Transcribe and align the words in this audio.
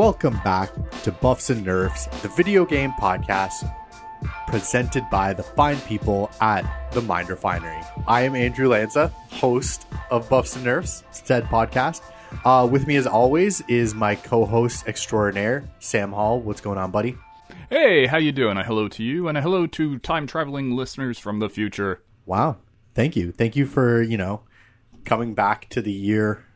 Welcome 0.00 0.40
back 0.42 0.70
to 1.02 1.12
Buffs 1.12 1.50
and 1.50 1.62
Nerfs, 1.62 2.06
the 2.22 2.28
video 2.28 2.64
game 2.64 2.92
podcast 2.92 3.70
presented 4.46 5.04
by 5.10 5.34
the 5.34 5.42
fine 5.42 5.78
people 5.80 6.30
at 6.40 6.64
the 6.92 7.02
Mind 7.02 7.28
Refinery. 7.28 7.82
I 8.08 8.22
am 8.22 8.34
Andrew 8.34 8.70
Lanca, 8.70 9.12
host 9.30 9.86
of 10.10 10.26
Buffs 10.30 10.56
and 10.56 10.64
Nerfs, 10.64 11.04
said 11.10 11.44
podcast. 11.44 12.00
Uh, 12.46 12.66
with 12.66 12.86
me, 12.86 12.96
as 12.96 13.06
always, 13.06 13.60
is 13.68 13.94
my 13.94 14.14
co-host 14.14 14.88
extraordinaire, 14.88 15.68
Sam 15.80 16.12
Hall. 16.12 16.40
What's 16.40 16.62
going 16.62 16.78
on, 16.78 16.90
buddy? 16.90 17.18
Hey, 17.68 18.06
how 18.06 18.16
you 18.16 18.32
doing? 18.32 18.56
A 18.56 18.64
hello 18.64 18.88
to 18.88 19.02
you, 19.02 19.28
and 19.28 19.36
a 19.36 19.42
hello 19.42 19.66
to 19.66 19.98
time 19.98 20.26
traveling 20.26 20.74
listeners 20.74 21.18
from 21.18 21.40
the 21.40 21.50
future. 21.50 22.00
Wow, 22.24 22.56
thank 22.94 23.16
you, 23.16 23.32
thank 23.32 23.54
you 23.54 23.66
for 23.66 24.00
you 24.00 24.16
know 24.16 24.44
coming 25.04 25.34
back 25.34 25.68
to 25.68 25.82
the 25.82 25.92
year 25.92 26.46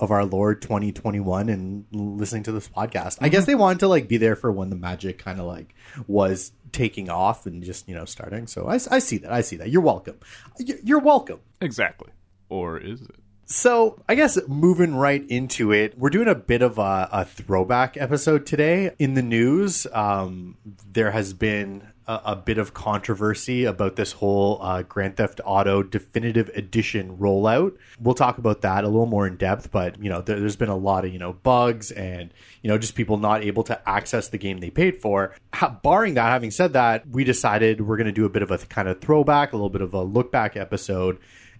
of 0.00 0.10
our 0.10 0.24
Lord 0.24 0.62
2021 0.62 1.48
and 1.48 1.86
listening 1.92 2.42
to 2.44 2.52
this 2.52 2.68
podcast. 2.68 3.18
I 3.20 3.28
guess 3.28 3.46
they 3.46 3.54
wanted 3.54 3.80
to 3.80 3.88
like 3.88 4.08
be 4.08 4.16
there 4.16 4.36
for 4.36 4.50
when 4.52 4.70
the 4.70 4.76
magic 4.76 5.18
kind 5.18 5.40
of 5.40 5.46
like 5.46 5.74
was 6.06 6.52
taking 6.72 7.08
off 7.08 7.46
and 7.46 7.62
just 7.62 7.88
you 7.88 7.94
know 7.94 8.04
starting. 8.04 8.46
So 8.46 8.66
I, 8.66 8.74
I 8.90 8.98
see 8.98 9.18
that. 9.18 9.32
I 9.32 9.40
see 9.40 9.56
that. 9.56 9.70
You're 9.70 9.82
welcome. 9.82 10.18
You're 10.58 11.00
welcome. 11.00 11.40
Exactly. 11.60 12.10
Or 12.48 12.78
is 12.78 13.02
it? 13.02 13.16
So 13.46 14.02
I 14.08 14.16
guess 14.16 14.38
moving 14.48 14.96
right 14.96 15.24
into 15.28 15.72
it, 15.72 15.96
we're 15.96 16.10
doing 16.10 16.26
a 16.26 16.34
bit 16.34 16.62
of 16.62 16.78
a, 16.78 17.08
a 17.12 17.24
throwback 17.24 17.96
episode 17.96 18.44
today. 18.44 18.90
In 18.98 19.14
the 19.14 19.22
news, 19.22 19.86
um, 19.92 20.56
there 20.90 21.12
has 21.12 21.32
been 21.32 21.86
a, 22.06 22.20
a 22.26 22.36
bit 22.36 22.58
of 22.58 22.74
controversy 22.74 23.64
about 23.64 23.96
this 23.96 24.12
whole 24.12 24.58
uh, 24.62 24.82
Grand 24.82 25.16
Theft 25.16 25.40
Auto 25.44 25.82
Definitive 25.82 26.48
Edition 26.54 27.16
rollout. 27.18 27.76
We'll 28.00 28.14
talk 28.14 28.38
about 28.38 28.62
that 28.62 28.84
a 28.84 28.88
little 28.88 29.06
more 29.06 29.26
in 29.26 29.36
depth, 29.36 29.70
but 29.70 30.02
you 30.02 30.08
know, 30.08 30.20
there, 30.22 30.38
there's 30.38 30.56
been 30.56 30.68
a 30.68 30.76
lot 30.76 31.04
of 31.04 31.12
you 31.12 31.18
know 31.18 31.32
bugs 31.32 31.90
and 31.90 32.32
you 32.62 32.68
know 32.68 32.78
just 32.78 32.94
people 32.94 33.18
not 33.18 33.42
able 33.42 33.64
to 33.64 33.88
access 33.88 34.28
the 34.28 34.38
game 34.38 34.58
they 34.58 34.70
paid 34.70 35.00
for. 35.00 35.34
Barring 35.82 36.14
that, 36.14 36.30
having 36.30 36.50
said 36.50 36.74
that, 36.74 37.08
we 37.08 37.24
decided 37.24 37.80
we're 37.80 37.96
going 37.96 38.06
to 38.06 38.12
do 38.12 38.24
a 38.24 38.30
bit 38.30 38.42
of 38.42 38.50
a 38.50 38.58
kind 38.58 38.88
of 38.88 39.00
throwback, 39.00 39.52
a 39.52 39.56
little 39.56 39.70
bit 39.70 39.82
of 39.82 39.94
a 39.94 40.02
look 40.02 40.30
back 40.30 40.56
episode 40.56 41.18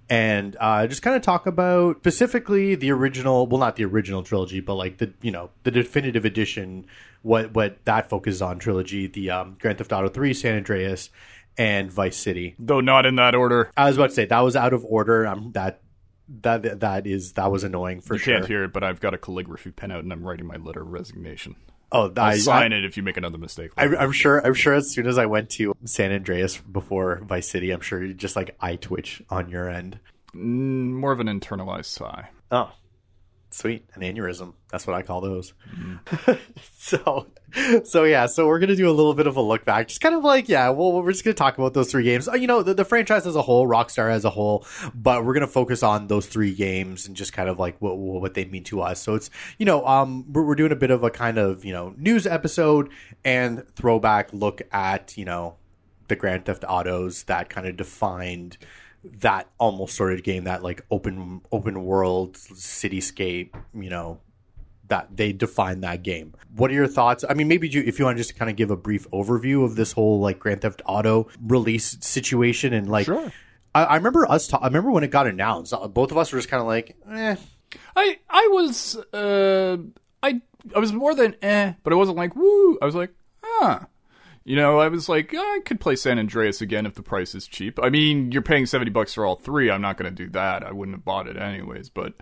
and 0.09 0.57
uh, 0.61 0.87
just 0.87 1.03
kind 1.03 1.17
of 1.17 1.23
talk 1.23 1.47
about 1.47 1.99
specifically 1.99 2.75
the 2.75 2.91
original 2.93 3.47
well 3.47 3.59
not 3.59 3.77
the 3.77 3.85
original 3.85 4.23
trilogy 4.23 4.61
but 4.61 4.75
like 4.75 4.99
the 4.99 5.13
you 5.21 5.33
know 5.33 5.51
the 5.65 5.71
definitive 5.71 6.25
edition 6.25 6.87
what 7.27 7.53
what 7.55 7.85
that 7.85 8.09
focuses 8.09 8.41
on 8.41 8.59
trilogy 8.59 9.07
the 9.09 9.31
um, 9.31 9.57
grand 9.61 9.79
theft 9.79 9.93
auto 9.93 10.09
3 10.09 10.33
san 10.33 10.57
andreas 10.57 11.11
and 11.59 11.91
vice 11.91 12.17
city 12.17 12.55
Though 12.59 12.81
not 12.81 13.07
in 13.07 13.17
that 13.17 13.35
order. 13.35 13.71
i 13.77 13.87
was 13.89 13.97
about 13.97 14.11
to 14.11 14.15
say 14.15 14.25
that 14.27 14.41
was 14.41 14.57
out 14.57 14.73
of 14.73 14.85
order 14.85 15.27
um, 15.27 15.53
that 15.53 15.81
that 16.43 16.81
that 16.81 17.07
is 17.07 17.33
that 17.35 17.51
was 17.53 17.65
annoying 17.65 18.01
for 18.01 18.15
You 18.15 18.19
sure 18.19 18.35
can't 18.35 18.47
hear 18.47 18.65
it, 18.65 18.73
but 18.73 18.83
I've 18.83 19.01
got 19.01 19.15
a 19.15 19.19
calligraphy 19.19 19.71
pen 19.71 19.93
out 19.93 20.03
and 20.03 20.13
I'm 20.13 20.25
writing 20.27 20.47
my 20.47 20.57
letter 20.57 20.83
of 20.83 20.89
resignation. 20.89 21.55
oh 21.93 22.13
I'll 22.17 22.21
I, 22.21 22.37
sign 22.39 22.73
it 22.73 22.85
if 22.85 22.97
you 22.97 23.05
make 23.05 23.17
another 23.17 23.39
mistake. 23.39 23.71
I, 23.77 23.85
I'm 23.85 24.11
sure. 24.11 24.45
I'm 24.45 24.55
sure. 24.55 24.75
As 24.75 24.91
soon 24.91 25.07
as 25.07 25.19
I 25.19 25.27
went 25.27 25.51
to 25.51 25.73
San 25.85 26.11
Andreas 26.11 26.57
before 26.57 27.21
Vice 27.25 27.49
City, 27.49 27.71
I'm 27.71 27.81
sure 27.81 28.03
you 28.05 28.13
just 28.13 28.35
like 28.35 28.57
eye 28.61 28.75
twitch 28.75 29.23
on 29.31 29.49
your 29.51 29.71
end. 29.71 30.01
Mm, 30.35 30.91
more 30.95 31.13
of 31.13 31.21
an 31.21 31.29
internalized 31.29 31.85
sigh. 31.87 32.29
Oh, 32.51 32.73
sweet. 33.57 33.89
An 33.95 34.03
aneurysm. 34.03 34.53
That's 34.71 34.87
what 34.87 34.95
I 34.95 35.03
call 35.03 35.21
those. 35.21 35.55
Mm-hmm. 35.75 36.33
so, 36.79 37.27
so 37.85 38.05
yeah. 38.05 38.27
So 38.27 38.47
we're 38.47 38.59
gonna 38.59 38.77
do 38.77 38.89
a 38.89 38.93
little 38.93 39.15
bit 39.15 39.27
of 39.27 39.37
a 39.37 39.41
look 39.41 39.65
back, 39.65 39.89
just 39.89 40.01
kind 40.01 40.15
of 40.15 40.23
like 40.23 40.49
yeah. 40.49 40.69
Well, 40.69 40.93
we're 41.03 41.13
just 41.13 41.25
gonna 41.25 41.35
talk 41.35 41.57
about 41.57 41.73
those 41.75 41.91
three 41.91 42.05
games. 42.05 42.29
Uh, 42.29 42.35
You 42.35 42.47
know, 42.47 42.63
the, 42.63 42.75
the 42.75 42.85
franchise 42.85 43.27
as 43.27 43.35
a 43.37 43.43
whole, 43.43 43.67
Rockstar 43.67 44.11
as 44.11 44.25
a 44.25 44.31
whole, 44.31 44.67
but 44.95 45.25
we're 45.25 45.35
gonna 45.35 45.47
focus 45.47 45.83
on 45.83 46.07
those 46.09 46.27
three 46.27 46.55
games 46.55 47.07
and 47.07 47.17
just 47.17 47.33
kind 47.33 47.49
of 47.49 47.59
like 47.59 47.81
what 47.81 47.97
what 47.97 48.35
they 48.35 48.45
mean 48.45 48.65
to 48.65 48.83
us. 48.83 49.01
So 49.01 49.15
it's 49.15 49.31
you 49.59 49.67
know, 49.67 49.87
um, 49.87 50.31
we're, 50.33 50.45
we're 50.45 50.55
doing 50.55 50.73
a 50.73 50.77
bit 50.77 50.91
of 50.91 51.03
a 51.03 51.11
kind 51.11 51.39
of 51.39 51.65
you 51.65 51.73
know 51.73 51.95
news 51.97 52.27
episode 52.27 52.91
and 53.25 53.67
throwback 53.75 54.33
look 54.33 54.63
at 54.73 55.17
you 55.17 55.25
know 55.25 55.57
the 56.09 56.17
Grand 56.17 56.45
Theft 56.45 56.65
Autos 56.69 57.25
that 57.25 57.49
kind 57.49 57.67
of 57.67 57.77
defined 57.77 58.59
that 59.21 59.49
almost 59.59 59.95
sort 59.97 60.13
of 60.13 60.23
game 60.23 60.45
that 60.45 60.63
like 60.63 60.83
open 60.91 61.41
open 61.53 61.85
world 61.85 62.35
cityscape 62.35 63.51
you 63.75 63.91
know 63.91 64.21
that 64.89 65.09
they 65.17 65.33
define 65.33 65.81
that 65.81 66.03
game 66.03 66.33
what 66.55 66.71
are 66.71 66.75
your 66.75 66.87
thoughts 66.87 67.25
i 67.29 67.35
mean 67.35 67.49
maybe 67.49 67.69
you, 67.69 67.83
if 67.87 67.99
you 67.99 68.05
want 68.05 68.17
to 68.17 68.23
just 68.23 68.37
kind 68.39 68.51
of 68.51 68.57
give 68.57 68.71
a 68.71 68.77
brief 68.77 69.11
overview 69.11 69.65
of 69.65 69.75
this 69.77 69.93
whole 69.93 70.21
like 70.21 70.39
grand 70.39 70.61
theft 70.61 70.81
auto 70.87 71.27
release 71.43 71.97
situation 72.01 72.73
and 72.73 72.89
like 72.89 73.07
Sure. 73.07 73.33
I, 73.75 73.85
I 73.85 73.97
remember 73.97 74.31
us 74.31 74.47
ta- 74.49 74.59
i 74.63 74.67
remember 74.67 74.91
when 74.91 75.03
it 75.05 75.11
got 75.11 75.27
announced 75.27 75.73
uh, 75.73 75.89
both 75.89 76.11
of 76.13 76.19
us 76.19 76.33
were 76.33 76.39
just 76.39 76.49
kind 76.49 76.61
of 76.61 76.67
like 76.67 76.97
eh 77.11 77.37
I 77.97 78.19
I 78.31 78.49
was 78.53 78.97
uh 79.13 79.77
I 80.23 80.41
I 80.75 80.79
was 80.79 80.93
more 80.93 81.15
than 81.15 81.35
eh, 81.43 81.75
but 81.83 81.93
I 81.93 81.97
wasn't 81.97 82.17
like 82.17 82.35
woo. 82.37 82.79
I 82.81 82.87
was 82.87 82.95
like 82.95 83.11
ah. 83.45 83.87
You 84.47 84.55
know, 84.55 84.79
I 84.79 84.87
was 84.87 85.09
like, 85.09 85.35
I 85.37 85.59
could 85.65 85.81
play 85.81 85.97
San 85.97 86.21
Andreas 86.21 86.61
again 86.61 86.87
if 86.87 86.95
the 86.95 87.03
price 87.03 87.35
is 87.35 87.49
cheap. 87.49 87.81
I 87.83 87.91
mean, 87.91 88.31
you're 88.31 88.43
paying 88.43 88.65
seventy 88.65 88.93
bucks 88.93 89.13
for 89.13 89.27
all 89.27 89.35
three. 89.35 89.73
I'm 89.73 89.83
not 89.83 89.97
going 89.97 90.15
to 90.15 90.25
do 90.25 90.31
that. 90.31 90.63
I 90.63 90.71
wouldn't 90.71 90.97
have 90.97 91.05
bought 91.05 91.27
it 91.27 91.37
anyways. 91.37 91.89
But, 91.89 92.15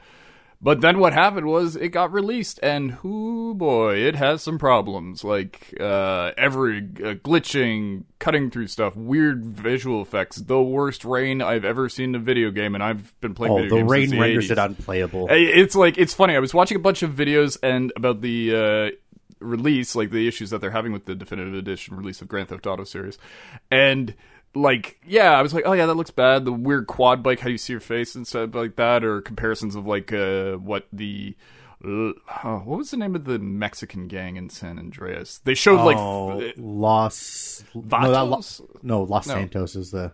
but 0.59 0.81
then 0.81 0.99
what 0.99 1.12
happened 1.12 1.47
was 1.47 1.77
it 1.77 1.91
got 1.91 2.11
released, 2.15 2.59
and 2.62 2.93
whoo 3.03 3.53
boy, 3.53 3.97
it 3.97 4.15
has 4.17 4.43
some 4.43 4.57
problems 4.57 5.23
like 5.23 5.75
uh, 5.79 6.31
every 6.39 6.79
uh, 6.79 7.15
glitching, 7.17 8.05
cutting 8.19 8.51
through 8.51 8.69
stuff, 8.69 8.97
weird 8.97 9.45
visual 9.45 10.01
effects, 10.01 10.37
the 10.37 10.62
worst 10.62 11.05
rain 11.05 11.43
I've 11.43 11.67
ever 11.67 11.91
seen 11.91 12.15
in 12.15 12.15
a 12.15 12.25
video 12.25 12.51
game, 12.51 12.75
and 12.75 12.83
I've 12.83 13.21
been 13.21 13.35
playing. 13.35 13.53
oh 13.53 13.56
video 13.56 13.69
the 13.69 13.77
games 13.81 13.91
rain 13.91 14.09
since 14.09 14.12
the 14.12 14.21
renders 14.21 14.49
80s. 14.49 14.51
it 14.53 14.59
unplayable 14.59 15.27
It's 15.31 15.75
like 15.75 15.99
it's 15.99 16.15
funny. 16.15 16.35
I 16.35 16.39
was 16.39 16.55
watching 16.55 16.77
a 16.77 16.81
bunch 16.81 17.03
of 17.03 17.11
videos 17.11 17.59
and 17.62 17.93
about 17.97 18.23
the 18.23 18.55
uh, 18.56 18.97
release, 19.44 19.94
like 19.94 20.10
the 20.10 20.27
issues 20.27 20.50
that 20.50 20.60
they're 20.60 20.71
having 20.72 20.93
with 20.93 21.05
the 21.05 21.15
definitive 21.15 21.55
edition 21.55 21.97
release 21.97 22.21
of 22.22 22.28
Grand 22.28 22.49
Theft 22.49 22.66
Auto 22.66 22.84
series, 22.84 23.19
and 23.71 24.15
like 24.55 24.99
yeah, 25.06 25.32
I 25.32 25.43
was 25.43 25.53
like, 25.55 25.65
oh 25.66 25.72
yeah, 25.72 25.87
that 25.87 25.94
looks 25.94 26.10
bad. 26.10 26.44
The 26.44 26.53
weird 26.53 26.87
quad 26.87 27.22
bike, 27.22 27.41
how 27.41 27.49
you 27.49 27.59
see 27.59 27.72
your 27.72 27.81
face 27.81 28.15
and 28.15 28.27
stuff 28.27 28.55
like 28.55 28.77
that, 28.77 29.05
or 29.05 29.21
comparisons 29.21 29.75
of 29.75 29.87
like 29.87 30.12
uh, 30.12 30.53
what 30.55 30.87
the. 30.93 31.37
Uh, 31.84 32.12
oh, 32.44 32.62
what 32.65 32.78
was 32.78 32.91
the 32.93 32.97
name 32.97 33.15
of 33.15 33.25
the 33.27 33.38
Mexican 33.38 34.09
gang 34.09 34.37
in 34.37 34.49
San 34.49 34.78
Andreas? 34.78 35.38
They 35.44 35.53
showed 35.55 35.84
like 35.84 35.99
oh 35.99 36.41
f- 36.41 36.55
los 36.56 37.62
no, 37.75 37.82
Vatos? 37.82 38.61
no 38.82 39.03
los 39.03 39.26
No. 39.26 39.34
santos 39.34 39.76
is 39.76 39.91
the 39.91 40.11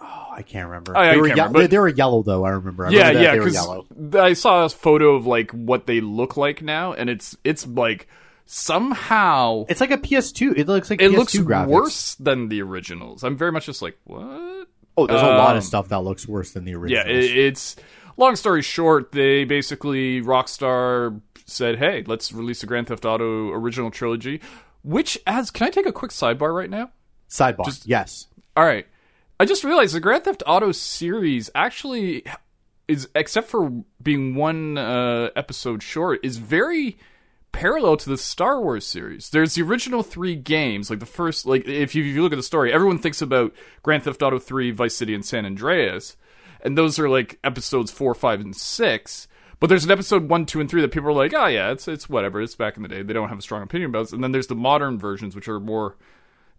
oh 0.00 0.26
i 0.30 0.42
can't 0.42 0.68
remember 0.68 0.96
Oh, 0.96 1.02
yeah, 1.02 1.10
they, 1.10 1.14
I 1.14 1.16
were 1.16 1.26
can't 1.26 1.36
ye- 1.38 1.42
remember, 1.42 1.58
but- 1.62 1.70
they 1.70 1.78
were 1.78 1.88
yellow 1.88 2.22
though 2.22 2.44
i 2.44 2.50
remember 2.50 2.86
I 2.86 2.90
yeah, 2.90 2.98
remember 3.08 3.20
yeah, 3.22 3.32
they 3.32 3.38
were 3.40 3.44
because 3.46 3.54
yellow 3.54 3.86
I 4.26 4.32
saw 4.34 4.64
a 4.64 4.68
photo 4.68 5.16
of 5.16 5.26
like 5.26 5.50
what 5.50 5.86
they 5.86 6.00
look 6.00 6.36
like 6.36 6.62
now, 6.62 6.92
and 6.92 7.10
it's 7.10 7.36
it's 7.42 7.66
like 7.66 8.06
somehow 8.46 9.64
It's 9.68 9.80
like 9.80 9.90
a 9.90 9.98
PS2. 9.98 10.56
It 10.56 10.66
looks 10.68 10.88
like 10.90 11.00
it 11.02 11.10
PS2 11.10 11.16
looks 11.16 11.36
graphics. 11.36 11.66
worse 11.66 12.14
than 12.16 12.48
the 12.48 12.62
originals. 12.62 13.22
I'm 13.24 13.36
very 13.36 13.52
much 13.52 13.66
just 13.66 13.82
like, 13.82 13.98
what? 14.04 14.68
Oh, 14.98 15.06
there's 15.06 15.20
a 15.20 15.26
lot 15.26 15.50
Um, 15.50 15.56
of 15.58 15.64
stuff 15.64 15.88
that 15.88 16.00
looks 16.00 16.26
worse 16.26 16.52
than 16.52 16.64
the 16.64 16.70
Yeah, 16.72 16.78
originals. 16.78 17.06
it, 17.24 17.36
it's 17.36 17.76
long 18.16 18.34
story 18.36 18.62
short, 18.62 19.12
they 19.12 19.44
basically 19.44 20.22
Rockstar 20.22 21.20
said, 21.44 21.78
"Hey, 21.78 22.02
let's 22.06 22.32
release 22.32 22.62
the 22.62 22.66
Grand 22.66 22.86
Theft 22.88 23.04
Auto 23.04 23.50
original 23.52 23.90
trilogy." 23.90 24.40
Which 24.82 25.18
as 25.26 25.50
can 25.50 25.66
I 25.66 25.70
take 25.70 25.84
a 25.86 25.92
quick 25.92 26.12
sidebar 26.12 26.54
right 26.54 26.70
now? 26.70 26.90
Sidebar. 27.28 27.82
yes. 27.84 28.28
All 28.56 28.64
right. 28.64 28.86
I 29.38 29.44
just 29.44 29.64
realized 29.64 29.94
the 29.94 30.00
Grand 30.00 30.24
Theft 30.24 30.42
Auto 30.46 30.72
series 30.72 31.50
actually 31.54 32.24
is, 32.88 33.08
except 33.14 33.48
for 33.48 33.82
being 34.02 34.34
one 34.34 34.78
uh, 34.78 35.28
episode 35.36 35.82
short, 35.82 36.20
is 36.24 36.38
very 36.38 36.96
parallel 37.56 37.96
to 37.96 38.10
the 38.10 38.18
Star 38.18 38.60
Wars 38.60 38.86
series. 38.86 39.30
There's 39.30 39.54
the 39.54 39.62
original 39.62 40.02
three 40.02 40.36
games, 40.36 40.90
like 40.90 41.00
the 41.00 41.06
first, 41.06 41.46
like 41.46 41.66
if 41.66 41.94
you, 41.94 42.04
if 42.04 42.14
you 42.14 42.22
look 42.22 42.32
at 42.32 42.36
the 42.36 42.42
story, 42.42 42.70
everyone 42.70 42.98
thinks 42.98 43.22
about 43.22 43.54
Grand 43.82 44.02
Theft 44.02 44.22
Auto 44.22 44.38
3, 44.38 44.72
Vice 44.72 44.94
City, 44.94 45.14
and 45.14 45.24
San 45.24 45.46
Andreas, 45.46 46.18
and 46.60 46.76
those 46.76 46.98
are 46.98 47.08
like 47.08 47.38
episodes 47.42 47.90
four, 47.90 48.14
five, 48.14 48.42
and 48.42 48.54
six. 48.54 49.26
But 49.58 49.68
there's 49.68 49.86
an 49.86 49.90
episode 49.90 50.28
one, 50.28 50.44
two, 50.44 50.60
and 50.60 50.68
three 50.68 50.82
that 50.82 50.90
people 50.90 51.08
are 51.08 51.14
like, 51.14 51.32
oh 51.32 51.46
yeah, 51.46 51.70
it's 51.70 51.88
it's 51.88 52.10
whatever. 52.10 52.42
It's 52.42 52.54
back 52.54 52.76
in 52.76 52.82
the 52.82 52.90
day. 52.90 53.02
They 53.02 53.14
don't 53.14 53.30
have 53.30 53.38
a 53.38 53.42
strong 53.42 53.62
opinion 53.62 53.88
about 53.88 54.08
it. 54.08 54.12
And 54.12 54.22
then 54.22 54.32
there's 54.32 54.48
the 54.48 54.54
modern 54.54 54.98
versions, 54.98 55.34
which 55.34 55.48
are 55.48 55.58
more 55.58 55.96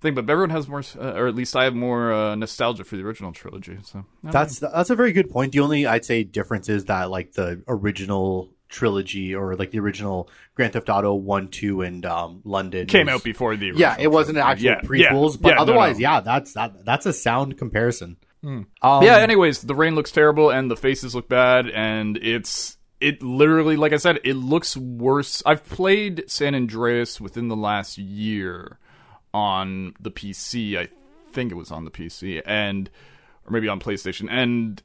thing, 0.01 0.15
but 0.15 0.27
everyone 0.27 0.49
has 0.49 0.67
more, 0.67 0.81
uh, 0.99 1.13
or 1.13 1.27
at 1.27 1.35
least 1.35 1.55
I 1.55 1.65
have 1.65 1.75
more 1.75 2.11
uh, 2.11 2.33
nostalgia 2.33 2.83
for 2.83 2.95
the 2.95 3.03
original 3.03 3.31
trilogy. 3.33 3.77
So 3.83 4.03
That's 4.23 4.57
that's 4.59 4.89
a 4.89 4.95
very 4.95 5.11
good 5.11 5.29
point. 5.29 5.51
The 5.51 5.59
only 5.59 5.85
I'd 5.85 6.05
say 6.05 6.23
difference 6.23 6.69
is 6.69 6.85
that 6.85 7.11
like 7.11 7.33
the 7.33 7.61
original 7.67 8.49
trilogy 8.69 9.33
or 9.35 9.55
like 9.55 9.71
the 9.71 9.79
original 9.79 10.29
Grand 10.55 10.73
Theft 10.73 10.89
Auto 10.89 11.13
1, 11.15 11.47
2 11.49 11.81
and 11.81 12.05
um 12.05 12.41
London 12.43 12.87
came 12.87 13.05
was- 13.07 13.15
out 13.15 13.23
before 13.23 13.55
the 13.55 13.67
original 13.69 13.79
Yeah, 13.81 13.95
it 13.99 14.11
wasn't 14.11 14.37
trilogy. 14.37 14.69
actual 14.69 14.97
Yeah, 14.97 15.09
prequels, 15.11 15.31
yeah, 15.33 15.37
but 15.41 15.49
yeah, 15.55 15.61
otherwise, 15.61 15.97
no. 15.99 16.01
yeah, 16.01 16.19
that's 16.21 16.53
that 16.53 16.85
that's 16.85 17.05
a 17.05 17.13
sound 17.13 17.57
comparison. 17.57 18.17
Um, 18.43 18.65
yeah. 18.81 19.17
Anyways, 19.17 19.63
the 19.63 19.75
rain 19.75 19.95
looks 19.95 20.11
terrible 20.11 20.51
and 20.51 20.71
the 20.71 20.77
faces 20.77 21.13
look 21.13 21.27
bad, 21.27 21.69
and 21.69 22.15
it's 22.17 22.77
it 23.01 23.21
literally, 23.21 23.75
like 23.75 23.91
I 23.91 23.97
said, 23.97 24.19
it 24.23 24.35
looks 24.35 24.77
worse. 24.77 25.43
I've 25.45 25.65
played 25.65 26.23
San 26.27 26.55
Andreas 26.55 27.19
within 27.19 27.49
the 27.49 27.57
last 27.57 27.97
year 27.97 28.79
on 29.33 29.93
the 29.99 30.11
PC. 30.11 30.77
I 30.77 30.87
think 31.33 31.51
it 31.51 31.55
was 31.55 31.71
on 31.71 31.83
the 31.83 31.91
PC, 31.91 32.41
and 32.45 32.89
or 33.45 33.51
maybe 33.51 33.67
on 33.67 33.81
PlayStation, 33.81 34.27
and 34.31 34.81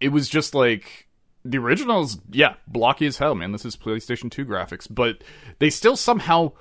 it 0.00 0.10
was 0.10 0.28
just 0.28 0.54
like 0.54 1.07
the 1.44 1.58
originals, 1.58 2.18
yeah, 2.30 2.54
blocky 2.66 3.06
as 3.06 3.18
hell, 3.18 3.34
man. 3.34 3.52
This 3.52 3.64
is 3.64 3.76
PlayStation 3.76 4.30
2 4.30 4.44
graphics, 4.44 4.86
but 4.90 5.22
they 5.58 5.70
still 5.70 5.96
somehow 5.96 6.52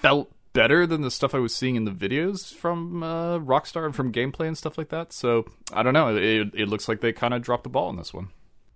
felt 0.00 0.32
better 0.52 0.86
than 0.86 1.02
the 1.02 1.10
stuff 1.10 1.34
I 1.34 1.38
was 1.38 1.54
seeing 1.54 1.76
in 1.76 1.84
the 1.84 1.90
videos 1.90 2.54
from 2.54 3.02
uh, 3.02 3.38
Rockstar 3.38 3.84
and 3.84 3.94
from 3.94 4.12
gameplay 4.12 4.46
and 4.46 4.56
stuff 4.56 4.78
like 4.78 4.88
that. 4.88 5.12
So 5.12 5.46
I 5.72 5.82
don't 5.82 5.94
know. 5.94 6.16
It, 6.16 6.50
it 6.54 6.68
looks 6.68 6.88
like 6.88 7.00
they 7.00 7.12
kind 7.12 7.34
of 7.34 7.42
dropped 7.42 7.64
the 7.64 7.70
ball 7.70 7.88
on 7.88 7.96
this 7.96 8.12
one. 8.12 8.28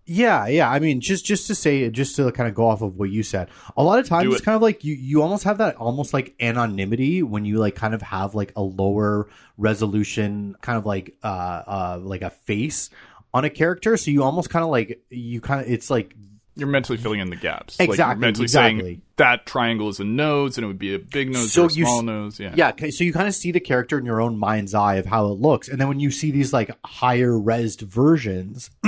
Yeah, 0.04 0.49
yeah. 0.49 0.69
I 0.69 0.81
mean, 0.81 1.00
just 1.00 1.25
just 1.25 1.46
to 1.46 1.55
say, 1.55 1.88
just 1.88 2.16
to 2.16 2.32
kind 2.32 2.48
of 2.48 2.56
go 2.56 2.66
off 2.66 2.82
of 2.82 2.96
what 2.96 3.10
you 3.10 3.22
said, 3.22 3.50
a 3.76 3.84
lot 3.84 4.00
of 4.00 4.08
times 4.08 4.25
Do 4.25 4.32
it's 4.32 4.40
kind 4.40 4.56
of 4.56 4.62
like 4.62 4.82
you 4.82 4.94
you 4.94 5.22
almost 5.22 5.44
have 5.44 5.58
that 5.58 5.76
almost 5.76 6.12
like 6.12 6.34
anonymity 6.40 7.22
when 7.22 7.44
you 7.44 7.58
like 7.58 7.76
kind 7.76 7.94
of 7.94 8.02
have 8.02 8.34
like 8.34 8.52
a 8.56 8.62
lower 8.62 9.28
resolution, 9.58 10.56
kind 10.60 10.76
of 10.76 10.87
like 10.87 11.16
uh 11.22 11.26
uh 11.26 12.00
like 12.02 12.22
a 12.22 12.31
face 12.31 12.90
on 13.34 13.44
a 13.44 13.50
character. 13.50 13.96
So 13.96 14.11
you 14.11 14.23
almost 14.23 14.50
kind 14.50 14.64
of 14.64 14.70
like 14.70 15.02
you 15.11 15.40
kind 15.40 15.61
of 15.64 15.70
it's 15.70 15.90
like 15.90 16.14
You're 16.55 16.69
mentally 16.69 16.99
filling 16.99 17.20
in 17.20 17.31
the 17.31 17.37
gaps. 17.37 17.79
like 17.81 17.88
Exactly, 17.88 18.12
you're 18.14 18.20
mentally 18.20 18.44
exactly. 18.44 18.81
saying 18.82 19.02
that 19.17 19.46
triangle 19.46 19.88
is 19.88 20.00
a 20.00 20.05
nose, 20.05 20.58
and 20.58 20.64
it 20.64 20.67
would 20.67 20.79
be 20.79 20.94
a 20.94 20.99
big 20.99 21.31
nose 21.32 21.52
So 21.52 21.62
or 21.62 21.64
a 21.67 21.69
s- 21.69 21.75
small 21.76 22.02
nose. 22.02 22.40
Yeah. 22.40 22.55
Yeah, 22.56 22.73
so 22.90 23.05
you 23.05 23.12
kind 23.12 23.29
of 23.29 23.34
see 23.34 23.52
the 23.52 23.61
character 23.61 23.99
in 23.99 24.05
your 24.05 24.20
own 24.20 24.37
mind's 24.37 24.75
eye 24.75 24.96
of 24.96 25.06
how 25.06 25.26
it 25.29 25.38
looks, 25.38 25.69
and 25.69 25.81
then 25.81 25.87
when 25.88 26.00
you 26.00 26.11
see 26.11 26.31
these 26.32 26.52
like 26.52 26.76
higher 26.84 27.31
resed 27.32 27.82
versions, 27.82 28.70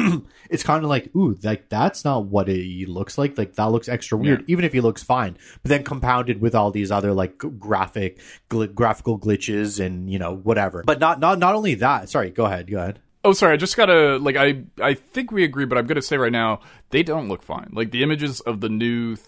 it's 0.51 0.63
kind 0.65 0.83
of 0.83 0.91
like, 0.91 1.15
ooh, 1.17 1.39
like 1.43 1.69
that's 1.69 2.05
not 2.05 2.25
what 2.27 2.49
it 2.49 2.89
looks 2.89 3.17
like. 3.17 3.39
Like 3.39 3.55
that 3.55 3.71
looks 3.71 3.89
extra 3.89 4.19
weird, 4.19 4.41
Yeah. 4.41 4.47
even 4.53 4.65
if 4.65 4.73
he 4.73 4.81
looks 4.81 5.03
fine. 5.03 5.37
But 5.63 5.69
then 5.71 5.85
compounded 5.85 6.41
with 6.41 6.55
all 6.55 6.71
these 6.71 6.91
other 6.91 7.13
like 7.15 7.39
graphic, 7.39 8.19
gl- 8.51 8.75
graphical 8.75 9.19
glitches 9.19 9.79
and 9.85 10.11
you 10.11 10.19
know 10.19 10.35
whatever. 10.35 10.83
But 10.85 10.99
not 11.01 11.21
not 11.21 11.39
not 11.39 11.55
only 11.55 11.77
that. 11.77 12.09
Sorry, 12.11 12.31
go 12.31 12.45
ahead, 12.45 12.71
go 12.71 12.79
ahead. 12.79 12.99
Oh, 13.25 13.33
sorry. 13.33 13.55
I 13.55 13.57
just 13.57 13.77
gotta 13.77 14.19
like 14.19 14.37
I 14.37 14.65
I 14.81 14.95
think 14.95 15.33
we 15.33 15.45
agree, 15.45 15.65
but 15.65 15.79
I'm 15.79 15.87
gonna 15.87 16.03
say 16.03 16.19
right 16.19 16.33
now 16.33 16.61
they 16.91 17.03
don't 17.03 17.29
look 17.29 17.43
fine. 17.43 17.71
Like 17.73 17.91
the 17.91 18.03
images 18.03 18.41
of 18.41 18.61
the 18.61 18.69
new 18.69 19.17
th- 19.17 19.27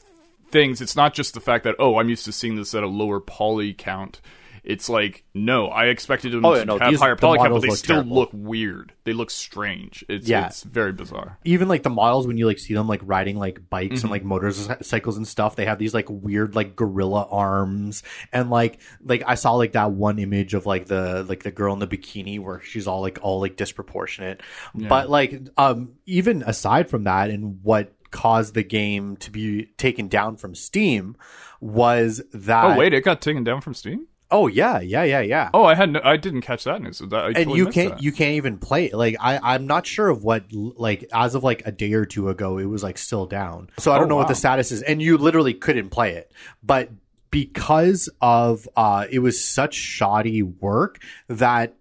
things. 0.50 0.80
It's 0.82 0.96
not 0.96 1.14
just 1.14 1.32
the 1.34 1.40
fact 1.40 1.64
that 1.64 1.76
oh 1.78 1.98
I'm 1.98 2.10
used 2.10 2.26
to 2.26 2.32
seeing 2.32 2.56
this 2.56 2.74
at 2.74 2.82
a 2.82 2.88
lower 2.88 3.20
poly 3.20 3.72
count. 3.72 4.20
It's 4.66 4.88
like 4.88 5.24
no, 5.32 5.68
I 5.68 5.86
expected 5.86 6.32
them 6.32 6.44
Oh, 6.44 6.54
to 6.54 6.64
no, 6.64 6.78
have 6.78 6.90
these- 6.90 7.00
higher 7.00 7.14
the 7.14 7.20
poly 7.20 7.38
count, 7.38 7.50
but 7.50 7.54
models 7.54 7.62
they 7.62 7.68
look 7.68 7.78
still 7.78 7.96
terrible. 7.96 8.16
look 8.16 8.30
weird. 8.32 8.92
They 9.04 9.12
look 9.12 9.30
strange. 9.30 10.04
It's 10.08 10.28
Yeah. 10.28 10.46
it's 10.46 10.62
very 10.64 10.92
bizarre. 10.92 11.38
even 11.44 11.68
like 11.68 11.82
the 11.84 11.90
models 11.90 12.26
when 12.26 12.36
you 12.36 12.46
like 12.46 12.58
see 12.58 12.74
them 12.74 12.88
like 12.88 13.00
riding 13.04 13.36
like 13.38 13.70
bikes 13.70 13.96
Mm-hmm. 13.96 14.06
and 14.06 14.10
like 14.10 14.24
motorcycles 14.24 15.16
and 15.16 15.26
stuff 15.28 15.54
they 15.56 15.64
have 15.66 15.78
these 15.78 15.94
like 15.94 16.06
weird 16.10 16.54
like 16.56 16.74
gorilla 16.76 17.26
arms 17.30 18.02
and 18.32 18.50
like 18.50 18.80
like 19.04 19.22
i 19.26 19.36
saw 19.36 19.52
like 19.54 19.72
that 19.72 19.92
one 19.92 20.18
image 20.18 20.54
of 20.54 20.66
like 20.66 20.86
the 20.86 21.24
like 21.28 21.42
the 21.44 21.50
girl 21.52 21.72
in 21.72 21.78
the 21.78 21.86
bikini 21.86 22.40
where 22.40 22.60
she's 22.62 22.86
all 22.88 23.00
like 23.00 23.18
all 23.22 23.40
like 23.40 23.56
disproportionate 23.56 24.40
but 24.74 25.08
like 25.08 25.40
um 25.56 25.92
even 26.06 26.42
aside 26.42 26.90
from 26.90 27.04
that 27.04 27.30
and 27.30 27.60
what 27.62 27.92
caused 28.10 28.54
the 28.54 28.62
game 28.64 29.16
to 29.18 29.30
be 29.30 29.66
taken 29.76 30.08
down 30.08 30.36
from 30.36 30.54
steam 30.54 31.16
was 31.60 32.20
that 32.32 32.64
Oh 32.64 32.78
wait, 32.78 32.92
it 32.94 33.02
got 33.02 33.20
taken 33.22 33.44
down 33.44 33.60
from 33.60 33.72
Steam. 33.74 34.06
Oh 34.30 34.46
yeah 34.46 34.80
yeah 34.80 35.04
yeah 35.04 35.20
yeah. 35.20 35.50
Oh, 35.54 35.64
I 35.64 35.74
had 35.74 35.90
no, 35.92 36.00
I 36.02 36.16
didn't 36.16 36.40
catch 36.42 36.64
that 36.64 36.82
news. 36.82 36.98
That, 36.98 37.26
and 37.26 37.36
totally 37.36 37.58
you 37.58 37.66
can't 37.68 37.94
that. 37.94 38.02
you 38.02 38.12
can't 38.12 38.32
even 38.34 38.58
play 38.58 38.90
like 38.90 39.16
i 39.20 39.38
i'm 39.54 39.66
not 39.66 39.86
sure 39.86 40.08
of 40.08 40.24
what 40.24 40.44
like 40.52 41.08
as 41.12 41.34
of 41.34 41.44
like 41.44 41.62
a 41.66 41.72
day 41.72 41.92
or 41.92 42.04
two 42.04 42.28
ago 42.28 42.58
it 42.58 42.64
was 42.66 42.82
like 42.82 42.98
still 42.98 43.26
down. 43.26 43.70
So 43.78 43.92
i 43.92 43.96
don't 43.98 44.06
Oh, 44.06 44.08
know 44.10 44.16
what 44.16 44.28
the 44.28 44.34
status 44.34 44.72
is. 44.72 44.82
And 44.82 45.00
you 45.02 45.18
literally 45.18 45.54
couldn't 45.54 45.90
play 45.90 46.14
it. 46.14 46.32
But 46.62 46.90
because 47.30 48.08
of 48.20 48.68
uh 48.76 49.06
it 49.10 49.18
was 49.20 49.42
such 49.42 49.74
shoddy 49.74 50.42
work 50.42 51.00
that 51.28 51.74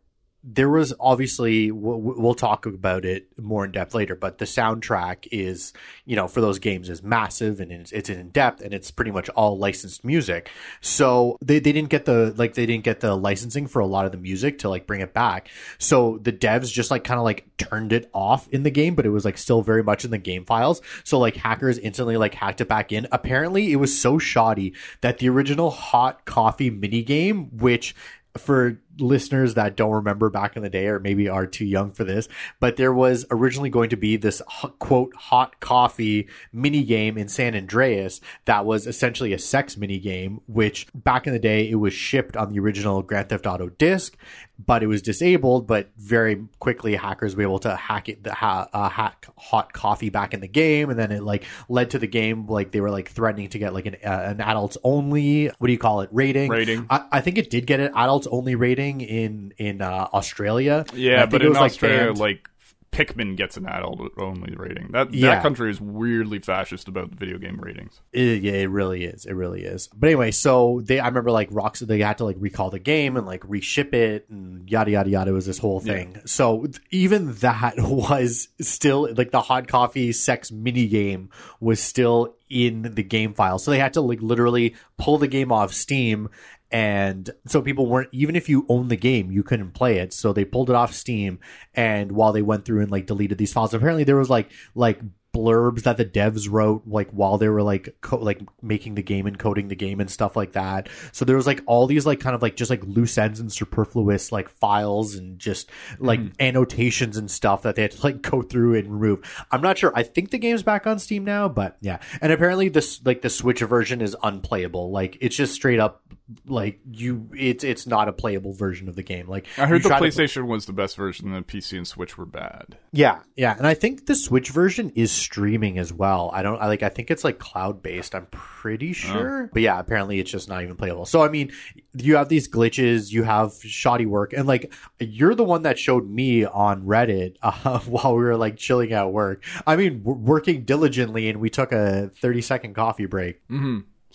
there 0.48 0.70
was 0.70 0.94
obviously 1.00 1.72
we'll, 1.72 2.00
we'll 2.00 2.36
talk 2.36 2.66
about 2.68 3.04
it 3.04 3.28
more 3.40 3.66
in 3.66 3.72
depth 3.72 3.96
later 3.96 4.16
but 4.16 4.38
the 4.38 4.46
soundtrack 4.46 5.28
is 5.32 5.74
you 6.06 6.16
know 6.16 6.28
for 6.28 6.42
those 6.42 6.60
games 6.60 6.90
is 6.90 7.02
massive 7.02 7.60
and 7.60 7.72
it's, 7.72 7.92
it's 7.92 8.10
in 8.10 8.30
depth 8.30 8.62
and 8.62 8.74
it's 8.74 8.92
pretty 8.92 9.12
much 9.12 9.30
all 9.30 9.58
licensed 9.58 10.04
music. 10.04 10.50
So 10.82 11.38
they, 11.42 11.60
they 11.60 11.72
didn't 11.72 11.90
get 11.90 12.06
the 12.06 12.34
like 12.38 12.54
they 12.54 12.66
didn't 12.66 12.84
get 12.84 13.00
the 13.00 13.16
licensing 13.16 13.68
for 13.68 13.80
a 13.80 13.86
lot 13.86 14.06
of 14.06 14.12
the 14.12 14.18
music 14.18 14.60
to 14.60 14.70
like 14.70 14.86
bring 14.86 15.02
it 15.02 15.14
back. 15.14 15.50
So 15.78 16.20
the 16.22 16.34
devs 16.34 16.72
just 16.72 16.92
like 16.92 17.04
kind 17.04 17.20
of 17.20 17.24
like 17.24 17.46
turned 17.58 17.94
it 17.94 18.10
off 18.14 18.48
in 18.50 18.64
the 18.64 18.72
game 18.72 18.96
but 18.96 19.06
it 19.06 19.10
was 19.10 19.26
like 19.26 19.38
still 19.38 19.62
very 19.62 19.84
much 19.84 20.06
in 20.06 20.12
the 20.12 20.18
game 20.18 20.46
files. 20.46 20.82
So 21.04 21.18
like 21.20 21.36
hackers 21.36 21.78
instantly 21.80 22.18
like 22.18 22.36
hacked 22.36 22.62
it 22.62 22.68
back 22.68 22.92
in. 22.92 23.08
Apparently 23.12 23.72
it 23.72 23.78
was 23.78 23.98
so 24.00 24.20
shoddy 24.20 24.74
that 25.02 25.18
the 25.18 25.30
original 25.30 25.72
hot 25.72 26.26
coffee 26.26 26.70
mini 26.70 27.02
game 27.02 27.58
which 27.58 27.96
for 28.38 28.82
listeners 29.00 29.56
that 29.56 29.76
don't 29.76 29.92
remember 29.92 30.30
back 30.30 30.56
in 30.56 30.64
the 30.64 30.70
day 30.70 30.88
or 30.88 31.00
maybe 31.00 31.28
are 31.30 31.46
too 31.46 31.66
young 31.66 31.92
for 31.92 32.04
this, 32.04 32.28
but 32.60 32.78
there 32.78 32.94
was 32.94 33.26
originally 33.32 33.70
going 33.70 33.90
to 33.90 33.98
be 33.98 34.18
this 34.18 34.42
quote 34.80 35.14
hot 35.16 35.60
coffee 35.60 36.28
mini 36.52 36.84
game 36.84 37.18
in 37.18 37.28
San 37.28 37.56
Andreas 37.56 38.22
that 38.46 38.66
was 38.66 38.88
essentially 38.88 39.34
a 39.34 39.40
sex 39.40 39.78
mini 39.78 40.00
game, 40.00 40.42
which 40.48 40.88
back 40.94 41.28
in 41.28 41.34
the 41.34 41.40
day 41.40 41.70
it 41.70 41.76
was 41.76 41.94
shipped 41.94 42.38
on 42.38 42.52
the 42.52 42.60
original 42.60 43.02
Grand 43.02 43.30
Theft 43.30 43.46
Auto 43.46 43.70
disc, 43.70 44.18
but 44.64 44.84
it 44.84 44.88
was 44.88 45.02
disabled. 45.02 45.68
But 45.68 45.90
very 45.98 46.46
quickly 46.60 46.96
hackers 46.96 47.36
were 47.36 47.44
able 47.44 47.60
to 47.60 47.76
hack 47.76 48.10
it, 48.10 48.24
the 48.24 48.34
ha- 48.34 48.70
uh, 48.74 48.90
hack 48.90 49.28
hot 49.38 49.74
coffee 49.74 50.10
back 50.10 50.34
in 50.34 50.40
the 50.40 50.48
game, 50.48 50.90
and 50.90 50.98
then 50.98 51.12
it 51.12 51.24
like 51.24 51.44
led 51.70 51.92
to 51.92 52.00
the 52.00 52.08
game 52.08 52.48
like 52.48 52.72
they 52.72 52.82
were 52.82 52.92
like 52.92 53.10
threatening 53.10 53.50
to 53.50 53.60
get 53.60 53.74
like 53.74 53.86
an 53.86 53.96
uh, 54.04 54.24
an 54.26 54.42
adults 54.42 54.78
only 54.84 55.48
what 55.58 55.68
do 55.68 55.74
you 55.74 55.80
call 55.80 56.02
it 56.02 56.10
rating 56.12 56.50
Rating. 56.50 56.86
I, 56.90 57.06
I 57.12 57.22
think 57.22 57.38
it 57.38 57.50
did 57.50 57.66
get 57.66 57.80
an 57.80 57.92
adults 57.96 58.28
only 58.28 58.56
rating 58.56 58.85
in 59.02 59.54
in 59.58 59.82
uh, 59.82 60.08
Australia. 60.14 60.86
Yeah, 60.94 61.26
but 61.26 61.42
it 61.42 61.46
in 61.46 61.50
was, 61.50 61.60
like, 61.60 61.72
Australia, 61.72 62.06
banned. 62.08 62.18
like, 62.20 62.50
Pikmin 62.92 63.36
gets 63.36 63.58
an 63.58 63.66
adult 63.66 64.00
only 64.18 64.56
rating. 64.56 64.88
That 64.94 65.14
Yeah. 65.14 65.32
that 65.32 65.42
country 65.44 65.70
is 65.70 65.82
weirdly 65.82 66.40
fascist 66.40 66.88
about 66.88 67.10
video 67.10 67.38
game 67.38 67.60
ratings. 67.60 68.00
It, 68.14 68.42
yeah, 68.42 68.54
it 68.54 68.70
really 68.70 69.04
is. 69.04 69.26
It 69.26 69.34
really 69.34 69.64
is. 69.66 69.90
But 69.94 70.08
anyway, 70.08 70.32
so 70.32 70.82
they, 70.82 71.00
I 71.02 71.08
remember 71.10 71.30
like 71.32 71.50
Rocks, 71.52 71.82
they 71.82 72.00
had 72.00 72.20
to 72.20 72.24
like 72.24 72.38
recall 72.40 72.70
the 72.70 72.80
game 72.80 73.18
and 73.18 73.26
like 73.28 73.44
reship 73.46 73.94
it 73.94 74.30
and 74.30 74.70
yada 74.70 74.92
yada 74.92 75.10
yada. 75.10 75.32
It 75.32 75.34
was 75.34 75.46
this 75.46 75.58
whole 75.58 75.82
thing. 75.82 76.22
So 76.26 76.68
even 76.90 77.34
that 77.40 77.74
was 77.80 78.48
still 78.62 79.14
like 79.14 79.32
the 79.32 79.42
hot 79.42 79.68
coffee 79.68 80.14
sex 80.14 80.50
mini 80.50 80.88
game 80.88 81.32
was 81.60 81.82
still 81.82 82.34
in 82.50 82.84
the 82.94 83.04
game 83.04 83.34
file. 83.34 83.60
So 83.60 83.72
they 83.72 83.80
had 83.80 83.94
to 83.94 84.02
like 84.02 84.22
literally 84.22 84.76
pull 84.98 85.18
the 85.18 85.28
game 85.28 85.52
off 85.52 85.74
Steam. 85.74 86.30
And 86.76 87.30
so 87.48 87.62
people 87.62 87.86
weren't, 87.86 88.10
even 88.12 88.36
if 88.36 88.50
you 88.50 88.66
own 88.68 88.90
the 88.90 88.98
game, 88.98 89.32
you 89.32 89.44
couldn't 89.44 89.72
play 89.72 90.00
it. 90.00 90.12
So 90.12 90.34
they 90.34 90.44
pulled 90.44 90.70
it 90.70 90.76
off 90.76 90.94
Steam. 90.94 91.40
And 91.74 92.12
while 92.12 92.34
they 92.34 92.42
went 92.42 92.66
through 92.66 92.82
and 92.82 92.92
like 92.92 93.06
deleted 93.06 93.38
these 93.38 93.54
files, 93.54 93.74
apparently 93.74 94.04
there 94.04 94.18
was 94.18 94.30
like, 94.30 94.52
like 94.76 95.00
blurbs 95.34 95.84
that 95.84 95.98
the 95.98 96.06
devs 96.06 96.50
wrote 96.50 96.84
like 96.86 97.10
while 97.12 97.38
they 97.38 97.50
were 97.50 97.62
like 97.62 97.96
co- 98.00 98.18
like 98.18 98.42
making 98.62 98.96
the 98.96 99.04
game 99.04 99.26
and 99.26 99.38
coding 99.38 99.68
the 99.68 99.76
game 99.76 100.02
and 100.02 100.10
stuff 100.10 100.36
like 100.36 100.54
that. 100.54 100.90
So 101.14 101.24
there 101.24 101.36
was 101.36 101.48
like 101.48 101.62
all 101.66 101.88
these 101.88 102.06
like 102.06 102.20
kind 102.20 102.36
of 102.36 102.42
like 102.42 102.58
just 102.58 102.70
like 102.70 102.84
loose 102.84 103.18
ends 103.18 103.40
and 103.40 103.52
superfluous 103.52 104.32
like 104.32 104.50
files 104.50 105.16
and 105.16 105.40
just 105.40 105.70
like 106.00 106.20
hmm. 106.20 106.28
annotations 106.42 107.16
and 107.16 107.30
stuff 107.30 107.64
that 107.64 107.76
they 107.76 107.84
had 107.84 107.92
to 107.92 108.04
like 108.04 108.22
go 108.22 108.42
through 108.42 108.76
and 108.76 109.02
remove. 109.02 109.46
I'm 109.52 109.62
not 109.62 109.78
sure. 109.78 109.94
I 109.96 110.04
think 110.04 110.32
the 110.32 110.38
game's 110.38 110.64
back 110.64 110.88
on 110.88 111.00
Steam 111.00 111.24
now, 111.24 111.48
but 111.48 111.78
yeah. 111.80 112.00
And 112.22 112.34
apparently 112.34 112.70
this 112.70 113.02
like 113.06 113.22
the 113.22 113.30
Switch 113.30 113.62
version 113.62 114.02
is 114.02 114.16
unplayable. 114.24 114.92
Like 114.92 115.18
it's 115.22 115.36
just 115.36 115.54
straight 115.54 115.80
up 115.80 116.02
like 116.48 116.80
you 116.92 117.30
it's 117.38 117.64
it's 117.64 117.86
not 117.86 118.08
a 118.08 118.14
playable 118.14 118.54
version 118.54 118.90
of 118.90 118.96
the 118.96 119.04
game. 119.04 119.28
Like 119.28 119.46
I 119.58 119.68
heard 119.68 119.84
the 119.84 119.90
PlayStation 119.90 120.48
was 120.48 120.66
the 120.66 120.74
best 120.74 120.96
version, 120.98 121.32
and 121.32 121.46
the 121.46 121.48
PC 121.48 121.78
and 121.78 121.88
Switch 121.88 122.18
were 122.18 122.26
bad. 122.26 122.78
yeah, 122.92 123.20
yeah, 123.36 123.56
and 123.56 123.68
I 123.68 123.76
think 123.76 124.08
the 124.08 124.16
Switch 124.16 124.50
version 124.50 124.92
is 124.96 125.12
streaming 125.12 125.78
as 125.78 125.94
well. 125.94 126.32
I 126.34 126.42
don't, 126.42 126.60
I 126.60 126.68
like, 126.68 126.82
I 126.82 126.90
think 126.90 127.12
it's 127.12 127.24
like 127.24 127.38
cloud 127.38 127.84
based. 127.84 128.16
I'm 128.16 128.26
pretty 128.32 128.94
sure, 128.94 129.52
but 129.54 129.62
yeah, 129.62 129.80
apparently 129.80 130.20
it's 130.20 130.32
just 130.32 130.50
not 130.50 130.64
even 130.64 130.76
playable. 130.76 131.06
So 131.06 131.22
I 131.24 131.30
mean, 131.30 131.52
you 131.94 132.16
have 132.16 132.28
these 132.30 132.50
glitches, 132.50 133.12
you 133.12 133.22
have 133.22 133.54
shoddy 133.62 134.08
work, 134.08 134.34
and 134.34 134.48
like 134.48 134.74
you're 135.00 135.36
the 135.36 135.44
one 135.44 135.62
that 135.64 135.78
showed 135.78 136.10
me 136.10 136.44
on 136.44 136.84
Reddit 136.84 137.38
uh, 137.44 137.80
while 137.82 138.16
we 138.16 138.24
were 138.24 138.38
like 138.38 138.58
chilling 138.58 138.94
at 138.94 139.12
work. 139.12 139.44
I 139.68 139.76
mean, 139.76 140.02
working 140.04 140.64
diligently, 140.64 141.30
and 141.30 141.40
we 141.40 141.52
took 141.52 141.72
a 141.72 142.10
30 142.20 142.42
second 142.42 142.74
coffee 142.74 143.06
break. 143.06 143.42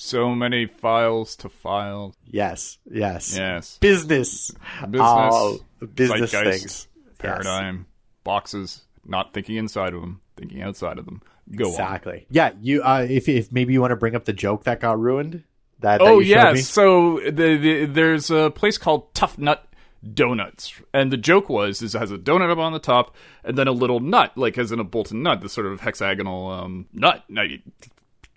So 0.00 0.34
many 0.34 0.64
files 0.64 1.36
to 1.36 1.50
file. 1.50 2.14
Yes, 2.24 2.78
yes, 2.90 3.36
Yes, 3.36 3.76
business, 3.78 4.50
business, 4.90 5.00
Oh, 5.02 5.60
business 5.94 6.30
zeitgeist, 6.30 6.60
things. 6.60 6.88
paradigm, 7.18 7.86
boxes. 8.24 8.82
Not 9.04 9.34
thinking 9.34 9.56
inside 9.56 9.92
of 9.92 10.00
them, 10.00 10.20
thinking 10.36 10.62
outside 10.62 10.98
of 10.98 11.04
them. 11.04 11.20
Go 11.54 11.66
on. 11.66 11.70
Exactly. 11.72 12.26
Yeah, 12.30 12.52
you. 12.60 12.82
Uh, 12.82 13.06
if 13.08 13.28
if 13.28 13.52
maybe 13.52 13.72
you 13.72 13.80
want 13.80 13.90
to 13.90 13.96
bring 13.96 14.14
up 14.14 14.24
the 14.24 14.32
joke 14.32 14.64
that 14.64 14.80
got 14.80 14.98
ruined. 14.98 15.44
That, 15.80 16.00
Oh 16.00 16.20
showed 16.20 16.26
yeah, 16.26 16.54
so 16.56 17.20
the, 17.20 17.56
the, 17.56 17.86
there's 17.86 18.30
a 18.30 18.50
place 18.50 18.76
called 18.78 19.14
Tough 19.14 19.38
Nut 19.38 19.66
Donuts, 20.14 20.74
and 20.92 21.10
the 21.10 21.16
joke 21.16 21.48
was 21.48 21.80
is 21.82 21.94
it 21.94 21.98
has 21.98 22.10
a 22.10 22.18
donut 22.18 22.50
up 22.50 22.58
on 22.58 22.72
the 22.72 22.78
top, 22.78 23.14
and 23.44 23.56
then 23.56 23.66
a 23.68 23.72
little 23.72 24.00
nut, 24.00 24.32
like 24.36 24.56
as 24.58 24.72
in 24.72 24.78
a 24.80 24.84
bolton 24.84 25.22
nut, 25.22 25.40
this 25.40 25.52
sort 25.54 25.66
of 25.66 25.80
hexagonal 25.80 26.48
um, 26.48 26.86
nut. 26.92 27.24
Now 27.28 27.42
you 27.42 27.60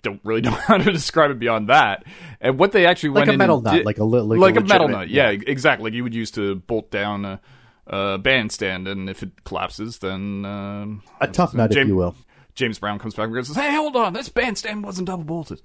don't 0.04 0.20
really 0.22 0.40
know 0.42 0.52
how 0.52 0.76
to 0.78 0.92
describe 0.92 1.32
it 1.32 1.38
beyond 1.40 1.68
that. 1.68 2.04
And 2.40 2.58
what 2.58 2.70
they 2.70 2.86
actually 2.86 3.08
like 3.10 3.26
went 3.26 3.34
a 3.34 3.38
metal 3.38 3.60
nut, 3.60 3.74
did- 3.74 3.86
like 3.86 3.98
a 3.98 4.04
li- 4.04 4.20
like, 4.20 4.38
like 4.38 4.56
a, 4.56 4.60
legitimate- 4.60 4.68
metal 4.68 4.88
nut, 4.88 5.08
yeah, 5.08 5.30
exactly. 5.30 5.90
Like 5.90 5.94
you 5.94 6.04
would 6.04 6.14
use 6.14 6.30
to 6.32 6.54
bolt 6.54 6.90
down 6.92 7.24
a, 7.24 7.40
a 7.88 8.18
bandstand, 8.18 8.86
and 8.86 9.10
if 9.10 9.22
it 9.24 9.42
collapses, 9.44 9.98
then 9.98 10.44
um, 10.44 11.02
a 11.20 11.26
tough 11.26 11.52
nut, 11.54 11.70
if 11.72 11.76
Jam- 11.76 11.88
you 11.88 11.96
will. 11.96 12.14
James 12.54 12.78
Brown 12.78 13.00
comes 13.00 13.14
back 13.14 13.26
and 13.28 13.44
says, 13.46 13.56
"Hey, 13.56 13.74
hold 13.74 13.96
on, 13.96 14.12
this 14.12 14.28
bandstand 14.28 14.84
wasn't 14.84 15.08
double 15.08 15.24
bolted." 15.24 15.60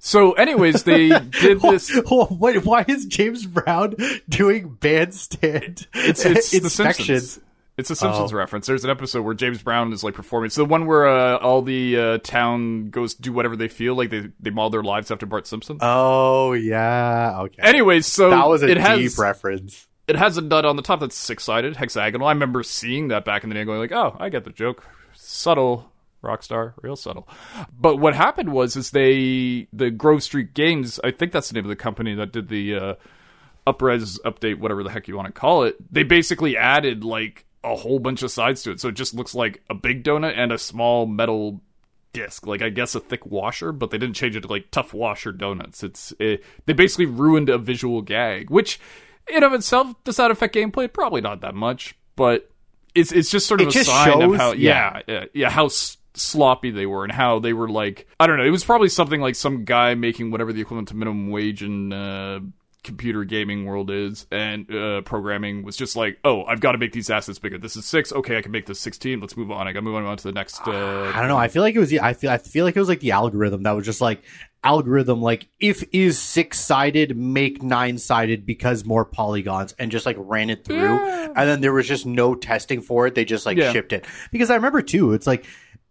So, 0.00 0.32
anyways, 0.32 0.82
they 0.82 1.08
did 1.40 1.60
this. 1.60 1.96
Wait, 2.10 2.64
why 2.64 2.84
is 2.88 3.06
James 3.06 3.46
Brown 3.46 3.94
doing 4.28 4.74
bandstand 4.80 5.86
It's 5.94 6.24
it's 6.26 6.52
inspections? 6.52 7.38
It's 7.76 7.90
a 7.90 7.96
Simpsons 7.96 8.32
Oh. 8.32 8.36
reference. 8.36 8.66
There's 8.68 8.84
an 8.84 8.90
episode 8.90 9.22
where 9.22 9.34
James 9.34 9.60
Brown 9.62 9.92
is 9.92 10.04
like 10.04 10.14
performing. 10.14 10.46
It's 10.46 10.54
the 10.54 10.64
one 10.64 10.86
where 10.86 11.08
uh, 11.08 11.38
all 11.38 11.60
the 11.60 11.98
uh, 11.98 12.18
town 12.18 12.90
goes 12.90 13.14
do 13.14 13.32
whatever 13.32 13.56
they 13.56 13.66
feel, 13.68 13.96
like 13.96 14.10
they 14.10 14.28
they 14.38 14.50
model 14.50 14.70
their 14.70 14.82
lives 14.84 15.10
after 15.10 15.26
Bart 15.26 15.46
Simpson. 15.48 15.78
Oh 15.80 16.52
yeah, 16.52 17.40
okay. 17.40 17.60
Anyways, 17.62 18.06
so 18.06 18.30
that 18.30 18.46
was 18.48 18.62
a 18.62 18.66
it 18.68 18.74
deep 18.74 18.84
has 18.84 19.18
reference. 19.18 19.88
it 20.06 20.14
has 20.14 20.36
a 20.36 20.40
nut 20.40 20.64
on 20.64 20.76
the 20.76 20.82
top 20.82 21.00
that's 21.00 21.16
six 21.16 21.42
sided, 21.42 21.74
hexagonal. 21.76 22.28
I 22.28 22.32
remember 22.32 22.62
seeing 22.62 23.08
that 23.08 23.24
back 23.24 23.42
in 23.42 23.48
the 23.48 23.54
day, 23.54 23.64
going 23.64 23.80
like, 23.80 23.90
"Oh, 23.92 24.16
I 24.20 24.28
get 24.28 24.44
the 24.44 24.50
joke." 24.50 24.84
Subtle, 25.12 25.90
Rockstar, 26.22 26.74
real 26.80 26.94
subtle. 26.96 27.28
But 27.76 27.96
what 27.96 28.14
happened 28.14 28.52
was, 28.52 28.76
is 28.76 28.90
they 28.92 29.66
the 29.72 29.90
Grove 29.90 30.22
Street 30.22 30.54
Games. 30.54 31.00
I 31.02 31.10
think 31.10 31.32
that's 31.32 31.48
the 31.48 31.54
name 31.54 31.64
of 31.64 31.70
the 31.70 31.76
company 31.76 32.14
that 32.14 32.30
did 32.32 32.48
the 32.48 32.76
uh, 32.76 32.94
upres 33.66 34.20
update, 34.24 34.58
whatever 34.58 34.82
the 34.84 34.90
heck 34.90 35.08
you 35.08 35.16
want 35.16 35.26
to 35.26 35.32
call 35.32 35.64
it. 35.64 35.76
They 35.92 36.02
basically 36.04 36.56
added 36.56 37.02
like 37.02 37.43
a 37.64 37.74
whole 37.76 37.98
bunch 37.98 38.22
of 38.22 38.30
sides 38.30 38.62
to 38.64 38.70
it, 38.72 38.80
so 38.80 38.88
it 38.88 38.94
just 38.94 39.14
looks 39.14 39.34
like 39.34 39.62
a 39.70 39.74
big 39.74 40.04
donut 40.04 40.34
and 40.36 40.52
a 40.52 40.58
small 40.58 41.06
metal 41.06 41.60
disc. 42.12 42.46
Like 42.46 42.62
i 42.62 42.68
guess 42.68 42.94
a 42.94 43.00
thick 43.00 43.26
washer 43.26 43.72
but 43.72 43.90
they 43.90 43.98
didn't 43.98 44.14
change 44.14 44.36
it 44.36 44.42
to 44.42 44.48
like 44.48 44.70
tough 44.70 44.94
washer 44.94 45.32
donuts. 45.32 45.82
It's 45.82 46.12
it, 46.20 46.44
they 46.66 46.72
basically 46.72 47.06
ruined 47.06 47.48
a 47.48 47.58
visual 47.58 48.02
gag 48.02 48.50
which 48.50 48.78
in 49.28 49.42
of 49.42 49.52
itself 49.52 49.92
does 50.04 50.16
that 50.18 50.30
affect 50.30 50.54
gameplay 50.54 50.92
probably 50.92 51.20
not 51.20 51.40
that 51.40 51.54
much 51.56 51.96
but 52.14 52.48
it's 52.94 53.10
it's 53.10 53.30
just 53.30 53.46
sort 53.48 53.60
of 53.60 53.66
It 53.68 53.74
a 53.76 53.84
sign 53.84 54.22
of 54.22 54.36
how 54.36 54.52
yeah. 54.52 55.00
yeah 55.08 55.14
yeah, 55.14 55.24
yeah 55.34 55.50
how 55.50 55.66
s- 55.66 55.96
sloppy 56.12 56.70
they 56.70 56.86
were 56.86 57.02
and 57.02 57.12
how 57.12 57.40
they 57.40 57.52
were 57.52 57.68
like 57.68 58.06
i 58.20 58.26
don't 58.28 58.36
know 58.36 58.44
it 58.44 58.50
was 58.50 58.62
probably 58.64 58.88
something 58.88 59.20
like 59.20 59.34
some 59.34 59.64
guy 59.64 59.94
making 59.94 60.30
whatever 60.30 60.52
the 60.52 60.60
equivalent 60.60 60.86
to 60.88 60.94
minimum 60.94 61.30
wage 61.30 61.62
in 61.64 61.92
uh 61.92 62.38
computer 62.84 63.24
gaming 63.24 63.64
world 63.64 63.90
is 63.90 64.26
and 64.30 64.70
uh, 64.72 65.00
programming 65.02 65.64
was 65.64 65.76
just 65.76 65.96
like 65.96 66.18
oh 66.22 66.44
i've 66.44 66.60
got 66.60 66.72
to 66.72 66.78
make 66.78 66.92
these 66.92 67.10
assets 67.10 67.38
bigger 67.38 67.58
this 67.58 67.74
is 67.76 67.84
six 67.84 68.12
okay 68.12 68.36
i 68.38 68.42
can 68.42 68.52
make 68.52 68.66
this 68.66 68.78
16 68.78 69.20
let's 69.20 69.36
move 69.36 69.50
on 69.50 69.66
i 69.66 69.72
gotta 69.72 69.82
move 69.82 69.96
on 69.96 70.16
to 70.16 70.22
the 70.24 70.32
next 70.32 70.60
uh, 70.68 71.10
I 71.14 71.18
don't 71.18 71.28
know. 71.28 71.36
I 71.36 71.48
feel 71.48 71.62
like 71.62 71.74
it 71.74 71.78
was. 71.78 71.92
I 71.94 72.12
feel. 72.12 72.30
I 72.30 72.38
feel 72.38 72.64
like 72.64 72.76
it 72.76 72.78
was 72.78 72.88
like 72.88 73.00
the 73.00 73.10
algorithm 73.12 73.62
that 73.64 73.72
was 73.72 73.84
just 73.84 74.00
like 74.00 74.22
algorithm. 74.62 75.20
Like 75.22 75.48
if 75.60 75.82
is 75.92 76.18
six 76.18 76.58
sided, 76.60 77.16
make 77.16 77.62
nine 77.62 77.98
sided 77.98 78.46
because 78.46 78.84
more 78.84 79.04
polygons, 79.04 79.74
and 79.78 79.90
just 79.90 80.06
like 80.06 80.16
ran 80.18 80.50
it 80.50 80.64
through. 80.64 80.76
Yeah. 80.76 81.32
And 81.36 81.48
then 81.48 81.60
there 81.60 81.72
was 81.72 81.86
just 81.88 82.06
no 82.06 82.34
testing 82.34 82.80
for 82.80 83.06
it. 83.06 83.14
They 83.14 83.24
just 83.24 83.46
like 83.46 83.56
Yeah. 83.56 83.72
shipped 83.72 83.92
it 83.92 84.06
because 84.32 84.50
I 84.50 84.56
remember 84.56 84.82
too. 84.82 85.12
It's 85.12 85.26
like. 85.26 85.44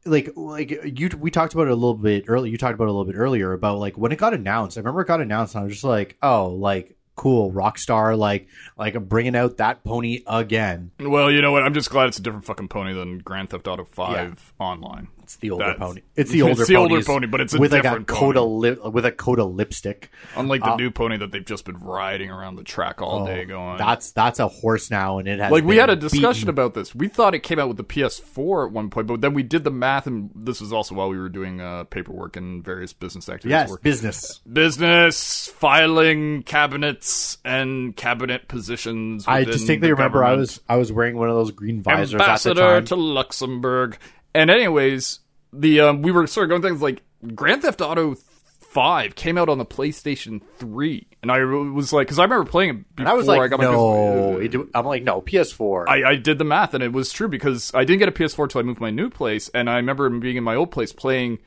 Like, 0.05 0.31
like 0.35 0.71
you, 0.99 1.09
we 1.17 1.31
talked 1.31 1.53
about 1.53 1.67
it 1.67 1.71
a 1.71 1.75
little 1.75 1.93
bit 1.93 2.25
earlier. 2.27 2.51
You 2.51 2.57
talked 2.57 2.73
about 2.75 2.85
it 2.85 2.89
a 2.89 2.91
little 2.91 3.05
bit 3.05 3.15
earlier 3.17 3.53
about 3.53 3.79
like 3.79 3.97
when 3.97 4.11
it 4.11 4.17
got 4.17 4.33
announced. 4.33 4.77
I 4.77 4.81
remember 4.81 5.01
it 5.01 5.07
got 5.07 5.21
announced, 5.21 5.55
and 5.55 5.61
I 5.61 5.63
was 5.65 5.73
just 5.73 5.83
like, 5.83 6.17
"Oh, 6.21 6.47
like 6.47 6.95
cool, 7.15 7.51
Rockstar, 7.51 8.17
like, 8.17 8.47
like 8.77 8.99
bringing 9.07 9.35
out 9.35 9.57
that 9.57 9.83
pony 9.83 10.23
again." 10.27 10.91
Well, 10.99 11.31
you 11.31 11.41
know 11.41 11.51
what? 11.51 11.63
I'm 11.63 11.73
just 11.73 11.89
glad 11.89 12.07
it's 12.07 12.17
a 12.17 12.21
different 12.21 12.45
fucking 12.45 12.67
pony 12.67 12.93
than 12.93 13.19
Grand 13.19 13.49
Theft 13.49 13.67
Auto 13.67 13.85
5 13.85 14.53
online. 14.59 15.07
It's 15.33 15.39
the 15.41 15.49
older 15.51 15.65
That's- 15.65 15.79
pony. 15.79 16.01
It's 16.15 16.31
the 16.31 16.41
older. 16.43 16.61
It's 16.61 16.67
the 16.67 16.75
older 16.75 16.89
ponies 16.95 17.05
pony, 17.07 17.27
but 17.27 17.41
it's 17.41 17.53
a 17.53 17.59
with 17.59 17.71
like 17.73 17.79
a 17.79 17.83
different 17.83 18.07
coda 18.07 18.39
pony. 18.39 18.51
lip 18.59 18.85
with 18.93 19.05
a 19.05 19.11
coda 19.11 19.43
lipstick. 19.43 20.09
Unlike 20.35 20.61
the 20.63 20.75
new 20.75 20.91
pony 20.91 21.17
that 21.17 21.31
they've 21.31 21.45
just 21.45 21.65
been 21.65 21.77
riding 21.79 22.29
around 22.29 22.55
the 22.55 22.63
track 22.63 23.01
all 23.01 23.25
day 23.25 23.45
going. 23.45 23.75
Oh, 23.75 23.77
That's 23.77 24.11
that's 24.11 24.39
a 24.39 24.47
horse 24.47 24.91
now, 24.91 25.17
and 25.17 25.27
it 25.27 25.39
has 25.39 25.51
like 25.51 25.63
we 25.63 25.75
been 25.75 25.79
had 25.81 25.89
a 25.89 25.95
discussion 25.95 26.41
beaten. 26.41 26.49
about 26.49 26.73
this. 26.75 26.93
We 26.93 27.07
thought 27.07 27.33
it 27.33 27.39
came 27.39 27.57
out 27.59 27.67
with 27.67 27.77
the 27.77 27.83
PS4 27.83 28.67
at 28.67 28.71
one 28.73 28.89
point, 28.89 29.07
but 29.07 29.21
then 29.21 29.33
we 29.33 29.43
did 29.43 29.63
the 29.63 29.71
math, 29.71 30.05
and 30.07 30.29
this 30.35 30.61
was 30.61 30.71
also 30.71 30.95
while 30.95 31.09
we 31.09 31.17
were 31.17 31.29
doing 31.29 31.59
uh, 31.61 31.85
paperwork 31.85 32.35
and 32.37 32.63
various 32.63 32.93
business 32.93 33.27
activities. 33.29 33.51
Yes, 33.51 33.69
work. 33.69 33.81
business. 33.81 34.39
business 34.51 35.47
filing 35.55 36.43
cabinets 36.43 37.37
and 37.43 37.95
cabinet 37.95 38.47
positions. 38.47 39.25
I 39.27 39.39
within 39.39 39.53
distinctly 39.53 39.87
the 39.89 39.95
remember 39.95 40.23
I 40.23 40.29
government. 40.31 40.39
was 40.41 40.61
I 40.69 40.75
was 40.77 40.91
wearing 40.91 41.17
one 41.17 41.29
of 41.29 41.35
those 41.35 41.51
green 41.51 41.81
visors 41.81 42.13
at 42.13 42.17
the 42.17 42.23
ambassador 42.23 42.61
time. 42.61 42.85
to 42.85 42.95
Luxembourg. 42.95 43.97
And 44.35 44.49
anyways, 44.49 45.19
the 45.53 45.79
um, 45.81 46.01
we 46.01 46.11
were 46.11 46.27
sort 46.27 46.45
of 46.45 46.49
going 46.49 46.61
things 46.61 46.81
like 46.81 47.01
Grand 47.35 47.61
Theft 47.61 47.81
Auto 47.81 48.15
Five 48.59 49.13
came 49.13 49.37
out 49.37 49.49
on 49.49 49.59
the 49.59 49.65
PlayStation 49.65 50.41
Three, 50.57 51.07
and 51.21 51.31
I 51.31 51.43
was 51.43 51.93
like, 51.93 52.07
because 52.07 52.17
I 52.17 52.23
remember 52.23 52.49
playing 52.49 52.69
it 52.71 52.95
before 52.95 52.97
and 52.97 53.07
I 53.07 53.13
was 53.13 53.27
like, 53.27 53.39
I 53.39 53.47
got 53.47 53.59
no. 53.59 54.33
my. 54.33 54.39
it 54.39 54.47
do- 54.49 54.69
I'm 54.73 54.85
like, 54.85 55.03
no, 55.03 55.21
PS4. 55.21 55.87
I, 55.87 56.11
I 56.11 56.15
did 56.15 56.39
the 56.39 56.43
math, 56.43 56.73
and 56.73 56.83
it 56.83 56.91
was 56.91 57.13
true 57.13 57.27
because 57.27 57.71
I 57.75 57.83
didn't 57.83 57.99
get 57.99 58.09
a 58.09 58.11
PS4 58.11 58.49
till 58.49 58.59
I 58.59 58.63
moved 58.63 58.77
to 58.77 58.81
my 58.81 58.89
new 58.89 59.11
place, 59.11 59.49
and 59.53 59.69
I 59.69 59.75
remember 59.75 60.09
being 60.09 60.37
in 60.37 60.43
my 60.43 60.55
old 60.55 60.71
place 60.71 60.91
playing 60.91 61.37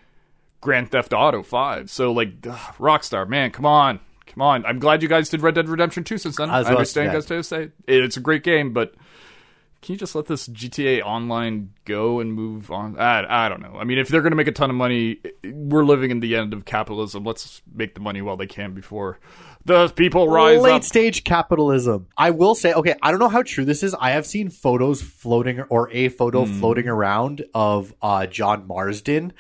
Grand 0.61 0.93
Theft 0.93 1.13
Auto 1.13 1.43
Five. 1.43 1.91
So 1.91 2.13
like, 2.13 2.47
ugh, 2.49 2.75
Rockstar, 2.79 3.29
man, 3.29 3.51
come 3.51 3.67
on, 3.67 3.99
come 4.27 4.43
on! 4.43 4.65
I'm 4.65 4.79
glad 4.79 5.03
you 5.03 5.09
guys 5.09 5.29
did 5.29 5.43
Red 5.43 5.57
Dead 5.57 5.69
Redemption 5.69 6.05
Two 6.05 6.19
since 6.19 6.37
then. 6.37 6.49
I 6.49 6.57
I, 6.57 6.59
was 6.59 6.67
about 6.69 6.73
to 6.75 6.79
understand, 6.79 7.07
say. 7.11 7.15
guys, 7.15 7.27
to 7.27 7.43
say 7.43 7.71
it's 7.89 8.17
a 8.17 8.21
great 8.21 8.45
game, 8.45 8.73
but 8.73 8.95
can 9.87 9.93
you 9.93 9.99
just 10.01 10.17
let 10.17 10.27
this 10.27 10.49
GTA 10.49 11.01
Online 11.05 11.71
go 11.85 12.19
and 12.19 12.33
move 12.35 12.73
on? 12.73 12.99
I, 12.99 13.47
I 13.47 13.49
don't 13.49 13.63
know. 13.63 13.77
I 13.79 13.85
mean, 13.85 13.99
if 13.99 14.09
they're 14.09 14.21
going 14.21 14.33
to 14.33 14.37
make 14.37 14.49
a 14.49 14.53
ton 14.53 14.69
of 14.69 14.75
money, 14.75 15.19
we're 15.45 15.85
living 15.85 16.11
in 16.11 16.19
the 16.19 16.35
end 16.35 16.53
of 16.53 16.65
capitalism. 16.65 17.23
Let's 17.23 17.63
make 17.73 17.95
the 17.95 18.01
money 18.01 18.21
while 18.21 18.37
they 18.37 18.49
can 18.49 18.75
before 18.75 19.21
the 19.65 19.89
people 19.91 20.29
rise 20.29 20.61
late 20.61 20.73
up. 20.73 20.83
stage 20.83 21.23
capitalism. 21.23 22.09
I 22.17 22.31
will 22.31 22.57
say, 22.57 22.73
okay, 22.73 22.97
I 23.01 23.13
don't 23.13 23.21
know 23.21 23.29
how 23.29 23.43
true 23.43 23.65
this 23.65 23.85
is. 23.85 23.95
I 23.95 24.11
have 24.11 24.27
seen 24.27 24.49
photos 24.51 25.01
floating 25.03 25.61
or 25.69 25.89
a 25.93 26.09
photo 26.09 26.45
Hmm. 26.47 26.59
floating 26.59 26.89
around 26.89 27.45
of 27.55 27.95
uh, 28.03 28.27
John 28.27 28.67
Marston 28.67 29.33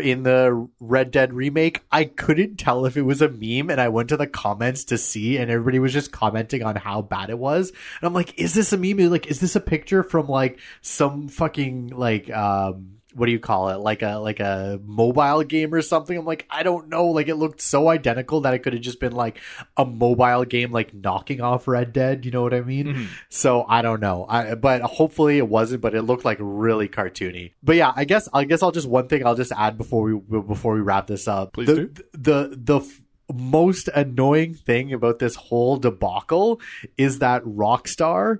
in 0.00 0.22
the 0.22 0.68
Red 0.80 1.10
Dead 1.10 1.32
remake. 1.32 1.82
I 1.90 2.04
couldn't 2.04 2.56
tell 2.56 2.86
if 2.86 2.96
it 2.96 3.02
was 3.02 3.20
a 3.20 3.28
meme, 3.28 3.70
and 3.70 3.80
I 3.80 3.88
went 3.88 4.08
to 4.10 4.16
the 4.16 4.26
comments 4.26 4.84
to 4.84 4.98
see, 4.98 5.38
and 5.38 5.50
everybody 5.50 5.78
was 5.78 5.92
just 5.92 6.12
commenting 6.12 6.62
on 6.62 6.76
how 6.76 7.02
bad 7.02 7.30
it 7.30 7.38
was. 7.38 7.70
And 7.70 8.06
I'm 8.06 8.14
like, 8.14 8.38
is 8.38 8.54
this 8.54 8.72
a 8.72 8.76
meme? 8.76 9.10
Like, 9.10 9.26
is 9.26 9.40
this 9.40 9.56
a 9.56 9.60
picture 9.60 10.02
from 10.02 10.28
like 10.28 10.58
some 10.80 11.28
fucking 11.28 11.88
like 11.88 12.30
um 12.30 13.01
what 13.14 13.26
do 13.26 13.32
you 13.32 13.38
call 13.38 13.70
it? 13.70 13.76
Like 13.76 14.02
a 14.02 14.16
like 14.16 14.40
a 14.40 14.80
mobile 14.84 15.42
game 15.44 15.72
or 15.74 15.82
something. 15.82 16.16
I'm 16.16 16.24
like, 16.24 16.46
I 16.50 16.62
don't 16.62 16.88
know. 16.88 17.06
Like 17.06 17.28
it 17.28 17.36
looked 17.36 17.60
so 17.60 17.88
identical 17.88 18.42
that 18.42 18.54
it 18.54 18.60
could 18.60 18.72
have 18.72 18.82
just 18.82 19.00
been 19.00 19.12
like 19.12 19.40
a 19.76 19.84
mobile 19.84 20.44
game 20.44 20.72
like 20.72 20.94
knocking 20.94 21.40
off 21.40 21.68
Red 21.68 21.92
Dead, 21.92 22.24
you 22.24 22.30
know 22.30 22.42
what 22.42 22.54
I 22.54 22.60
mean? 22.60 22.86
Mm-hmm. 22.86 23.04
So 23.28 23.64
I 23.68 23.82
don't 23.82 24.00
know. 24.00 24.26
I 24.28 24.54
but 24.54 24.82
hopefully 24.82 25.38
it 25.38 25.48
wasn't, 25.48 25.82
but 25.82 25.94
it 25.94 26.02
looked 26.02 26.24
like 26.24 26.38
really 26.40 26.88
cartoony. 26.88 27.52
But 27.62 27.76
yeah, 27.76 27.92
I 27.94 28.04
guess 28.04 28.28
I 28.32 28.44
guess 28.44 28.62
I'll 28.62 28.72
just 28.72 28.88
one 28.88 29.08
thing 29.08 29.26
I'll 29.26 29.34
just 29.34 29.52
add 29.52 29.78
before 29.78 30.02
we 30.02 30.40
before 30.40 30.74
we 30.74 30.80
wrap 30.80 31.06
this 31.06 31.28
up. 31.28 31.52
Please 31.52 31.66
the, 31.66 31.74
do. 31.74 31.94
The 32.12 32.54
the 32.56 32.80
f- 32.80 33.00
most 33.32 33.88
annoying 33.94 34.54
thing 34.54 34.92
about 34.92 35.18
this 35.18 35.34
whole 35.34 35.76
debacle 35.76 36.60
is 36.98 37.20
that 37.20 37.42
Rockstar 37.44 38.38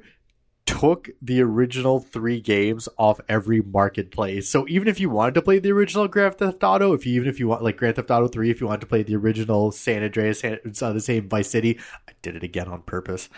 took 0.81 1.11
the 1.23 1.41
original 1.41 2.00
three 2.00 2.41
games 2.41 2.88
off 2.99 3.21
every 3.29 3.61
marketplace. 3.61 4.49
So 4.49 4.67
even 4.69 4.88
if 4.88 4.99
you 4.99 5.09
wanted 5.09 5.35
to 5.35 5.43
play 5.43 5.59
the 5.59 5.73
original 5.73 6.09
Grand 6.09 6.37
Theft 6.37 6.62
Auto, 6.64 6.93
if 6.93 7.07
you 7.07 7.14
even 7.14 7.29
if 7.29 7.38
you 7.38 7.49
want 7.49 7.62
like 7.62 7.76
Grand 7.76 7.97
Theft 7.97 8.11
Auto 8.11 8.29
3, 8.29 8.50
if 8.50 8.61
you 8.61 8.67
wanted 8.67 8.81
to 8.81 8.87
play 8.87 9.02
the 9.02 9.17
original 9.17 9.71
San 9.71 10.02
Andreas, 10.02 10.41
San, 10.41 10.59
uh, 10.83 10.93
the 10.93 11.00
same 11.00 11.29
Vice 11.29 11.50
City, 11.50 11.79
I 12.09 12.12
did 12.23 12.35
it 12.35 12.43
again 12.43 12.69
on 12.69 12.83
purpose. 12.83 13.29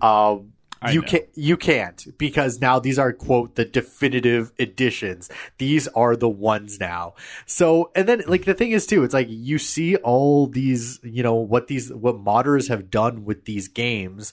Um 0.00 0.53
I 0.82 0.92
you 0.92 1.00
know. 1.00 1.06
can 1.06 1.20
you 1.34 1.56
can't 1.56 2.06
because 2.18 2.60
now 2.60 2.78
these 2.78 2.98
are 2.98 3.12
quote 3.12 3.54
the 3.54 3.64
definitive 3.64 4.52
editions. 4.58 5.30
These 5.58 5.88
are 5.88 6.16
the 6.16 6.28
ones 6.28 6.78
now. 6.78 7.14
So 7.46 7.90
and 7.94 8.08
then 8.08 8.22
like 8.26 8.44
the 8.44 8.54
thing 8.54 8.72
is 8.72 8.86
too, 8.86 9.04
it's 9.04 9.14
like 9.14 9.28
you 9.30 9.58
see 9.58 9.96
all 9.96 10.46
these, 10.46 11.00
you 11.02 11.22
know, 11.22 11.34
what 11.34 11.68
these 11.68 11.92
what 11.92 12.16
modders 12.16 12.68
have 12.68 12.90
done 12.90 13.24
with 13.24 13.44
these 13.44 13.68
games 13.68 14.32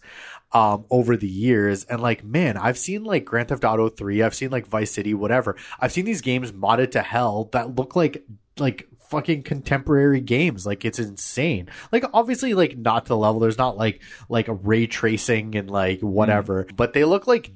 um 0.53 0.85
over 0.89 1.15
the 1.15 1.27
years 1.29 1.85
and 1.85 2.01
like 2.01 2.23
man, 2.23 2.57
I've 2.57 2.77
seen 2.77 3.03
like 3.03 3.25
Grand 3.25 3.49
Theft 3.49 3.63
Auto 3.63 3.89
3, 3.89 4.21
I've 4.21 4.35
seen 4.35 4.49
like 4.49 4.67
Vice 4.67 4.91
City, 4.91 5.13
whatever. 5.13 5.55
I've 5.79 5.91
seen 5.91 6.05
these 6.05 6.21
games 6.21 6.51
modded 6.51 6.91
to 6.91 7.01
hell 7.01 7.49
that 7.53 7.75
look 7.75 7.95
like 7.95 8.25
like 8.57 8.87
fucking 9.11 9.43
contemporary 9.43 10.21
games 10.21 10.65
like 10.65 10.83
it's 10.85 10.97
insane 10.97 11.67
like 11.91 12.03
obviously 12.13 12.53
like 12.55 12.75
not 12.77 13.05
to 13.05 13.09
the 13.09 13.17
level 13.17 13.39
there's 13.39 13.57
not 13.57 13.77
like 13.77 14.01
like 14.29 14.47
ray 14.49 14.87
tracing 14.87 15.55
and 15.55 15.69
like 15.69 15.99
whatever 16.01 16.65
but 16.75 16.93
they 16.93 17.03
look 17.03 17.27
like 17.27 17.51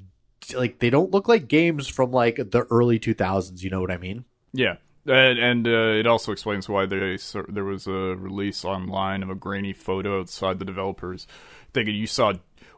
like 0.54 0.78
they 0.78 0.90
don't 0.90 1.10
look 1.10 1.26
like 1.28 1.48
games 1.48 1.88
from 1.88 2.12
like 2.12 2.36
the 2.36 2.66
early 2.70 3.00
2000s 3.00 3.62
you 3.62 3.70
know 3.70 3.80
what 3.80 3.90
i 3.90 3.96
mean 3.96 4.24
Yeah. 4.52 4.76
And, 5.08 5.38
and 5.38 5.66
uh, 5.68 5.98
it 6.00 6.06
also 6.08 6.32
explains 6.32 6.68
why 6.68 6.84
they, 6.84 7.16
there 7.48 7.64
was 7.64 7.86
a 7.86 7.92
release 8.16 8.64
online 8.64 9.22
of 9.22 9.30
a 9.30 9.36
grainy 9.36 9.72
photo 9.72 10.18
outside 10.20 10.58
the 10.58 10.64
developers 10.64 11.28
thinking 11.72 11.94
you 11.94 12.08
saw 12.08 12.32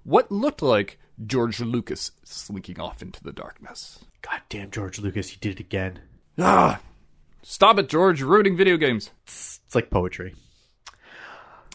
what 0.04 0.30
looked 0.30 0.60
like 0.62 0.98
George 1.26 1.58
Lucas 1.60 2.12
slinking 2.24 2.78
off 2.78 3.00
into 3.02 3.22
the 3.24 3.32
darkness. 3.32 4.04
god 4.22 4.40
damn 4.50 4.70
george 4.70 4.98
lucas 5.00 5.30
he 5.30 5.38
did 5.40 5.52
it 5.58 5.60
again 5.60 6.00
Ah! 6.38 6.80
Stop 7.42 7.78
it, 7.78 7.88
George. 7.88 8.20
You're 8.20 8.28
ruining 8.28 8.56
video 8.56 8.76
games. 8.76 9.10
it's, 9.24 9.60
it's 9.66 9.74
like 9.74 9.90
poetry 9.90 10.34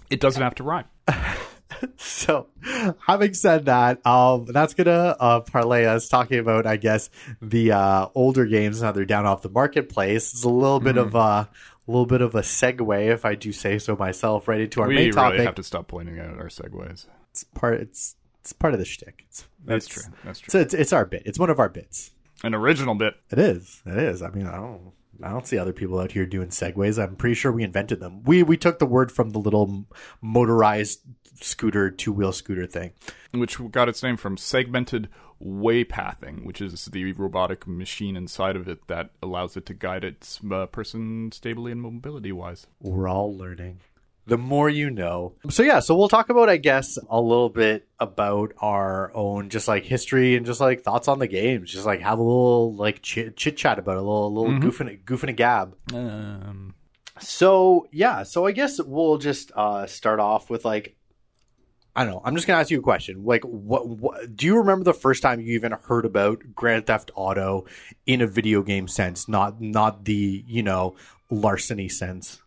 It 0.10 0.20
doesn't 0.20 0.42
have 0.42 0.56
to 0.56 0.64
rhyme. 0.64 0.86
so, 1.98 2.48
having 3.06 3.34
said 3.34 3.66
that, 3.66 4.06
um, 4.06 4.46
that's 4.46 4.74
gonna 4.74 5.16
uh, 5.20 5.40
parlay 5.42 5.86
us 5.86 6.08
talking 6.08 6.40
about, 6.40 6.66
I 6.66 6.78
guess, 6.78 7.10
the 7.42 7.72
uh, 7.72 8.08
older 8.16 8.46
games 8.46 8.82
now 8.82 8.92
they're 8.92 9.06
down 9.06 9.26
off 9.26 9.42
the 9.42 9.50
marketplace. 9.50 10.34
It's 10.34 10.44
a 10.44 10.50
little 10.50 10.80
bit 10.80 10.98
of 10.98 11.16
a 11.16 11.50
little 11.88 12.06
bit 12.06 12.22
of 12.22 12.36
a 12.36 12.42
segue, 12.42 13.08
if 13.12 13.26
I 13.26 13.36
do 13.36 13.52
say 13.52 13.80
so 13.80 13.96
myself, 13.96 14.48
right 14.48 14.62
into 14.62 14.82
our 14.82 14.88
we 14.88 14.96
main 14.96 15.04
really 15.06 15.12
topic. 15.16 15.40
We 15.40 15.46
have 15.46 15.56
to 15.56 15.64
stop 15.64 15.88
pointing 15.88 16.20
out 16.20 16.38
our 16.38 16.48
segues. 16.48 17.08
It's 17.32 17.44
part. 17.44 17.80
It's 17.82 18.16
it's 18.42 18.54
part 18.54 18.74
of 18.74 18.80
the 18.80 18.86
shtick. 18.86 19.26
It's, 19.28 19.46
That's 19.66 19.86
it's- 19.88 20.06
true. 20.06 20.14
That's 20.24 20.40
true. 20.40 20.52
So 20.52 20.60
it's 20.60 20.74
it's 20.74 20.94
our 20.94 21.06
bit. 21.06 21.24
It's 21.26 21.40
one 21.40 21.50
of 21.50 21.60
our 21.60 21.70
bits. 21.70 22.12
An 22.44 22.54
original 22.54 22.96
bit. 22.96 23.16
It 23.32 23.40
is. 23.40 23.82
It 23.86 23.98
is. 23.98 24.22
I 24.22 24.30
mean, 24.30 24.48
I 24.48 24.56
don't. 24.58 24.92
I 25.22 25.30
don't 25.30 25.48
see 25.48 25.58
other 25.58 25.74
people 25.74 26.00
out 26.00 26.12
here 26.12 26.26
doing 26.26 26.50
segways. 26.50 27.02
I'm 27.02 27.16
pretty 27.16 27.36
sure 27.36 27.52
we 27.52 27.64
invented 27.64 28.00
them. 28.00 28.24
We 28.24 28.44
we 28.44 28.58
took 28.58 28.80
the 28.80 28.86
word 28.86 29.12
from 29.12 29.30
the 29.30 29.40
little 29.40 29.86
motorized 30.22 31.02
scooter, 31.42 31.92
two 31.92 32.12
wheel 32.12 32.32
scooter 32.32 32.66
thing. 32.66 32.94
which 33.32 33.58
got 33.72 33.90
its 33.90 34.04
name 34.04 34.18
from 34.18 34.38
segmented 34.38 35.10
waypathing, 35.44 36.46
which 36.46 36.62
is 36.62 36.86
the 36.86 37.12
robotic 37.14 37.68
machine 37.68 38.16
inside 38.16 38.56
of 38.56 38.68
it 38.68 38.88
that 38.88 39.12
allows 39.22 39.58
it 39.58 39.66
to 39.66 39.74
guide 39.74 40.04
its 40.04 40.40
uh, 40.52 40.66
person 40.68 41.32
stably 41.32 41.72
and 41.72 41.82
mobility 41.82 42.32
wise. 42.32 42.68
We're 42.80 43.10
all 43.10 43.36
learning. 43.36 43.82
The 44.26 44.38
more 44.38 44.70
you 44.70 44.90
know. 44.90 45.36
So 45.50 45.64
yeah, 45.64 45.80
so 45.82 45.96
we'll 45.96 46.08
talk 46.08 46.30
about, 46.30 46.48
I 46.48 46.56
guess, 46.58 46.98
a 47.10 47.20
little 47.20 47.50
bit 47.50 47.88
about 48.00 48.54
our 48.60 49.12
own 49.14 49.50
just 49.50 49.68
like 49.68 49.84
history 49.84 50.36
and 50.36 50.46
just 50.46 50.62
like 50.62 50.82
thoughts 50.82 51.10
on 51.10 51.20
the 51.20 51.28
games. 51.28 51.72
Just 51.72 51.86
like 51.86 52.00
have 52.02 52.20
a 52.20 52.24
little 52.24 52.74
like 52.74 53.02
chit 53.02 53.36
chat 53.36 53.80
about 53.80 53.98
it, 53.98 53.98
a 53.98 54.02
little, 54.02 54.28
a 54.28 54.34
little 54.34 54.60
goofing, 54.60 55.04
goofing 55.04 55.30
a 55.30 55.34
gab. 55.34 55.76
Um, 55.94 56.74
So 57.20 57.88
yeah, 57.92 58.24
so 58.24 58.46
I 58.46 58.54
guess 58.54 58.82
we'll 58.82 59.18
just 59.18 59.52
uh, 59.56 59.88
start 59.88 60.20
off 60.20 60.50
with 60.50 60.64
like 60.64 60.96
I 61.96 62.04
don't 62.04 62.14
know. 62.14 62.22
I'm 62.26 62.36
just 62.36 62.48
gonna 62.48 62.60
ask 62.60 62.72
you 62.72 62.80
a 62.80 62.82
question. 62.82 63.24
Like, 63.24 63.44
what, 63.44 63.88
what 63.88 64.36
do 64.36 64.48
you 64.48 64.58
remember 64.58 64.84
the 64.84 64.94
first 64.96 65.22
time 65.22 65.40
you 65.40 65.54
even 65.54 65.74
heard 65.84 66.06
about 66.06 66.42
Grand 66.56 66.88
Theft 66.88 67.12
Auto 67.14 67.66
in 68.08 68.22
a 68.22 68.26
video 68.28 68.64
game 68.64 68.88
sense, 68.88 69.28
not 69.28 69.62
not 69.62 70.06
the 70.06 70.44
you 70.48 70.64
know 70.64 70.96
larceny 71.30 71.90
sense? 71.90 72.42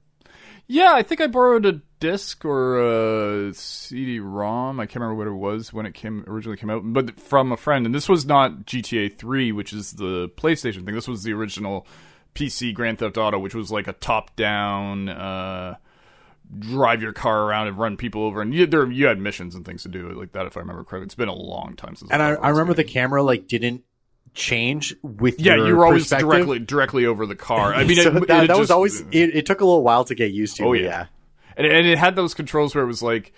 Yeah, 0.66 0.92
I 0.94 1.02
think 1.02 1.20
I 1.20 1.26
borrowed 1.26 1.66
a 1.66 1.80
disc 2.00 2.44
or 2.44 2.78
a 2.78 3.54
CD-ROM. 3.54 4.80
I 4.80 4.86
can't 4.86 5.02
remember 5.02 5.14
what 5.14 5.26
it 5.26 5.32
was 5.32 5.72
when 5.72 5.86
it 5.86 5.94
came 5.94 6.24
originally 6.26 6.56
came 6.56 6.70
out, 6.70 6.82
but 6.84 7.20
from 7.20 7.52
a 7.52 7.56
friend. 7.56 7.86
And 7.86 7.94
this 7.94 8.08
was 8.08 8.26
not 8.26 8.66
GTA 8.66 9.16
3, 9.16 9.52
which 9.52 9.72
is 9.72 9.92
the 9.92 10.28
PlayStation 10.30 10.84
thing. 10.84 10.94
This 10.94 11.08
was 11.08 11.22
the 11.22 11.32
original 11.32 11.86
PC 12.34 12.74
Grand 12.74 12.98
Theft 12.98 13.16
Auto, 13.16 13.38
which 13.38 13.54
was 13.54 13.70
like 13.70 13.86
a 13.86 13.92
top-down. 13.92 15.08
Uh, 15.08 15.76
drive 16.58 17.02
your 17.02 17.12
car 17.12 17.42
around 17.44 17.68
and 17.68 17.78
run 17.78 17.96
people 17.96 18.22
over, 18.22 18.40
and 18.40 18.54
you, 18.54 18.66
there 18.66 18.90
you 18.90 19.06
had 19.06 19.18
missions 19.18 19.54
and 19.54 19.64
things 19.64 19.82
to 19.82 19.88
do 19.88 20.10
like 20.10 20.32
that. 20.32 20.46
If 20.46 20.56
I 20.56 20.60
remember 20.60 20.84
correctly, 20.84 21.06
it's 21.06 21.14
been 21.14 21.28
a 21.28 21.34
long 21.34 21.74
time 21.76 21.96
since. 21.96 22.10
And 22.10 22.22
I, 22.22 22.34
I 22.34 22.50
remember 22.50 22.74
the 22.74 22.84
camera 22.84 23.22
like 23.22 23.48
didn't 23.48 23.82
change 24.36 24.94
with 25.02 25.40
yeah, 25.40 25.56
you 25.56 25.74
were 25.74 25.84
always 25.86 26.08
directly 26.08 26.58
directly 26.60 27.06
over 27.06 27.26
the 27.26 27.34
car. 27.34 27.74
I 27.74 27.84
mean, 27.88 27.96
So 27.96 28.16
it, 28.16 28.28
that, 28.28 28.44
it 28.44 28.46
that 28.48 28.58
was 28.58 28.70
always 28.70 29.00
it, 29.10 29.34
it 29.34 29.46
took 29.46 29.60
a 29.60 29.64
little 29.64 29.82
while 29.82 30.04
to 30.04 30.14
get 30.14 30.30
used 30.32 30.56
to. 30.56 30.64
Oh, 30.64 30.72
but 30.72 30.80
yeah. 30.80 31.06
and, 31.56 31.66
and 31.66 31.86
it 31.86 31.98
had 31.98 32.14
those 32.14 32.34
controls 32.34 32.74
where 32.74 32.84
it 32.84 32.86
was 32.86 33.02
like, 33.02 33.32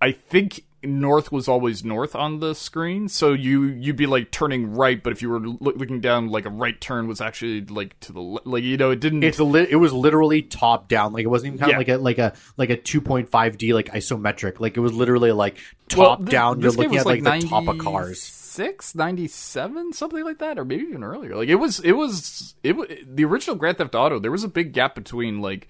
I 0.00 0.12
think 0.12 0.64
north 0.84 1.30
was 1.30 1.46
always 1.46 1.84
north 1.84 2.16
on 2.16 2.40
the 2.40 2.54
screen, 2.56 3.08
so 3.08 3.32
you 3.32 3.62
you'd 3.66 3.94
be 3.94 4.06
like 4.06 4.32
turning 4.32 4.74
right, 4.74 5.00
but 5.00 5.12
if 5.12 5.22
you 5.22 5.28
were 5.28 5.38
loo- 5.38 5.56
looking 5.60 6.00
down, 6.00 6.26
like 6.26 6.44
a 6.44 6.50
right 6.50 6.80
turn 6.80 7.06
was 7.06 7.20
actually 7.20 7.60
like 7.66 7.98
to 8.00 8.12
the 8.12 8.20
like 8.20 8.64
you 8.64 8.76
know 8.76 8.90
it 8.90 8.98
didn't. 8.98 9.22
It's 9.22 9.38
a 9.38 9.44
li- 9.44 9.68
it 9.70 9.76
was 9.76 9.92
literally 9.92 10.42
top 10.42 10.88
down. 10.88 11.12
Like 11.12 11.22
it 11.22 11.28
wasn't 11.28 11.54
even 11.54 11.58
kind 11.60 11.70
Yeah. 11.70 11.76
of 11.76 11.80
like 11.80 11.88
a 11.88 11.98
like 11.98 12.18
a 12.18 12.32
like 12.56 12.70
a 12.70 12.76
2.5D 12.76 13.72
like 13.74 13.90
isometric. 13.92 14.58
Like 14.58 14.76
it 14.76 14.80
was 14.80 14.92
literally 14.92 15.30
like 15.30 15.58
Well, 15.96 16.08
top 16.08 16.18
th- 16.18 16.30
down. 16.30 16.60
You're 16.60 16.72
looking 16.72 16.96
at 16.96 17.06
like, 17.06 17.22
the 17.22 17.46
top 17.48 17.68
of 17.68 17.78
cars. 17.78 18.40
96, 18.58 18.94
97, 18.94 19.92
something 19.92 20.24
like 20.24 20.38
that, 20.38 20.58
or 20.58 20.64
maybe 20.64 20.84
even 20.84 21.04
earlier. 21.04 21.36
Like 21.36 21.48
it 21.48 21.56
was, 21.56 21.80
it 21.80 21.92
was, 21.92 22.54
it 22.62 22.76
was 22.76 22.88
the 23.06 23.24
original 23.24 23.56
Grand 23.56 23.78
Theft 23.78 23.94
Auto. 23.94 24.18
There 24.18 24.30
was 24.30 24.44
a 24.44 24.48
big 24.48 24.72
gap 24.72 24.94
between 24.94 25.40
like 25.40 25.68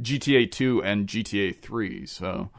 GTA 0.00 0.50
two 0.50 0.82
and 0.82 1.06
GTA 1.06 1.56
three. 1.56 2.06
So, 2.06 2.50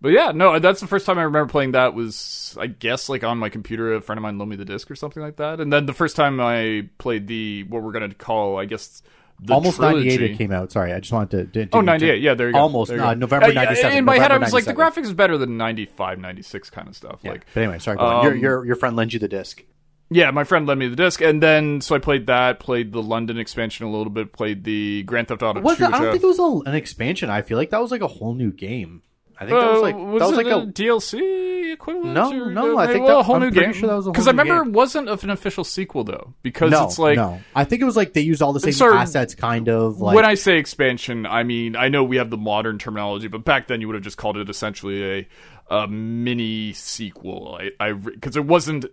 but 0.00 0.10
yeah, 0.10 0.32
no, 0.32 0.58
that's 0.58 0.80
the 0.80 0.86
first 0.86 1.06
time 1.06 1.18
I 1.18 1.22
remember 1.22 1.50
playing 1.50 1.72
that 1.72 1.94
was 1.94 2.56
I 2.60 2.66
guess 2.66 3.08
like 3.08 3.24
on 3.24 3.38
my 3.38 3.48
computer. 3.48 3.94
A 3.94 4.00
friend 4.00 4.18
of 4.18 4.22
mine 4.22 4.38
loaned 4.38 4.50
me 4.50 4.56
the 4.56 4.64
disc 4.64 4.90
or 4.90 4.96
something 4.96 5.22
like 5.22 5.36
that, 5.36 5.60
and 5.60 5.72
then 5.72 5.86
the 5.86 5.92
first 5.92 6.16
time 6.16 6.40
I 6.40 6.88
played 6.98 7.26
the 7.26 7.64
what 7.64 7.82
we're 7.82 7.92
gonna 7.92 8.14
call 8.14 8.58
I 8.58 8.64
guess. 8.64 9.02
The 9.44 9.54
Almost 9.54 9.76
trilogy. 9.78 10.08
98 10.10 10.30
it 10.30 10.38
came 10.38 10.52
out. 10.52 10.70
Sorry, 10.70 10.92
I 10.92 11.00
just 11.00 11.12
wanted 11.12 11.52
to. 11.52 11.66
to 11.66 11.76
Oh, 11.76 11.80
to- 11.80 11.86
98. 11.86 12.22
Yeah, 12.22 12.34
there 12.34 12.46
you 12.48 12.52
go. 12.52 12.60
Almost. 12.60 12.88
There 12.90 12.98
you 12.98 13.02
go. 13.04 13.14
November 13.14 13.46
Uh, 13.46 13.48
yeah, 13.50 13.64
97. 13.64 13.98
In 13.98 14.04
my 14.04 14.14
head, 14.14 14.30
I 14.30 14.34
November 14.34 14.44
was 14.46 14.52
like, 14.52 14.64
the 14.66 14.74
graphics 14.74 15.04
is 15.06 15.14
better 15.14 15.36
than 15.36 15.56
95, 15.56 16.18
96 16.20 16.70
kind 16.70 16.86
of 16.88 16.94
stuff. 16.94 17.18
Yeah. 17.22 17.32
Like, 17.32 17.46
but 17.52 17.60
anyway, 17.62 17.78
sorry. 17.80 17.96
Go 17.96 18.04
on. 18.04 18.22
Your, 18.24 18.32
Um, 18.34 18.38
your 18.38 18.64
your 18.66 18.76
friend 18.76 18.94
lends 18.96 19.12
you 19.14 19.18
the 19.20 19.28
disc. 19.28 19.62
Yeah, 20.10 20.30
my 20.30 20.44
friend 20.44 20.66
lent 20.66 20.78
me 20.78 20.88
the 20.88 20.94
disc, 20.96 21.22
and 21.22 21.42
then 21.42 21.80
so 21.80 21.94
I 21.94 21.98
played 21.98 22.26
that, 22.26 22.60
played 22.60 22.92
the 22.92 23.02
London 23.02 23.38
expansion 23.38 23.86
a 23.86 23.90
little 23.90 24.10
bit, 24.10 24.32
played 24.32 24.62
the 24.64 25.02
Grand 25.04 25.28
Theft 25.28 25.42
Auto 25.42 25.60
Was 25.62 25.78
2. 25.78 25.84
it, 25.84 25.86
I 25.86 25.90
don't 25.98 26.10
think 26.12 26.22
it 26.22 26.26
was 26.26 26.38
a, 26.38 26.68
an 26.68 26.74
expansion. 26.76 27.30
I 27.30 27.40
feel 27.40 27.56
like 27.56 27.70
that 27.70 27.80
was 27.80 27.90
like 27.90 28.02
a 28.02 28.06
whole 28.08 28.34
new 28.34 28.52
game. 28.52 29.00
I 29.42 29.46
think 29.46 29.58
that 29.60 29.70
was 29.70 29.78
Uh, 29.78 29.82
like 29.82 29.96
was 29.96 30.20
that 30.20 30.28
was 30.30 30.38
it 30.38 30.46
like 30.46 30.46
a 30.46 30.66
DLC 30.72 31.72
equivalent? 31.72 32.14
No, 32.14 32.32
or- 32.32 32.50
no, 32.50 32.78
I 32.78 32.86
think 32.86 33.04
well, 33.04 33.16
that- 33.16 33.20
a 33.20 33.22
whole 33.24 33.36
I'm 33.36 33.42
new 33.42 33.50
game. 33.50 33.72
sure 33.72 33.88
that 33.88 33.96
was 33.96 34.06
Because 34.06 34.28
I 34.28 34.30
remember 34.30 34.58
game. 34.62 34.68
it 34.68 34.72
wasn't 34.76 35.08
an 35.08 35.30
official 35.30 35.64
sequel 35.64 36.04
though, 36.04 36.34
because 36.42 36.70
no, 36.70 36.84
it's 36.84 36.98
like 36.98 37.16
no. 37.16 37.40
I 37.54 37.64
think 37.64 37.82
it 37.82 37.84
was 37.84 37.96
like 37.96 38.12
they 38.12 38.20
used 38.20 38.42
all 38.42 38.52
the 38.52 38.60
same 38.60 38.72
Sorry, 38.72 38.96
assets, 38.96 39.34
kind 39.34 39.68
of 39.68 40.00
like 40.00 40.14
when 40.16 40.24
I 40.24 40.34
say 40.34 40.58
expansion, 40.58 41.26
I 41.26 41.42
mean 41.42 41.76
I 41.76 41.88
know 41.88 42.04
we 42.04 42.16
have 42.16 42.30
the 42.30 42.36
modern 42.38 42.78
terminology, 42.78 43.28
but 43.28 43.44
back 43.44 43.66
then 43.68 43.80
you 43.80 43.88
would 43.88 43.94
have 43.94 44.04
just 44.04 44.16
called 44.18 44.36
it 44.36 44.48
essentially 44.48 45.02
a, 45.20 45.28
a 45.70 45.88
mini 45.88 46.72
sequel. 46.72 47.58
I, 47.60 47.70
I 47.88 47.92
because 47.92 48.36
it 48.36 48.44
wasn't. 48.44 48.84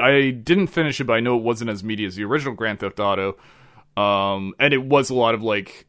I 0.00 0.30
didn't 0.30 0.68
finish 0.68 1.00
it, 1.00 1.04
but 1.04 1.12
I 1.14 1.20
know 1.20 1.36
it 1.36 1.42
wasn't 1.42 1.70
as 1.70 1.84
meaty 1.84 2.04
as 2.04 2.16
the 2.16 2.24
original 2.24 2.54
Grand 2.54 2.80
Theft 2.80 2.98
Auto, 2.98 3.36
um, 3.96 4.54
and 4.58 4.72
it 4.72 4.82
was 4.84 5.10
a 5.10 5.14
lot 5.14 5.34
of 5.34 5.42
like. 5.42 5.86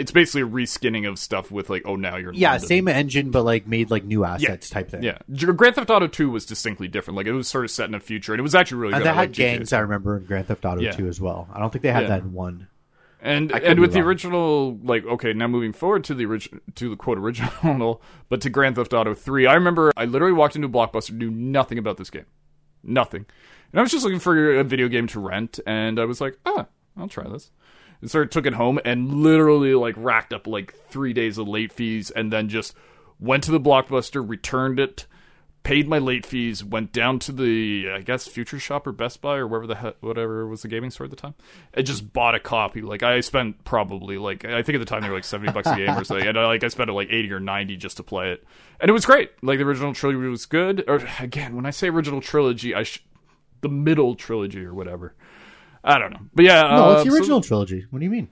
It's 0.00 0.10
basically 0.12 0.42
a 0.42 0.46
reskinning 0.46 1.08
of 1.08 1.18
stuff 1.18 1.50
with 1.50 1.70
like, 1.70 1.82
oh, 1.84 1.96
now 1.96 2.16
you're 2.16 2.30
in 2.30 2.36
yeah, 2.38 2.52
London. 2.52 2.66
same 2.68 2.88
engine, 2.88 3.30
but 3.30 3.44
like 3.44 3.66
made 3.66 3.90
like 3.90 4.04
new 4.04 4.24
assets 4.24 4.68
type 4.70 4.90
thing. 4.90 5.02
Yeah, 5.02 5.18
Grand 5.34 5.74
Theft 5.76 5.90
Auto 5.90 6.06
Two 6.08 6.30
was 6.30 6.44
distinctly 6.46 6.88
different. 6.88 7.16
Like 7.16 7.26
it 7.26 7.32
was 7.32 7.46
sort 7.48 7.64
of 7.64 7.70
set 7.70 7.88
in 7.88 7.94
a 7.94 8.00
future, 8.00 8.32
and 8.32 8.40
it 8.40 8.42
was 8.42 8.54
actually 8.54 8.78
really 8.78 8.94
And 8.94 9.02
good. 9.02 9.06
they 9.06 9.10
I 9.10 9.14
had 9.14 9.20
liked 9.28 9.32
GTA. 9.34 9.56
gangs. 9.58 9.72
I 9.72 9.78
remember 9.80 10.16
in 10.16 10.24
Grand 10.24 10.46
Theft 10.46 10.64
Auto 10.64 10.80
Yeah. 10.80 10.92
2 10.92 11.06
as 11.08 11.20
well. 11.20 11.48
I 11.52 11.60
don't 11.60 11.70
think 11.70 11.82
they 11.82 11.92
had 11.92 12.02
Yeah. 12.04 12.08
that 12.08 12.22
in 12.22 12.32
one. 12.32 12.66
And 13.22 13.52
and 13.52 13.80
with 13.80 13.92
the 13.92 14.00
original, 14.00 14.78
like, 14.82 15.04
okay, 15.04 15.34
now 15.34 15.46
moving 15.46 15.74
forward 15.74 16.04
to 16.04 16.14
the 16.14 16.24
original, 16.24 16.60
to 16.76 16.88
the 16.88 16.96
quote 16.96 17.18
original, 17.18 18.00
but 18.30 18.40
to 18.40 18.48
Grand 18.48 18.76
Theft 18.76 18.94
Auto 18.94 19.12
Three, 19.12 19.46
I 19.46 19.52
remember 19.52 19.92
I 19.94 20.06
literally 20.06 20.32
walked 20.32 20.56
into 20.56 20.68
a 20.68 20.70
Blockbuster, 20.70 21.12
knew 21.12 21.30
nothing 21.30 21.76
about 21.76 21.98
this 21.98 22.08
game, 22.08 22.24
nothing, 22.82 23.26
and 23.72 23.78
I 23.78 23.82
was 23.82 23.90
just 23.92 24.04
looking 24.04 24.20
for 24.20 24.58
a 24.58 24.64
video 24.64 24.88
game 24.88 25.06
to 25.08 25.20
rent, 25.20 25.60
and 25.66 26.00
I 26.00 26.06
was 26.06 26.22
like, 26.22 26.38
ah, 26.46 26.64
I'll 26.96 27.08
try 27.08 27.28
this. 27.28 27.50
And 28.00 28.10
so 28.10 28.22
I 28.22 28.24
took 28.24 28.46
it 28.46 28.54
home 28.54 28.80
and 28.84 29.22
literally 29.22 29.74
like 29.74 29.94
racked 29.96 30.32
up 30.32 30.46
like 30.46 30.74
three 30.88 31.12
days 31.12 31.38
of 31.38 31.46
late 31.48 31.72
fees, 31.72 32.10
and 32.10 32.32
then 32.32 32.48
just 32.48 32.74
went 33.18 33.44
to 33.44 33.50
the 33.50 33.60
Blockbuster, 33.60 34.26
returned 34.26 34.80
it, 34.80 35.06
paid 35.62 35.86
my 35.86 35.98
late 35.98 36.24
fees, 36.24 36.64
went 36.64 36.90
down 36.90 37.18
to 37.18 37.32
the 37.32 37.90
I 37.94 38.00
guess 38.00 38.26
Future 38.26 38.58
Shop 38.58 38.86
or 38.86 38.92
Best 38.92 39.20
Buy 39.20 39.36
or 39.36 39.46
wherever 39.46 39.66
the 39.66 39.76
he- 39.76 40.06
whatever 40.06 40.46
was 40.46 40.62
the 40.62 40.68
gaming 40.68 40.90
store 40.90 41.04
at 41.04 41.10
the 41.10 41.16
time, 41.16 41.34
and 41.74 41.86
just 41.86 42.14
bought 42.14 42.34
a 42.34 42.40
copy. 42.40 42.80
Like 42.80 43.02
I 43.02 43.20
spent 43.20 43.62
probably 43.64 44.16
like 44.16 44.46
I 44.46 44.62
think 44.62 44.76
at 44.76 44.78
the 44.78 44.86
time 44.86 45.02
they 45.02 45.10
were 45.10 45.16
like 45.16 45.24
seventy 45.24 45.52
bucks 45.52 45.68
a 45.68 45.76
game 45.76 45.90
or 45.90 46.04
something, 46.04 46.26
and 46.26 46.38
I, 46.38 46.46
like 46.46 46.64
I 46.64 46.68
spent 46.68 46.88
uh, 46.88 46.94
like 46.94 47.08
eighty 47.10 47.30
or 47.30 47.40
ninety 47.40 47.76
just 47.76 47.98
to 47.98 48.02
play 48.02 48.32
it, 48.32 48.42
and 48.80 48.88
it 48.88 48.92
was 48.92 49.04
great. 49.04 49.30
Like 49.42 49.58
the 49.58 49.64
original 49.64 49.92
trilogy 49.92 50.26
was 50.26 50.46
good. 50.46 50.82
Or 50.88 51.06
again, 51.18 51.54
when 51.54 51.66
I 51.66 51.70
say 51.70 51.88
original 51.88 52.22
trilogy, 52.22 52.74
I 52.74 52.84
sh- 52.84 53.04
the 53.60 53.68
middle 53.68 54.14
trilogy 54.14 54.64
or 54.64 54.72
whatever. 54.72 55.14
I 55.84 55.98
don't 55.98 56.12
know, 56.12 56.20
but 56.34 56.44
yeah, 56.44 56.62
No, 56.62 56.68
uh, 56.84 56.92
it's 56.94 57.04
the 57.04 57.10
so- 57.10 57.16
original 57.16 57.40
trilogy. 57.40 57.86
What 57.90 57.98
do 58.00 58.04
you 58.04 58.10
mean? 58.10 58.28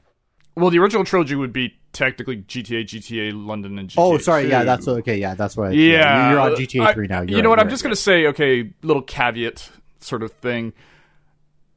well, 0.57 0.71
the 0.71 0.79
original 0.81 1.05
trilogy 1.05 1.35
would 1.37 1.53
be 1.53 1.75
technically 1.93 2.39
GTA, 2.39 2.83
GTA 2.85 3.33
London, 3.47 3.79
and 3.79 3.89
GTA. 3.89 3.95
Oh, 3.99 4.19
sorry. 4.19 4.49
Yeah, 4.51 4.65
that's 4.65 4.89
okay. 4.89 5.17
Yeah, 5.17 5.35
that's 5.35 5.57
what. 5.57 5.69
I, 5.69 5.71
Yeah, 5.73 6.31
you're 6.31 6.41
on 6.41 6.57
GTA 6.57 6.81
I- 6.87 6.93
3 6.95 7.07
now. 7.07 7.23
You 7.23 7.43
know 7.43 7.49
what? 7.49 7.59
I'm 7.61 7.67
you're 7.67 7.71
just 7.71 7.85
right. 7.85 7.89
gonna 7.91 7.97
say, 7.97 8.27
okay, 8.27 8.73
little 8.83 9.03
caveat 9.03 9.71
sort 10.01 10.23
of 10.25 10.33
thing. 10.33 10.73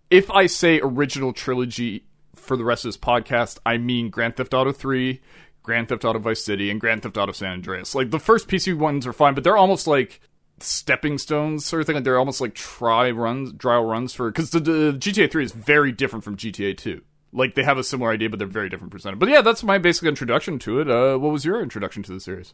If 0.10 0.30
I 0.32 0.48
say 0.48 0.80
original 0.84 1.32
trilogy 1.32 2.06
for 2.36 2.58
the 2.58 2.64
rest 2.66 2.84
of 2.86 2.90
this 2.90 2.98
podcast, 2.98 3.60
I 3.66 3.78
mean 3.78 4.10
Grand 4.10 4.36
Theft 4.36 4.54
Auto 4.54 4.72
3, 4.72 5.22
Grand 5.64 5.88
Theft 5.90 6.04
Auto 6.04 6.20
Vice 6.20 6.44
City, 6.44 6.70
and 6.70 6.82
Grand 6.82 7.04
Theft 7.04 7.18
Auto 7.18 7.32
San 7.32 7.52
Andreas. 7.54 7.96
Like 7.96 8.12
the 8.12 8.20
first 8.20 8.48
PC 8.48 8.76
ones 8.76 9.06
are 9.08 9.14
fine, 9.14 9.36
but 9.36 9.44
they're 9.44 9.56
almost 9.58 9.88
like 9.88 10.20
stepping 10.64 11.18
stones 11.18 11.66
sort 11.66 11.82
of 11.82 11.86
thing. 11.86 11.96
Like 11.96 12.04
they're 12.04 12.20
almost 12.20 12.42
like 12.42 12.54
try 12.54 13.12
runs, 13.12 13.54
trial 13.58 13.86
runs 13.86 14.14
for 14.14 14.30
because 14.30 14.52
the, 14.52 14.60
the 14.60 14.94
GTA 14.94 15.32
3 15.32 15.44
is 15.44 15.52
very 15.52 15.92
different 15.92 16.24
from 16.24 16.38
GTA 16.38 16.78
2. 16.78 17.02
Like 17.34 17.56
they 17.56 17.64
have 17.64 17.78
a 17.78 17.84
similar 17.84 18.12
idea, 18.12 18.30
but 18.30 18.40
they're 18.40 18.48
very 18.48 18.70
different 18.70 18.92
presented. 18.92 19.20
But 19.20 19.30
yeah, 19.30 19.42
that's 19.42 19.64
my 19.64 19.78
basic 19.78 20.08
introduction 20.08 20.60
to 20.60 20.80
it. 20.82 20.90
Uh, 20.90 21.18
what 21.18 21.32
was 21.32 21.46
your 21.46 21.62
introduction 21.62 22.04
to 22.04 22.14
the 22.14 22.20
series? 22.20 22.54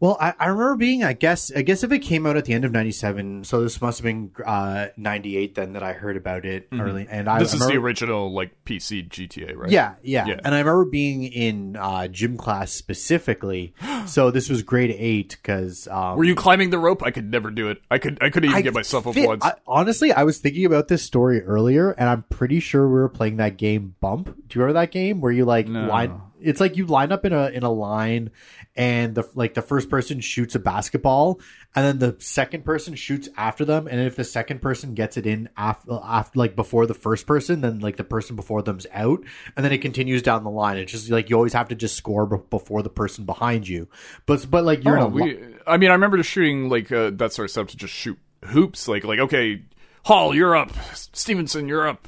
Well, 0.00 0.16
I, 0.20 0.32
I 0.38 0.46
remember 0.46 0.76
being, 0.76 1.02
I 1.02 1.12
guess, 1.12 1.50
I 1.54 1.62
guess 1.62 1.82
if 1.82 1.90
it 1.90 1.98
came 2.00 2.24
out 2.26 2.36
at 2.36 2.44
the 2.44 2.52
end 2.54 2.64
of 2.64 2.70
'97, 2.72 3.42
so 3.44 3.62
this 3.62 3.80
must 3.80 3.98
have 3.98 4.04
been 4.04 4.30
uh, 4.46 4.88
'98 4.96 5.54
then 5.56 5.72
that 5.72 5.82
I 5.82 5.92
heard 5.92 6.16
about 6.16 6.44
it 6.44 6.68
early. 6.72 7.06
And 7.10 7.28
I, 7.28 7.32
Mm-hmm. 7.38 7.42
This 7.42 7.54
I 7.54 7.56
is 7.64 7.66
the 7.66 7.76
original 7.78 8.32
like 8.32 8.52
PC 8.64 9.08
GTA, 9.08 9.56
right? 9.56 9.70
Yeah, 9.70 9.94
yeah, 10.02 10.26
Yeah. 10.26 10.40
And 10.44 10.54
I 10.54 10.58
remember 10.58 10.84
being 10.84 11.24
in 11.24 11.76
uh, 11.76 12.06
gym 12.08 12.36
class 12.36 12.70
specifically. 12.70 13.74
so 14.06 14.30
this 14.30 14.48
was 14.48 14.62
grade 14.62 14.94
eight 14.96 15.36
because 15.42 15.88
um, 15.88 16.16
Were 16.16 16.24
you 16.24 16.34
climbing 16.34 16.70
the 16.70 16.78
rope? 16.78 17.02
I 17.02 17.10
could 17.10 17.30
never 17.30 17.50
do 17.50 17.68
it. 17.68 17.78
I 17.90 17.98
could. 17.98 18.18
I 18.22 18.30
couldn't 18.30 18.50
even 18.50 18.58
I 18.58 18.62
get 18.62 18.74
myself 18.74 19.06
up 19.06 19.14
fit- 19.14 19.26
once. 19.26 19.44
I, 19.44 19.54
honestly, 19.66 20.12
I 20.12 20.22
was 20.24 20.38
thinking 20.38 20.64
about 20.64 20.88
this 20.88 21.02
story 21.02 21.42
earlier, 21.42 21.90
and 21.92 22.08
I'm 22.08 22.22
pretty 22.24 22.60
sure 22.60 22.86
we 22.86 22.94
were 22.94 23.08
playing 23.08 23.36
that 23.38 23.56
game 23.56 23.94
Bump. 24.00 24.26
Do 24.26 24.58
you 24.58 24.62
remember 24.62 24.80
that 24.80 24.90
game 24.92 25.20
where 25.20 25.32
you 25.32 25.44
like 25.44 25.66
No. 25.66 25.86
line? 25.86 26.20
It's 26.40 26.60
like 26.60 26.76
you 26.76 26.86
line 26.86 27.10
up 27.10 27.24
in 27.24 27.32
a 27.32 27.48
in 27.48 27.64
a 27.64 27.70
line, 27.70 28.30
and 28.78 29.16
the 29.16 29.28
like 29.34 29.54
the 29.54 29.60
first 29.60 29.90
person 29.90 30.20
shoots 30.20 30.54
a 30.54 30.60
basketball, 30.60 31.40
and 31.74 31.84
then 31.84 31.98
the 31.98 32.16
second 32.22 32.64
person 32.64 32.94
shoots 32.94 33.28
after 33.36 33.64
them, 33.64 33.88
and 33.88 34.00
if 34.00 34.14
the 34.14 34.22
second 34.22 34.62
person 34.62 34.94
gets 34.94 35.16
it 35.16 35.26
in 35.26 35.48
after 35.56 35.98
after 36.02 36.38
like 36.38 36.54
before 36.54 36.86
the 36.86 36.94
first 36.94 37.26
person, 37.26 37.60
then 37.60 37.80
like 37.80 37.96
the 37.96 38.04
person 38.04 38.36
before 38.36 38.62
them's 38.62 38.86
out, 38.92 39.18
and 39.56 39.64
then 39.64 39.72
it 39.72 39.78
continues 39.78 40.22
down 40.22 40.44
the 40.44 40.50
line. 40.50 40.78
It's 40.78 40.92
just 40.92 41.10
like 41.10 41.28
you 41.28 41.34
always 41.36 41.52
have 41.54 41.68
to 41.68 41.74
just 41.74 41.96
score 41.96 42.24
b- 42.24 42.36
before 42.48 42.84
the 42.84 42.88
person 42.88 43.24
behind 43.24 43.66
you, 43.66 43.88
but 44.26 44.48
but 44.48 44.64
like 44.64 44.84
you're 44.84 44.96
in 44.96 45.02
Oh, 45.02 45.08
li- 45.08 45.34
we, 45.34 45.54
I 45.66 45.76
mean, 45.76 45.90
I 45.90 45.94
remember 45.94 46.16
just 46.16 46.30
shooting 46.30 46.68
like 46.68 46.92
uh, 46.92 47.10
that 47.14 47.32
sort 47.32 47.46
of 47.46 47.50
stuff 47.50 47.66
to 47.68 47.76
just 47.76 47.92
shoot 47.92 48.18
hoops. 48.44 48.86
Like, 48.86 49.02
like 49.02 49.18
okay, 49.18 49.62
Hall, 50.04 50.34
you're 50.34 50.56
up. 50.56 50.70
Stevenson, 50.94 51.66
you're 51.66 51.88
up. 51.88 52.06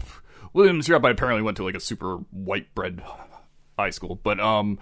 Williams, 0.53 0.87
you're 0.87 0.97
up. 0.97 1.05
I 1.05 1.11
apparently 1.11 1.43
went 1.43 1.57
to 1.57 1.65
like 1.65 1.75
a 1.75 1.81
super 1.81 2.19
white 2.31 2.73
bread 2.77 3.03
high 3.77 3.91
school, 3.91 4.21
but 4.23 4.39
um, 4.39 4.79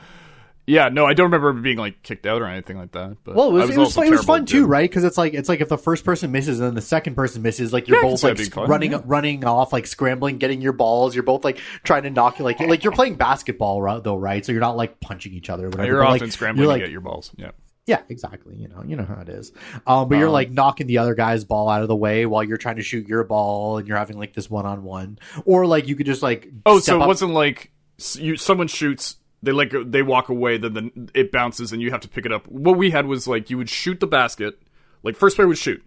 yeah, 0.68 0.90
no, 0.90 1.06
I 1.06 1.14
don't 1.14 1.24
remember 1.32 1.52
being 1.54 1.78
like 1.78 2.02
kicked 2.02 2.26
out 2.26 2.42
or 2.42 2.46
anything 2.46 2.76
like 2.76 2.92
that. 2.92 3.16
But 3.24 3.34
Well, 3.34 3.48
it 3.48 3.52
was, 3.52 3.70
I 3.70 3.72
it 3.72 3.78
was, 3.78 3.94
fun, 3.94 4.06
it 4.06 4.10
was 4.10 4.24
fun 4.24 4.44
too, 4.44 4.66
right? 4.66 4.88
Because 4.88 5.02
it's 5.02 5.16
like 5.16 5.32
it's 5.34 5.48
like 5.48 5.60
if 5.62 5.68
the 5.68 5.78
first 5.78 6.04
person 6.04 6.30
misses 6.30 6.60
and 6.60 6.68
then 6.68 6.74
the 6.74 6.80
second 6.82 7.14
person 7.14 7.40
misses, 7.42 7.72
like 7.72 7.88
you're 7.88 7.96
Yeah, 7.96 8.02
both 8.10 8.22
like 8.22 8.32
that 8.32 8.36
being 8.36 8.50
sc- 8.50 8.54
fun, 8.54 8.68
running 8.68 8.92
yeah. 8.92 9.00
running 9.04 9.44
off, 9.44 9.72
like 9.72 9.86
scrambling, 9.86 10.38
getting 10.38 10.60
your 10.60 10.74
balls. 10.74 11.14
You're 11.14 11.24
both 11.24 11.42
like 11.44 11.58
trying 11.84 12.02
to 12.02 12.10
knock 12.10 12.38
like 12.38 12.60
like 12.60 12.84
you're 12.84 12.92
playing 12.92 13.14
basketball, 13.16 13.80
right, 13.80 14.02
though, 14.04 14.16
right? 14.16 14.44
So 14.44 14.52
you're 14.52 14.60
not 14.60 14.76
like 14.76 15.00
punching 15.00 15.32
each 15.32 15.48
other. 15.50 15.66
Or 15.66 15.70
whatever, 15.70 15.86
You're 15.88 16.02
but, 16.02 16.08
often 16.08 16.20
like, 16.26 16.32
scrambling 16.32 16.62
you're, 16.64 16.68
like, 16.72 16.80
to 16.82 16.86
get 16.86 16.92
your 16.92 17.00
balls. 17.00 17.32
Yeah. 17.36 17.50
yeah, 17.86 18.02
exactly. 18.10 18.54
You 18.56 18.68
know, 18.68 18.82
you 18.86 18.96
know 18.96 19.04
how 19.06 19.20
it 19.22 19.28
is. 19.30 19.52
Um, 19.86 20.08
but 20.10 20.18
you're 20.18 20.28
like 20.28 20.50
knocking 20.50 20.86
the 20.86 20.98
other 20.98 21.14
guy's 21.14 21.44
ball 21.44 21.70
out 21.70 21.80
of 21.80 21.88
the 21.88 21.96
way 21.96 22.26
while 22.26 22.44
you're 22.44 22.58
trying 22.58 22.76
to 22.76 22.82
shoot 22.82 23.08
your 23.08 23.24
ball, 23.24 23.78
and 23.78 23.88
you're 23.88 23.96
having 23.96 24.18
like 24.18 24.34
this 24.34 24.50
one 24.50 24.66
on 24.66 24.82
one, 24.84 25.18
or 25.46 25.64
like 25.66 25.88
you 25.88 25.96
could 25.96 26.04
just 26.06 26.22
like 26.22 26.46
Oh, 26.66 26.78
so 26.78 26.96
it 26.96 27.02
up- 27.02 27.08
wasn't 27.08 27.32
like 27.32 27.72
you 28.14 28.36
someone 28.36 28.68
shoots, 28.68 29.16
they 29.42 29.52
like 29.52 29.72
they 29.86 30.02
walk 30.02 30.28
away, 30.28 30.58
then 30.58 30.74
the, 30.74 31.10
it 31.14 31.32
bounces, 31.32 31.72
and 31.72 31.80
you 31.80 31.90
have 31.90 32.00
to 32.00 32.08
pick 32.08 32.26
it 32.26 32.32
up. 32.32 32.46
What 32.48 32.76
we 32.76 32.90
had 32.90 33.06
was 33.06 33.28
like 33.28 33.50
you 33.50 33.58
would 33.58 33.70
shoot 33.70 34.00
the 34.00 34.06
basket, 34.06 34.60
like 35.02 35.16
first 35.16 35.36
player 35.36 35.48
would 35.48 35.58
shoot, 35.58 35.82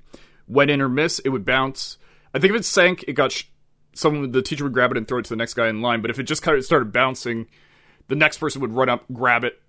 went 0.47 0.71
in 0.71 0.81
or 0.81 0.89
miss, 0.89 1.19
it 1.19 1.29
would 1.29 1.45
bounce. 1.45 1.97
I 2.33 2.39
think 2.39 2.53
if 2.53 2.59
it 2.61 2.65
sank, 2.65 3.03
it 3.07 3.13
got 3.13 3.31
sh- 3.31 3.45
someone 3.93 4.31
the 4.31 4.41
teacher 4.41 4.63
would 4.63 4.73
grab 4.73 4.91
it 4.91 4.97
and 4.97 5.07
throw 5.07 5.19
it 5.19 5.25
to 5.25 5.29
the 5.29 5.35
next 5.35 5.53
guy 5.53 5.67
in 5.67 5.81
line. 5.81 6.01
But 6.01 6.11
if 6.11 6.19
it 6.19 6.23
just 6.23 6.41
kind 6.41 6.57
of 6.57 6.63
started 6.63 6.93
bouncing, 6.93 7.47
the 8.07 8.15
next 8.15 8.37
person 8.37 8.61
would 8.61 8.73
run 8.73 8.89
up, 8.89 9.03
grab 9.11 9.43
it, 9.43 9.61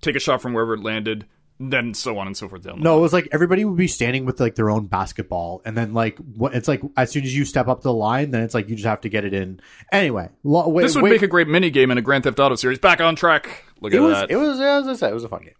take 0.00 0.16
a 0.16 0.20
shot 0.20 0.40
from 0.40 0.52
wherever 0.52 0.74
it 0.74 0.82
landed, 0.82 1.26
then 1.72 1.94
so 1.94 2.18
on 2.18 2.26
and 2.26 2.36
so 2.36 2.48
forth 2.48 2.62
down. 2.62 2.78
the 2.78 2.84
No, 2.84 2.98
it 2.98 3.00
was 3.00 3.12
like 3.12 3.28
everybody 3.32 3.64
would 3.64 3.76
be 3.76 3.88
standing 3.88 4.24
with 4.24 4.40
like 4.40 4.54
their 4.54 4.70
own 4.70 4.86
basketball, 4.86 5.62
and 5.64 5.76
then 5.76 5.94
like 5.94 6.16
what 6.18 6.54
it's 6.54 6.68
like 6.68 6.82
as 6.96 7.10
soon 7.10 7.24
as 7.24 7.36
you 7.36 7.44
step 7.44 7.68
up 7.68 7.80
to 7.80 7.84
the 7.84 7.92
line, 7.92 8.30
then 8.30 8.42
it's 8.42 8.54
like 8.54 8.68
you 8.68 8.76
just 8.76 8.86
have 8.86 9.00
to 9.02 9.08
get 9.08 9.24
it 9.24 9.34
in. 9.34 9.60
Anyway, 9.92 10.28
lo- 10.42 10.68
wait, 10.68 10.82
This 10.82 10.94
would 10.94 11.04
wait, 11.04 11.10
make 11.12 11.22
a 11.22 11.26
great 11.28 11.48
mini 11.48 11.70
game 11.70 11.90
in 11.90 11.98
a 11.98 12.02
Grand 12.02 12.24
Theft 12.24 12.38
Auto 12.38 12.56
series. 12.56 12.78
Back 12.78 13.00
on 13.00 13.16
track. 13.16 13.64
Look 13.80 13.92
it 13.92 13.96
at 13.96 14.02
was 14.02 14.14
that. 14.14 14.30
it 14.30 14.36
was 14.36 14.60
as 14.60 14.88
I 14.88 14.94
said, 14.94 15.10
it 15.10 15.14
was 15.14 15.24
a 15.24 15.28
fun 15.28 15.42
game. 15.42 15.54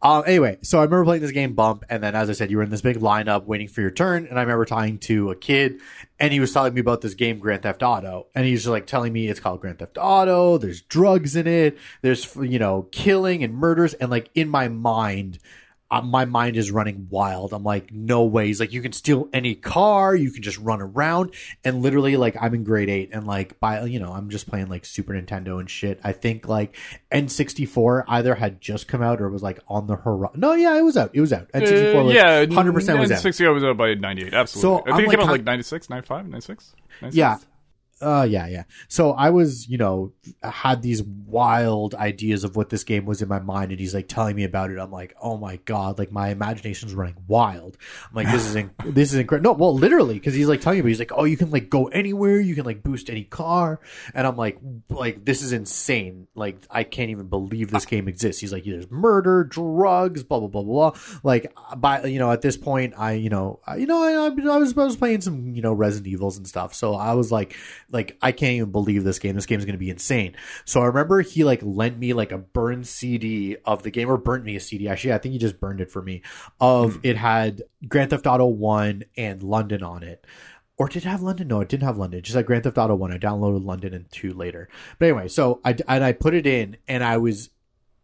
Um, 0.00 0.22
anyway, 0.26 0.58
so 0.62 0.78
I 0.78 0.84
remember 0.84 1.04
playing 1.04 1.22
this 1.22 1.32
game 1.32 1.54
Bump, 1.54 1.84
and 1.90 2.02
then 2.02 2.14
as 2.14 2.30
I 2.30 2.32
said, 2.32 2.50
you 2.50 2.58
were 2.58 2.62
in 2.62 2.70
this 2.70 2.80
big 2.80 2.98
lineup 2.98 3.46
waiting 3.46 3.66
for 3.66 3.80
your 3.80 3.90
turn, 3.90 4.26
and 4.26 4.38
I 4.38 4.42
remember 4.42 4.64
talking 4.64 4.98
to 5.00 5.30
a 5.32 5.36
kid, 5.36 5.80
and 6.20 6.32
he 6.32 6.38
was 6.38 6.52
telling 6.52 6.72
me 6.72 6.80
about 6.80 7.00
this 7.00 7.14
game 7.14 7.38
Grand 7.40 7.62
Theft 7.62 7.82
Auto, 7.82 8.28
and 8.34 8.46
he's 8.46 8.66
like 8.66 8.86
telling 8.86 9.12
me 9.12 9.26
it's 9.26 9.40
called 9.40 9.60
Grand 9.60 9.80
Theft 9.80 9.98
Auto. 10.00 10.56
There's 10.56 10.82
drugs 10.82 11.34
in 11.34 11.48
it. 11.48 11.78
There's 12.02 12.34
you 12.36 12.60
know 12.60 12.88
killing 12.92 13.42
and 13.42 13.54
murders, 13.54 13.94
and 13.94 14.10
like 14.10 14.30
in 14.34 14.48
my 14.48 14.68
mind. 14.68 15.38
Uh, 15.90 16.02
my 16.02 16.26
mind 16.26 16.56
is 16.56 16.70
running 16.70 17.06
wild. 17.08 17.52
I'm 17.54 17.64
like, 17.64 17.90
no 17.92 18.24
ways. 18.24 18.60
Like, 18.60 18.72
you 18.74 18.82
can 18.82 18.92
steal 18.92 19.28
any 19.32 19.54
car, 19.54 20.14
you 20.14 20.30
can 20.30 20.42
just 20.42 20.58
run 20.58 20.82
around, 20.82 21.34
and 21.64 21.80
literally, 21.82 22.16
like, 22.16 22.36
I'm 22.38 22.54
in 22.54 22.62
grade 22.64 22.90
eight, 22.90 23.10
and 23.12 23.26
like, 23.26 23.58
by 23.58 23.84
you 23.84 23.98
know, 23.98 24.12
I'm 24.12 24.28
just 24.28 24.48
playing 24.48 24.66
like 24.66 24.84
Super 24.84 25.14
Nintendo 25.14 25.58
and 25.60 25.70
shit. 25.70 25.98
I 26.04 26.12
think 26.12 26.46
like 26.46 26.76
N64 27.10 28.04
either 28.08 28.34
had 28.34 28.60
just 28.60 28.88
come 28.88 29.02
out 29.02 29.20
or 29.20 29.28
was 29.28 29.42
like 29.42 29.60
on 29.68 29.86
the 29.86 29.96
horizon. 29.96 30.40
No, 30.40 30.52
yeah, 30.54 30.76
it 30.76 30.82
was 30.82 30.96
out. 30.96 31.10
It 31.14 31.20
was 31.20 31.32
out. 31.32 31.50
N64 31.52 32.00
Uh, 32.00 32.04
was 32.04 32.14
yeah, 32.14 32.40
100 32.44 32.72
percent 32.72 32.98
was 32.98 33.10
out. 33.10 33.20
60 33.20 33.46
I 33.46 33.50
was 33.50 33.64
out 33.64 33.76
by 33.76 33.94
98. 33.94 34.34
Absolutely. 34.34 34.60
So, 34.60 34.92
I 34.92 34.96
think 34.96 34.98
I'm 34.98 35.00
it 35.00 35.06
like 35.08 35.18
came 35.18 35.26
out 35.28 35.32
like 35.32 35.44
96, 35.44 35.90
95, 35.90 36.28
96? 36.28 36.74
96? 37.02 37.16
Yeah. 37.16 37.36
Uh, 38.00 38.26
yeah, 38.28 38.46
yeah. 38.46 38.62
So 38.86 39.10
I 39.12 39.30
was, 39.30 39.68
you 39.68 39.76
know, 39.76 40.12
had 40.42 40.82
these 40.82 41.02
wild 41.02 41.96
ideas 41.96 42.44
of 42.44 42.54
what 42.54 42.70
this 42.70 42.84
game 42.84 43.06
was 43.06 43.22
in 43.22 43.28
my 43.28 43.40
mind, 43.40 43.72
and 43.72 43.80
he's 43.80 43.92
like 43.94 44.06
telling 44.06 44.36
me 44.36 44.44
about 44.44 44.70
it. 44.70 44.78
I'm 44.78 44.92
like, 44.92 45.16
oh 45.20 45.36
my 45.36 45.56
god, 45.64 45.98
like 45.98 46.12
my 46.12 46.28
imagination's 46.28 46.94
running 46.94 47.16
wild. 47.26 47.76
I'm 48.08 48.14
like, 48.14 48.30
this 48.30 48.46
is 48.46 48.54
in- 48.54 48.70
this 48.84 49.12
is 49.12 49.18
incredible. 49.18 49.52
No, 49.52 49.58
well, 49.58 49.74
literally, 49.74 50.14
because 50.14 50.34
he's 50.34 50.46
like 50.46 50.60
telling 50.60 50.84
me, 50.84 50.90
he's 50.90 51.00
like, 51.00 51.10
oh, 51.12 51.24
you 51.24 51.36
can 51.36 51.50
like 51.50 51.70
go 51.70 51.88
anywhere, 51.88 52.38
you 52.38 52.54
can 52.54 52.64
like 52.64 52.84
boost 52.84 53.10
any 53.10 53.24
car, 53.24 53.80
and 54.14 54.26
I'm 54.26 54.36
like, 54.36 54.58
like 54.90 55.24
this 55.24 55.42
is 55.42 55.52
insane. 55.52 56.28
Like 56.36 56.56
I 56.70 56.84
can't 56.84 57.10
even 57.10 57.26
believe 57.26 57.72
this 57.72 57.86
game 57.86 58.06
exists. 58.06 58.40
He's 58.40 58.52
like, 58.52 58.64
there's 58.64 58.90
murder, 58.92 59.42
drugs, 59.42 60.22
blah 60.22 60.38
blah 60.38 60.48
blah 60.48 60.62
blah. 60.62 60.90
blah. 60.90 61.00
Like 61.24 61.52
by 61.76 62.04
you 62.04 62.20
know, 62.20 62.30
at 62.30 62.42
this 62.42 62.56
point, 62.56 62.94
I 62.96 63.12
you 63.14 63.28
know, 63.28 63.58
I, 63.66 63.76
you 63.76 63.86
know, 63.86 64.02
I, 64.02 64.26
I 64.26 64.58
was 64.58 64.78
I 64.78 64.84
was 64.84 64.96
playing 64.96 65.22
some 65.22 65.54
you 65.56 65.62
know 65.62 65.72
Resident 65.72 66.06
Evils 66.06 66.36
and 66.36 66.46
stuff, 66.46 66.74
so 66.74 66.94
I 66.94 67.14
was 67.14 67.32
like 67.32 67.56
like 67.90 68.18
I 68.20 68.32
can't 68.32 68.52
even 68.52 68.70
believe 68.70 69.04
this 69.04 69.18
game. 69.18 69.34
This 69.34 69.46
game 69.46 69.58
is 69.58 69.64
going 69.64 69.74
to 69.74 69.78
be 69.78 69.90
insane. 69.90 70.36
So 70.64 70.82
I 70.82 70.86
remember 70.86 71.20
he 71.22 71.44
like 71.44 71.60
lent 71.62 71.98
me 71.98 72.12
like 72.12 72.32
a 72.32 72.38
burned 72.38 72.86
CD 72.86 73.56
of 73.64 73.82
the 73.82 73.90
game, 73.90 74.10
or 74.10 74.16
burnt 74.16 74.44
me 74.44 74.56
a 74.56 74.60
CD. 74.60 74.88
Actually, 74.88 75.14
I 75.14 75.18
think 75.18 75.32
he 75.32 75.38
just 75.38 75.60
burned 75.60 75.80
it 75.80 75.90
for 75.90 76.02
me. 76.02 76.22
Of 76.60 76.94
hmm. 76.94 77.00
it 77.02 77.16
had 77.16 77.62
Grand 77.86 78.10
Theft 78.10 78.26
Auto 78.26 78.46
One 78.46 79.04
and 79.16 79.42
London 79.42 79.82
on 79.82 80.02
it. 80.02 80.26
Or 80.76 80.88
did 80.88 81.04
it 81.04 81.08
have 81.08 81.22
London? 81.22 81.48
No, 81.48 81.60
it 81.60 81.68
didn't 81.68 81.82
have 81.82 81.98
London. 81.98 82.18
It 82.18 82.22
just 82.22 82.36
had 82.36 82.46
Grand 82.46 82.62
Theft 82.64 82.78
Auto 82.78 82.94
One. 82.94 83.12
I 83.12 83.18
downloaded 83.18 83.64
London 83.64 83.94
and 83.94 84.10
two 84.12 84.32
later. 84.32 84.68
But 84.98 85.06
anyway, 85.06 85.28
so 85.28 85.60
I 85.64 85.76
and 85.88 86.04
I 86.04 86.12
put 86.12 86.34
it 86.34 86.46
in, 86.46 86.76
and 86.86 87.02
I 87.02 87.16
was 87.16 87.50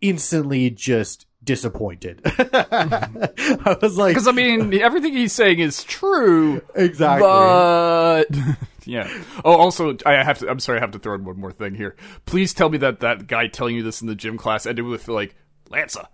instantly 0.00 0.70
just 0.70 1.26
disappointed. 1.44 2.20
I 2.24 3.76
was 3.80 3.96
like, 3.96 4.10
Because, 4.10 4.28
I 4.28 4.32
mean, 4.32 4.72
everything 4.74 5.12
he's 5.12 5.32
saying 5.32 5.58
is 5.58 5.84
true. 5.84 6.62
exactly. 6.74 7.26
But 7.26 8.26
yeah. 8.84 9.08
Oh, 9.44 9.54
also, 9.56 9.96
I 10.06 10.12
have 10.22 10.38
to. 10.38 10.48
I'm 10.50 10.60
sorry, 10.60 10.78
I 10.78 10.80
have 10.80 10.92
to 10.92 10.98
throw 10.98 11.14
in 11.14 11.24
one 11.24 11.38
more 11.38 11.52
thing 11.52 11.74
here. 11.74 11.96
Please 12.26 12.54
tell 12.54 12.68
me 12.68 12.78
that 12.78 13.00
that 13.00 13.26
guy 13.26 13.46
telling 13.46 13.76
you 13.76 13.82
this 13.82 14.00
in 14.00 14.06
the 14.08 14.14
gym 14.14 14.36
class 14.36 14.66
ended 14.66 14.84
with 14.84 15.08
like, 15.08 15.34
Lanca, 15.70 16.06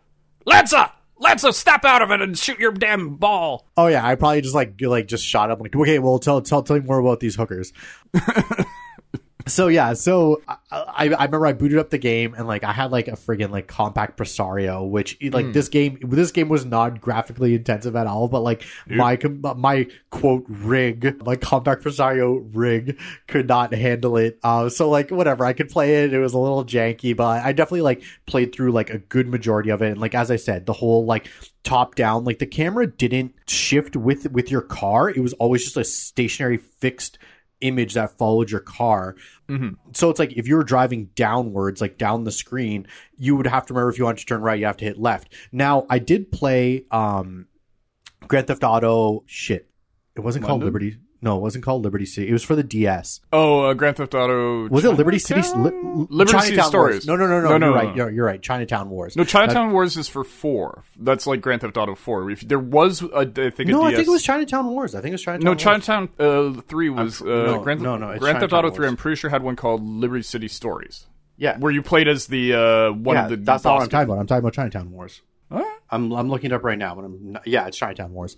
Lanca, 0.46 0.92
Lanca, 1.20 1.52
step 1.52 1.84
out 1.84 2.02
of 2.02 2.10
it 2.10 2.20
and 2.20 2.38
shoot 2.38 2.58
your 2.58 2.72
damn 2.72 3.16
ball. 3.16 3.68
Oh 3.76 3.86
yeah, 3.88 4.06
I 4.06 4.14
probably 4.14 4.40
just 4.40 4.54
like 4.54 4.80
like 4.80 5.06
just 5.06 5.24
shot 5.24 5.50
up 5.50 5.60
like 5.60 5.74
okay, 5.76 5.98
well 5.98 6.18
tell 6.18 6.40
tell 6.40 6.62
tell 6.62 6.78
me 6.78 6.86
more 6.86 6.98
about 6.98 7.20
these 7.20 7.36
hookers. 7.36 7.72
So 9.46 9.68
yeah, 9.68 9.94
so 9.94 10.42
I, 10.48 10.57
I 10.70 11.05
I 11.09 11.24
remember 11.24 11.46
I 11.46 11.53
booted 11.53 11.79
up 11.79 11.90
the 11.90 11.98
game 11.98 12.35
and 12.35 12.46
like 12.46 12.64
I 12.64 12.72
had 12.72 12.90
like 12.90 13.09
a 13.09 13.12
friggin' 13.12 13.50
like 13.50 13.68
Compaq 13.68 14.16
Presario, 14.16 14.88
which 14.88 15.16
like 15.22 15.53
this 15.53 15.68
game 15.68 15.98
this 16.03 16.31
game 16.31 16.48
was 16.48 16.64
not 16.64 17.00
graphically 17.00 17.55
intensive 17.55 17.96
at 17.96 18.07
all, 18.07 18.29
but 18.29 18.40
like 18.40 18.64
my 18.87 19.18
my 19.57 19.87
quote 20.11 20.44
rig 20.48 21.24
my 21.24 21.37
Compaq 21.37 21.83
Presario 21.83 22.48
rig 22.53 22.98
could 23.29 23.48
not 23.48 23.72
handle 23.72 24.16
it. 24.16 24.38
Uh, 24.42 24.68
so 24.68 24.88
like 24.88 25.11
whatever, 25.11 25.44
I 25.44 25.53
could 25.53 25.68
play 25.68 26.05
it. 26.05 26.12
It 26.12 26.18
was 26.18 26.35
a 26.35 26.38
little 26.38 26.64
janky, 26.64 27.16
but 27.16 27.44
I 27.44 27.53
definitely 27.53 27.83
like 27.83 28.03
played 28.26 28.55
through 28.55 28.72
like 28.72 28.90
a 28.90 28.98
good 28.98 29.26
majority 29.29 29.70
of 29.70 29.83
it. 29.83 29.92
And 29.92 30.00
like 30.00 30.14
as 30.14 30.31
I 30.31 30.37
said, 30.37 30.66
the 30.66 30.72
whole 30.72 31.05
like 31.07 31.29
top 31.62 31.94
down, 31.94 32.24
like 32.24 32.38
the 32.38 32.46
camera 32.46 32.87
didn't 32.87 33.35
shift 33.46 33.96
with 33.96 34.31
with 34.31 34.50
your 34.50 34.62
car. 34.62 35.11
It 35.11 35.20
was 35.20 35.33
always 35.35 35.64
just 35.64 35.76
a 35.76 35.85
stationary 35.85 36.59
fixed 36.59 37.18
image 37.61 37.94
that 37.94 38.16
followed 38.18 38.51
your 38.51 38.61
car. 38.61 39.16
So 39.92 40.11
it's 40.11 40.18
like 40.18 40.33
if 40.33 40.46
you 40.46 40.57
were 40.57 40.64
driving 40.64 41.11
downwards, 41.14 41.81
like 41.81 41.99
down 41.99 42.25
the 42.25 42.33
screen, 42.33 42.87
you 43.16 43.37
would 43.37 43.46
have 43.46 43.66
to 43.66 43.75
remember 43.75 43.90
if 43.90 43.99
you 43.99 44.05
wanted 44.05 44.20
to 44.20 44.27
turn 44.27 44.40
right, 44.42 44.59
you 44.59 44.66
have 44.66 44.77
to 44.79 44.85
hit 44.85 44.99
left. 44.99 45.33
Now 45.53 45.87
I 45.90 45.99
did 45.99 46.31
play 46.31 46.85
um 46.90 47.46
Grand 48.29 48.46
Theft 48.46 48.62
Auto 48.62 49.25
shit. 49.27 49.68
It 50.16 50.20
wasn't 50.20 50.44
called 50.44 50.62
Liberty. 50.66 50.99
No, 51.22 51.37
it 51.37 51.40
wasn't 51.40 51.64
called 51.64 51.85
Liberty 51.85 52.06
City. 52.06 52.28
It 52.28 52.33
was 52.33 52.42
for 52.42 52.56
the 52.56 52.62
DS. 52.62 53.20
Oh, 53.30 53.64
uh, 53.64 53.74
Grand 53.74 53.96
Theft 53.96 54.14
Auto. 54.14 54.68
Was 54.68 54.85
it 54.85 54.92
Liberty 54.92 55.18
City? 55.18 55.42
Li- 55.42 56.06
Liberty 56.09 56.38
City 56.40 56.62
Stories. 56.62 56.94
Wars. 56.94 57.06
No, 57.06 57.16
no, 57.16 57.26
no, 57.26 57.40
no. 57.40 57.48
No, 57.50 57.59
no, 57.59 57.66
you're 57.66 57.74
no, 57.74 57.74
right. 57.74 57.88
no. 57.88 57.94
You're, 57.94 58.11
you're 58.11 58.26
right. 58.26 58.40
Chinatown 58.40 58.88
Wars. 58.88 59.16
No, 59.16 59.24
Chinatown 59.24 59.72
Wars 59.72 59.98
is 59.98 60.09
for 60.09 60.24
four. 60.24 60.85
That's 60.98 61.26
like 61.26 61.42
Grand 61.42 61.61
Theft 61.61 61.76
Auto 61.76 61.94
Four. 61.94 62.30
If 62.30 62.40
there 62.40 62.59
was, 62.59 63.02
a, 63.02 63.14
I 63.14 63.24
think, 63.26 63.61
a 63.61 63.64
no, 63.66 63.83
I 63.83 63.94
think 63.94 64.09
it 64.09 64.11
was 64.11 64.22
Chinatown 64.22 64.66
Wars. 64.68 64.94
I 64.94 65.02
think 65.02 65.11
it 65.11 65.14
was 65.14 65.22
Chinatown. 65.22 65.44
No, 65.44 65.50
Wars. 65.50 65.62
Chinatown 65.62 66.09
uh, 66.18 66.61
Three 66.62 66.88
was 66.88 67.20
uh, 67.20 67.24
no, 67.24 67.61
Grand, 67.61 67.83
no, 67.83 67.96
no, 67.96 68.06
Grand 68.18 68.38
Theft 68.38 68.50
Chinatown 68.52 68.59
Auto 68.59 68.70
Three. 68.74 68.87
I'm 68.87 68.96
pretty 68.96 69.16
sure 69.16 69.28
had 69.28 69.42
one 69.42 69.56
called 69.56 69.87
Liberty 69.87 70.22
City 70.22 70.48
Stories, 70.48 71.06
Yeah, 71.37 71.59
where 71.59 71.70
you 71.70 71.83
played 71.83 72.09
as 72.09 72.28
the 72.28 72.54
uh, 72.54 72.92
one 72.92 73.16
yeah. 73.16 73.24
of 73.24 73.30
the. 73.30 73.37
That's 73.37 73.64
not 73.64 73.74
what 73.74 73.83
I'm 73.83 73.88
talking 73.90 74.09
about. 74.09 74.20
I'm 74.20 74.26
talking 74.26 74.40
about 74.40 74.54
Chinatown 74.54 74.90
Wars. 74.90 75.20
Huh? 75.52 75.64
I'm 75.90 76.12
I'm 76.12 76.30
looking 76.30 76.52
it 76.52 76.54
up 76.54 76.64
right 76.64 76.78
now. 76.78 76.94
But 76.94 77.04
I'm 77.04 77.33
not, 77.33 77.46
yeah, 77.46 77.66
it's 77.66 77.76
Chinatown 77.76 78.12
Wars. 78.12 78.37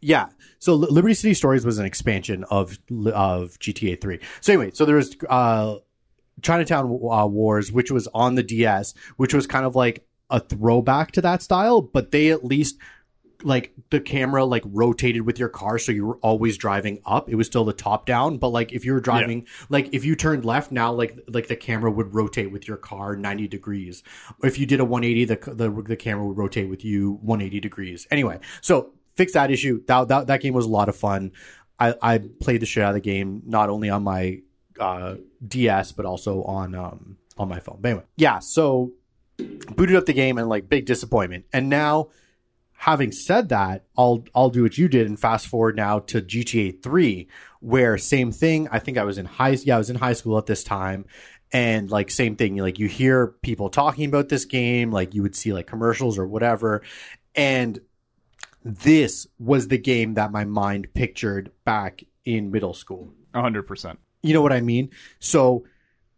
Yeah. 0.00 0.28
So 0.58 0.74
Liberty 0.74 1.14
City 1.14 1.34
Stories 1.34 1.64
was 1.64 1.78
an 1.78 1.86
expansion 1.86 2.44
of 2.44 2.78
of 3.12 3.58
GTA 3.58 4.00
3. 4.00 4.20
So 4.40 4.52
anyway, 4.52 4.70
so 4.74 4.84
there 4.84 4.96
was 4.96 5.16
uh, 5.28 5.76
Chinatown 6.42 6.86
uh, 6.86 7.26
Wars, 7.26 7.72
which 7.72 7.90
was 7.90 8.06
on 8.08 8.34
the 8.34 8.42
DS, 8.42 8.94
which 9.16 9.34
was 9.34 9.46
kind 9.46 9.64
of 9.64 9.74
like 9.74 10.06
a 10.30 10.40
throwback 10.40 11.12
to 11.12 11.20
that 11.22 11.42
style, 11.42 11.80
but 11.80 12.10
they 12.10 12.30
at 12.30 12.44
least 12.44 12.78
like 13.42 13.72
the 13.90 14.00
camera 14.00 14.44
like 14.44 14.62
rotated 14.66 15.22
with 15.22 15.38
your 15.38 15.48
car 15.48 15.78
so 15.78 15.92
you 15.92 16.06
were 16.06 16.16
always 16.18 16.56
driving 16.56 17.00
up 17.04 17.28
it 17.28 17.34
was 17.34 17.46
still 17.46 17.64
the 17.64 17.72
top 17.72 18.06
down 18.06 18.38
but 18.38 18.48
like 18.48 18.72
if 18.72 18.84
you 18.84 18.92
were 18.94 19.00
driving 19.00 19.46
like 19.68 19.88
if 19.92 20.04
you 20.04 20.16
turned 20.16 20.44
left 20.44 20.72
now 20.72 20.92
like 20.92 21.18
like 21.28 21.46
the 21.46 21.56
camera 21.56 21.90
would 21.90 22.14
rotate 22.14 22.50
with 22.50 22.66
your 22.66 22.78
car 22.78 23.14
90 23.14 23.46
degrees 23.48 24.02
if 24.42 24.58
you 24.58 24.64
did 24.64 24.80
a 24.80 24.84
180 24.84 25.24
the 25.26 25.54
the, 25.54 25.82
the 25.82 25.96
camera 25.96 26.26
would 26.26 26.38
rotate 26.38 26.68
with 26.68 26.84
you 26.84 27.18
180 27.22 27.60
degrees 27.60 28.06
anyway 28.10 28.38
so 28.62 28.92
fix 29.16 29.32
that 29.32 29.50
issue. 29.50 29.82
That, 29.86 30.08
that 30.08 30.26
that 30.28 30.40
game 30.40 30.54
was 30.54 30.66
a 30.66 30.70
lot 30.70 30.88
of 30.88 30.96
fun. 30.96 31.32
I 31.78 31.94
i 32.00 32.18
played 32.18 32.62
the 32.62 32.66
shit 32.66 32.82
out 32.82 32.90
of 32.90 32.94
the 32.94 33.00
game 33.00 33.42
not 33.44 33.68
only 33.68 33.90
on 33.90 34.02
my 34.02 34.40
uh 34.78 35.16
ds 35.46 35.92
but 35.92 36.04
also 36.06 36.42
on 36.44 36.74
um 36.74 37.16
on 37.36 37.48
my 37.48 37.60
phone. 37.60 37.78
But 37.80 37.88
anyway 37.88 38.04
yeah 38.16 38.38
so 38.38 38.92
booted 39.38 39.96
up 39.96 40.06
the 40.06 40.12
game 40.12 40.38
and 40.38 40.48
like 40.48 40.68
big 40.68 40.86
disappointment. 40.86 41.44
And 41.52 41.68
now 41.68 42.08
having 42.76 43.12
said 43.12 43.48
that, 43.50 43.84
I'll 43.96 44.24
I'll 44.34 44.50
do 44.50 44.62
what 44.62 44.78
you 44.78 44.88
did 44.88 45.06
and 45.06 45.18
fast 45.18 45.46
forward 45.46 45.76
now 45.76 46.00
to 46.00 46.22
GTA 46.22 46.82
3 46.82 47.28
where 47.60 47.98
same 47.98 48.32
thing, 48.32 48.68
I 48.70 48.78
think 48.78 48.98
I 48.98 49.04
was 49.04 49.18
in 49.18 49.26
high 49.26 49.56
yeah, 49.64 49.76
I 49.76 49.78
was 49.78 49.90
in 49.90 49.96
high 49.96 50.12
school 50.12 50.38
at 50.38 50.46
this 50.46 50.64
time. 50.64 51.06
And 51.52 51.90
like 51.90 52.10
same 52.10 52.36
thing, 52.36 52.56
like 52.56 52.78
you 52.78 52.88
hear 52.88 53.28
people 53.42 53.70
talking 53.70 54.06
about 54.08 54.28
this 54.28 54.44
game, 54.44 54.90
like 54.90 55.14
you 55.14 55.22
would 55.22 55.36
see 55.36 55.52
like 55.52 55.66
commercials 55.66 56.18
or 56.18 56.26
whatever. 56.26 56.82
And 57.34 57.78
this 58.66 59.28
was 59.38 59.68
the 59.68 59.78
game 59.78 60.14
that 60.14 60.32
my 60.32 60.44
mind 60.44 60.88
pictured 60.92 61.52
back 61.64 62.02
in 62.24 62.50
middle 62.50 62.74
school. 62.74 63.12
100%. 63.32 63.96
You 64.22 64.34
know 64.34 64.42
what 64.42 64.52
I 64.52 64.60
mean? 64.60 64.90
So 65.20 65.64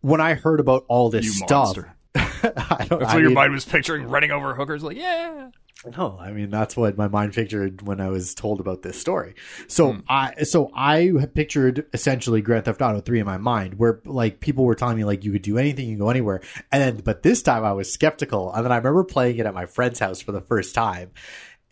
when 0.01 0.23
I 0.23 0.33
heard 0.33 0.59
about 0.59 0.87
all 0.89 1.11
this 1.11 1.27
You 1.27 1.33
stuff. 1.33 1.77
I 2.15 2.23
That's 2.41 2.73
I 2.73 2.87
what 2.89 3.15
your 3.19 3.25
mean- 3.27 3.35
mind 3.35 3.53
was 3.53 3.67
picturing, 3.67 4.09
running 4.09 4.31
over 4.31 4.55
hookers 4.55 4.83
like, 4.83 4.97
yeah. 4.97 5.51
No, 5.97 6.19
I 6.19 6.33
mean 6.33 6.51
that's 6.51 6.77
what 6.77 6.99
my 6.99 7.07
mind 7.07 7.35
pictured 7.35 7.83
when 7.83 8.01
I 8.01 8.09
was 8.09 8.35
told 8.35 8.59
about 8.59 8.83
this 8.83 9.01
story. 9.01 9.35
So 9.69 9.93
hmm. 9.93 10.01
I 10.09 10.43
so 10.43 10.73
I 10.75 11.13
had 11.21 11.37
pictured 11.37 11.87
essentially 11.93 12.43
Grand 12.43 12.65
Theft 12.65 12.83
Auto 12.83 13.01
3 13.01 13.21
in 13.21 13.27
my 13.27 13.37
mind 13.37 13.75
where 13.75 14.01
like 14.05 14.41
people 14.41 14.65
were 14.65 14.75
telling 14.75 14.97
me 14.97 15.05
like 15.05 15.25
you 15.25 15.31
could 15.31 15.43
do 15.43 15.57
anything, 15.57 15.87
you 15.87 15.93
can 15.93 16.05
go 16.05 16.11
anywhere. 16.11 16.41
And 16.73 16.83
then 16.83 16.97
but 17.05 17.23
this 17.23 17.43
time 17.43 17.65
I 17.65 17.73
was 17.75 17.93
skeptical. 17.93 18.53
And 18.53 18.65
then 18.65 18.73
I 18.73 18.77
remember 18.77 19.05
playing 19.05 19.37
it 19.39 19.47
at 19.47 19.55
my 19.55 19.67
friend's 19.67 20.01
house 20.01 20.21
for 20.21 20.33
the 20.33 20.41
first 20.41 20.75
time 20.75 21.13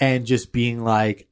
and 0.01 0.27
just 0.27 0.53
being 0.53 0.83
like 0.83 1.29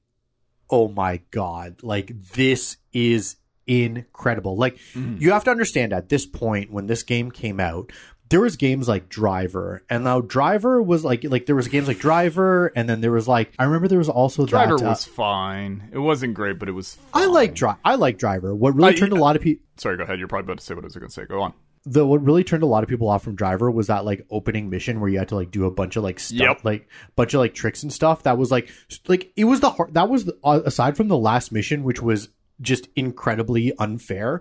oh 0.70 0.88
my 0.88 1.20
god, 1.30 1.82
like 1.82 2.10
this 2.32 2.76
is 2.92 3.36
incredible. 3.66 4.56
Like 4.56 4.78
you 4.94 5.32
have 5.32 5.44
to 5.44 5.50
understand 5.50 5.92
at 5.92 6.08
this 6.08 6.26
point 6.26 6.72
when 6.72 6.86
this 6.86 7.02
game 7.02 7.30
came 7.30 7.60
out, 7.60 7.92
there 8.28 8.40
was 8.40 8.56
games 8.56 8.88
like 8.88 9.08
Driver, 9.08 9.84
and 9.88 10.04
now 10.04 10.20
Driver 10.20 10.82
was 10.82 11.04
like 11.04 11.24
like 11.24 11.46
there 11.46 11.54
was 11.54 11.68
games 11.68 11.86
like 11.86 11.98
Driver, 11.98 12.72
and 12.74 12.88
then 12.88 13.00
there 13.00 13.12
was 13.12 13.28
like 13.28 13.52
I 13.58 13.64
remember 13.64 13.88
there 13.88 13.98
was 13.98 14.08
also 14.08 14.46
Driver 14.46 14.76
that, 14.76 14.84
uh, 14.84 14.88
was 14.88 15.04
fine. 15.04 15.90
It 15.92 15.98
wasn't 15.98 16.34
great, 16.34 16.58
but 16.58 16.68
it 16.68 16.72
was 16.72 16.98
I 17.12 17.26
like 17.26 17.54
Driver. 17.54 17.78
I 17.84 17.94
like 17.94 18.18
Driver. 18.18 18.54
What 18.54 18.74
really 18.74 18.94
I- 18.94 18.96
turned 18.96 19.12
a 19.12 19.16
lot 19.16 19.36
of 19.36 19.42
people 19.42 19.64
Sorry, 19.76 19.96
go 19.96 20.04
ahead. 20.04 20.18
You're 20.18 20.28
probably 20.28 20.44
about 20.44 20.58
to 20.58 20.64
say 20.64 20.74
what 20.74 20.84
I 20.84 20.86
was 20.86 20.94
going 20.94 21.08
to 21.08 21.12
say. 21.12 21.24
Go 21.24 21.42
on. 21.42 21.52
The 21.86 22.06
what 22.06 22.24
really 22.24 22.44
turned 22.44 22.62
a 22.62 22.66
lot 22.66 22.82
of 22.82 22.88
people 22.88 23.08
off 23.08 23.22
from 23.22 23.34
Driver 23.34 23.70
was 23.70 23.88
that 23.88 24.04
like 24.04 24.24
opening 24.30 24.70
mission 24.70 25.00
where 25.00 25.10
you 25.10 25.18
had 25.18 25.28
to 25.28 25.34
like 25.34 25.50
do 25.50 25.66
a 25.66 25.70
bunch 25.70 25.96
of 25.96 26.02
like 26.02 26.18
stuff, 26.18 26.38
Yep. 26.40 26.64
like 26.64 26.88
bunch 27.16 27.34
of 27.34 27.40
like 27.40 27.54
tricks 27.54 27.82
and 27.82 27.92
stuff. 27.92 28.22
That 28.22 28.38
was 28.38 28.50
like 28.50 28.70
like 29.06 29.32
it 29.36 29.44
was 29.44 29.60
the 29.60 29.70
hard. 29.70 29.92
That 29.94 30.08
was 30.08 30.24
the, 30.24 30.38
uh, 30.42 30.60
aside 30.64 30.96
from 30.96 31.08
the 31.08 31.16
last 31.18 31.52
mission, 31.52 31.82
which 31.84 32.00
was 32.00 32.28
just 32.60 32.88
incredibly 32.96 33.72
unfair. 33.78 34.40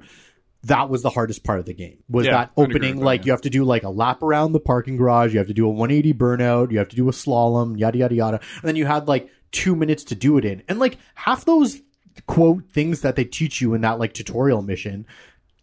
That 0.65 0.89
was 0.89 1.01
the 1.01 1.09
hardest 1.09 1.43
part 1.43 1.59
of 1.59 1.65
the 1.65 1.73
game. 1.73 1.97
Was 2.09 2.25
Yeah, 2.25 2.31
that 2.37 2.51
opening? 2.55 2.91
with 2.95 2.99
that, 2.99 3.05
like 3.05 3.21
yeah. 3.21 3.25
you 3.25 3.31
have 3.33 3.41
to 3.41 3.49
do 3.49 3.65
like 3.65 3.83
a 3.83 3.89
lap 3.89 4.23
around 4.23 4.53
the 4.53 4.61
parking 4.61 4.95
garage. 4.95 5.33
You 5.33 5.39
have 5.39 5.47
to 5.47 5.53
do 5.53 5.65
a 5.65 5.69
180 5.69 6.13
burnout. 6.13 6.71
You 6.71 6.77
have 6.77 6.87
to 6.89 6.95
do 6.95 7.09
a 7.09 7.11
slalom. 7.11 7.77
Yada 7.77 7.97
yada 7.97 8.15
yada. 8.15 8.39
And 8.61 8.63
then 8.63 8.75
you 8.77 8.85
had 8.85 9.09
like 9.09 9.29
two 9.51 9.75
minutes 9.75 10.05
to 10.05 10.15
do 10.15 10.37
it 10.37 10.45
in. 10.45 10.63
And 10.69 10.79
like 10.79 10.97
half 11.15 11.43
those 11.43 11.81
quote 12.27 12.63
things 12.71 13.01
that 13.01 13.15
they 13.17 13.25
teach 13.25 13.59
you 13.59 13.73
in 13.73 13.81
that 13.81 13.99
like 13.99 14.13
tutorial 14.13 14.61
mission 14.61 15.05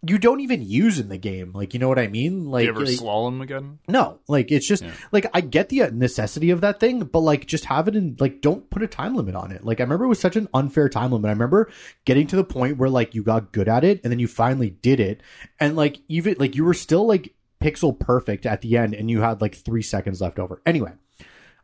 you 0.07 0.17
don't 0.17 0.39
even 0.39 0.63
use 0.63 0.97
in 0.99 1.09
the 1.09 1.17
game 1.17 1.51
like 1.53 1.73
you 1.73 1.79
know 1.79 1.87
what 1.87 1.99
i 1.99 2.07
mean? 2.07 2.49
Like, 2.49 2.63
you 2.63 2.69
ever 2.69 2.85
like- 2.85 2.97
slalom 2.97 3.41
again? 3.41 3.79
no 3.87 4.19
like 4.27 4.51
it's 4.51 4.67
just 4.67 4.83
like 5.11 5.27
i 5.33 5.41
get 5.41 5.69
the 5.69 5.83
uh, 5.83 5.89
necessity 5.93 6.49
of 6.49 6.61
that 6.61 6.79
thing 6.79 7.01
but 7.01 7.19
like 7.19 7.45
just 7.45 7.65
have 7.65 7.87
it 7.87 7.95
in 7.95 8.15
like 8.19 8.41
don't 8.41 8.69
put 8.69 8.81
a 8.81 8.87
time 8.87 9.15
limit 9.15 9.35
on 9.35 9.51
it. 9.51 9.63
Like 9.63 9.79
i 9.79 9.83
remember 9.83 10.05
it 10.05 10.09
was 10.09 10.19
such 10.19 10.35
an 10.35 10.47
unfair 10.53 10.89
time 10.89 11.11
limit. 11.11 11.29
I 11.29 11.33
remember 11.33 11.69
getting 12.05 12.27
to 12.27 12.35
the 12.35 12.43
point 12.43 12.77
where 12.77 12.89
like 12.89 13.13
you 13.13 13.23
got 13.23 13.51
good 13.51 13.67
at 13.67 13.83
it 13.83 14.01
and 14.03 14.11
then 14.11 14.19
you 14.19 14.27
finally 14.27 14.71
did 14.71 14.99
it. 14.99 15.21
And 15.59 15.75
like 15.75 15.99
even 16.07 16.35
like 16.39 16.55
you 16.55 16.65
were 16.65 16.73
still 16.73 17.05
like 17.05 17.35
pixel 17.61 17.97
perfect 17.97 18.45
at 18.47 18.61
the 18.61 18.77
end 18.77 18.95
and 18.95 19.09
you 19.11 19.21
had 19.21 19.39
like 19.39 19.55
three 19.55 19.83
seconds 19.83 20.19
left 20.19 20.39
over. 20.39 20.61
Anyway 20.65 20.93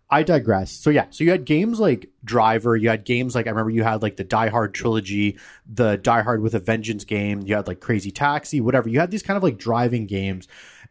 I 0.09 0.23
digress. 0.23 0.71
So 0.71 0.89
yeah, 0.89 1.07
so 1.09 1.23
you 1.23 1.31
had 1.31 1.43
games 1.43 1.79
like 1.79 2.09
Driver, 2.23 2.77
you 2.77 2.89
had 2.89 3.03
games 3.03 3.35
like 3.35 3.45
I 3.45 3.49
remember 3.49 3.71
you 3.71 3.83
had 3.83 4.01
like 4.01 4.15
the 4.15 4.23
Die 4.23 4.47
Hard 4.47 4.73
trilogy, 4.73 5.37
the 5.71 5.97
Die 5.97 6.21
Hard 6.21 6.41
with 6.41 6.53
a 6.55 6.59
Vengeance 6.59 7.03
game, 7.03 7.41
you 7.41 7.55
had 7.55 7.67
like 7.67 7.81
Crazy 7.81 8.11
Taxi, 8.11 8.61
whatever. 8.61 8.87
You 8.87 8.99
had 8.99 9.11
these 9.11 9.23
kind 9.23 9.35
of 9.35 9.43
like 9.43 9.57
driving 9.57 10.05
games 10.05 10.47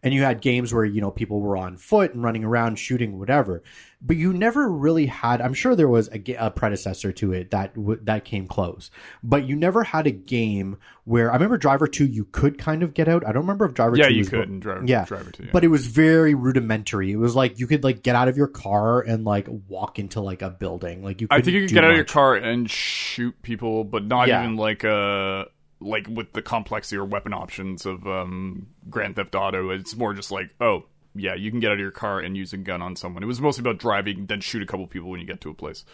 and 0.06 0.14
you 0.14 0.22
had 0.22 0.40
games 0.40 0.72
where 0.72 0.84
you 0.84 1.00
know 1.00 1.10
people 1.10 1.40
were 1.40 1.56
on 1.56 1.76
foot 1.76 2.14
and 2.14 2.22
running 2.22 2.44
around 2.44 2.78
shooting 2.78 3.18
whatever. 3.18 3.64
But 4.00 4.16
you 4.18 4.32
never 4.32 4.68
really 4.70 5.06
had 5.06 5.40
I'm 5.40 5.52
sure 5.54 5.74
there 5.74 5.88
was 5.88 6.08
a, 6.12 6.22
a 6.34 6.50
predecessor 6.52 7.10
to 7.12 7.32
it 7.32 7.50
that 7.50 7.74
w- 7.74 7.98
that 8.04 8.24
came 8.24 8.46
close. 8.46 8.92
But 9.24 9.46
you 9.48 9.56
never 9.56 9.82
had 9.82 10.06
a 10.06 10.12
game 10.12 10.76
where 11.04 11.30
I 11.30 11.34
remember 11.34 11.56
Driver 11.58 11.88
2 11.88 12.04
you 12.06 12.24
could 12.26 12.56
kind 12.56 12.84
of 12.84 12.94
get 12.94 13.08
out. 13.08 13.24
I 13.26 13.32
don't 13.32 13.42
remember 13.42 13.64
if 13.64 13.74
Driver 13.74 13.96
Yeah, 13.96 14.06
2 14.08 14.14
you 14.14 14.18
was 14.20 14.28
could 14.28 14.48
in 14.48 14.60
Driver, 14.60 14.84
yeah, 14.86 15.06
Driver 15.06 15.30
2. 15.32 15.44
Yeah. 15.44 15.50
but 15.52 15.64
it 15.64 15.68
was 15.68 15.86
very 15.86 16.34
rudimentary. 16.34 17.10
It 17.10 17.16
was 17.16 17.34
like 17.34 17.58
you 17.58 17.66
could 17.66 17.82
like 17.82 18.04
get 18.04 18.14
out 18.14 18.28
of 18.28 18.36
your 18.36 18.46
car 18.48 19.00
and 19.00 19.24
like 19.24 19.48
walk 19.66 19.98
into 19.98 20.20
like 20.20 20.42
a 20.42 20.50
building. 20.50 21.02
Like 21.02 21.20
you, 21.20 21.26
I 21.30 21.40
think 21.40 21.54
you 21.54 21.62
could 21.66 21.74
get 21.74 21.82
out 21.82 21.90
of 21.90 21.96
your 21.96 22.04
car 22.04 22.36
and 22.36 22.70
shoot 22.70 23.34
people, 23.42 23.82
but 23.82 24.04
not 24.04 24.28
Yeah. 24.28 24.44
even 24.44 24.56
like 24.56 24.84
uh 24.84 25.46
like 25.86 26.06
with 26.08 26.32
the 26.32 26.42
complexity 26.42 26.96
or 26.96 27.04
weapon 27.04 27.32
options 27.32 27.86
of 27.86 28.06
um 28.06 28.66
Grand 28.90 29.16
Theft 29.16 29.34
Auto. 29.34 29.70
It's 29.70 29.96
more 29.96 30.12
just 30.14 30.30
like, 30.30 30.50
oh, 30.60 30.84
yeah, 31.14 31.34
you 31.34 31.50
can 31.50 31.60
get 31.60 31.68
out 31.68 31.74
of 31.74 31.80
your 31.80 31.90
car 31.90 32.20
and 32.20 32.36
use 32.36 32.52
a 32.52 32.56
gun 32.58 32.82
on 32.82 32.96
someone. 32.96 33.22
It 33.22 33.26
was 33.26 33.40
mostly 33.40 33.62
about 33.62 33.78
driving, 33.78 34.26
then 34.26 34.40
shoot 34.40 34.62
a 34.62 34.66
couple 34.66 34.86
people 34.86 35.08
when 35.10 35.20
you 35.20 35.26
get 35.26 35.40
to 35.42 35.50
a 35.50 35.54
place. 35.54 35.84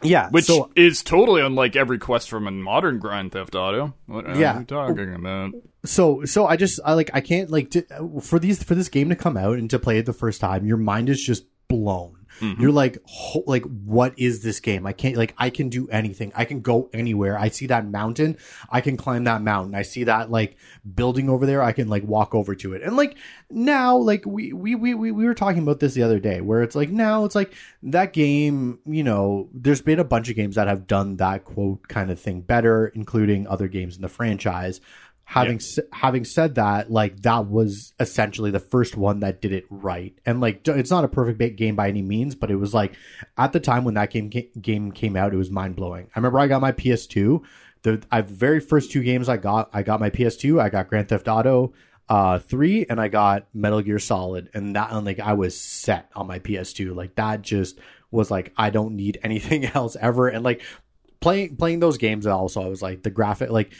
Yeah, 0.00 0.28
Which 0.30 0.44
so 0.44 0.70
is 0.76 1.02
totally 1.02 1.42
unlike 1.42 1.74
every 1.74 1.98
quest 1.98 2.30
from 2.30 2.46
a 2.46 2.52
modern 2.52 3.00
Grand 3.00 3.32
Theft 3.32 3.56
Auto. 3.56 3.94
What 4.06 4.26
are 4.26 4.38
Yeah. 4.38 4.60
you 4.60 4.64
talking 4.64 5.12
about? 5.14 5.54
so 5.84 6.24
so 6.24 6.46
I 6.46 6.56
just 6.56 6.78
I 6.84 6.92
like 6.94 7.10
I 7.14 7.20
can't 7.20 7.50
like 7.50 7.70
to, 7.72 7.84
for 8.22 8.38
these 8.38 8.62
for 8.62 8.76
this 8.76 8.88
game 8.88 9.08
to 9.08 9.16
come 9.16 9.36
out 9.36 9.58
and 9.58 9.68
to 9.70 9.78
play 9.80 9.98
it 9.98 10.06
the 10.06 10.12
first 10.12 10.40
time, 10.40 10.66
your 10.66 10.76
mind 10.76 11.08
is 11.08 11.20
just 11.20 11.46
blown. 11.68 12.17
Mm-hmm. 12.40 12.60
You're 12.60 12.72
like, 12.72 12.98
ho- 13.04 13.44
like, 13.46 13.64
what 13.64 14.14
is 14.18 14.42
this 14.42 14.60
game? 14.60 14.86
I 14.86 14.92
can't, 14.92 15.16
like, 15.16 15.34
I 15.38 15.50
can 15.50 15.68
do 15.68 15.88
anything. 15.88 16.32
I 16.34 16.44
can 16.44 16.60
go 16.60 16.88
anywhere. 16.92 17.38
I 17.38 17.48
see 17.48 17.66
that 17.66 17.86
mountain. 17.86 18.36
I 18.70 18.80
can 18.80 18.96
climb 18.96 19.24
that 19.24 19.42
mountain. 19.42 19.74
I 19.74 19.82
see 19.82 20.04
that, 20.04 20.30
like, 20.30 20.56
building 20.94 21.28
over 21.28 21.46
there. 21.46 21.62
I 21.62 21.72
can, 21.72 21.88
like, 21.88 22.04
walk 22.04 22.34
over 22.34 22.54
to 22.56 22.74
it. 22.74 22.82
And, 22.82 22.96
like, 22.96 23.16
now, 23.50 23.96
like, 23.96 24.24
we, 24.26 24.52
we, 24.52 24.74
we, 24.74 24.94
we, 24.94 25.10
we 25.10 25.24
were 25.24 25.34
talking 25.34 25.62
about 25.62 25.80
this 25.80 25.94
the 25.94 26.02
other 26.02 26.20
day 26.20 26.40
where 26.40 26.62
it's 26.62 26.74
like, 26.74 26.90
now 26.90 27.24
it's 27.24 27.34
like 27.34 27.54
that 27.82 28.12
game, 28.12 28.78
you 28.86 29.02
know, 29.02 29.48
there's 29.52 29.82
been 29.82 29.98
a 29.98 30.04
bunch 30.04 30.28
of 30.28 30.36
games 30.36 30.56
that 30.56 30.68
have 30.68 30.86
done 30.86 31.16
that 31.16 31.44
quote 31.44 31.88
kind 31.88 32.10
of 32.10 32.20
thing 32.20 32.40
better, 32.40 32.88
including 32.88 33.46
other 33.46 33.68
games 33.68 33.96
in 33.96 34.02
the 34.02 34.08
franchise 34.08 34.80
having 35.28 35.56
s 35.56 35.78
having 35.92 36.24
said 36.24 36.54
that 36.54 36.90
like 36.90 37.20
that 37.20 37.46
was 37.46 37.92
essentially 38.00 38.50
the 38.50 38.58
first 38.58 38.96
one 38.96 39.20
that 39.20 39.42
did 39.42 39.52
it 39.52 39.66
right. 39.68 40.18
And 40.24 40.40
like 40.40 40.66
it's 40.66 40.90
not 40.90 41.04
a 41.04 41.08
perfect 41.08 41.56
game 41.56 41.76
by 41.76 41.88
any 41.88 42.00
means 42.00 42.34
but 42.34 42.50
it 42.50 42.56
was 42.56 42.72
like 42.72 42.94
at 43.36 43.52
the 43.52 43.60
time 43.60 43.84
when 43.84 43.92
that 43.94 44.10
game 44.10 44.30
game 44.30 44.90
came 44.90 45.16
out 45.16 45.34
it 45.34 45.36
was 45.36 45.50
mind-blowing. 45.50 46.06
I 46.06 46.18
remember 46.18 46.38
i 46.38 46.46
got 46.46 46.62
my 46.62 46.72
ps2 46.72 47.42
the 47.82 48.02
I, 48.10 48.22
very 48.22 48.58
first 48.58 48.90
two 48.90 49.02
games 49.02 49.28
i 49.28 49.36
got 49.36 49.68
i 49.74 49.82
got 49.82 50.00
my 50.00 50.08
ps2 50.08 50.62
i 50.62 50.70
got 50.70 50.88
grand 50.88 51.10
theft 51.10 51.28
auto 51.28 51.74
uh 52.08 52.38
3 52.38 52.86
and 52.88 52.98
i 52.98 53.08
got 53.08 53.48
metal 53.52 53.82
gear 53.82 53.98
solid. 53.98 54.48
And 54.54 54.76
that 54.76 54.92
and 54.92 55.04
like 55.04 55.20
i 55.20 55.34
was 55.34 55.60
set 55.60 56.10
on 56.16 56.26
my 56.26 56.38
ps2 56.38 56.96
like 56.96 57.16
that 57.16 57.42
just 57.42 57.78
was 58.10 58.30
like 58.30 58.54
i 58.56 58.70
don't 58.70 58.96
need 58.96 59.20
anything 59.22 59.66
else 59.66 59.94
ever. 60.00 60.28
And 60.28 60.42
like 60.42 60.62
playing 61.20 61.56
playing 61.56 61.80
those 61.80 61.98
games 61.98 62.26
also 62.26 62.62
i 62.62 62.68
was 62.68 62.80
like 62.80 63.02
the 63.02 63.10
graphic 63.10 63.50
like 63.50 63.72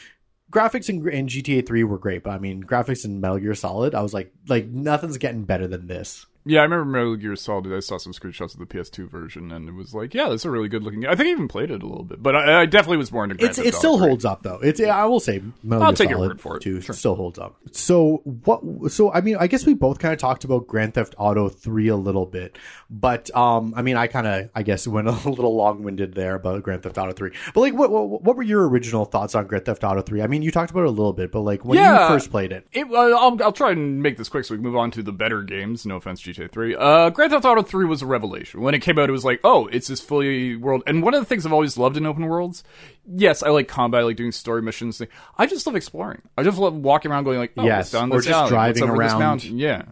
graphics 0.50 0.88
in, 0.88 1.02
GTA 1.02 1.66
3 1.66 1.84
were 1.84 1.98
great, 1.98 2.22
but 2.22 2.30
I 2.30 2.38
mean, 2.38 2.62
graphics 2.62 3.04
in 3.04 3.20
Metal 3.20 3.38
Gear 3.38 3.54
Solid, 3.54 3.94
I 3.94 4.02
was 4.02 4.14
like, 4.14 4.32
like 4.48 4.66
nothing's 4.66 5.18
getting 5.18 5.44
better 5.44 5.66
than 5.66 5.87
this. 5.87 6.26
Yeah, 6.44 6.61
I 6.61 6.62
remember 6.62 6.85
Metal 6.87 7.16
Gear 7.16 7.37
Solid. 7.37 7.70
I 7.72 7.81
saw 7.81 7.98
some 7.98 8.12
screenshots 8.14 8.55
of 8.55 8.59
the 8.61 8.64
PS2 8.66 9.09
version, 9.11 9.53
and 9.53 9.68
it 9.68 9.72
was 9.74 9.94
like, 9.94 10.14
yeah, 10.14 10.29
that's 10.31 10.46
a 10.46 10.51
really 10.51 10.68
good 10.68 10.83
looking. 10.83 11.01
Game. 11.01 11.11
I 11.11 11.14
think 11.14 11.27
I 11.29 11.31
even 11.33 11.46
played 11.48 11.70
it 11.70 11.83
a 11.83 11.87
little 11.87 12.05
bit, 12.05 12.22
but 12.22 12.35
I, 12.35 12.62
I 12.62 12.66
definitely 12.66 12.96
was 12.96 13.12
more 13.12 13.24
into. 13.24 13.37
Grand 13.37 13.59
it 13.59 13.74
still 13.74 13.98
holds 13.98 14.24
up 14.24 14.42
though. 14.42 14.59
It's 14.62 14.81
I 14.81 15.05
will 15.05 15.20
say 15.20 15.42
Metal 15.62 15.83
I'll 15.85 15.90
Gear 15.92 15.96
take 15.96 16.09
your 16.11 16.18
Solid 16.18 16.29
word 16.29 16.40
for 16.40 16.57
it. 16.57 16.62
2 16.62 16.81
Sure. 16.81 16.94
still 16.94 17.14
holds 17.16 17.38
up. 17.38 17.57
So 17.72 18.22
what? 18.44 18.90
So 18.92 19.12
I 19.12 19.20
mean, 19.20 19.37
I 19.38 19.46
guess 19.46 19.66
we 19.66 19.74
both 19.74 19.98
kind 19.98 20.14
of 20.14 20.20
talked 20.20 20.44
about 20.44 20.66
Grand 20.66 20.94
Theft 20.94 21.14
Auto 21.18 21.48
three 21.51 21.88
a 21.88 21.96
little 21.96 22.24
bit, 22.24 22.57
but 22.88 23.35
um, 23.37 23.74
I 23.77 23.83
mean, 23.83 23.96
I 23.96 24.07
kind 24.07 24.27
of 24.27 24.48
I 24.55 24.62
guess 24.62 24.87
went 24.88 25.09
a 25.09 25.11
little 25.29 25.55
long 25.55 25.83
winded 25.83 26.14
there 26.14 26.37
about 26.37 26.62
Grand 26.62 26.83
Theft 26.83 26.96
Auto 26.96 27.12
three. 27.12 27.33
But 27.53 27.61
like, 27.61 27.74
what, 27.74 27.90
what 27.90 28.22
what 28.22 28.37
were 28.37 28.42
your 28.42 28.66
original 28.68 29.05
thoughts 29.05 29.35
on 29.35 29.46
Grand 29.48 29.66
Theft 29.66 29.85
Auto 29.85 30.01
three? 30.01 30.22
I 30.22 30.27
mean, 30.29 30.40
you 30.42 30.51
talked 30.51 30.70
about 30.70 30.85
it 30.85 30.87
a 30.88 30.90
little 30.90 31.12
bit, 31.12 31.31
but 31.31 31.40
like 31.40 31.64
when 31.64 31.77
Yeah. 31.79 32.03
you 32.05 32.09
first 32.09 32.31
played 32.31 32.53
it, 32.53 32.66
It, 32.72 32.87
I'll, 32.87 33.42
I'll 33.42 33.53
try 33.53 33.72
and 33.72 34.03
make 34.03 34.16
this 34.16 34.31
quick 34.31 34.44
so 34.46 34.55
we 34.55 34.59
can 34.59 34.64
move 34.64 34.77
on 34.77 34.90
to 34.92 35.03
the 35.03 35.12
better 35.12 35.42
games. 35.42 35.85
No 35.85 35.96
offense, 35.96 36.22
GTA 36.22 36.38
3. 36.46 36.77
Uh, 36.77 37.11
Grand 37.11 37.33
Theft 37.33 37.44
Auto 37.44 37.62
3 37.62 37.87
was 37.87 38.03
a 38.03 38.07
revelation. 38.07 38.61
When 38.61 38.74
it 38.74 38.81
came 38.81 38.98
out, 38.98 39.09
it 39.09 39.12
was 39.12 39.24
like, 39.24 39.40
oh, 39.42 39.66
it's 39.68 39.88
this 39.88 40.01
fully 40.01 40.55
world. 40.55 40.83
And 40.87 41.03
one 41.03 41.14
of 41.14 41.20
the 41.20 41.24
things 41.24 41.44
I've 41.44 41.53
always 41.53 41.77
loved 41.77 41.96
in 41.96 42.07
open 42.07 42.27
worlds, 42.27 42.62
yes, 43.07 43.42
I 43.42 43.48
like 43.48 43.66
combat, 43.66 44.03
I 44.03 44.05
like 44.05 44.16
doing 44.16 44.31
story 44.31 44.62
missions. 44.62 45.03
I 45.37 45.46
just 45.46 45.66
love 45.66 45.74
exploring. 45.74 46.22
I 46.37 46.44
just 46.44 46.59
love 46.59 46.74
walking 46.77 47.11
around 47.11 47.24
going 47.24 47.38
like, 47.38 47.53
oh, 47.57 47.64
Yes, 47.64 47.90
down 47.90 48.12
or 48.12 48.18
just 48.20 48.29
alley? 48.29 48.51
driving 48.51 48.83
what's 48.83 48.90
over 48.92 49.03
this 49.03 49.11
around. 49.12 49.18
mountain? 49.20 49.59
Yeah. 49.59 49.83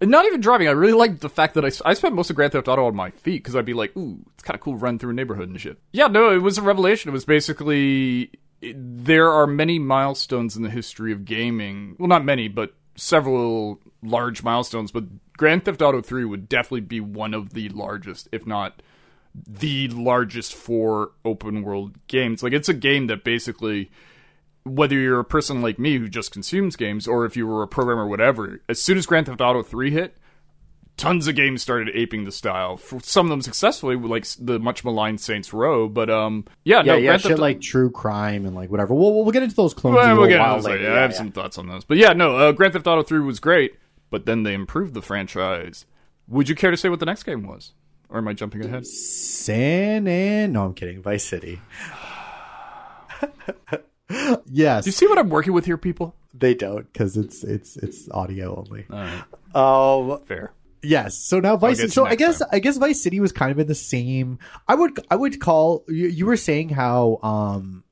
And 0.00 0.10
not 0.10 0.26
even 0.26 0.40
driving. 0.40 0.66
I 0.68 0.72
really 0.72 0.92
liked 0.94 1.20
the 1.20 1.28
fact 1.28 1.54
that 1.54 1.64
I, 1.64 1.70
I 1.88 1.94
spent 1.94 2.14
most 2.14 2.28
of 2.28 2.36
Grand 2.36 2.52
Theft 2.52 2.66
Auto 2.68 2.86
on 2.86 2.94
my 2.96 3.10
feet 3.10 3.42
because 3.42 3.54
I'd 3.56 3.64
be 3.64 3.72
like, 3.74 3.96
ooh, 3.96 4.18
it's 4.34 4.42
kind 4.42 4.54
of 4.56 4.60
cool 4.60 4.72
to 4.74 4.78
run 4.78 4.98
through 4.98 5.10
a 5.10 5.14
neighborhood 5.14 5.48
and 5.48 5.60
shit. 5.60 5.78
Yeah, 5.92 6.08
no, 6.08 6.32
it 6.34 6.38
was 6.42 6.58
a 6.58 6.62
revelation. 6.62 7.08
It 7.08 7.12
was 7.12 7.24
basically 7.24 8.30
there 8.74 9.30
are 9.30 9.46
many 9.46 9.78
milestones 9.78 10.56
in 10.56 10.62
the 10.62 10.70
history 10.70 11.12
of 11.12 11.24
gaming. 11.24 11.94
Well, 11.98 12.08
not 12.08 12.24
many, 12.24 12.48
but 12.48 12.74
several 12.94 13.80
large 14.02 14.42
milestones. 14.42 14.92
But 14.92 15.04
Grand 15.36 15.64
Theft 15.64 15.82
Auto 15.82 16.00
3 16.00 16.24
would 16.24 16.48
definitely 16.48 16.82
be 16.82 17.00
one 17.00 17.34
of 17.34 17.54
the 17.54 17.68
largest, 17.70 18.28
if 18.32 18.46
not 18.46 18.82
the 19.34 19.88
largest 19.88 20.54
for 20.54 21.12
open 21.24 21.62
world 21.62 21.96
games. 22.06 22.42
Like, 22.42 22.52
it's 22.52 22.68
a 22.68 22.74
game 22.74 23.06
that 23.06 23.24
basically 23.24 23.90
whether 24.64 24.94
you're 24.94 25.20
a 25.20 25.24
person 25.24 25.60
like 25.60 25.78
me 25.78 25.98
who 25.98 26.08
just 26.08 26.30
consumes 26.30 26.76
games 26.76 27.08
or 27.08 27.24
if 27.24 27.36
you 27.36 27.46
were 27.46 27.62
a 27.62 27.68
programmer 27.68 28.06
whatever, 28.06 28.60
as 28.68 28.80
soon 28.80 28.96
as 28.96 29.06
Grand 29.06 29.26
Theft 29.26 29.40
Auto 29.40 29.62
3 29.62 29.90
hit, 29.90 30.16
tons 31.02 31.26
of 31.26 31.34
games 31.34 31.60
started 31.62 31.90
aping 31.94 32.24
the 32.24 32.32
style. 32.32 32.76
For 32.76 33.00
some 33.00 33.26
of 33.26 33.30
them 33.30 33.42
successfully, 33.42 33.96
like 33.96 34.24
the 34.38 34.58
much 34.58 34.84
maligned 34.84 35.20
Saints 35.20 35.52
Row, 35.52 35.88
but 35.88 36.08
um 36.08 36.44
yeah, 36.64 36.78
yeah, 36.78 36.92
no, 36.92 36.96
yeah, 36.98 37.16
shit 37.16 37.38
like 37.38 37.60
true 37.60 37.90
crime 37.90 38.46
and 38.46 38.54
like 38.54 38.70
whatever. 38.70 38.94
We'll 38.94 39.12
we'll 39.14 39.30
get 39.32 39.42
into 39.42 39.56
those 39.56 39.74
clones 39.74 39.96
well, 39.96 40.16
we'll 40.16 40.28
get 40.28 40.40
into 40.40 40.52
those 40.54 40.64
later. 40.64 40.84
Yeah, 40.84 40.94
I 40.94 41.00
have 41.00 41.14
some 41.14 41.32
thoughts 41.32 41.58
on 41.58 41.66
those. 41.68 41.84
But 41.84 41.96
yeah, 41.98 42.12
no, 42.12 42.36
uh, 42.36 42.52
Grand 42.52 42.72
Theft 42.72 42.86
Auto 42.86 43.02
3 43.02 43.20
was 43.20 43.40
great, 43.40 43.74
but 44.10 44.26
then 44.26 44.44
they 44.44 44.54
improved 44.54 44.94
the 44.94 45.02
franchise. 45.02 45.84
Would 46.28 46.48
you 46.48 46.54
care 46.54 46.70
to 46.70 46.76
say 46.76 46.88
what 46.88 47.00
the 47.00 47.06
next 47.06 47.24
game 47.24 47.42
was? 47.46 47.72
Or 48.08 48.18
am 48.18 48.28
I 48.28 48.32
jumping 48.34 48.64
ahead? 48.64 48.86
San 48.86 50.06
and 50.06 50.52
no, 50.52 50.66
I'm 50.66 50.74
kidding. 50.74 51.02
Vice 51.02 51.24
City. 51.24 51.60
yes, 54.46 54.84
Do 54.84 54.88
you 54.88 54.92
see 54.92 55.06
what 55.06 55.18
I'm 55.18 55.30
working 55.30 55.52
with 55.52 55.64
here, 55.66 55.76
people? 55.78 56.14
they 56.34 56.54
don't 56.54 56.90
because 56.92 57.16
it's 57.18 57.44
it's 57.44 57.76
it's 57.76 58.08
audio 58.10 58.56
only. 58.56 58.86
Right, 58.88 59.22
Um, 59.54 60.18
fair. 60.24 60.52
Yes. 60.82 61.16
So 61.16 61.40
now 61.40 61.56
Vice. 61.56 61.80
you 61.80 61.88
So 61.88 62.04
I 62.04 62.14
guess 62.14 62.38
time. 62.38 62.48
I 62.52 62.58
guess 62.58 62.76
Vice 62.76 63.02
City 63.02 63.20
was 63.20 63.32
kind 63.32 63.50
of 63.52 63.58
in 63.58 63.66
the 63.66 63.74
same. 63.74 64.38
I 64.68 64.74
would 64.74 64.98
I 65.10 65.16
would 65.16 65.40
call 65.40 65.84
you, 65.88 66.08
you 66.08 66.26
were 66.26 66.36
saying 66.36 66.70
how 66.70 67.18
um 67.22 67.84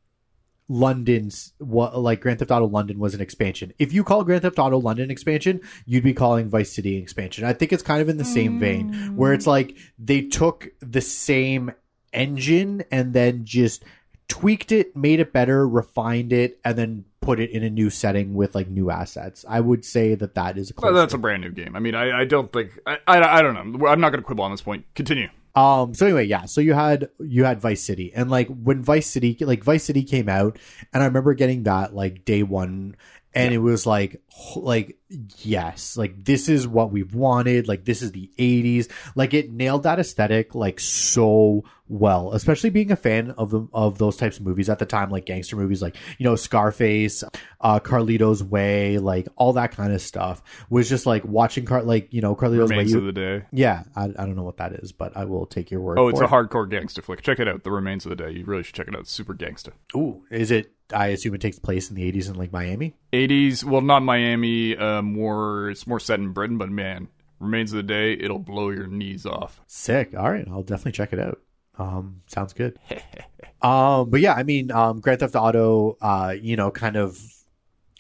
London's 0.68 1.53
what 1.59 1.98
like 1.98 2.20
Grand 2.20 2.38
Theft 2.38 2.50
Auto 2.50 2.66
London 2.66 2.98
was 2.98 3.14
an 3.14 3.20
expansion. 3.20 3.72
If 3.79 3.92
you 3.92 4.05
call 4.05 4.22
Grand 4.24 4.42
Theft 4.42 4.59
Auto 4.59 4.79
London 4.79 5.11
expansion, 5.11 5.61
you'd 5.85 6.05
be 6.05 6.14
calling 6.14 6.48
Vice 6.48 6.72
City 6.72 6.96
expansion. 6.96 7.44
I 7.44 7.53
think 7.53 7.72
it's 7.72 7.83
kind 7.83 8.00
of 8.00 8.09
in 8.09 8.18
the 8.18 8.24
same 8.24 8.61
vein 8.61 9.16
where 9.16 9.33
it's 9.33 9.46
like 9.48 9.76
they 9.98 10.22
took 10.22 10.68
the 10.81 11.00
same 11.00 11.72
engine 12.12 12.85
and 12.90 13.12
then 13.12 13.44
just 13.44 13.85
tweaked 14.29 14.70
it, 14.70 14.96
made 14.96 15.18
it 15.18 15.33
better, 15.33 15.68
refined 15.68 16.33
it, 16.33 16.61
and 16.64 16.79
then 16.79 17.05
put 17.20 17.38
it 17.38 17.50
in 17.50 17.62
a 17.62 17.70
new 17.70 17.90
setting 17.90 18.35
with 18.35 18.54
like 18.54 18.68
new 18.68 18.90
assets. 18.90 19.44
I 19.48 19.61
would 19.61 19.85
say 19.85 20.14
that 20.14 20.35
that 20.35 20.56
is 20.56 20.72
Well, 20.76 20.90
close. 20.92 21.00
that's 21.00 21.14
a 21.14 21.18
brand 21.18 21.42
new 21.42 21.50
game. 21.50 21.76
I 21.76 21.78
mean, 21.78 21.94
I, 21.94 22.20
I 22.20 22.24
don't 22.24 22.52
think 22.52 22.78
I, 22.87 22.98
I 23.06 23.38
I 23.38 23.42
don't 23.42 23.54
know. 23.54 23.87
I'm 23.87 24.00
not 24.00 24.11
going 24.11 24.20
to 24.22 24.26
quibble 24.26 24.44
on 24.44 24.50
this 24.50 24.62
point. 24.62 24.85
Continue. 24.94 25.28
Um. 25.54 25.94
So 25.94 26.06
anyway, 26.06 26.26
yeah. 26.26 26.44
So 26.44 26.61
you 26.61 26.74
had 26.74 27.11
you 27.18 27.44
had 27.44 27.61
Vice 27.61 27.83
City, 27.83 28.12
and 28.14 28.30
like 28.30 28.46
when 28.48 28.83
Vice 28.83 29.09
City, 29.09 29.37
like 29.40 29.64
Vice 29.64 29.83
City 29.85 30.04
came 30.04 30.28
out, 30.28 30.59
and 30.92 31.02
I 31.02 31.06
remember 31.06 31.35
getting 31.35 31.64
that 31.64 31.92
like 31.94 32.24
day 32.24 32.42
one, 32.44 32.94
and 33.34 33.54
it 33.54 33.58
was 33.58 33.86
like, 33.86 34.20
like 34.56 34.98
yes, 35.38 35.96
like 35.96 36.24
this 36.24 36.48
is 36.48 36.66
what 36.66 36.90
we've 36.90 37.14
wanted. 37.14 37.68
Like 37.68 37.84
this 37.84 38.02
is 38.02 38.12
the 38.12 38.30
'80s. 38.38 38.90
Like 39.14 39.34
it 39.34 39.50
nailed 39.52 39.84
that 39.84 39.98
aesthetic 39.98 40.54
like 40.54 40.80
so 40.80 41.64
well. 41.88 42.32
Especially 42.32 42.70
being 42.70 42.90
a 42.90 42.96
fan 42.96 43.32
of 43.32 43.50
the 43.50 43.66
of 43.72 43.98
those 43.98 44.16
types 44.16 44.38
of 44.38 44.44
movies 44.44 44.68
at 44.68 44.78
the 44.78 44.86
time, 44.86 45.10
like 45.10 45.26
gangster 45.26 45.56
movies, 45.56 45.82
like 45.82 45.96
you 46.18 46.24
know 46.24 46.36
Scarface, 46.36 47.22
uh, 47.60 47.80
Carlito's 47.80 48.42
Way, 48.42 48.98
like 48.98 49.28
all 49.36 49.52
that 49.54 49.72
kind 49.72 49.92
of 49.92 50.00
stuff 50.00 50.42
was 50.70 50.88
just 50.88 51.06
like 51.06 51.24
watching 51.24 51.64
Car 51.64 51.82
like 51.82 52.12
you 52.12 52.20
know 52.20 52.34
Carlito's 52.34 52.70
Way. 52.70 52.76
Remains 52.76 52.92
You, 52.92 52.98
of 52.98 53.04
the 53.04 53.12
Day. 53.12 53.44
yeah, 53.52 53.84
I, 53.94 54.04
I 54.04 54.08
don't 54.08 54.36
know 54.36 54.44
what 54.44 54.56
that 54.58 54.72
is, 54.72 54.92
but 54.92 55.16
I 55.16 55.24
will 55.24 55.46
take 55.46 55.70
your 55.70 55.80
word. 55.80 55.98
Oh, 55.98 56.08
it's 56.08 56.20
a 56.20 56.24
it. 56.24 56.30
hardcore 56.30 56.68
gangster 56.68 57.02
flick. 57.02 57.22
Check 57.22 57.38
it 57.38 57.48
out. 57.48 57.64
The 57.64 57.70
Remains 57.70 58.04
of 58.06 58.10
the 58.10 58.16
Day. 58.16 58.30
You 58.32 58.44
really 58.44 58.62
should 58.62 58.74
check 58.74 58.88
it 58.88 58.94
out. 58.94 59.00
It's 59.02 59.12
super 59.12 59.34
gangster. 59.34 59.72
Ooh, 59.94 60.24
is 60.30 60.50
it? 60.50 60.72
I 60.92 61.09
assume 61.09 61.35
it 61.35 61.40
takes 61.40 61.59
place 61.59 61.90
in 61.90 61.96
the 61.96 62.11
80s 62.11 62.29
in 62.29 62.37
like 62.37 62.53
Miami. 62.53 62.94
80s. 63.12 63.64
Well, 63.64 63.81
not 63.81 64.03
Miami. 64.03 64.76
Uh, 64.76 65.03
more. 65.03 65.70
It's 65.70 65.87
more 65.87 66.00
set 66.00 66.20
in 66.20 66.33
Britain. 66.33 66.59
But 66.59 66.70
man, 66.70 67.09
Remains 67.38 67.72
of 67.72 67.79
the 67.79 67.83
Day. 67.83 68.12
It'll 68.12 68.38
blow 68.38 68.70
your 68.70 68.87
knees 68.87 69.26
off. 69.26 69.61
Sick. 69.66 70.14
All 70.16 70.31
right, 70.31 70.46
I'll 70.48 70.62
definitely 70.62 70.92
check 70.92 71.12
it 71.12 71.18
out. 71.18 71.40
Um, 71.79 72.22
sounds 72.26 72.53
good. 72.53 72.79
um, 73.62 74.11
but 74.11 74.20
yeah, 74.20 74.35
I 74.35 74.42
mean, 74.42 74.70
um, 74.70 75.00
Grand 75.00 75.20
Theft 75.20 75.35
Auto, 75.35 75.96
uh, 76.00 76.35
you 76.38 76.57
know, 76.57 76.70
kind 76.70 76.96
of 76.96 77.18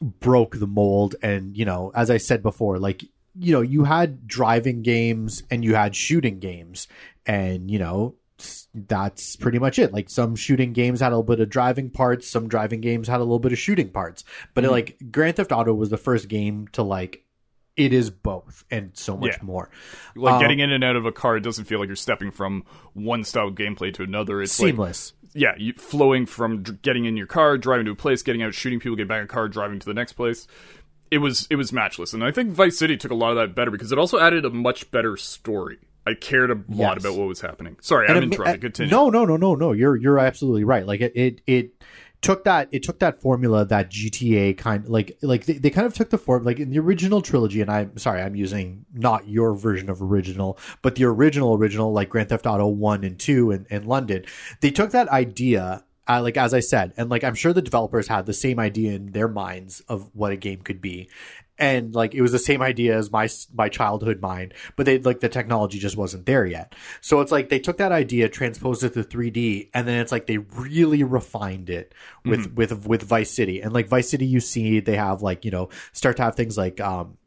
broke 0.00 0.58
the 0.58 0.66
mold, 0.66 1.16
and 1.22 1.56
you 1.56 1.64
know, 1.64 1.90
as 1.94 2.10
I 2.10 2.18
said 2.18 2.42
before, 2.42 2.78
like 2.78 3.02
you 3.38 3.52
know, 3.52 3.62
you 3.62 3.84
had 3.84 4.26
driving 4.26 4.82
games 4.82 5.42
and 5.50 5.64
you 5.64 5.74
had 5.74 5.96
shooting 5.96 6.38
games, 6.38 6.86
and 7.26 7.70
you 7.70 7.78
know. 7.78 8.14
That's 8.74 9.34
pretty 9.36 9.58
much 9.58 9.78
it. 9.78 9.92
Like 9.92 10.08
some 10.08 10.36
shooting 10.36 10.72
games 10.72 11.00
had 11.00 11.08
a 11.08 11.16
little 11.16 11.22
bit 11.24 11.40
of 11.40 11.48
driving 11.48 11.90
parts, 11.90 12.28
some 12.28 12.46
driving 12.48 12.80
games 12.80 13.08
had 13.08 13.16
a 13.18 13.24
little 13.24 13.38
bit 13.40 13.52
of 13.52 13.58
shooting 13.58 13.88
parts. 13.90 14.22
But 14.54 14.62
Mm-hmm. 14.64 14.70
like 14.72 14.96
Grand 15.10 15.36
Theft 15.36 15.50
Auto 15.52 15.74
was 15.74 15.90
the 15.90 15.96
first 15.96 16.28
game 16.28 16.68
to 16.72 16.82
like 16.82 17.24
it 17.76 17.92
is 17.92 18.10
both 18.10 18.64
and 18.70 18.90
so 18.94 19.16
much 19.16 19.36
Yeah. 19.38 19.44
more. 19.44 19.70
Like 20.14 20.34
Um, 20.34 20.40
getting 20.40 20.58
in 20.58 20.70
and 20.70 20.84
out 20.84 20.96
of 20.96 21.06
a 21.06 21.12
car, 21.12 21.36
it 21.36 21.40
doesn't 21.40 21.64
feel 21.64 21.78
like 21.80 21.88
you're 21.88 21.96
stepping 21.96 22.30
from 22.30 22.64
one 22.92 23.24
style 23.24 23.48
of 23.48 23.54
gameplay 23.54 23.92
to 23.94 24.02
another. 24.02 24.42
It's 24.42 24.60
like 24.60 24.70
Seamless. 24.74 25.14
yeah, 25.34 25.54
you, 25.56 25.72
flowing 25.72 26.26
from 26.26 26.62
getting 26.82 27.06
in 27.06 27.16
your 27.16 27.26
car, 27.26 27.56
driving 27.58 27.86
to 27.86 27.92
a 27.92 27.96
place, 27.96 28.22
getting 28.22 28.42
out, 28.42 28.54
shooting 28.54 28.78
people, 28.80 28.96
getting 28.96 29.08
back 29.08 29.18
in 29.20 29.24
a 29.24 29.28
car, 29.28 29.48
driving 29.48 29.78
to 29.78 29.86
the 29.86 29.94
next 29.94 30.12
place. 30.12 30.46
It 31.10 31.18
was 31.18 31.46
it 31.50 31.56
was 31.56 31.72
matchless, 31.72 32.12
and 32.12 32.22
I 32.22 32.30
think 32.30 32.50
Vice 32.52 32.78
City 32.78 32.96
took 32.96 33.10
a 33.10 33.16
lot 33.16 33.30
of 33.30 33.36
that 33.36 33.54
better 33.56 33.70
because 33.72 33.90
it 33.90 33.98
also 33.98 34.18
added 34.20 34.44
a 34.44 34.50
much 34.50 34.90
better 34.92 35.16
story. 35.16 35.78
I 36.06 36.14
cared 36.14 36.50
a 36.50 36.54
lot 36.68 36.96
Yes. 36.96 37.04
about 37.04 37.18
what 37.18 37.28
was 37.28 37.40
happening. 37.40 37.76
Sorry, 37.80 38.06
And 38.08 38.16
I'm 38.16 38.22
interrupting. 38.24 38.56
uh, 38.56 38.60
Continue. 38.60 38.90
No, 38.90 39.10
no, 39.10 39.24
no, 39.24 39.36
no, 39.36 39.54
no. 39.54 39.72
You're 39.72 39.96
you're 39.96 40.18
absolutely 40.18 40.64
right. 40.64 40.86
Like 40.86 41.00
it, 41.00 41.12
it, 41.14 41.40
it 41.46 41.70
took 42.22 42.44
that 42.44 42.68
it 42.70 42.82
took 42.82 42.98
that 42.98 43.20
formula 43.20 43.64
that 43.64 43.90
GTA 43.90 44.56
kind 44.58 44.86
like 44.88 45.16
like 45.22 45.46
they, 45.46 45.54
they 45.54 45.70
kind 45.70 45.86
of 45.86 45.94
took 45.94 46.10
the 46.10 46.18
form 46.18 46.44
like 46.44 46.58
in 46.58 46.70
the 46.70 46.78
original 46.78 47.20
trilogy. 47.22 47.60
And 47.60 47.70
I'm 47.70 47.96
sorry, 47.98 48.20
I'm 48.22 48.34
using 48.36 48.84
not 48.94 49.28
your 49.28 49.54
version 49.54 49.88
of 49.90 50.02
original, 50.02 50.58
but 50.82 50.94
the 50.96 51.04
original 51.04 51.54
original 51.54 51.92
like 51.92 52.08
Grand 52.08 52.28
Theft 52.30 52.46
Auto 52.46 52.66
one 52.66 53.04
and 53.04 53.18
two 53.18 53.50
in, 53.50 53.66
in 53.70 53.86
London. 53.86 54.24
They 54.60 54.70
took 54.70 54.90
that 54.92 55.08
idea. 55.08 55.84
Uh, 56.08 56.20
like 56.20 56.36
as 56.36 56.52
I 56.52 56.58
said, 56.58 56.92
and 56.96 57.08
like 57.08 57.22
I'm 57.22 57.36
sure 57.36 57.52
the 57.52 57.62
developers 57.62 58.08
had 58.08 58.26
the 58.26 58.32
same 58.32 58.58
idea 58.58 58.94
in 58.94 59.12
their 59.12 59.28
minds 59.28 59.78
of 59.88 60.10
what 60.12 60.32
a 60.32 60.36
game 60.36 60.60
could 60.60 60.80
be, 60.80 61.08
and 61.60 61.94
like 61.94 62.14
it 62.14 62.22
was 62.22 62.32
the 62.32 62.38
same 62.38 62.62
idea 62.62 62.96
as 62.96 63.12
my 63.12 63.28
my 63.54 63.68
childhood 63.68 64.20
mind 64.20 64.54
but 64.76 64.86
they 64.86 64.98
like 64.98 65.20
the 65.20 65.28
technology 65.28 65.78
just 65.78 65.96
wasn't 65.96 66.26
there 66.26 66.46
yet. 66.46 66.74
So 67.00 67.20
it's 67.20 67.30
like 67.30 67.50
they 67.50 67.60
took 67.60 67.76
that 67.76 67.92
idea 67.92 68.28
transposed 68.28 68.82
it 68.82 68.94
to 68.94 69.04
3d 69.04 69.68
and 69.74 69.86
then 69.86 70.00
it's 70.00 70.10
like 70.10 70.26
they 70.26 70.38
really 70.38 71.04
refined 71.04 71.70
it 71.70 71.94
with 72.24 72.52
with 72.54 72.86
with 72.86 73.02
vice 73.02 73.30
city. 73.30 73.60
And 73.60 73.72
like 73.72 73.88
vice 73.88 74.08
city 74.08 74.26
you 74.26 74.40
see 74.40 74.80
they 74.80 74.96
have 74.96 75.22
like 75.22 75.44
you 75.44 75.50
know 75.50 75.68
start 75.92 76.16
to 76.16 76.22
have 76.22 76.34
things 76.34 76.56
like 76.56 76.80
um 76.80 77.18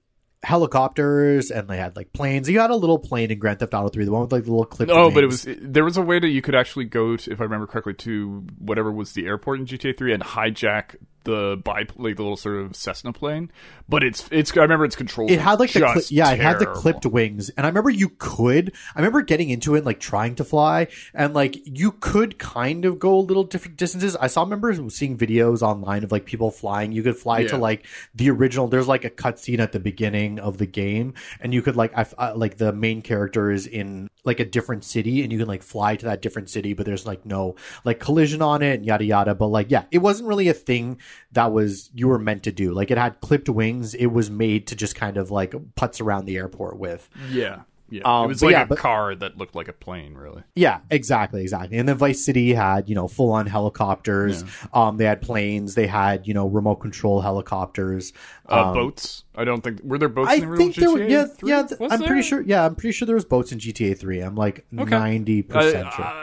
helicopters 0.43 1.52
and 1.52 1.69
they 1.69 1.78
had 1.78 1.96
like 1.96 2.12
planes. 2.12 2.50
You 2.50 2.60
had 2.60 2.69
a 2.69 2.76
little 2.76 3.00
plane 3.00 3.32
in 3.32 3.39
grand 3.39 3.60
theft 3.60 3.74
auto 3.74 3.89
3 3.89 4.06
the 4.06 4.12
one 4.12 4.22
with 4.22 4.32
like 4.32 4.43
the 4.43 4.52
little 4.52 4.65
clip 4.65 4.89
No, 4.89 5.10
but 5.10 5.24
it 5.24 5.28
was 5.28 5.48
there 5.48 5.86
was 5.86 5.98
a 5.98 6.02
way 6.02 6.19
that 6.19 6.28
you 6.28 6.41
could 6.41 6.56
actually 6.56 6.86
go, 6.86 7.15
to, 7.15 7.32
if 7.32 7.39
I 7.39 7.43
remember 7.43 7.67
correctly, 7.67 7.93
to 7.93 8.46
whatever 8.58 8.91
was 8.91 9.13
the 9.13 9.26
airport 9.26 9.60
in 9.60 9.65
GTA 9.65 9.98
3 9.98 10.13
and 10.13 10.24
hijack 10.24 10.96
the 11.23 11.62
bi 11.63 11.86
like 11.97 12.15
the 12.15 12.23
little 12.23 12.38
sort 12.38 12.57
of 12.57 12.75
Cessna 12.75 13.13
plane, 13.13 13.51
but 13.88 14.03
it's 14.03 14.27
it's 14.31 14.55
I 14.55 14.62
remember 14.62 14.86
it's 14.86 14.95
controlled. 14.95 15.31
It 15.31 15.39
had 15.39 15.59
like 15.59 15.71
the 15.71 15.81
cli- 15.81 16.03
yeah, 16.09 16.31
it 16.31 16.39
had 16.39 16.59
the 16.59 16.65
clipped 16.65 17.05
wings, 17.05 17.49
and 17.51 17.65
I 17.65 17.69
remember 17.69 17.89
you 17.89 18.09
could. 18.09 18.73
I 18.95 18.99
remember 18.99 19.21
getting 19.21 19.50
into 19.50 19.75
it, 19.75 19.85
like 19.85 20.00
trying 20.00 20.35
to 20.35 20.43
fly, 20.43 20.87
and 21.13 21.33
like 21.33 21.60
you 21.65 21.93
could 21.93 22.37
kind 22.39 22.85
of 22.85 23.00
go 23.00 23.17
a 23.17 23.21
little 23.21 23.43
different 23.43 23.77
distances. 23.77 24.15
I 24.15 24.27
saw, 24.27 24.43
remember 24.43 24.73
seeing 24.89 25.17
videos 25.17 25.62
online 25.62 26.04
of 26.04 26.12
like 26.12 26.25
people 26.25 26.52
flying. 26.52 26.91
You 26.91 27.04
could 27.04 27.17
fly 27.17 27.45
to 27.45 27.58
like 27.58 27.85
the 28.15 28.29
original. 28.29 28.67
There's 28.67 28.87
like 28.87 29.06
a 29.06 29.10
cutscene 29.10 29.60
at 29.60 29.71
the 29.71 29.79
beginning 29.79 30.39
of 30.39 30.58
the 30.58 30.65
game, 30.65 31.13
and 31.39 31.54
you 31.54 31.62
could 31.62 31.75
like, 31.75 31.98
I, 31.98 32.06
I 32.17 32.31
like 32.31 32.58
the 32.58 32.73
main 32.73 33.02
character 33.02 33.52
is 33.52 33.67
in 33.67 34.10
like 34.26 34.40
a 34.40 34.46
different 34.46 34.84
city, 34.84 35.24
and 35.24 35.32
you 35.32 35.38
can 35.38 35.48
like 35.48 35.63
fly 35.63 35.96
to 35.96 36.06
that 36.06 36.21
different 36.21 36.50
city, 36.50 36.74
but 36.74 36.86
there's 36.86 37.06
like 37.06 37.26
no 37.26 37.56
like 37.84 38.00
collision 38.00 38.42
on 38.42 38.62
it, 38.62 38.76
and 38.76 38.86
yada 38.86 39.04
yada. 39.04 39.36
But 39.36 39.48
like, 39.48 39.69
yeah, 39.69 39.86
it 39.92 40.00
wasn't 40.00 40.30
really 40.30 40.48
a 40.48 40.54
thing 40.54 41.00
that 41.32 41.52
was 41.52 41.90
you 41.94 42.08
were 42.08 42.19
meant 42.19 42.44
to 42.44 42.52
do. 42.52 42.74
Like 42.74 42.92
it 42.92 42.98
had 42.98 43.21
clipped 43.21 43.50
wings. 43.50 43.94
It 43.94 44.08
was 44.08 44.30
made 44.30 44.67
to 44.67 44.76
just 44.76 44.96
kind 44.96 45.17
of 45.17 45.32
like 45.32 45.52
putz 45.76 46.02
around 46.02 46.26
the 46.26 46.38
airport 46.38 46.78
with. 46.78 47.10
Yeah, 47.30 47.62
yeah. 47.90 48.02
Um, 48.06 48.25
it 48.25 48.27
was 48.29 48.42
like 48.44 48.54
yeah, 48.54 48.63
a 48.63 48.65
but- 48.65 48.77
car 48.79 49.13
that 49.15 49.38
looked 49.38 49.56
like 49.56 49.67
a 49.67 49.73
plane, 49.73 50.13
really. 50.15 50.44
Yeah, 50.56 50.79
exactly, 50.90 51.42
exactly. 51.42 51.77
And 51.77 51.88
then 51.88 51.98
Vice 51.98 52.23
City 52.25 52.54
had, 52.54 52.90
you 52.90 52.96
know, 52.96 53.08
full 53.08 53.31
on 53.31 53.46
helicopters. 53.48 54.44
Um, 54.73 54.98
they 54.98 55.06
had 55.06 55.21
planes. 55.21 55.75
They 55.75 55.88
had, 55.88 56.27
you 56.27 56.34
know, 56.34 56.48
remote 56.48 56.77
control 56.77 57.21
helicopters. 57.21 58.13
Uh, 58.50 58.67
Um, 58.69 58.73
boats. 58.73 59.23
I 59.36 59.44
don't 59.46 59.62
think 59.63 59.81
were 59.84 59.98
there 59.98 60.10
boats 60.10 60.29
I 60.31 60.36
in 60.36 60.50
the 60.52 60.58
think 60.58 60.75
there 60.75 60.92
were, 60.92 61.00
GTA 61.00 61.10
yeah, 61.10 61.25
3? 61.25 61.50
yeah. 61.50 61.62
Was 61.79 61.92
I'm 61.92 62.00
there? 62.00 62.08
pretty 62.08 62.21
sure. 62.23 62.42
Yeah, 62.42 62.65
I'm 62.65 62.75
pretty 62.75 62.92
sure 62.94 63.06
there 63.06 63.15
was 63.15 63.25
boats 63.25 63.52
in 63.52 63.60
GTA 63.60 63.98
3. 63.98 64.19
I'm 64.21 64.36
like 64.36 64.65
Okay. 64.77 64.90
ninety 64.90 65.42
percent 65.42 65.92
sure. 65.94 66.06
I, 66.06 66.23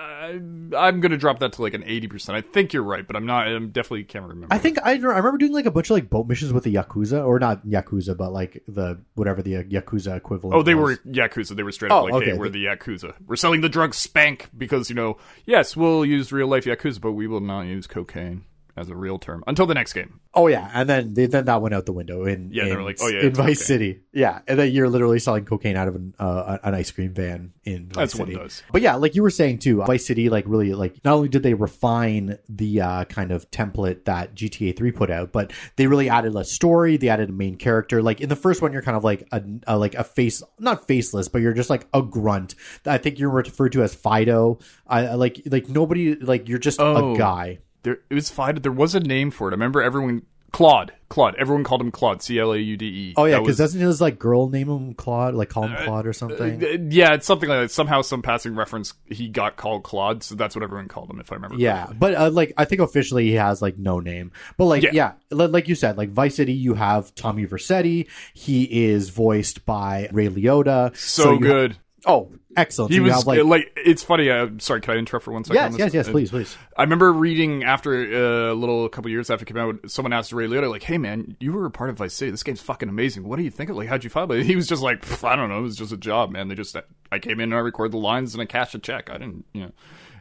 I'm 0.77 1.01
gonna 1.01 1.17
drop 1.17 1.39
that 1.41 1.53
to 1.55 1.63
like 1.63 1.75
an 1.75 1.85
eighty 1.85 2.07
percent. 2.09 2.37
I 2.37 2.41
think 2.41 2.73
you're 2.73 2.83
right, 2.83 3.07
but 3.07 3.17
I'm 3.17 3.27
not. 3.27 3.49
I'm 3.49 3.71
definitely 3.71 4.05
can't 4.05 4.25
remember. 4.27 4.55
I 4.55 4.59
think 4.59 4.79
I, 4.83 4.93
I 4.93 4.95
remember 4.95 5.39
doing 5.39 5.53
like 5.53 5.67
a 5.67 5.71
bunch 5.71 5.91
of 5.91 5.95
like 5.95 6.11
boat 6.11 6.27
missions 6.27 6.53
with 6.53 6.65
the 6.65 6.75
Yakuza, 6.75 7.27
or 7.27 7.39
not 7.39 7.67
Yakuza, 7.67 8.17
but 8.17 8.33
like 8.33 8.63
the 8.69 9.01
whatever 9.15 9.43
the 9.43 9.57
uh, 9.59 9.63
Yakuza 9.65 10.17
equivalent. 10.17 10.57
Oh, 10.57 10.63
they 10.63 10.75
was. 10.75 10.99
were 11.05 11.13
yakuza. 11.13 11.57
They 11.57 11.63
were 11.63 11.73
straight 11.73 11.91
up 11.93 12.03
Oh, 12.03 12.05
like, 12.05 12.15
okay. 12.15 12.31
"Hey, 12.33 12.39
we're 12.39 12.49
the 12.49 12.67
yakuza. 12.67 13.15
We're 13.27 13.37
selling 13.37 13.61
the 13.61 13.69
drug 13.69 13.95
Spank 13.95 14.49
because 14.57 14.89
you 14.89 14.97
know, 14.97 15.17
yes, 15.47 15.77
we'll 15.77 16.05
use 16.05 16.33
real 16.33 16.49
life 16.49 16.65
yakuza, 16.65 17.01
but 17.01 17.13
we 17.13 17.27
will 17.27 17.41
not 17.41 17.63
use 17.63 17.87
cocaine 17.87 18.45
as 18.77 18.89
a 18.91 18.97
real 18.97 19.19
term 19.19 19.43
until 19.47 19.67
the 19.67 19.75
next 19.75 19.93
game." 19.93 20.21
Oh 20.35 20.47
yeah, 20.47 20.71
and 20.73 20.89
then 20.89 21.15
they, 21.15 21.27
then 21.27 21.47
that 21.47 21.61
went 21.61 21.75
out 21.75 21.87
the 21.87 21.93
window 21.93 22.25
in 22.25 22.51
Yeah, 22.53 22.65
they 22.65 22.71
in, 22.71 22.77
were 22.77 22.83
like, 22.85 22.99
"Oh, 23.01 23.09
yeah, 23.09 23.23
in 23.27 23.35
Vice 23.35 23.59
okay." 23.59 23.65
City. 23.67 24.01
Yeah, 24.13 24.41
and 24.47 24.59
then 24.59 24.71
you're 24.73 24.89
literally 24.89 25.19
selling 25.19 25.45
cocaine 25.45 25.77
out 25.77 25.89
of 25.89 25.97
an 25.97 26.15
uh, 26.19 26.59
an 26.63 26.75
ice 26.75 26.91
cream 26.91 27.13
van 27.15 27.53
in 27.65 27.87
Vice 27.89 27.95
That's 27.97 28.13
City. 28.15 28.33
it 28.35 28.39
does. 28.39 28.63
But 28.73 28.83
yeah, 28.83 28.95
like 28.95 29.15
you 29.15 29.23
were 29.23 29.31
saying 29.31 29.59
too, 29.59 29.83
Vice 29.85 30.07
City 30.07 30.29
like 30.29 30.45
really 30.47 30.73
like 30.75 31.05
not 31.05 31.15
only 31.15 31.29
did 31.29 31.43
they 31.43 31.55
refine 31.55 32.39
the 32.49 32.81
uh, 32.81 33.05
kind 33.07 33.33
of 33.33 33.51
template 33.51 34.05
that 34.05 34.35
GTA 34.35 34.77
3 34.77 34.93
put 34.93 35.11
out, 35.11 35.33
but 35.33 35.53
they 35.77 35.87
really 35.87 36.09
added 36.09 36.35
a 36.37 36.45
story. 36.45 36.97
They 36.97 37.09
added 37.09 37.31
a 37.31 37.33
main 37.33 37.57
character. 37.57 38.03
Like 38.03 38.21
in 38.21 38.29
the 38.29 38.37
first 38.37 38.63
one, 38.63 38.73
you're 38.73 38.83
kind 38.83 38.97
of 38.97 39.05
like 39.05 39.27
a, 39.33 39.43
a 39.67 39.77
like 39.79 39.95
a 39.95 40.05
face, 40.05 40.43
not 40.59 40.87
faceless, 40.87 41.29
but 41.29 41.41
you're 41.43 41.53
just 41.55 41.71
like 41.71 41.87
a 41.93 42.03
grunt. 42.03 42.55
I 42.87 42.99
think 42.99 43.19
you're 43.19 43.31
referred 43.31 43.73
to 43.73 43.83
as 43.83 43.95
Fido. 43.95 44.59
I 44.87 45.07
I 45.09 45.15
like 45.15 45.43
like 45.47 45.69
nobody 45.69 46.15
like 46.15 46.49
you're 46.49 46.59
just 46.59 46.81
Oh. 46.81 47.15
a 47.15 47.19
guy. 47.19 47.59
There, 47.83 47.99
it 48.11 48.15
was 48.15 48.31
fine. 48.31 48.57
There 48.57 48.73
was 48.73 48.95
a 48.95 49.01
name 49.01 49.31
for 49.31 49.49
it. 49.49 49.53
I 49.53 49.55
remember 49.55 49.83
everyone 49.83 50.23
Claude. 50.53 50.93
Claude. 51.09 51.37
Everyone 51.37 51.63
called 51.63 51.81
him 51.81 51.93
Claude. 51.93 52.23
C 52.23 52.39
L 52.39 52.53
A 52.53 52.59
U 52.59 52.77
D 52.77 52.85
E. 52.87 53.15
Oh 53.17 53.25
yeah, 53.25 53.39
because 53.39 53.57
doesn't 53.57 53.81
his 53.81 54.01
like 54.01 54.19
girl 54.19 54.49
name 54.49 54.69
him 54.69 54.95
Claude, 54.95 55.35
like 55.35 55.49
call 55.49 55.65
him 55.69 55.77
Claude 55.85 56.07
or 56.09 56.13
something? 56.13 56.63
Uh, 56.63 56.69
yeah, 56.91 57.15
it's 57.15 57.27
something 57.27 57.49
like 57.49 57.61
that. 57.61 57.71
Somehow, 57.71 58.03
some 58.03 58.21
passing 58.21 58.55
reference, 58.57 58.95
he 59.07 59.29
got 59.29 59.57
called 59.57 59.85
Claude, 59.85 60.23
so 60.25 60.35
that's 60.35 60.55
what 60.57 60.65
everyone 60.65 60.89
called 60.89 61.09
him, 61.09 61.21
if 61.21 61.31
I 61.31 61.37
remember. 61.37 61.57
Yeah, 61.57 61.87
but 61.97 62.15
uh, 62.15 62.31
like 62.31 62.53
I 62.57 62.65
think 62.65 62.81
officially 62.81 63.27
he 63.27 63.35
has 63.35 63.63
like 63.63 63.79
no 63.79 64.01
name. 64.01 64.33
But 64.57 64.65
like 64.67 64.83
Yeah. 64.83 64.91
yeah, 64.93 65.13
li- 65.31 65.47
like 65.47 65.69
you 65.69 65.77
said, 65.77 65.97
like 65.97 66.11
Vice 66.11 66.35
City, 66.35 66.53
you 66.53 66.75
have 66.75 67.15
Tommy 67.15 67.47
Vercetti. 67.47 68.09
He 68.35 68.65
is 68.91 69.11
voiced 69.11 69.65
by 69.65 70.09
Ray 70.13 70.29
Liotta. 70.29 70.97
So, 70.97 71.35
you- 71.35 71.39
good. 71.41 71.77
oh, 72.07 72.33
excellent. 72.57 72.93
He 72.93 72.99
So 72.99 73.03
was 73.05 73.13
have, 73.15 73.27
like, 73.27 73.45
like, 73.45 73.73
it's 73.77 74.03
funny. 74.03 74.31
Uh, 74.31 74.49
sorry, 74.59 74.81
can 74.81 74.95
I 74.95 74.97
interrupt 74.99 75.25
for 75.25 75.33
one 75.33 75.45
second? 75.45 75.59
on 75.63 75.65
yes, 75.65 75.73
this? 75.73 75.81
yes, 75.81 75.95
yes. 75.95 76.09
Uh, 76.09 76.13
Please, 76.13 76.31
please. 76.31 76.57
I 76.77 76.83
remember 76.83 77.13
reading 77.13 77.65
after 77.65 77.95
uh, 77.95 78.53
a 78.53 78.55
little 78.55 78.89
couple 78.89 79.11
years 79.11 79.31
after 79.31 79.43
it 79.45 79.47
came 79.47 79.57
out, 79.57 79.77
someone 79.91 80.13
asked 80.13 80.33
Ray 80.33 80.47
Liotta, 80.47 80.71
like, 80.71 80.83
"Hey 80.83 80.99
man, 80.99 81.37
you 81.41 81.53
were 81.53 81.67
a 81.67 81.71
part 81.71 81.91
of 81.91 81.97
Vice 81.99 82.15
City. 82.15 82.31
This 82.31 82.43
game's 82.43 82.61
fucking 82.61 82.89
amazing. 82.89 83.25
What 83.25 83.37
do 83.37 83.43
you 83.43 83.51
think 83.51 83.71
of? 83.71 83.77
Like, 83.77 83.89
how'd 83.89 84.05
you 84.05 84.11
find 84.11 84.31
it?" 84.33 84.45
He 84.51 84.57
was 84.57 84.67
just 84.67 84.83
like, 84.83 85.25
"I 85.25 85.37
don't 85.37 85.49
know. 85.49 85.59
It 85.59 85.63
was 85.63 85.77
just 85.77 85.93
a 85.93 85.97
job, 85.97 86.31
man. 86.31 86.49
They 86.49 86.55
just 86.55 86.77
I 87.13 87.19
came 87.19 87.41
in 87.41 87.45
and 87.45 87.55
I 87.55 87.59
recorded 87.59 87.93
the 87.93 87.99
lines 87.99 88.35
and 88.35 88.43
I 88.43 88.47
cashed 88.47 88.75
a 88.75 88.79
check. 88.79 89.11
I 89.11 89.15
didn't, 89.19 89.45
you 89.53 89.63
know." 89.63 89.73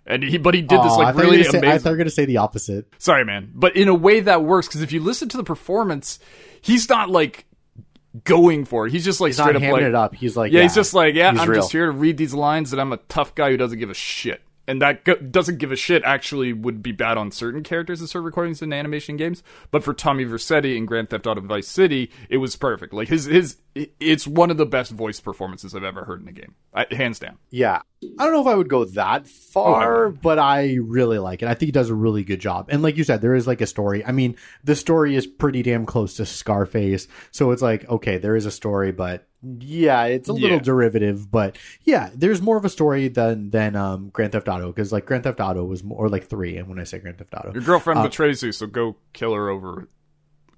And 0.06 0.24
he, 0.24 0.38
but 0.40 0.56
he 0.56 0.62
did 0.62 0.80
this 0.82 0.96
like 0.96 1.16
really 1.16 1.38
gonna 1.38 1.44
say- 1.52 1.58
amazing. 1.60 1.70
I 1.76 1.78
thought 1.78 1.90
you 1.90 1.94
were 1.94 1.98
gonna 1.98 2.10
say 2.10 2.26
the 2.26 2.38
opposite. 2.38 2.88
Sorry, 2.98 3.24
man, 3.26 3.52
but 3.54 3.76
in 3.76 3.88
a 3.90 3.94
way 3.94 4.22
that 4.22 4.44
works 4.44 4.68
because 4.68 4.82
if 4.82 4.92
you 4.92 5.02
listen 5.02 5.30
to 5.30 5.38
the 5.38 5.44
performance, 5.44 6.18
he's 6.62 6.90
not 6.90 7.10
like 7.12 7.46
going 8.24 8.66
for 8.66 8.88
it. 8.88 8.92
He's 8.92 9.06
just 9.06 9.22
like 9.22 9.30
He's 9.30 9.38
straight 9.38 9.56
up 9.56 9.62
like, 9.62 9.82
it 9.82 9.96
up. 9.96 10.16
He's 10.16 10.38
like, 10.38 10.52
yeah, 10.52 10.64
he's 10.64 10.76
just 10.76 10.94
like, 10.94 11.16
yeah, 11.16 11.30
I'm 11.30 11.50
real. 11.50 11.62
just 11.62 11.72
here 11.72 11.88
to 11.88 11.92
read 11.92 12.18
these 12.18 12.34
lines, 12.34 12.72
and 12.72 12.82
I'm 12.82 12.94
a 12.94 12.98
tough 12.98 13.36
guy 13.36 13.52
who 13.52 13.58
doesn't 13.58 13.80
give 13.80 13.90
a 13.90 13.96
shit. 13.96 14.42
And 14.68 14.84
that 14.84 15.04
go- 15.04 15.16
doesn't 15.16 15.58
give 15.58 15.72
a 15.72 15.76
shit 15.76 16.04
actually 16.04 16.54
would 16.54 16.84
be 16.84 16.92
bad 16.92 17.18
on 17.18 17.32
certain 17.32 17.64
characters 17.64 18.02
in 18.02 18.08
certain 18.08 18.28
recordings 18.28 18.62
in 18.62 18.72
animation 18.72 19.18
games. 19.18 19.42
But 19.72 19.84
for 19.84 19.96
Tommy 19.96 20.26
Vercetti 20.26 20.78
in 20.78 20.86
Grand 20.86 21.10
Theft 21.10 21.26
Auto 21.26 21.42
Vice 21.42 21.68
City, 21.68 22.12
it 22.30 22.38
was 22.38 22.56
perfect. 22.56 22.94
Like 22.94 23.08
his 23.08 23.26
his, 23.26 23.58
it's 23.74 24.28
one 24.28 24.52
of 24.52 24.58
the 24.58 24.68
best 24.68 24.92
voice 24.92 25.20
performances 25.20 25.74
I've 25.74 25.84
ever 25.84 26.06
heard 26.06 26.22
in 26.22 26.28
a 26.28 26.32
game, 26.32 26.54
I, 26.72 26.86
hands 26.92 27.18
down. 27.18 27.40
Yeah. 27.50 27.82
I 28.18 28.24
don't 28.24 28.32
know 28.34 28.40
if 28.42 28.48
I 28.48 28.56
would 28.56 28.70
go 28.70 28.86
that 28.86 29.28
far, 29.28 30.10
but 30.10 30.40
I 30.40 30.76
really 30.82 31.20
like 31.20 31.42
it. 31.42 31.48
I 31.50 31.54
think 31.54 31.68
he 31.68 31.72
does 31.74 31.90
a 31.90 31.96
really 31.96 32.24
good 32.24 32.40
job. 32.40 32.68
And 32.70 32.82
like 32.82 32.96
you 32.96 33.04
said, 33.04 33.20
there 33.22 33.36
is 33.36 33.46
like 33.46 33.60
a 33.60 33.68
story. 33.68 34.06
I 34.06 34.14
mean, 34.14 34.38
the 34.64 34.76
story 34.76 35.16
is 35.16 35.28
pretty 35.28 35.64
damn 35.64 35.86
close 35.86 36.14
to 36.16 36.26
Scarface. 36.26 37.08
So 37.32 37.52
it's 37.52 37.62
like, 37.62 37.90
okay, 37.90 38.18
there 38.18 38.38
is 38.38 38.46
a 38.46 38.52
story, 38.52 38.94
but 38.94 39.28
yeah, 39.60 40.06
it's 40.06 40.30
a 40.30 40.34
little 40.34 40.50
Yeah. 40.58 40.60
derivative, 40.60 41.30
but 41.30 41.58
yeah, 41.84 42.10
there's 42.16 42.42
more 42.42 42.56
of 42.58 42.64
a 42.64 42.70
story 42.70 43.10
than 43.10 43.50
than 43.50 43.76
um 43.76 44.10
Grand 44.10 44.32
Theft 44.32 44.48
Auto 44.48 44.68
because 44.68 44.92
like 44.94 45.06
Grand 45.06 45.24
Theft 45.26 45.40
Auto 45.42 45.64
was 45.66 45.84
more 45.84 46.08
like 46.10 46.26
3 46.28 46.56
and 46.58 46.68
when 46.70 46.80
I 46.80 46.84
say 46.86 47.00
Grand 47.00 47.18
Theft 47.18 47.34
Auto. 47.34 47.52
Your 47.54 47.64
girlfriend 47.64 48.00
Uh, 48.00 48.04
betrays 48.04 48.42
you, 48.44 48.52
so 48.54 48.66
go 48.68 48.96
kill 49.14 49.34
her 49.34 49.50
over 49.50 49.88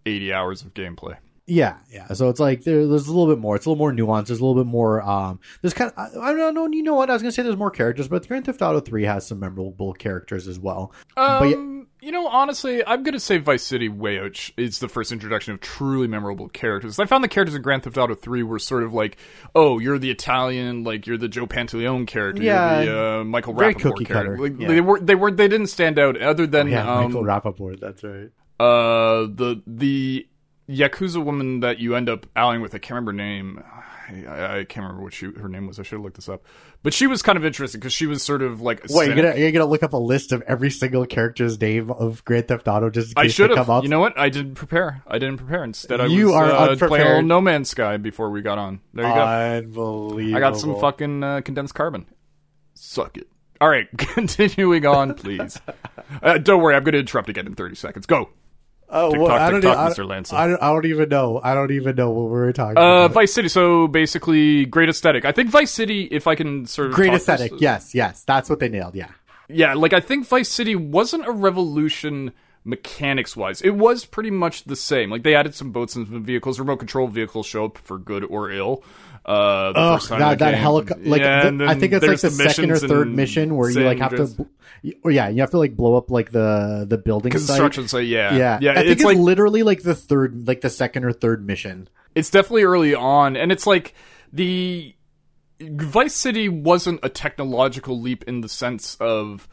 eighty 0.06 0.32
hours 0.34 0.62
of 0.64 0.74
gameplay. 0.74 1.16
Yeah, 1.54 1.78
yeah. 1.92 2.08
So 2.14 2.30
it's 2.30 2.40
like 2.40 2.64
there, 2.64 2.88
there's 2.88 3.08
a 3.08 3.12
little 3.14 3.28
bit 3.34 3.42
more. 3.42 3.58
It's 3.58 3.66
a 3.66 3.70
little 3.70 3.78
more 3.78 3.92
nuanced. 3.92 4.28
There's 4.28 4.40
a 4.40 4.46
little 4.46 4.64
bit 4.64 4.70
more. 4.70 5.02
Um, 5.02 5.42
there's 5.62 5.74
kind 5.74 5.92
of 5.92 5.98
I, 6.18 6.30
I 6.30 6.34
don't 6.34 6.54
know. 6.54 6.68
You 6.68 6.82
know 6.82 6.96
what? 6.96 7.10
I 7.10 7.14
was 7.14 7.22
gonna 7.22 7.34
say 7.34 7.44
there's 7.44 7.58
more 7.58 7.72
characters, 7.72 8.08
but 8.08 8.26
Grand 8.28 8.46
Theft 8.46 8.62
Auto 8.62 8.80
Three 8.80 9.04
has 9.04 9.28
some 9.28 9.40
memorable 9.40 9.92
characters 9.94 10.48
as 10.48 10.58
well. 10.58 10.94
but 11.16 11.50
yeah, 11.50 11.56
Um, 11.58 11.88
you 12.02 12.12
know, 12.14 12.26
honestly, 12.28 12.86
I'm 12.88 13.04
gonna 13.04 13.20
say 13.20 13.38
Vice 13.38 13.64
City 13.64 13.90
way 13.90 14.18
out 14.20 14.36
sh- 14.38 14.52
is 14.56 14.80
the 14.80 14.88
first 14.88 15.12
introduction 15.12 15.54
of 15.54 15.60
truly 15.60 16.08
memorable 16.08 16.48
characters. 16.48 16.98
I 17.00 17.06
found 17.06 17.22
the 17.24 17.28
characters 17.28 17.54
in 17.56 17.62
Grand 17.62 17.84
Theft 17.84 17.98
Auto 17.98 18.16
3 18.16 18.44
were 18.44 18.58
sort 18.58 18.84
of 18.84 18.94
like, 18.94 19.18
oh, 19.54 19.78
you're 19.78 20.00
the 20.00 20.10
Italian, 20.10 20.84
like 20.86 21.06
you're 21.06 21.18
the 21.18 21.28
Joe 21.28 21.48
Pantoliano 21.48 22.08
character, 22.08 22.42
Yeah, 22.42 22.82
you're 22.82 22.94
the 22.94 23.20
uh, 23.20 23.24
Michael 23.26 23.54
very 23.54 23.76
Rapaport 23.76 24.06
character. 24.06 24.38
Like, 24.38 24.54
yeah. 24.58 24.68
They 24.70 24.80
were, 24.82 25.00
they 25.02 25.16
were, 25.16 25.32
they 25.32 25.48
didn't 25.50 25.68
stand 25.68 26.00
out 26.00 26.20
other 26.22 26.48
than 26.48 26.70
yeah, 26.70 26.90
um, 26.92 27.12
Michael 27.12 27.24
Rapaport. 27.24 27.80
That's 27.82 28.04
right. 28.04 28.30
uh, 28.60 29.28
the 29.28 29.62
the 29.68 30.28
yakuza 30.70 31.24
woman 31.24 31.60
that 31.62 31.80
you 31.80 31.96
end 31.96 32.10
up 32.10 32.26
allying 32.36 32.62
with. 32.62 32.74
I 32.74 32.80
can't 32.80 32.92
remember 32.92 33.12
her 33.12 33.18
name. 33.18 33.64
I, 34.10 34.60
I 34.60 34.64
can't 34.66 34.84
remember 34.84 35.04
what 35.04 35.14
she 35.14 35.28
her 35.28 35.48
name 35.48 35.68
was. 35.68 35.80
I 35.80 35.84
should 35.84 35.96
have 35.96 36.02
looked 36.02 36.18
this 36.18 36.28
up. 36.28 36.44
But 36.84 36.94
she 36.94 37.08
was 37.08 37.22
kind 37.22 37.38
of 37.38 37.46
interesting 37.46 37.80
because 37.80 37.94
she 37.94 38.08
was 38.08 38.22
sort 38.24 38.42
of 38.42 38.62
like 38.62 38.84
Wait, 38.90 39.08
you're 39.08 39.16
gonna 39.16 39.36
you're 39.36 39.52
gonna 39.52 39.66
look 39.66 39.84
up 39.84 39.94
a 39.94 39.98
list 39.98 40.32
of 40.32 40.42
every 40.44 40.70
single 40.70 41.06
character's 41.06 41.60
name 41.60 41.92
of 41.92 42.24
Grand 42.26 42.48
Theft 42.48 42.68
Auto 42.68 42.90
just 42.90 43.18
I 43.18 43.28
should 43.28 43.52
have. 43.52 43.70
You 43.84 43.90
know 43.90 44.00
what? 44.00 44.18
I 44.18 44.30
didn't 44.30 44.56
prepare. 44.56 45.02
I 45.08 45.18
didn't 45.20 45.38
prepare. 45.38 45.64
Instead, 45.64 46.02
I 46.02 46.08
You 46.08 46.28
was 46.28 46.36
are 46.36 46.52
uh, 46.52 46.76
playing 46.76 47.06
a 47.06 47.10
little 47.10 47.22
No 47.24 47.42
Man's 47.42 47.70
Sky 47.70 47.98
before 47.98 48.30
we 48.30 48.42
got 48.42 48.58
on. 48.58 48.82
There 48.94 49.08
you 49.08 49.14
go. 49.14 49.22
Unbelievable. 49.22 50.36
I 50.36 50.40
got 50.40 50.58
some 50.58 50.80
fucking 50.80 51.24
uh, 51.24 51.42
condensed 51.42 51.76
carbon. 51.76 52.06
Suck 52.74 53.18
it. 53.18 53.28
All 53.62 53.70
right, 53.70 53.88
continuing 53.98 54.86
on, 54.86 55.14
please. 55.14 55.60
Uh, 56.22 56.38
don't 56.38 56.62
worry, 56.62 56.76
I'm 56.76 56.84
going 56.84 56.92
to 56.92 57.00
interrupt 57.00 57.30
again 57.30 57.48
in 57.48 57.56
30 57.56 57.76
seconds. 57.76 58.06
Go. 58.06 58.30
Oh, 58.94 59.12
TikTok, 59.12 59.28
well, 59.30 59.38
I 59.38 59.50
don't, 59.52 59.62
TikTok, 59.62 59.78
I, 59.78 59.90
Mr. 59.90 60.08
Lanson. 60.08 60.38
I 60.38 60.48
don't, 60.48 60.62
I 60.62 60.74
don't 60.74 60.86
even 60.86 61.10
know. 61.10 61.40
I 61.44 61.54
don't 61.54 61.72
even 61.72 61.96
know 61.96 62.10
what 62.12 62.24
we 62.26 62.30
were 62.32 62.52
talking 62.54 62.78
Uh, 62.78 63.06
about. 63.06 63.14
Vice 63.14 63.34
City. 63.34 63.48
So 63.48 63.88
basically, 63.88 64.66
great 64.66 64.90
aesthetic. 64.90 65.24
I 65.26 65.32
think 65.32 65.50
Vice 65.50 65.72
City, 65.72 66.04
if 66.12 66.28
I 66.28 66.36
can 66.36 66.66
sort 66.66 66.90
of 66.90 66.94
Great 66.96 67.08
talk 67.08 67.16
aesthetic. 67.18 67.52
this- 67.54 67.62
Yes, 67.62 67.96
yes, 67.96 68.24
that's 68.26 68.50
what 68.50 68.60
they 68.60 68.68
nailed. 68.70 68.96
Yeah. 68.96 69.08
yeah, 69.48 69.74
like 69.76 69.94
I 69.94 70.00
think 70.02 70.28
Vice 70.28 70.50
City 70.50 70.76
wasn't 70.76 71.26
a 71.28 71.32
revolution 71.32 72.32
mechanics 72.64 73.36
wise. 73.36 73.62
It 73.62 73.72
was 73.72 74.06
pretty 74.06 74.30
much 74.32 74.66
the 74.66 74.76
same. 74.76 75.10
Like 75.10 75.24
they 75.24 75.34
added 75.36 75.56
some 75.56 75.72
boats 75.72 75.96
and 75.96 76.08
some 76.08 76.24
vehicles. 76.24 76.60
Remote 76.60 76.78
control 76.78 77.08
vehicles 77.08 77.48
show 77.48 77.66
up 77.66 77.78
for 77.78 77.98
good 77.98 78.24
or 78.26 78.52
ill. 78.52 78.84
Uh, 79.26 79.72
the 80.00 80.08
time 80.08 80.20
that 80.20 80.40
that 80.40 80.56
helicopter. 80.56 81.04
Like 81.04 81.22
Yeah, 81.22 81.50
the- 81.50 81.66
I 81.68 81.76
think 81.76 81.94
it's 81.94 82.02
like 82.02 82.20
there's 82.20 82.22
the, 82.22 82.32
second 82.32 82.72
or 82.72 82.78
third 82.78 83.14
mission 83.14 83.56
where 83.56 83.70
you 83.70 83.82
like 83.82 84.00
have 84.00 84.16
to. 84.16 84.48
Or 85.04 85.12
yeah, 85.12 85.30
you 85.30 85.42
have 85.42 85.52
to 85.52 85.60
like 85.60 85.76
blow 85.76 85.96
up 85.96 86.10
like 86.10 86.32
the 86.32 86.86
the 86.90 86.98
building 86.98 87.32
site. 87.34 87.40
construction 87.48 87.88
site. 87.88 88.08
Yeah, 88.08 88.36
Yeah, 88.36 88.58
yeah. 88.62 88.72
I 88.72 88.76
think 88.76 88.86
it's 88.88 88.92
it's, 89.02 89.04
like 89.04 89.18
literally 89.18 89.62
like 89.62 89.84
the 89.84 89.94
third, 89.94 90.48
like 90.48 90.62
the 90.62 90.72
second 90.72 91.06
or 91.06 91.12
third 91.14 91.46
mission. 91.46 91.88
it's 92.16 92.32
definitely 92.32 92.64
early 92.64 92.96
on, 92.96 93.38
and 93.38 93.52
it's 93.52 93.68
like 93.68 93.94
the 94.34 94.96
Vice 95.62 96.16
City 96.16 96.50
wasn't 96.50 97.00
a 97.04 97.10
technological 97.10 98.00
leap 98.02 98.24
in 98.24 98.42
the 98.42 98.50
sense 98.50 98.96
of 99.00 99.48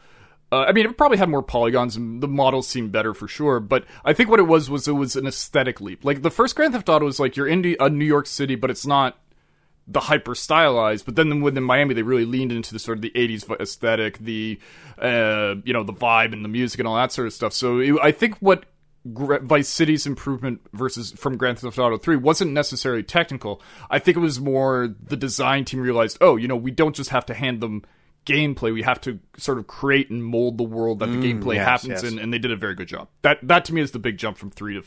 Uh, 0.51 0.61
I 0.67 0.71
mean, 0.71 0.87
it 0.87 0.97
probably 0.97 1.19
had 1.19 1.29
more 1.29 1.43
polygons 1.43 1.95
and 1.95 2.23
the 2.23 2.27
models 2.27 2.67
seemed 2.67 2.91
better 2.91 3.13
for 3.13 3.27
sure. 3.27 3.59
But 3.59 3.85
I 4.03 4.13
think 4.13 4.31
what 4.31 4.39
it 4.39 4.47
was 4.47 4.67
was 4.67 4.87
it 4.87 4.93
was 4.93 5.15
an 5.15 5.27
aesthetic 5.27 5.79
leap. 5.79 6.03
Like 6.03 6.23
the 6.23 6.31
first 6.31 6.55
Grand 6.55 6.73
Theft 6.73 6.89
Auto 6.89 7.05
was 7.05 7.19
like 7.19 7.37
you're 7.37 7.45
in 7.47 7.75
a 7.79 7.87
New 7.87 8.05
York 8.05 8.25
City, 8.25 8.55
but 8.55 8.71
it's 8.71 8.87
not 8.87 9.19
the 9.89 9.99
hyper 9.99 10.35
stylized. 10.35 11.05
But 11.05 11.15
then 11.15 11.41
within 11.41 11.63
Miami, 11.63 11.93
they 11.93 12.03
really 12.03 12.25
leaned 12.25 12.51
into 12.51 12.73
the 12.73 12.79
sort 12.79 12.97
of 12.97 13.01
the 13.01 13.11
'80s 13.11 13.49
aesthetic, 13.59 14.19
the 14.19 14.59
uh, 14.97 15.55
you 15.63 15.73
know 15.73 15.83
the 15.83 15.93
vibe 15.93 16.33
and 16.33 16.45
the 16.45 16.49
music 16.49 16.79
and 16.79 16.87
all 16.87 16.95
that 16.95 17.11
sort 17.11 17.27
of 17.27 17.33
stuff. 17.33 17.53
So 17.53 17.79
it, 17.79 17.95
I 18.01 18.11
think 18.11 18.37
what 18.37 18.65
Vice 19.05 19.69
City's 19.69 20.05
improvement 20.05 20.61
versus 20.73 21.11
from 21.11 21.37
Grand 21.37 21.59
Theft 21.59 21.79
Auto 21.79 21.97
3 21.97 22.17
wasn't 22.17 22.51
necessarily 22.51 23.01
technical. 23.01 23.61
I 23.89 23.99
think 23.99 24.17
it 24.17 24.19
was 24.19 24.39
more 24.39 24.93
the 25.01 25.15
design 25.15 25.65
team 25.65 25.79
realized, 25.79 26.17
oh, 26.21 26.35
you 26.35 26.47
know, 26.47 26.57
we 26.57 26.71
don't 26.71 26.95
just 26.95 27.09
have 27.11 27.25
to 27.27 27.33
hand 27.33 27.61
them 27.61 27.83
gameplay. 28.25 28.73
We 28.73 28.83
have 28.83 28.99
to 29.01 29.19
sort 29.37 29.57
of 29.57 29.67
create 29.67 30.09
and 30.09 30.23
mold 30.23 30.57
the 30.57 30.63
world 30.63 30.99
that 30.99 31.07
the 31.07 31.17
gameplay 31.17 31.55
yes, 31.55 31.65
happens 31.65 32.03
yes. 32.03 32.11
in, 32.11 32.19
and 32.19 32.33
they 32.33 32.39
did 32.39 32.51
a 32.51 32.57
very 32.57 32.75
good 32.75 32.87
job. 32.87 33.07
That 33.21 33.39
that 33.43 33.65
to 33.65 33.73
me 33.73 33.81
is 33.81 33.91
the 33.91 33.99
big 33.99 34.17
jump 34.17 34.37
from 34.37 34.51
three 34.51 34.75
to 34.75 34.83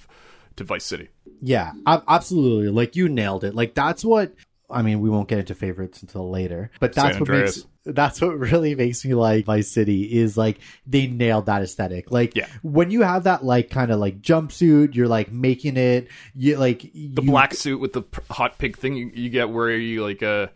to 0.56 0.64
Vice 0.64 0.84
City. 0.84 1.08
Yeah, 1.40 1.72
absolutely. 1.86 2.68
Like 2.68 2.94
you 2.96 3.08
nailed 3.08 3.44
it. 3.44 3.54
Like 3.54 3.74
that's 3.74 4.04
what 4.04 4.34
I 4.72 4.82
mean. 4.82 5.00
We 5.00 5.10
won't 5.10 5.28
get 5.28 5.38
into 5.38 5.54
favorites 5.54 6.02
until 6.02 6.30
later, 6.30 6.70
but 6.80 6.92
that's 6.92 7.14
San 7.14 7.20
what 7.20 7.28
Andreas. 7.30 7.56
makes 7.56 7.68
that's 7.84 8.20
what 8.20 8.38
really 8.38 8.74
makes 8.76 9.04
me 9.04 9.14
like 9.14 9.44
Vice 9.44 9.68
City 9.68 10.04
is 10.20 10.36
like 10.36 10.58
they 10.86 11.06
nailed 11.08 11.46
that 11.46 11.62
aesthetic. 11.62 12.10
Like 12.12 12.36
Yeah. 12.36 12.46
when 12.62 12.90
you 12.92 13.02
have 13.02 13.24
that 13.24 13.44
like 13.44 13.70
kind 13.70 13.90
of 13.90 13.98
like 13.98 14.22
jumpsuit, 14.22 14.94
you're 14.94 15.08
like 15.08 15.32
making 15.32 15.76
it. 15.76 16.08
You 16.34 16.56
like 16.58 16.82
The 16.94 17.22
black 17.22 17.54
suit 17.54 17.80
with 17.80 17.92
the 17.92 18.02
hot 18.30 18.58
pig 18.58 18.76
thing 18.78 18.94
you, 18.94 19.10
you 19.12 19.30
get 19.30 19.50
where 19.50 19.70
you 19.76 20.02
like 20.04 20.22
uh 20.22 20.46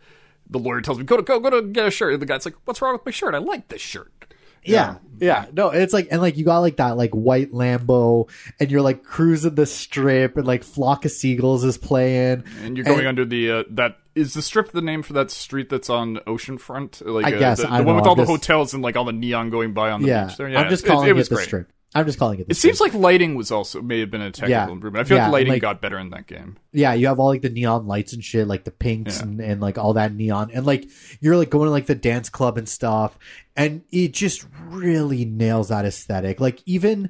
the 0.49 0.59
lawyer 0.59 0.79
tells 0.79 0.97
me 0.97 1.03
go 1.03 1.17
to 1.17 1.23
go 1.23 1.39
go 1.41 1.49
to 1.49 1.61
get 1.61 1.87
a 1.87 1.91
shirt 1.91 2.13
and 2.13 2.21
the 2.21 2.25
guy's 2.25 2.45
like 2.45 2.55
what's 2.63 2.81
wrong 2.81 2.93
with 2.93 3.05
my 3.05 3.11
shirt 3.11 3.35
I 3.35 3.39
like 3.39 3.67
this 3.67 3.81
shirt 3.81 4.26
Yeah, 4.67 4.97
yeah, 5.19 5.45
no, 5.53 5.69
it's 5.69 5.93
like 5.93 6.07
and 6.11 6.21
like 6.21 6.37
you 6.37 6.45
got 6.45 6.59
like 6.59 6.77
that 6.77 6.97
like 6.97 7.11
white 7.11 7.51
Lambo, 7.51 8.29
and 8.59 8.71
you're 8.71 8.81
like 8.81 9.03
cruising 9.03 9.55
the 9.55 9.65
strip, 9.65 10.37
and 10.37 10.45
like 10.45 10.63
flock 10.63 11.05
of 11.05 11.11
seagulls 11.11 11.63
is 11.63 11.77
playing, 11.77 12.43
and 12.61 12.77
you're 12.77 12.85
going 12.85 13.07
under 13.07 13.25
the 13.25 13.51
uh, 13.51 13.63
that 13.71 13.97
is 14.17 14.33
the 14.33 14.41
strip 14.41 14.71
the 14.71 14.81
name 14.81 15.03
for 15.03 15.13
that 15.13 15.31
street 15.31 15.69
that's 15.69 15.89
on 15.89 16.17
oceanfront? 16.27 17.05
Like 17.05 17.25
I 17.25 17.35
uh, 17.35 17.39
guess, 17.39 17.61
the, 17.61 17.71
I 17.71 17.77
the 17.79 17.83
one 17.83 17.95
know, 17.95 18.01
with 18.01 18.07
all 18.07 18.11
I'm 18.13 18.17
the 18.17 18.23
just- 18.23 18.31
hotels 18.31 18.73
and 18.73 18.83
like 18.83 18.95
all 18.95 19.05
the 19.05 19.13
neon 19.13 19.49
going 19.49 19.73
by 19.73 19.91
on 19.91 20.01
the 20.01 20.07
yeah. 20.07 20.25
beach 20.25 20.37
there? 20.37 20.49
Yeah. 20.49 20.61
I'm 20.61 20.69
just 20.69 20.85
calling 20.85 21.07
it, 21.07 21.11
it, 21.11 21.13
was 21.13 21.29
the 21.29 21.35
great. 21.35 21.45
strip. 21.45 21.71
I'm 21.95 22.05
just 22.05 22.19
calling 22.19 22.39
it. 22.39 22.47
The 22.47 22.51
it 22.51 22.57
seems 22.57 22.79
like 22.81 22.93
lighting 22.93 23.35
was 23.35 23.49
also 23.51 23.81
may 23.81 24.01
have 24.01 24.11
been 24.11 24.21
a 24.21 24.29
technical 24.29 24.49
Yeah. 24.67 24.69
improvement 24.71 25.05
I 25.05 25.07
feel 25.07 25.17
Yeah, 25.17 25.23
like 25.25 25.33
lighting 25.33 25.53
like- 25.53 25.61
got 25.61 25.81
better 25.81 25.97
in 25.97 26.09
that 26.11 26.27
game 26.27 26.57
yeah, 26.73 26.93
you 26.93 27.07
have 27.07 27.19
all 27.19 27.27
like 27.27 27.41
the 27.41 27.49
neon 27.49 27.87
lights 27.87 28.13
and 28.13 28.23
shit, 28.23 28.47
like 28.47 28.63
the 28.65 28.71
pinks 28.71 29.17
Yeah. 29.17 29.23
and, 29.23 29.39
and 29.41 29.61
like 29.61 29.77
all 29.79 29.93
that 29.93 30.13
neon, 30.13 30.51
and 30.53 30.65
like 30.65 30.87
you're 31.21 31.37
like 31.37 31.49
going 31.49 31.65
to 31.65 31.71
like 31.71 31.87
the 31.87 31.95
dance 31.95 32.29
club 32.29 32.57
and 32.57 32.69
stuff, 32.69 33.17
and 33.55 33.81
it 33.91 34.13
just 34.13 34.45
really 34.67 35.25
nails 35.25 35.69
that 35.69 35.85
aesthetic. 35.85 36.39
Like 36.39 36.61
even 36.67 37.09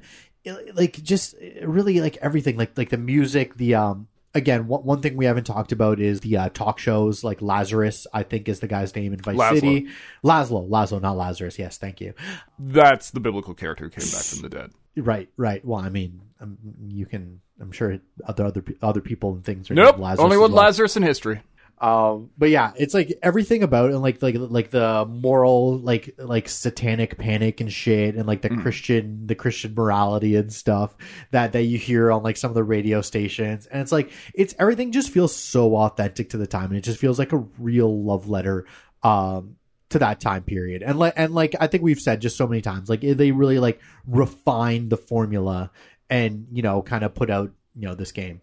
like 0.74 1.02
just 1.02 1.34
really 1.62 2.00
like 2.00 2.16
everything, 2.22 2.56
like 2.56 2.78
like 2.78 2.88
the 2.90 2.96
music, 2.98 3.56
the 3.56 3.74
um. 3.74 4.08
Again, 4.34 4.66
one, 4.68 4.84
one 4.84 5.00
thing 5.00 5.16
we 5.16 5.24
haven't 5.24 5.44
talked 5.44 5.72
about 5.72 6.00
is 6.00 6.20
the 6.20 6.36
uh, 6.36 6.48
talk 6.50 6.78
shows. 6.78 7.24
Like 7.24 7.40
Lazarus, 7.40 8.06
I 8.12 8.22
think 8.22 8.48
is 8.48 8.60
the 8.60 8.68
guy's 8.68 8.94
name 8.94 9.12
in 9.12 9.20
Vice 9.20 9.36
Lazlow. 9.36 9.54
City. 9.54 9.88
Lazlow, 10.24 10.68
Lazlow, 10.68 11.00
not 11.00 11.16
Lazarus. 11.16 11.58
Yes, 11.58 11.78
thank 11.78 12.00
you. 12.00 12.14
that's 12.58 13.10
the 13.10 13.20
biblical 13.20 13.54
character 13.54 13.84
who 13.84 13.90
came 13.90 14.08
back 14.10 14.24
from 14.24 14.42
the 14.42 14.48
dead 14.48 14.70
Right, 14.96 15.28
right. 15.36 15.64
Well, 15.64 15.80
I 15.80 15.90
mean, 15.90 16.20
um, 16.40 16.58
you 16.88 17.06
can. 17.06 17.40
I'm 17.60 17.72
sure 17.72 17.98
other 18.24 18.46
other 18.46 18.64
other 18.82 19.00
people 19.00 19.32
and 19.32 19.44
things 19.44 19.68
are 19.68 19.74
nope 19.74 19.98
Lazarus 19.98 20.24
only 20.24 20.36
one 20.36 20.52
well. 20.52 20.62
Lazarus 20.64 20.96
in 20.96 21.02
history 21.02 21.40
Um, 21.80 22.30
but 22.36 22.50
yeah, 22.50 22.72
it's 22.76 22.92
like 22.92 23.16
everything 23.22 23.62
about 23.62 23.90
it, 23.90 23.94
and 23.94 24.02
like 24.02 24.20
like 24.20 24.34
like 24.36 24.70
the 24.70 25.06
moral, 25.08 25.78
like 25.78 26.14
like 26.18 26.48
satanic 26.48 27.18
panic 27.18 27.60
and 27.60 27.72
shit, 27.72 28.16
and 28.16 28.26
like 28.26 28.42
the 28.42 28.50
Christian 28.50 29.26
the 29.26 29.34
Christian 29.34 29.74
morality 29.74 30.34
and 30.34 30.52
stuff 30.52 30.96
that 31.30 31.52
that 31.52 31.62
you 31.62 31.78
hear 31.78 32.10
on 32.10 32.22
like 32.22 32.36
some 32.36 32.50
of 32.50 32.56
the 32.56 32.64
radio 32.64 33.00
stations, 33.00 33.66
and 33.66 33.80
it's 33.80 33.92
like 33.92 34.10
it's 34.34 34.54
everything 34.58 34.90
just 34.90 35.10
feels 35.10 35.34
so 35.34 35.76
authentic 35.76 36.30
to 36.30 36.36
the 36.36 36.46
time, 36.46 36.66
and 36.66 36.76
it 36.76 36.84
just 36.84 36.98
feels 36.98 37.18
like 37.18 37.32
a 37.32 37.44
real 37.58 38.02
love 38.02 38.28
letter. 38.28 38.66
Um, 39.02 39.56
to 39.90 39.98
that 40.00 40.20
time 40.20 40.42
period. 40.42 40.82
And 40.82 40.98
like 40.98 41.14
and 41.16 41.34
like 41.34 41.54
i 41.60 41.66
think 41.66 41.82
we've 41.82 41.98
said 41.98 42.20
just 42.20 42.36
so 42.36 42.46
many 42.46 42.60
times 42.60 42.90
like 42.90 43.00
they 43.00 43.32
really 43.32 43.58
like 43.58 43.80
refined 44.06 44.90
the 44.90 44.98
formula 44.98 45.70
and 46.10 46.46
you 46.52 46.60
know 46.60 46.82
kind 46.82 47.04
of 47.04 47.14
put 47.14 47.30
out 47.30 47.52
you 47.74 47.88
know 47.88 47.94
this 47.94 48.12
game 48.12 48.40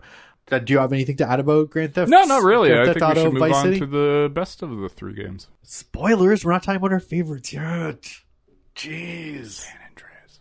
do 0.48 0.74
you 0.74 0.78
have 0.80 0.94
anything 0.94 1.18
to 1.18 1.30
add 1.30 1.40
about 1.40 1.70
grand 1.72 1.94
theft 1.96 2.10
no 2.10 2.24
not 2.24 2.44
really. 2.44 2.70
Grand 2.70 2.82
I 2.90 2.94
Theft 2.94 3.00
think 3.00 3.06
we 3.08 3.12
Auto 3.12 3.24
should 3.24 3.34
move 3.34 3.40
Vice 3.40 3.56
on 3.56 3.64
City? 3.64 3.80
to 3.80 3.86
the 3.86 4.32
best 4.34 4.62
of 4.62 4.78
the 4.78 4.90
three 4.90 5.14
games. 5.14 5.48
Spoilers 5.64 6.46
we're 6.46 6.52
not 6.52 6.64
talking 6.64 6.78
about 6.78 6.92
our 6.94 7.00
favorites 7.00 7.52
yet. 7.54 8.02
Jeez. 8.76 9.48
San 9.52 9.78
Andreas. 9.90 10.40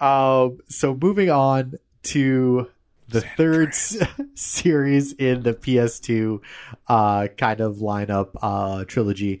Um 0.00 0.58
so 0.68 0.94
moving 1.00 1.30
on 1.30 1.74
to 2.04 2.68
the 3.08 3.20
third 3.22 3.68
s- 3.68 3.96
series 4.34 5.12
in 5.14 5.42
the 5.42 5.54
ps2 5.54 6.40
uh 6.88 7.28
kind 7.38 7.60
of 7.60 7.76
lineup 7.76 8.30
uh 8.42 8.84
trilogy. 8.84 9.40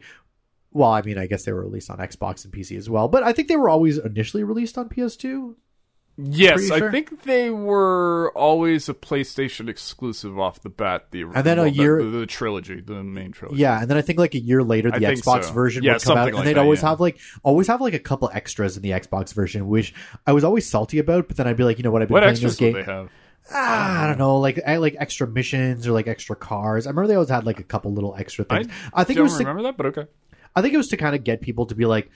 Well 0.72 0.90
i 0.90 1.02
mean 1.02 1.18
i 1.18 1.26
guess 1.26 1.44
they 1.44 1.52
were 1.52 1.62
released 1.62 1.90
on 1.90 1.98
xbox 1.98 2.44
and 2.44 2.52
pc 2.54 2.76
as 2.76 2.88
well 2.88 3.08
but 3.08 3.22
i 3.22 3.32
think 3.32 3.48
they 3.48 3.56
were 3.56 3.68
always 3.68 3.98
initially 3.98 4.44
released 4.44 4.78
on 4.78 4.88
ps2 4.88 5.54
Yes, 6.20 6.66
sure? 6.66 6.88
I 6.88 6.90
think 6.90 7.22
they 7.22 7.48
were 7.50 8.32
always 8.34 8.88
a 8.88 8.94
PlayStation 8.94 9.68
exclusive 9.68 10.36
off 10.36 10.60
the 10.60 10.68
bat. 10.68 11.06
The 11.12 11.22
And 11.22 11.44
then 11.44 11.58
well, 11.58 11.64
the- 11.66 11.70
year- 11.70 12.02
the, 12.02 12.10
the 12.18 12.26
trilogy, 12.26 12.80
the 12.80 13.04
main 13.04 13.30
trilogy. 13.30 13.60
Yeah, 13.60 13.80
and 13.80 13.88
then 13.88 13.96
I 13.96 14.02
think 14.02 14.18
like 14.18 14.34
a 14.34 14.40
year 14.40 14.64
later, 14.64 14.90
the 14.90 14.96
I 15.06 15.14
Xbox 15.14 15.44
so. 15.44 15.52
version 15.52 15.84
Yeah, 15.84 15.92
would 15.92 16.02
come 16.02 16.18
out, 16.18 16.24
something 16.24 16.38
and 16.38 16.46
they'd 16.48 16.54
that, 16.54 16.60
always 16.60 16.82
yeah. 16.82 16.88
have 16.90 16.98
like 17.00 17.18
always 17.44 17.68
have 17.68 17.80
like 17.80 17.94
a 17.94 18.00
couple 18.00 18.28
extras 18.34 18.76
in 18.76 18.82
the 18.82 18.90
Xbox 18.90 19.32
version, 19.32 19.68
which 19.68 19.94
I 20.26 20.32
was 20.32 20.42
always 20.42 20.68
salty 20.68 20.98
about. 20.98 21.28
But 21.28 21.36
then 21.36 21.46
I'd 21.46 21.56
be 21.56 21.62
like, 21.64 21.78
you 21.78 21.84
know 21.84 21.92
what? 21.92 22.02
I've 22.02 22.08
been 22.08 22.14
What 22.14 22.20
playing 22.22 22.32
extras 22.32 22.58
this 22.58 22.58
game. 22.58 22.72
they 22.72 22.82
have? 22.82 23.10
Ah, 23.52 24.02
I 24.02 24.06
don't 24.08 24.18
know, 24.18 24.38
like 24.40 24.60
eh, 24.62 24.76
like 24.78 24.96
extra 24.98 25.26
missions 25.26 25.86
or 25.86 25.92
like 25.92 26.08
extra 26.08 26.34
cars. 26.36 26.86
I 26.86 26.90
remember 26.90 27.06
they 27.06 27.14
always 27.14 27.30
had 27.30 27.46
like 27.46 27.60
a 27.60 27.64
couple 27.64 27.94
little 27.94 28.14
extra 28.16 28.44
things. 28.44 28.66
I, 28.92 29.04
think 29.04 29.18
it 29.18 29.22
was 29.22 29.32
to, 29.34 29.38
remember 29.38 29.62
that, 29.62 29.76
but 29.76 29.86
okay. 29.86 30.06
I 30.54 30.60
think 30.62 30.74
it 30.74 30.76
was 30.76 30.88
to 30.88 30.96
kind 30.98 31.14
of 31.14 31.24
get 31.24 31.40
people 31.40 31.64
to 31.66 31.74
be 31.74 31.86
like, 31.86 32.10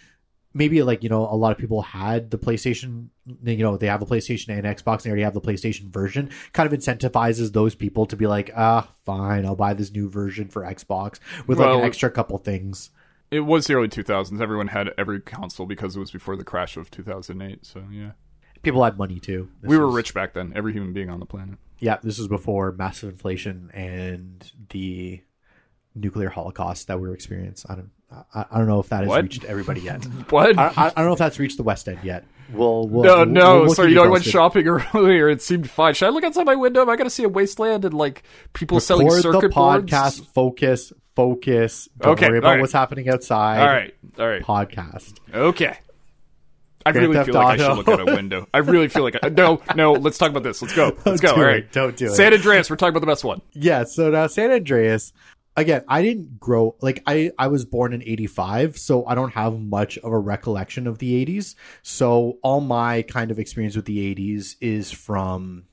maybe 0.54 0.82
like 0.82 1.02
you 1.02 1.08
know 1.08 1.22
a 1.22 1.36
lot 1.36 1.52
of 1.52 1.58
people 1.58 1.82
had 1.82 2.30
the 2.30 2.38
PlayStation, 2.38 3.08
you 3.44 3.58
know 3.58 3.76
they 3.76 3.86
have 3.86 4.02
a 4.02 4.06
PlayStation 4.06 4.48
and 4.56 4.64
Xbox, 4.64 4.96
and 4.96 5.04
they 5.04 5.10
already 5.10 5.22
have 5.22 5.34
the 5.34 5.40
PlayStation 5.40 5.90
version. 5.90 6.30
Kind 6.52 6.72
of 6.72 6.78
incentivizes 6.78 7.52
those 7.52 7.74
people 7.74 8.06
to 8.06 8.16
be 8.16 8.26
like, 8.26 8.50
ah, 8.56 8.88
fine, 9.04 9.44
I'll 9.46 9.56
buy 9.56 9.74
this 9.74 9.92
new 9.92 10.08
version 10.08 10.48
for 10.48 10.62
Xbox 10.62 11.18
with 11.46 11.58
like 11.58 11.78
an 11.78 11.84
extra 11.84 12.10
couple 12.10 12.38
things. 12.38 12.90
It 13.30 13.40
was 13.40 13.66
the 13.66 13.74
early 13.74 13.88
2000s. 13.88 14.40
Everyone 14.42 14.68
had 14.68 14.90
every 14.98 15.18
console 15.18 15.64
because 15.64 15.96
it 15.96 16.00
was 16.00 16.10
before 16.10 16.36
the 16.36 16.44
crash 16.44 16.76
of 16.76 16.90
2008. 16.90 17.64
So 17.64 17.84
yeah, 17.90 18.10
People 18.62 18.84
had 18.84 18.96
money 18.96 19.18
too. 19.18 19.48
This 19.60 19.68
we 19.68 19.78
were 19.78 19.90
rich 19.90 20.14
back 20.14 20.34
then. 20.34 20.52
Every 20.54 20.72
human 20.72 20.92
being 20.92 21.10
on 21.10 21.20
the 21.20 21.26
planet. 21.26 21.58
Yeah, 21.80 21.98
this 22.02 22.18
was 22.18 22.28
before 22.28 22.72
massive 22.72 23.10
inflation 23.10 23.70
and 23.74 24.50
the 24.70 25.20
nuclear 25.94 26.28
holocaust 26.28 26.86
that 26.86 27.00
we 27.00 27.08
were 27.08 27.14
experiencing. 27.14 27.70
I 27.70 27.74
don't, 27.74 27.90
I, 28.34 28.44
I 28.50 28.58
don't 28.58 28.66
know 28.68 28.80
if 28.80 28.88
that 28.90 29.00
has 29.00 29.08
What? 29.08 29.22
reached 29.22 29.44
everybody 29.44 29.80
yet. 29.82 30.04
What? 30.30 30.58
I, 30.58 30.66
I, 30.68 30.86
I 30.86 30.90
don't 30.96 31.06
know 31.06 31.12
if 31.12 31.18
that's 31.18 31.38
reached 31.38 31.56
the 31.56 31.62
West 31.62 31.88
End 31.88 31.98
yet. 32.02 32.24
We'll, 32.52 32.86
we'll 32.88 33.02
no, 33.04 33.16
we'll- 33.18 33.26
no. 33.26 33.60
we'll 33.62 33.74
sorry, 33.74 33.88
keep 33.88 33.90
you 33.90 33.96
know, 33.96 34.04
I 34.04 34.08
went 34.08 34.24
posted. 34.24 34.32
shopping 34.32 34.66
earlier. 34.94 35.28
It 35.30 35.40
seemed 35.42 35.70
fine. 35.70 35.94
Should 35.94 36.06
I 36.06 36.10
look 36.10 36.24
outside 36.24 36.44
my 36.44 36.54
window? 36.54 36.82
Am 36.82 36.90
I 36.90 36.96
going 36.96 37.06
to 37.06 37.10
see 37.10 37.22
a 37.24 37.28
wasteland 37.28 37.84
and 37.84 37.94
like 37.94 38.22
people 38.52 38.78
selling 38.80 39.06
Record 39.06 39.22
circuit 39.22 39.40
the 39.40 39.48
boards? 39.54 39.90
podcast. 39.92 40.26
Focus. 40.34 40.92
Focus. 41.16 41.88
Don't 41.98 42.12
Okay, 42.12 42.28
worry 42.28 42.38
about 42.38 42.48
all 42.48 42.54
right. 42.54 42.60
what's 42.60 42.72
happening 42.72 43.08
outside. 43.08 43.60
All 43.60 43.66
right, 43.66 43.94
all 44.18 44.28
right, 44.28 44.42
Podcast. 44.42 45.14
okay. 45.32 45.78
I 46.84 46.90
Grand 46.92 47.04
really 47.06 47.14
Theft 47.16 47.26
feel 47.26 47.34
like 47.36 47.60
I 47.60 47.64
Auto. 47.64 47.76
should 47.76 47.86
look 47.86 48.00
out 48.00 48.08
a 48.08 48.14
window. 48.16 48.48
I 48.52 48.58
really 48.58 48.88
feel 48.88 49.04
like 49.04 49.16
I, 49.22 49.28
no, 49.28 49.62
no. 49.76 49.92
Let's 49.92 50.18
talk 50.18 50.30
about 50.30 50.42
this. 50.42 50.60
Let's 50.60 50.74
go. 50.74 50.96
Let's 51.06 51.20
go. 51.20 51.28
do 51.34 51.40
All 51.40 51.42
it. 51.42 51.52
right, 51.52 51.72
Don't 51.72 51.96
do 51.96 52.06
it. 52.06 52.10
San 52.16 52.32
Andreas. 52.34 52.68
We're 52.68 52.76
talking 52.76 52.90
about 52.90 53.00
the 53.00 53.06
best 53.06 53.24
one. 53.24 53.40
Yeah, 53.52 53.84
so 53.84 54.10
now 54.10 54.26
San 54.26 54.50
Andreas, 54.50 55.12
again, 55.56 55.84
I 55.88 56.02
didn't 56.02 56.38
grow 56.38 56.76
like 56.80 57.02
I 57.06 57.32
I 57.38 57.48
was 57.48 57.64
born 57.64 57.92
in 57.92 58.02
85, 58.02 58.78
so 58.78 59.06
I 59.06 59.14
don't 59.14 59.32
have 59.32 59.58
much 59.58 59.98
of 59.98 60.12
a 60.12 60.18
recollection 60.18 60.86
of 60.86 60.98
the 60.98 61.24
80s. 61.24 61.54
So 61.82 62.38
all 62.42 62.60
my 62.60 63.02
kind 63.02 63.30
of 63.30 63.38
experience 63.38 63.76
with 63.76 63.84
the 63.84 64.14
80s 64.14 64.56
is 64.60 64.90
from 64.90 65.64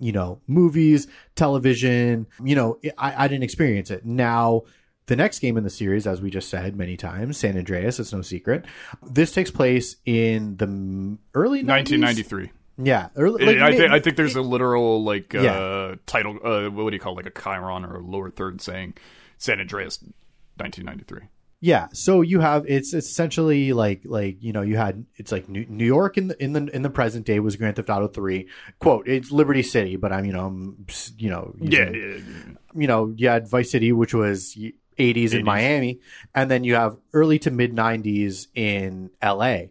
you 0.00 0.12
know, 0.12 0.40
movies, 0.46 1.08
television, 1.34 2.26
you 2.44 2.54
know, 2.54 2.78
I 2.96 3.24
I 3.24 3.28
didn't 3.28 3.44
experience 3.44 3.90
it. 3.90 4.04
Now 4.04 4.62
the 5.06 5.16
next 5.16 5.40
game 5.40 5.56
in 5.56 5.64
the 5.64 5.70
series, 5.70 6.06
as 6.06 6.20
we 6.20 6.30
just 6.30 6.48
said 6.48 6.76
many 6.76 6.96
times, 6.96 7.38
San 7.38 7.56
Andreas, 7.56 7.98
it's 7.98 8.12
no 8.12 8.22
secret. 8.22 8.66
This 9.02 9.32
takes 9.32 9.50
place 9.50 9.96
in 10.04 10.56
the 10.58 11.18
early 11.34 11.62
90s? 11.62 11.98
1993. 11.98 12.50
Yeah, 12.80 13.08
early, 13.16 13.44
like, 13.44 13.56
I, 13.58 13.76
think 13.76 13.90
I 13.90 13.98
think 14.00 14.16
there's 14.16 14.36
a 14.36 14.42
literal 14.42 15.02
like 15.02 15.34
uh, 15.34 15.40
Yeah. 15.40 15.94
title. 16.06 16.38
Uh, 16.44 16.70
what 16.70 16.90
do 16.90 16.96
you 16.96 17.00
call 17.00 17.14
it? 17.14 17.24
like 17.24 17.26
a 17.26 17.40
chiron 17.40 17.84
or 17.84 17.96
a 17.96 18.00
lower 18.02 18.30
third 18.30 18.60
saying 18.60 18.94
San 19.36 19.58
Andreas, 19.60 19.98
1993. 20.56 21.28
Yeah, 21.60 21.88
so 21.92 22.20
you 22.20 22.38
have 22.38 22.64
it's 22.68 22.94
essentially 22.94 23.72
like 23.72 24.02
like 24.04 24.36
you 24.40 24.52
know 24.52 24.62
you 24.62 24.76
had 24.76 25.04
it's 25.16 25.32
like 25.32 25.48
New, 25.48 25.66
New 25.68 25.84
York 25.84 26.16
in 26.16 26.28
the 26.28 26.40
in 26.40 26.52
the 26.52 26.66
in 26.72 26.82
the 26.82 26.90
present 26.90 27.26
day 27.26 27.40
was 27.40 27.56
Grand 27.56 27.74
Theft 27.74 27.90
Auto 27.90 28.06
three 28.06 28.46
quote 28.78 29.08
it's 29.08 29.32
Liberty 29.32 29.64
City 29.64 29.96
but 29.96 30.12
I'm 30.12 30.24
you 30.24 30.32
know 30.32 30.46
I'm, 30.46 30.86
you 31.16 31.30
know 31.30 31.56
Yeah, 31.60 31.90
yeah, 31.90 31.96
yeah. 31.96 32.18
you 32.76 32.86
know 32.86 33.12
you 33.16 33.26
had 33.28 33.48
Vice 33.48 33.72
City 33.72 33.90
which 33.90 34.14
was 34.14 34.56
80s 34.96 35.32
in 35.32 35.44
Miami, 35.44 36.00
and 36.34 36.50
then 36.50 36.62
you 36.64 36.74
have 36.74 36.96
early 37.12 37.38
to 37.40 37.50
mid 37.50 37.72
90s 37.74 38.46
in 38.54 39.10
LA. 39.22 39.66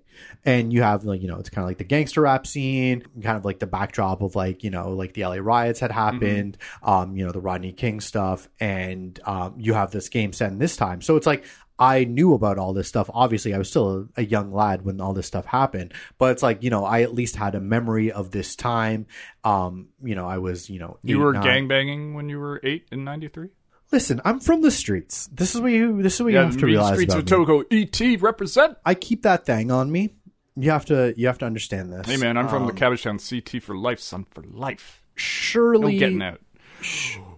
And 0.48 0.72
you 0.72 0.82
have 0.82 1.04
like, 1.04 1.22
you 1.22 1.28
know, 1.28 1.38
it's 1.40 1.50
kind 1.50 1.64
of 1.64 1.70
like 1.70 1.78
the 1.78 1.84
gangster 1.84 2.22
rap 2.22 2.48
scene, 2.48 3.04
kind 3.22 3.38
of 3.38 3.44
like 3.44 3.60
the 3.60 3.68
backdrop 3.68 4.22
of 4.22 4.34
like, 4.34 4.64
you 4.64 4.70
know, 4.70 4.92
like 4.92 5.14
the 5.14 5.26
LA 5.26 5.36
riots 5.42 5.82
had 5.82 5.92
happened, 5.92 6.58
um, 6.82 7.18
you 7.18 7.26
know, 7.26 7.34
the 7.34 7.42
Rodney 7.42 7.74
King 7.74 8.00
stuff, 8.00 8.48
and 8.60 9.20
um, 9.26 9.56
you 9.58 9.74
have 9.74 9.92
this 9.92 10.08
game 10.08 10.32
set 10.32 10.50
in 10.52 10.58
this 10.58 10.78
time. 10.78 11.02
So 11.02 11.18
it's 11.18 11.28
like 11.28 11.44
I 11.78 12.06
knew 12.06 12.34
about 12.34 12.58
all 12.58 12.72
this 12.74 12.88
stuff. 12.88 13.10
Obviously, 13.14 13.54
I 13.54 13.58
was 13.58 13.70
still 13.70 14.08
a, 14.16 14.22
a 14.22 14.26
young 14.26 14.54
lad 14.54 14.84
when 14.86 15.02
all 15.02 15.14
this 15.14 15.28
stuff 15.28 15.46
happened, 15.46 15.94
but 16.18 16.32
it's 16.32 16.42
like, 16.42 16.64
you 16.64 16.70
know, 16.70 16.86
I 16.86 17.02
at 17.02 17.14
least 17.14 17.36
had 17.36 17.54
a 17.54 17.60
memory 17.60 18.12
of 18.14 18.32
this 18.32 18.56
time. 18.56 19.06
Um, 19.44 19.90
you 20.02 20.16
know, 20.16 20.26
I 20.28 20.38
was, 20.38 20.70
you 20.70 20.80
know, 20.80 20.98
You 21.04 21.18
eight, 21.18 21.24
were 21.24 21.34
nine. 21.34 21.44
gangbanging 21.68 22.14
when 22.16 22.30
you 22.30 22.40
were 22.40 22.62
eight 22.64 22.88
in 22.92 23.04
'93. 23.04 23.50
Listen, 23.92 24.22
I'm 24.26 24.40
from 24.40 24.62
the 24.62 24.72
streets. 24.72 25.28
This 25.28 25.56
is 25.56 25.62
what 25.62 25.72
you. 25.72 26.02
This 26.02 26.16
is 26.16 26.22
what 26.22 26.32
you 26.32 26.38
have 26.40 26.58
to 26.58 26.66
realize 26.66 26.94
streets 26.94 27.14
about 27.14 27.24
of. 27.24 27.30
Togo. 27.30 27.64
ET 27.70 28.22
represent. 28.22 28.78
I 28.86 28.96
keep 28.96 29.24
that 29.24 29.46
thing 29.46 29.72
on 29.72 29.92
me. 29.92 30.14
You 30.60 30.72
have 30.72 30.86
to. 30.86 31.14
You 31.16 31.28
have 31.28 31.38
to 31.40 31.46
understand 31.46 31.94
this. 31.94 32.08
Hey 32.08 32.18
man, 32.18 32.36
I'm 32.38 32.48
from 32.48 32.66
the 32.66 32.72
Um, 32.72 32.78
Cabbagetown. 32.78 33.20
CT 33.54 33.62
for 33.62 33.76
life, 33.78 34.00
son 34.00 34.26
for 34.32 34.44
life. 34.44 35.04
Surely, 35.16 35.80
no 35.80 35.88
Surely, 35.88 35.98
getting 36.00 36.22
out. 36.24 36.40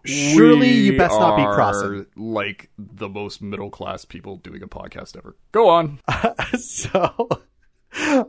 surely 0.06 0.70
you 0.72 0.92
We 0.94 0.98
best 0.98 1.20
not 1.20 1.36
be 1.38 1.44
crossing. 1.44 2.06
Like 2.16 2.70
the 2.78 3.10
most 3.10 3.42
middle 3.42 3.70
class 3.70 4.06
people 4.06 4.38
doing 4.38 4.64
a 4.64 4.68
podcast 4.68 5.18
ever. 5.18 5.36
Go 5.52 5.70
on. 5.70 6.00
so, 6.60 7.28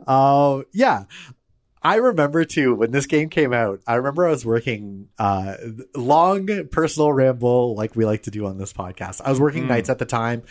uh, 0.07 0.61
yeah. 0.73 1.03
I 1.83 1.95
remember 1.95 2.45
too 2.45 2.75
when 2.75 2.91
this 2.91 3.07
game 3.07 3.29
came 3.29 3.53
out. 3.53 3.79
I 3.87 3.95
remember 3.95 4.27
I 4.27 4.29
was 4.31 4.45
working 4.45 5.07
uh, 5.17 5.55
long 5.95 6.67
personal 6.67 7.11
ramble 7.11 7.75
like 7.75 7.95
we 7.95 8.05
like 8.05 8.23
to 8.23 8.31
do 8.31 8.45
on 8.45 8.59
this 8.59 8.71
podcast. 8.71 9.19
I 9.25 9.31
was 9.31 9.39
working 9.39 9.67
nights 9.67 9.89
at 9.89 9.97
the 9.97 10.05
time. 10.05 10.43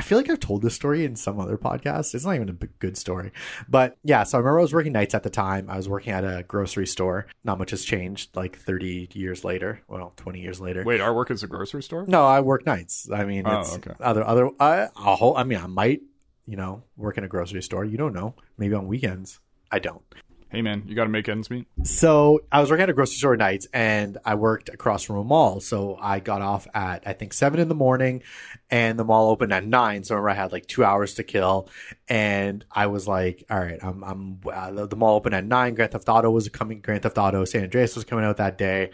I 0.00 0.02
feel 0.02 0.16
like 0.16 0.30
I've 0.30 0.40
told 0.40 0.62
this 0.62 0.74
story 0.74 1.04
in 1.04 1.14
some 1.14 1.38
other 1.38 1.58
podcast. 1.58 2.14
It's 2.14 2.24
not 2.24 2.34
even 2.34 2.48
a 2.48 2.52
good 2.54 2.96
story, 2.96 3.32
but 3.68 3.98
yeah. 4.02 4.22
So 4.22 4.38
I 4.38 4.40
remember 4.40 4.60
I 4.60 4.62
was 4.62 4.72
working 4.72 4.94
nights 4.94 5.14
at 5.14 5.24
the 5.24 5.28
time. 5.28 5.68
I 5.68 5.76
was 5.76 5.90
working 5.90 6.14
at 6.14 6.24
a 6.24 6.42
grocery 6.42 6.86
store. 6.86 7.26
Not 7.44 7.58
much 7.58 7.70
has 7.72 7.84
changed. 7.84 8.34
Like 8.34 8.56
thirty 8.58 9.10
years 9.12 9.44
later, 9.44 9.82
well, 9.88 10.14
twenty 10.16 10.40
years 10.40 10.58
later. 10.58 10.84
Wait, 10.86 11.02
our 11.02 11.12
work 11.12 11.30
is 11.30 11.42
a 11.42 11.46
grocery 11.46 11.82
store. 11.82 12.06
No, 12.08 12.24
I 12.24 12.40
work 12.40 12.64
nights. 12.64 13.10
I 13.12 13.24
mean, 13.26 13.46
Oh, 13.46 13.60
it's 13.60 13.74
okay. 13.76 13.92
other 14.00 14.24
other. 14.26 14.48
I, 14.58 14.88
a 14.96 15.16
whole, 15.16 15.36
I 15.36 15.44
mean, 15.44 15.58
I 15.58 15.66
might, 15.66 16.00
you 16.46 16.56
know, 16.56 16.82
work 16.96 17.18
in 17.18 17.24
a 17.24 17.28
grocery 17.28 17.62
store. 17.62 17.84
You 17.84 17.98
don't 17.98 18.14
know. 18.14 18.34
Maybe 18.56 18.72
on 18.74 18.86
weekends. 18.86 19.38
I 19.70 19.80
don't. 19.80 20.00
Hey 20.50 20.62
man, 20.62 20.82
you 20.86 20.96
got 20.96 21.04
to 21.04 21.10
make 21.10 21.28
ends 21.28 21.48
meet. 21.48 21.68
So 21.84 22.40
I 22.50 22.60
was 22.60 22.70
working 22.70 22.82
at 22.82 22.90
a 22.90 22.92
grocery 22.92 23.14
store 23.14 23.36
nights, 23.36 23.68
and 23.72 24.18
I 24.24 24.34
worked 24.34 24.68
across 24.68 25.04
from 25.04 25.18
a 25.18 25.22
mall. 25.22 25.60
So 25.60 25.96
I 26.00 26.18
got 26.18 26.42
off 26.42 26.66
at 26.74 27.04
I 27.06 27.12
think 27.12 27.34
seven 27.34 27.60
in 27.60 27.68
the 27.68 27.74
morning, 27.76 28.24
and 28.68 28.98
the 28.98 29.04
mall 29.04 29.30
opened 29.30 29.52
at 29.52 29.64
nine. 29.64 30.02
So 30.02 30.14
I 30.14 30.18
remember 30.18 30.30
I 30.30 30.42
had 30.42 30.50
like 30.50 30.66
two 30.66 30.84
hours 30.84 31.14
to 31.14 31.22
kill, 31.22 31.68
and 32.08 32.64
I 32.72 32.88
was 32.88 33.06
like, 33.06 33.44
"All 33.48 33.60
right, 33.60 33.78
I'm 33.80 34.02
I'm 34.02 34.40
uh, 34.52 34.72
the, 34.72 34.88
the 34.88 34.96
mall 34.96 35.14
opened 35.14 35.36
at 35.36 35.44
nine. 35.44 35.76
Grand 35.76 35.92
Theft 35.92 36.08
Auto 36.08 36.30
was 36.32 36.48
coming. 36.48 36.80
Grand 36.80 37.02
Theft 37.02 37.16
Auto 37.16 37.44
San 37.44 37.62
Andreas 37.62 37.94
was 37.94 38.04
coming 38.04 38.24
out 38.24 38.38
that 38.38 38.58
day. 38.58 38.90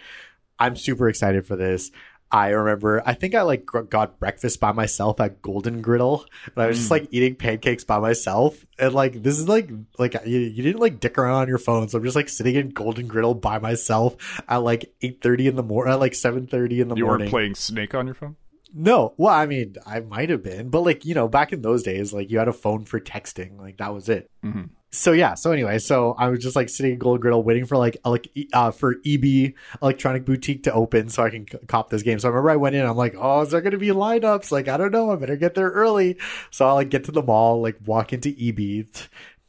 I'm 0.59 0.76
super 0.76 1.09
excited 1.09 1.46
for 1.46 1.57
this." 1.57 1.90
I 2.30 2.48
remember, 2.48 3.02
I 3.06 3.14
think 3.14 3.34
I 3.34 3.42
like 3.42 3.66
got 3.66 4.18
breakfast 4.18 4.58
by 4.58 4.72
myself 4.72 5.20
at 5.20 5.40
Golden 5.42 5.80
Griddle, 5.80 6.26
and 6.46 6.64
I 6.64 6.66
was 6.66 6.76
just 6.78 6.90
like 6.90 7.06
eating 7.12 7.36
pancakes 7.36 7.84
by 7.84 7.98
myself. 8.00 8.66
And 8.78 8.92
like, 8.94 9.22
this 9.22 9.38
is 9.38 9.48
like, 9.48 9.70
like 9.98 10.14
you, 10.26 10.38
you 10.38 10.62
didn't 10.62 10.80
like 10.80 10.98
dick 10.98 11.18
around 11.18 11.42
on 11.42 11.48
your 11.48 11.58
phone, 11.58 11.88
so 11.88 11.98
I'm 11.98 12.04
just 12.04 12.16
like 12.16 12.28
sitting 12.28 12.56
in 12.56 12.70
Golden 12.70 13.06
Griddle 13.06 13.34
by 13.34 13.58
myself 13.58 14.16
at 14.48 14.56
like 14.58 14.92
8:30 15.02 15.46
in 15.50 15.56
the 15.56 15.62
morning, 15.62 15.92
at 15.94 16.00
like 16.00 16.12
7:30 16.12 16.32
in 16.32 16.48
the 16.48 16.72
You 16.72 16.86
morning. 16.86 16.96
You 16.98 17.06
weren't 17.06 17.30
playing 17.30 17.54
Snake 17.54 17.94
on 17.94 18.06
your 18.06 18.14
phone. 18.14 18.36
No, 18.74 19.14
well, 19.16 19.32
I 19.32 19.46
mean, 19.46 19.76
I 19.86 20.00
might 20.00 20.28
have 20.28 20.42
been, 20.42 20.68
but 20.68 20.80
like 20.82 21.04
you 21.04 21.14
know, 21.14 21.28
back 21.28 21.52
in 21.52 21.62
those 21.62 21.82
days, 21.84 22.12
like 22.12 22.30
you 22.30 22.38
had 22.38 22.48
a 22.48 22.52
phone 22.52 22.84
for 22.84 23.00
texting, 23.00 23.58
like 23.58 23.78
that 23.78 23.94
was 23.94 24.08
it. 24.08 24.30
Mhm. 24.44 24.70
So 24.97 25.12
yeah, 25.12 25.34
so 25.34 25.53
anyway, 25.53 25.78
so 25.78 26.14
I 26.18 26.28
was 26.28 26.40
just 26.40 26.57
like 26.57 26.68
sitting 26.68 26.92
in 26.92 26.99
Gold 26.99 27.20
Griddle 27.20 27.42
waiting 27.42 27.66
for 27.66 27.76
like 27.76 27.99
like 28.05 28.28
uh 28.53 28.70
for 28.70 28.97
EB 29.05 29.53
Electronic 29.82 30.24
Boutique 30.24 30.62
to 30.64 30.72
open 30.72 31.09
so 31.09 31.22
I 31.22 31.30
can 31.30 31.47
c- 31.47 31.59
cop 31.66 31.90
this 31.90 32.03
game. 32.03 32.18
So 32.18 32.28
I 32.28 32.30
remember 32.30 32.51
I 32.51 32.57
went 32.57 32.76
in, 32.76 32.86
I'm 32.86 32.97
like, 32.97 33.14
oh, 33.18 33.42
is 33.42 33.51
there 33.51 33.61
gonna 33.61 33.78
be 33.78 33.88
lineups? 33.88 34.51
Like 34.51 34.68
I 34.68 34.76
don't 34.76 34.92
know, 34.92 35.11
I 35.11 35.16
better 35.16 35.36
get 35.36 35.55
there 35.55 35.70
early. 35.70 36.16
So 36.51 36.66
I 36.66 36.72
like 36.72 36.88
get 36.88 37.05
to 37.05 37.12
the 37.12 37.22
mall, 37.22 37.61
like 37.61 37.76
walk 37.84 38.12
into 38.12 38.34
EB, 38.40 38.86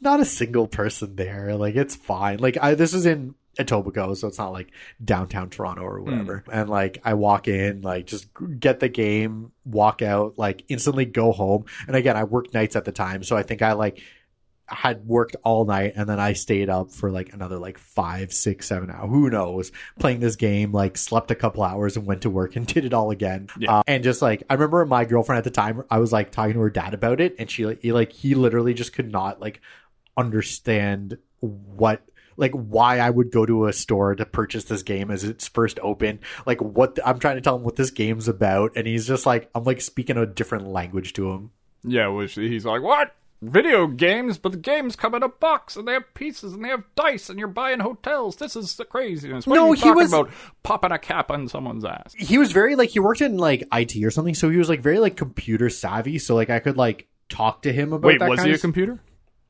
not 0.02 0.20
a 0.20 0.26
single 0.26 0.68
person 0.68 1.16
there. 1.16 1.56
Like 1.56 1.76
it's 1.76 1.96
fine. 1.96 2.40
Like 2.40 2.58
I 2.62 2.76
this 2.76 2.94
is 2.94 3.06
in 3.06 3.34
Etobicoke, 3.58 4.18
so 4.18 4.28
it's 4.28 4.38
not 4.38 4.52
like 4.52 4.72
downtown 5.04 5.50
Toronto 5.50 5.82
or 5.82 6.02
whatever. 6.02 6.44
And 6.52 6.70
like 6.70 7.00
I 7.04 7.14
walk 7.16 7.48
in, 7.48 7.82
like 7.82 8.06
just 8.06 8.28
get 8.60 8.80
the 8.80 8.90
game, 8.90 9.52
walk 9.66 10.02
out, 10.02 10.38
like 10.38 10.64
instantly 10.68 11.06
go 11.06 11.32
home. 11.32 11.66
And 11.88 11.96
again, 11.96 12.18
I 12.18 12.26
worked 12.26 12.54
nights 12.54 12.76
at 12.76 12.86
the 12.86 12.92
time, 12.92 13.24
so 13.24 13.36
I 13.36 13.44
think 13.44 13.62
I 13.62 13.74
like 13.74 14.02
had 14.68 15.08
worked 15.08 15.36
all 15.44 15.66
night 15.66 15.94
and 15.96 16.10
then 16.10 16.20
I 16.20 16.34
stayed 16.34 16.70
up 16.70 16.92
for 16.92 17.10
like 17.10 17.34
another 17.34 17.58
like 17.58 17.78
five, 17.78 18.34
six, 18.34 18.68
seven 18.68 18.90
hours. 18.92 19.10
Who 19.10 19.30
knows? 19.30 19.72
Playing 20.00 20.20
this 20.20 20.36
game, 20.36 20.72
like 20.74 20.98
slept 20.98 21.32
a 21.32 21.36
couple 21.36 21.64
hours 21.64 21.96
and 21.96 22.06
went 22.06 22.24
to 22.24 22.30
work 22.30 22.56
and 22.56 22.68
did 22.74 22.84
it 22.86 22.94
all 22.94 23.12
again. 23.12 23.48
Yeah. 23.58 23.78
Uh, 23.78 23.84
and 23.88 24.04
just 24.04 24.22
like 24.22 24.44
I 24.50 24.56
remember 24.56 24.86
my 24.86 25.06
girlfriend 25.06 25.38
at 25.38 25.44
the 25.44 25.52
time, 25.52 25.84
I 25.90 26.00
was 26.00 26.12
like 26.12 26.32
talking 26.32 26.54
to 26.56 26.60
her 26.60 26.70
dad 26.70 26.94
about 26.94 27.22
it, 27.22 27.36
and 27.40 27.50
she 27.50 27.66
like 27.66 27.82
he, 27.82 27.92
like 27.94 28.12
he 28.12 28.36
literally 28.36 28.74
just 28.74 28.94
could 28.94 29.12
not 29.12 29.40
like 29.40 29.62
understand 30.18 31.18
what 31.40 32.02
like 32.36 32.52
why 32.52 33.00
I 33.00 33.10
would 33.10 33.32
go 33.32 33.46
to 33.46 33.66
a 33.68 33.74
store 33.74 34.16
to 34.16 34.26
purchase 34.26 34.66
this 34.66 34.84
game 34.84 35.10
as 35.10 35.24
it's 35.24 35.48
first 35.48 35.80
open. 35.82 36.20
Like 36.46 36.62
what 36.62 36.96
the- 36.96 37.08
I'm 37.08 37.20
trying 37.20 37.36
to 37.36 37.42
tell 37.42 37.56
him 37.56 37.64
what 37.64 37.76
this 37.78 37.92
game's 37.92 38.28
about, 38.28 38.74
and 38.76 38.86
he's 38.86 39.08
just 39.08 39.26
like 39.26 39.50
I'm 39.56 39.64
like 39.64 39.82
speaking 39.82 40.18
a 40.18 40.26
different 40.26 40.68
language 40.68 41.14
to 41.14 41.32
him. 41.32 41.52
Yeah, 41.84 42.08
which 42.08 42.36
he's 42.36 42.66
like, 42.66 42.82
what? 42.82 43.16
Video 43.40 43.86
games, 43.86 44.40
but 44.40 44.52
the 44.52 44.58
games 44.58 44.96
come 44.96 45.14
in 45.14 45.22
a 45.22 45.30
box 45.30 45.76
and 45.76 45.88
they 45.88 45.94
have 45.94 46.12
pieces 46.16 46.54
and 46.54 46.66
they 46.66 46.70
have 46.70 46.84
dice 46.96 47.30
and 47.30 47.38
you're 47.38 47.48
buying 47.48 47.82
hotels. 47.82 48.38
This 48.38 48.56
is 48.56 48.76
the 48.78 48.84
craziness. 48.86 49.46
What 49.46 49.56
No, 49.58 49.66
are 49.66 49.68
you 49.70 49.74
he 49.76 49.82
talking 49.82 49.96
was- 49.96 50.12
about? 50.14 50.32
Popping 50.64 50.92
a 50.92 50.98
cap 50.98 51.30
on 51.30 51.48
someone's 51.48 51.86
ass. 51.86 52.16
he 52.18 52.40
was 52.40 52.52
very 52.52 52.76
like 52.76 52.90
he 52.90 53.00
worked 53.00 53.22
in 53.22 53.38
like 53.38 53.64
IT 53.72 54.04
or 54.04 54.10
something, 54.10 54.34
so 54.34 54.50
he 54.50 54.58
was 54.58 54.70
like 54.70 54.82
very 54.82 54.98
like 54.98 55.16
computer 55.16 55.70
savvy. 55.70 56.18
So 56.18 56.34
like 56.34 56.50
I 56.50 56.58
could 56.60 56.78
like 56.78 57.08
talk 57.30 57.62
to 57.62 57.72
him 57.72 57.94
about 57.94 58.08
Wait, 58.08 58.22
was 58.22 58.38
kind 58.38 58.50
he 58.50 58.56
a 58.56 58.58
computer? 58.58 59.00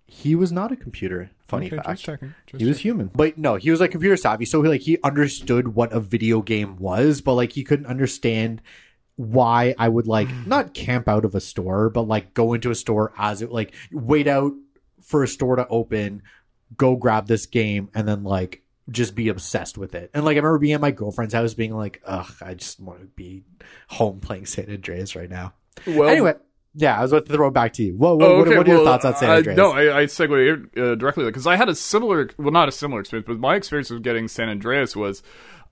he 0.06 0.36
was 0.36 0.52
not 0.52 0.72
a 0.74 0.76
computer. 0.76 1.32
Funny 1.48 1.68
Okay, 1.68 1.78
fact. 1.78 1.88
just 1.92 2.04
checking. 2.04 2.34
Just 2.46 2.62
he 2.62 2.68
was 2.68 2.80
human, 2.80 3.10
but 3.16 3.38
no, 3.38 3.56
he 3.56 3.72
was 3.72 3.80
like 3.80 3.92
computer 3.92 4.18
savvy. 4.18 4.44
So 4.44 4.62
he 4.62 4.68
like 4.68 4.82
he 4.82 4.98
understood 5.02 5.70
what 5.76 5.94
a 5.94 6.02
video 6.02 6.42
game 6.42 6.76
was, 6.76 7.22
but 7.22 7.36
like 7.36 7.54
he 7.54 7.64
couldn't 7.64 7.86
understand 7.86 8.62
why 9.18 9.76
I 9.78 9.90
would 9.90 10.08
like 10.08 10.30
not 10.48 10.74
camp 10.74 11.10
out 11.10 11.26
of 11.26 11.36
a 11.36 11.42
store, 11.42 11.90
but 11.90 12.04
like 12.04 12.34
go 12.34 12.54
into 12.54 12.72
a 12.72 12.76
store 12.76 13.12
as 13.18 13.42
it 13.42 13.52
like 13.52 13.74
wait 13.92 14.28
out 14.28 14.54
for 15.02 15.24
a 15.24 15.28
store 15.28 15.58
to 15.58 15.68
open, 15.68 16.24
go 16.78 16.96
grab 16.96 17.28
this 17.28 17.46
game, 17.46 17.90
and 17.94 18.08
then 18.08 18.24
like 18.24 18.64
just 18.90 19.16
be 19.16 19.28
obsessed 19.28 19.78
with 19.78 19.96
it. 19.96 20.10
And 20.14 20.24
like 20.24 20.36
I 20.36 20.38
remember 20.38 20.60
being 20.60 20.74
at 20.74 20.82
my 20.82 20.92
girlfriend's 20.92 21.34
house, 21.34 21.54
being 21.54 21.76
like, 21.76 22.02
"Ugh, 22.06 22.32
I 22.42 22.54
just 22.54 22.80
want 22.80 23.02
to 23.02 23.06
be 23.08 23.44
home 23.90 24.22
playing 24.22 24.46
San 24.46 24.70
Andreas 24.70 25.16
right 25.16 25.30
now." 25.30 25.54
Well, 25.86 26.10
anyway, 26.10 26.36
yeah, 26.80 26.98
I 26.98 27.02
was 27.02 27.12
about 27.12 27.26
to 27.26 27.34
throw 27.34 27.48
it 27.48 27.54
back 27.54 27.74
to 27.74 27.84
you. 27.84 27.98
Oh, 28.00 28.16
what, 28.16 28.26
okay, 28.26 28.58
what 28.58 28.68
are 28.68 28.70
your 28.70 28.84
well, 28.84 28.86
thoughts 28.86 29.06
on 29.06 29.16
San 29.16 29.30
Andreas? 29.32 29.58
no, 29.58 29.72
I, 29.72 30.02
I 30.02 30.06
segue 30.06 30.78
uh, 30.78 30.94
directly 30.94 31.26
because 31.26 31.48
I 31.48 31.56
had 31.56 31.70
a 31.70 31.76
similar, 31.76 32.30
well, 32.38 32.52
not 32.52 32.70
a 32.70 32.72
similar 32.72 33.02
experience, 33.02 33.26
but 33.28 33.40
my 33.40 33.56
experience 33.56 33.90
with 33.90 34.04
getting 34.04 34.28
San 34.28 34.48
Andreas 34.48 34.96
was 34.96 35.24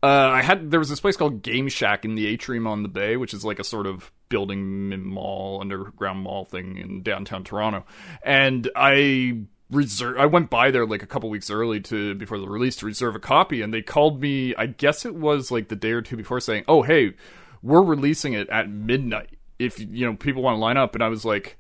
uh, 0.06 0.30
I 0.30 0.44
had 0.44 0.70
there 0.70 0.80
was 0.80 0.90
this 0.90 1.00
place 1.00 1.18
called 1.18 1.42
Game 1.42 1.68
Shack 1.68 2.06
in 2.06 2.14
the 2.14 2.28
atrium 2.28 2.68
on 2.68 2.84
the 2.84 2.90
bay, 2.90 3.18
which 3.18 3.34
is 3.34 3.44
like 3.44 3.58
a 3.58 3.64
sort 3.64 3.88
of 3.88 4.12
building 4.30 5.04
mall, 5.04 5.62
underground 5.62 6.20
mall 6.20 6.46
thing 6.46 6.78
in 6.78 7.02
downtown 7.02 7.44
Toronto, 7.44 7.86
and 8.22 8.70
I 8.76 9.40
reserve 9.72 10.20
I 10.20 10.28
went 10.28 10.52
by 10.52 10.70
there 10.70 10.86
like 10.86 11.02
a 11.02 11.08
couple 11.08 11.32
weeks 11.32 11.50
early 11.50 11.80
to 11.82 12.14
before 12.14 12.38
the 12.38 12.48
release 12.48 12.76
to 12.78 12.86
reserve 12.86 13.16
a 13.16 13.20
copy 13.20 13.64
and 13.64 13.74
they 13.74 13.82
called 13.82 14.22
me 14.22 14.54
I 14.56 14.68
guess 14.68 15.06
it 15.06 15.16
was 15.16 15.50
like 15.50 15.70
the 15.70 15.76
day 15.76 15.90
or 15.90 16.04
two 16.04 16.16
before 16.16 16.40
saying 16.40 16.66
oh 16.68 16.84
hey 16.84 17.16
we're 17.64 17.82
releasing 17.82 18.34
it 18.34 18.48
at 18.50 18.70
midnight. 18.70 19.40
If 19.58 19.80
you 19.80 20.06
know 20.06 20.16
people 20.16 20.44
want 20.44 20.54
to 20.54 20.60
line 20.60 20.78
up 20.78 20.94
and 20.94 21.04
I 21.04 21.08
was 21.08 21.26
like 21.26 21.58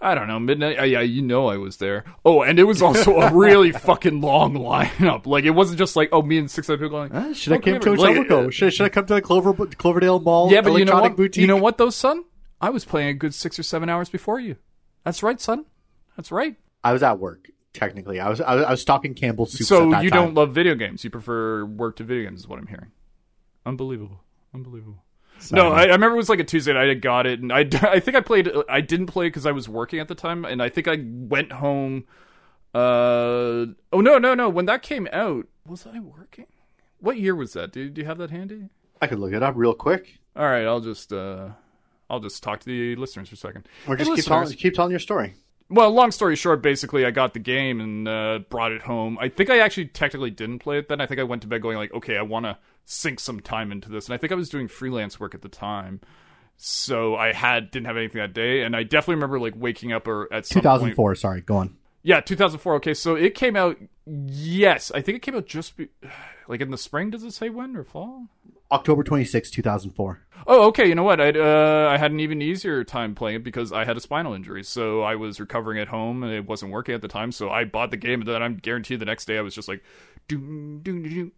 I 0.00 0.14
don't 0.14 0.28
know 0.28 0.38
midnight 0.38 0.78
uh, 0.78 0.84
yeah 0.84 1.00
you 1.00 1.22
know 1.22 1.48
I 1.48 1.56
was 1.56 1.78
there 1.78 2.04
oh 2.24 2.42
and 2.42 2.58
it 2.58 2.64
was 2.64 2.82
also 2.82 3.16
a 3.20 3.32
really 3.34 3.72
fucking 3.88 4.20
long 4.20 4.54
lineup 4.54 5.26
like 5.26 5.44
it 5.44 5.50
wasn't 5.50 5.78
just 5.78 5.96
like 5.96 6.08
oh 6.12 6.22
me 6.22 6.38
and 6.38 6.50
six 6.50 6.68
other 6.68 6.76
people 6.78 6.90
going 6.90 7.12
Uh, 7.12 7.32
should 7.32 7.52
I 7.52 7.56
"Oh, 7.56 7.60
come 7.60 7.80
come 7.80 7.96
to 7.96 8.06
here." 8.06 8.18
Like, 8.22 8.30
uh, 8.30 8.50
should, 8.50 8.72
should 8.74 8.86
I 8.86 8.88
come 8.88 9.06
to 9.06 9.14
the 9.14 9.22
Clover 9.22 9.52
Cloverdale 9.66 10.20
Mall? 10.20 10.50
yeah 10.52 10.60
but 10.60 10.72
you 10.74 10.84
know 10.84 10.92
electronic 10.92 11.10
what 11.12 11.16
boutique? 11.16 11.40
you 11.40 11.46
know 11.46 11.56
what 11.56 11.78
though 11.78 11.90
son 11.90 12.24
I 12.60 12.70
was 12.70 12.84
playing 12.84 13.08
a 13.08 13.14
good 13.14 13.34
six 13.34 13.58
or 13.58 13.62
seven 13.62 13.88
hours 13.88 14.08
before 14.08 14.40
you 14.40 14.56
that's 15.04 15.22
right 15.22 15.40
son 15.40 15.64
that's 16.16 16.30
right 16.32 16.56
I 16.82 16.92
was 16.92 17.02
at 17.02 17.18
work. 17.18 17.50
Technically, 17.74 18.18
I 18.18 18.28
was 18.28 18.40
I 18.40 18.54
was, 18.54 18.64
I 18.64 18.70
was 18.70 18.80
stocking 18.80 19.14
Campbell's 19.14 19.52
soups. 19.52 19.68
So 19.68 19.86
you 20.00 20.10
time. 20.10 20.26
don't 20.26 20.34
love 20.34 20.52
video 20.54 20.74
games. 20.74 21.04
You 21.04 21.10
prefer 21.10 21.64
work 21.64 21.96
to 21.96 22.04
video 22.04 22.28
games, 22.28 22.40
is 22.40 22.48
what 22.48 22.58
I'm 22.58 22.66
hearing. 22.66 22.92
Unbelievable. 23.66 24.22
Unbelievable. 24.54 25.04
No, 25.52 25.72
I, 25.72 25.82
I 25.82 25.86
remember 25.86 26.14
it 26.14 26.18
was 26.18 26.28
like 26.28 26.40
a 26.40 26.44
Tuesday 26.44 26.72
night. 26.72 26.90
I 26.90 26.94
got 26.94 27.26
it, 27.26 27.40
and 27.40 27.52
I, 27.52 27.60
I 27.82 28.00
think 28.00 28.16
I 28.16 28.20
played. 28.20 28.50
I 28.68 28.80
didn't 28.80 29.06
play 29.06 29.26
because 29.26 29.46
I 29.46 29.52
was 29.52 29.68
working 29.68 30.00
at 30.00 30.08
the 30.08 30.14
time, 30.14 30.44
and 30.44 30.62
I 30.62 30.68
think 30.68 30.88
I 30.88 31.02
went 31.04 31.52
home. 31.52 32.04
Uh 32.74 33.66
oh 33.92 34.00
no 34.00 34.18
no 34.18 34.34
no! 34.34 34.48
When 34.48 34.66
that 34.66 34.82
came 34.82 35.08
out, 35.12 35.46
was 35.66 35.86
I 35.86 36.00
working? 36.00 36.46
What 37.00 37.18
year 37.18 37.34
was 37.34 37.52
that? 37.54 37.72
Do, 37.72 37.88
do 37.88 38.00
you 38.00 38.06
have 38.06 38.18
that 38.18 38.30
handy? 38.30 38.68
I 39.00 39.06
could 39.06 39.18
look 39.18 39.32
it 39.32 39.42
up 39.42 39.54
real 39.56 39.74
quick. 39.74 40.18
All 40.36 40.44
right, 40.44 40.66
I'll 40.66 40.80
just 40.80 41.12
uh 41.12 41.50
I'll 42.10 42.20
just 42.20 42.42
talk 42.42 42.60
to 42.60 42.66
the 42.66 42.96
listeners 42.96 43.28
for 43.28 43.34
a 43.34 43.38
second. 43.38 43.66
Or 43.86 43.96
Hey, 43.96 44.04
just 44.04 44.16
keep 44.16 44.24
telling, 44.24 44.48
keep 44.48 44.74
telling 44.74 44.90
your 44.90 45.00
story. 45.00 45.34
Well, 45.70 45.90
long 45.90 46.12
story 46.12 46.34
short, 46.34 46.62
basically, 46.62 47.04
I 47.04 47.10
got 47.10 47.34
the 47.34 47.40
game 47.40 47.80
and 47.80 48.08
uh, 48.08 48.40
brought 48.48 48.72
it 48.72 48.82
home. 48.82 49.18
I 49.20 49.28
think 49.28 49.50
I 49.50 49.58
actually 49.58 49.86
technically 49.86 50.30
didn't 50.30 50.60
play 50.60 50.78
it 50.78 50.88
then. 50.88 51.00
I 51.00 51.06
think 51.06 51.20
I 51.20 51.24
went 51.24 51.42
to 51.42 51.48
bed 51.48 51.60
going 51.60 51.76
like, 51.76 51.92
okay, 51.92 52.16
I 52.16 52.22
want 52.22 52.46
to 52.46 52.56
sink 52.84 53.20
some 53.20 53.40
time 53.40 53.70
into 53.70 53.90
this, 53.90 54.06
and 54.06 54.14
I 54.14 54.16
think 54.16 54.32
I 54.32 54.34
was 54.34 54.48
doing 54.48 54.66
freelance 54.66 55.20
work 55.20 55.34
at 55.34 55.42
the 55.42 55.48
time, 55.50 56.00
so 56.56 57.16
I 57.16 57.34
had 57.34 57.70
didn't 57.70 57.86
have 57.86 57.98
anything 57.98 58.20
that 58.20 58.32
day, 58.32 58.62
and 58.62 58.74
I 58.74 58.82
definitely 58.82 59.16
remember 59.16 59.38
like 59.38 59.54
waking 59.56 59.92
up 59.92 60.08
or 60.08 60.32
at 60.32 60.46
some 60.46 60.62
point 60.62 60.94
2004. 60.94 61.14
Sorry, 61.16 61.40
go 61.42 61.56
on. 61.56 61.76
yeah, 62.02 62.20
2004. 62.20 62.76
Okay, 62.76 62.94
so 62.94 63.14
it 63.14 63.34
came 63.34 63.54
out. 63.54 63.76
Yes, 64.06 64.90
I 64.94 65.02
think 65.02 65.16
it 65.16 65.22
came 65.22 65.36
out 65.36 65.46
just 65.46 65.76
be, 65.76 65.88
like 66.48 66.62
in 66.62 66.70
the 66.70 66.78
spring. 66.78 67.10
Does 67.10 67.24
it 67.24 67.32
say 67.32 67.50
when 67.50 67.76
or 67.76 67.84
fall? 67.84 68.28
October 68.70 69.02
26, 69.02 69.50
2004. 69.50 70.20
Oh, 70.46 70.66
okay. 70.68 70.86
You 70.86 70.94
know 70.94 71.02
what? 71.02 71.20
I 71.20 71.30
uh, 71.30 71.88
I 71.90 71.96
had 71.96 72.10
an 72.10 72.20
even 72.20 72.42
easier 72.42 72.84
time 72.84 73.14
playing 73.14 73.36
it 73.36 73.44
because 73.44 73.72
I 73.72 73.84
had 73.84 73.96
a 73.96 74.00
spinal 74.00 74.34
injury, 74.34 74.62
so 74.62 75.02
I 75.02 75.14
was 75.14 75.40
recovering 75.40 75.78
at 75.78 75.88
home 75.88 76.22
and 76.22 76.32
it 76.32 76.46
wasn't 76.46 76.72
working 76.72 76.94
at 76.94 77.00
the 77.00 77.08
time. 77.08 77.32
So 77.32 77.50
I 77.50 77.64
bought 77.64 77.90
the 77.90 77.96
game, 77.96 78.20
and 78.20 78.28
then 78.28 78.42
I'm 78.42 78.56
guaranteed 78.56 79.00
the 79.00 79.06
next 79.06 79.24
day 79.24 79.38
I 79.38 79.42
was 79.42 79.54
just 79.54 79.68
like, 79.68 79.82
do 80.26 80.80
do 80.82 81.02
do 81.02 81.08
do. 81.08 81.32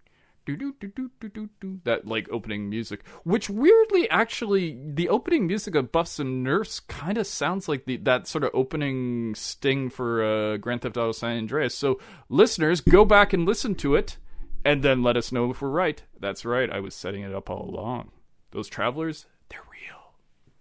Do, 0.46 0.56
do, 0.56 0.72
do, 0.80 1.10
do, 1.20 1.48
do, 1.60 1.80
that 1.84 2.08
like 2.08 2.26
opening 2.32 2.68
music, 2.68 3.06
which 3.24 3.48
weirdly 3.48 4.08
actually 4.10 4.76
the 4.84 5.08
opening 5.08 5.46
music 5.46 5.76
of 5.76 5.92
Buffs 5.92 6.18
and 6.18 6.42
Nerfs 6.42 6.80
kind 6.80 7.18
of 7.18 7.26
sounds 7.26 7.68
like 7.68 7.84
the 7.84 7.98
that 7.98 8.26
sort 8.26 8.42
of 8.42 8.50
opening 8.52 9.34
sting 9.36 9.90
for 9.90 10.24
uh, 10.24 10.56
Grand 10.56 10.80
Theft 10.80 10.96
Auto 10.96 11.12
San 11.12 11.36
Andreas. 11.36 11.74
So 11.74 12.00
listeners, 12.28 12.80
go 12.80 13.04
back 13.04 13.32
and 13.32 13.46
listen 13.46 13.76
to 13.76 13.94
it, 13.94 14.16
and 14.64 14.82
then 14.82 15.02
let 15.02 15.16
us 15.16 15.32
know 15.32 15.50
if 15.50 15.60
we're 15.62 15.68
right. 15.70 16.02
That's 16.18 16.44
right, 16.44 16.70
I 16.70 16.80
was 16.80 16.94
setting 16.94 17.22
it 17.22 17.34
up 17.34 17.48
all 17.50 17.68
along. 17.68 18.10
Those 18.52 18.68
travelers, 18.68 19.26
they're 19.48 19.60
real. 19.70 20.12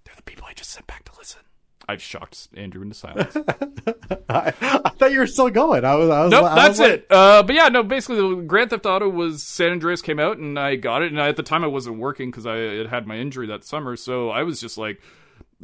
They're 0.05 0.15
the 0.15 0.23
people 0.23 0.45
I 0.47 0.53
just 0.53 0.69
sent 0.69 0.87
back 0.87 1.03
to 1.05 1.11
listen. 1.17 1.41
I've 1.87 2.01
shocked 2.03 2.49
Andrew 2.55 2.83
into 2.83 2.93
silence. 2.93 3.35
I, 4.29 4.53
I 4.61 4.89
thought 4.89 5.11
you 5.11 5.17
were 5.19 5.25
still 5.27 5.49
going. 5.49 5.83
I 5.83 5.95
was. 5.95 6.09
I 6.09 6.23
was 6.23 6.31
nope, 6.31 6.43
I 6.45 6.55
that's 6.55 6.69
was 6.77 6.79
like- 6.81 6.91
it. 6.91 7.07
Uh, 7.09 7.41
but 7.41 7.55
yeah, 7.55 7.67
no. 7.69 7.81
Basically, 7.81 8.17
the 8.35 8.41
Grand 8.43 8.69
Theft 8.69 8.85
Auto 8.85 9.09
was 9.09 9.41
San 9.41 9.71
Andreas 9.71 10.03
came 10.03 10.19
out, 10.19 10.37
and 10.37 10.59
I 10.59 10.75
got 10.75 11.01
it. 11.01 11.11
And 11.11 11.19
I, 11.19 11.29
at 11.29 11.35
the 11.35 11.41
time, 11.41 11.63
I 11.63 11.67
wasn't 11.67 11.97
working 11.97 12.29
because 12.29 12.45
I 12.45 12.57
had 12.57 12.87
had 12.87 13.07
my 13.07 13.15
injury 13.17 13.47
that 13.47 13.63
summer, 13.63 13.95
so 13.95 14.29
I 14.29 14.43
was 14.43 14.61
just 14.61 14.77
like, 14.77 15.01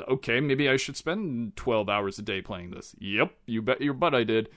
okay, 0.07 0.39
maybe 0.39 0.67
I 0.67 0.77
should 0.77 0.97
spend 0.97 1.55
twelve 1.55 1.89
hours 1.89 2.17
a 2.17 2.23
day 2.23 2.41
playing 2.41 2.71
this. 2.71 2.95
Yep, 2.97 3.31
you 3.45 3.61
bet 3.61 3.81
your 3.81 3.93
butt 3.93 4.15
I 4.15 4.23
did. 4.23 4.49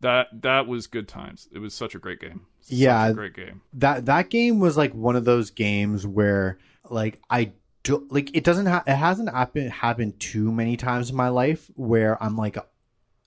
That 0.00 0.42
that 0.42 0.66
was 0.66 0.86
good 0.86 1.08
times. 1.08 1.48
It 1.52 1.58
was 1.58 1.74
such 1.74 1.94
a 1.94 1.98
great 1.98 2.20
game. 2.20 2.46
Such 2.60 2.76
Yeah. 2.78 3.08
a 3.08 3.14
great 3.14 3.34
game. 3.34 3.62
that 3.74 4.06
that 4.06 4.28
game 4.30 4.58
was 4.60 4.76
like 4.76 4.92
one 4.94 5.16
of 5.16 5.24
those 5.24 5.50
games 5.50 6.06
where 6.06 6.58
like 6.90 7.20
I 7.30 7.52
do 7.82 8.06
like 8.10 8.34
it 8.36 8.44
doesn't 8.44 8.66
ha- 8.66 8.84
it 8.86 8.94
hasn't 8.96 9.30
happen 9.30 9.68
happened 9.70 10.18
too 10.20 10.52
many 10.52 10.76
times 10.76 11.10
in 11.10 11.16
my 11.16 11.28
life 11.28 11.70
where 11.76 12.22
I'm 12.22 12.36
like 12.36 12.58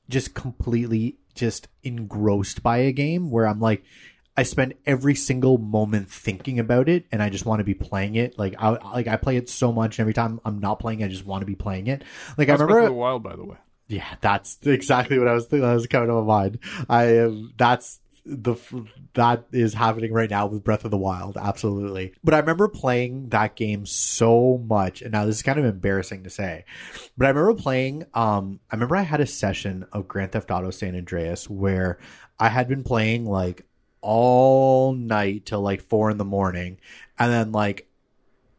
just 0.10 0.34
completely 0.34 1.18
just 1.36 1.68
engrossed 1.84 2.62
by 2.62 2.78
a 2.80 2.92
game 2.92 3.32
where 3.32 3.48
I'm 3.48 3.60
like 3.60 3.84
I 4.38 4.44
spend 4.44 4.74
every 4.86 5.16
single 5.16 5.58
moment 5.58 6.10
thinking 6.10 6.60
about 6.60 6.88
it 6.88 7.06
and 7.12 7.22
I 7.22 7.30
just 7.30 7.46
want 7.46 7.60
to 7.60 7.64
be 7.66 7.74
playing 7.74 8.16
it 8.16 8.38
like 8.38 8.56
I 8.60 8.70
like 8.70 9.08
I 9.08 9.16
play 9.18 9.38
it 9.38 9.50
so 9.50 9.72
much 9.72 9.98
and 9.98 10.04
every 10.04 10.14
time 10.14 10.40
I'm 10.46 10.60
not 10.60 10.80
playing 10.80 11.04
I 11.04 11.08
just 11.08 11.26
want 11.26 11.42
to 11.42 11.46
be 11.46 11.56
playing 11.56 11.88
it 11.88 12.04
like 12.38 12.50
I 12.50 12.54
That's 12.54 12.60
Breath 12.60 12.70
remember 12.70 12.80
of 12.82 12.86
the 12.90 12.94
Wild, 12.94 13.24
by 13.24 13.36
the 13.36 13.46
way. 13.46 13.58
Yeah, 13.90 14.16
that's 14.22 14.60
exactly 14.66 15.18
what 15.18 15.28
I 15.28 15.34
was 15.34 15.48
thinking. 15.48 15.68
That 15.68 15.74
was 15.74 15.88
coming 15.88 16.10
to 16.10 16.22
my 16.22 16.22
mind. 16.22 16.60
I 16.88 17.06
am. 17.06 17.54
That's 17.58 18.00
the 18.24 18.56
that 19.16 19.46
is 19.52 19.74
happening 19.74 20.14
right 20.14 20.30
now 20.30 20.46
with 20.46 20.64
Breath 20.64 20.86
of 20.86 20.92
the 20.92 20.98
Wild. 20.98 21.38
Absolutely. 21.38 22.14
But 22.24 22.36
I 22.36 22.40
remember 22.40 22.68
playing 22.68 23.30
that 23.30 23.56
game 23.56 23.88
so 23.88 24.64
much, 24.64 25.02
and 25.02 25.12
now 25.12 25.26
this 25.26 25.38
is 25.38 25.42
kind 25.42 25.58
of 25.58 25.66
embarrassing 25.66 26.24
to 26.24 26.30
say, 26.30 26.66
but 27.18 27.26
I 27.26 27.30
remember 27.30 27.60
playing. 27.60 28.06
Um, 28.14 28.60
I 28.72 28.76
remember 28.76 28.96
I 28.96 29.02
had 29.02 29.22
a 29.22 29.28
session 29.28 29.88
of 29.92 30.08
Grand 30.08 30.34
Theft 30.34 30.52
Auto 30.52 30.70
San 30.70 30.96
Andreas 30.96 31.50
where 31.50 31.98
I 32.40 32.50
had 32.50 32.68
been 32.68 32.84
playing 32.84 33.26
like 33.26 33.66
all 34.02 34.94
night 34.94 35.48
till 35.48 35.62
like 35.62 35.82
four 35.82 36.12
in 36.12 36.18
the 36.18 36.26
morning, 36.26 36.80
and 37.18 37.32
then 37.32 37.52
like 37.52 37.90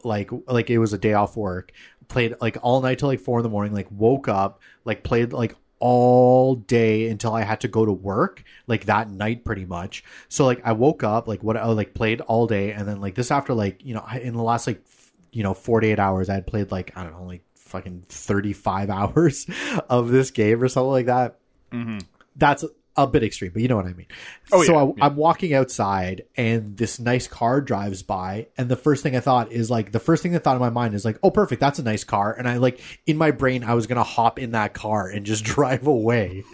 like 0.02 0.30
like 0.48 0.70
it 0.70 0.78
was 0.78 0.92
a 0.92 0.98
day 0.98 1.12
off 1.12 1.36
work 1.36 1.72
played 2.10 2.34
like 2.40 2.58
all 2.62 2.82
night 2.82 2.98
till 2.98 3.08
like 3.08 3.20
four 3.20 3.38
in 3.38 3.42
the 3.42 3.48
morning 3.48 3.72
like 3.72 3.88
woke 3.90 4.28
up 4.28 4.60
like 4.84 5.02
played 5.02 5.32
like 5.32 5.56
all 5.78 6.56
day 6.56 7.08
until 7.08 7.32
i 7.32 7.42
had 7.42 7.62
to 7.62 7.68
go 7.68 7.86
to 7.86 7.92
work 7.92 8.44
like 8.66 8.84
that 8.84 9.08
night 9.10 9.44
pretty 9.46 9.64
much. 9.64 10.04
So 10.28 10.44
like 10.44 10.60
i 10.64 10.72
woke 10.72 11.02
up 11.02 11.26
like 11.26 11.42
what 11.42 11.56
i 11.56 11.64
like 11.66 11.94
played 11.94 12.20
all 12.20 12.46
day 12.46 12.72
and 12.72 12.86
then 12.86 13.00
like 13.00 13.14
this 13.14 13.30
after 13.30 13.54
like 13.54 13.82
you 13.82 13.94
know 13.94 14.04
in 14.20 14.34
the 14.34 14.42
last 14.42 14.66
like 14.66 14.82
f- 14.84 15.12
you 15.32 15.42
know 15.42 15.54
48 15.54 15.98
hours 15.98 16.28
i 16.28 16.34
had 16.34 16.46
played 16.46 16.70
like 16.70 16.92
i 16.96 17.02
don't 17.02 17.12
know 17.12 17.24
like 17.24 17.44
fucking 17.70 18.04
35 18.08 18.90
hours 18.98 19.46
of 19.88 20.10
this 20.10 20.30
game 20.30 20.62
or 20.62 20.68
something 20.68 20.90
like 20.90 21.06
that. 21.06 21.38
Mm-hmm. 21.72 21.98
That's 22.36 22.64
a 22.96 23.06
bit 23.06 23.22
extreme, 23.22 23.52
but 23.52 23.62
you 23.62 23.68
know 23.68 23.76
what 23.76 23.86
I 23.86 23.92
mean. 23.92 24.06
Oh, 24.52 24.62
so 24.64 24.72
yeah, 24.72 24.78
I, 24.78 24.84
yeah. 24.84 25.04
I'm 25.06 25.16
walking 25.16 25.54
outside, 25.54 26.24
and 26.36 26.76
this 26.76 26.98
nice 26.98 27.26
car 27.28 27.60
drives 27.60 28.02
by, 28.02 28.48
and 28.58 28.68
the 28.68 28.76
first 28.76 29.02
thing 29.02 29.16
I 29.16 29.20
thought 29.20 29.52
is 29.52 29.70
like 29.70 29.92
the 29.92 30.00
first 30.00 30.22
thing 30.22 30.32
that 30.32 30.42
thought 30.42 30.56
in 30.56 30.60
my 30.60 30.70
mind 30.70 30.94
is 30.94 31.04
like, 31.04 31.18
oh, 31.22 31.30
perfect, 31.30 31.60
that's 31.60 31.78
a 31.78 31.82
nice 31.82 32.04
car, 32.04 32.34
and 32.36 32.48
I 32.48 32.56
like 32.56 32.80
in 33.06 33.16
my 33.16 33.30
brain 33.30 33.64
I 33.64 33.74
was 33.74 33.86
gonna 33.86 34.02
hop 34.02 34.38
in 34.38 34.52
that 34.52 34.74
car 34.74 35.08
and 35.08 35.24
just 35.24 35.44
drive 35.44 35.86
away, 35.86 36.44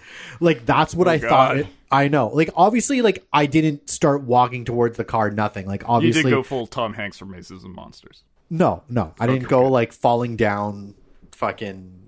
like 0.40 0.66
that's 0.66 0.94
what 0.94 1.08
oh, 1.08 1.12
I 1.12 1.18
thought. 1.18 1.56
It, 1.58 1.66
I 1.90 2.08
know, 2.08 2.28
like 2.28 2.50
obviously, 2.56 3.00
like 3.00 3.26
I 3.32 3.46
didn't 3.46 3.88
start 3.88 4.22
walking 4.22 4.64
towards 4.64 4.96
the 4.96 5.04
car, 5.04 5.30
nothing. 5.30 5.66
Like 5.66 5.82
You 5.82 5.88
obviously, 5.88 6.24
did 6.24 6.30
go 6.30 6.42
full 6.42 6.66
Tom 6.66 6.94
Hanks 6.94 7.18
from 7.18 7.30
Mazes 7.30 7.64
and 7.64 7.74
Monsters. 7.74 8.24
no, 8.50 8.82
no, 8.88 9.14
I 9.18 9.26
didn't 9.26 9.48
go 9.48 9.60
okay. 9.60 9.70
like 9.70 9.92
falling 9.92 10.36
down, 10.36 10.94
fucking. 11.32 12.05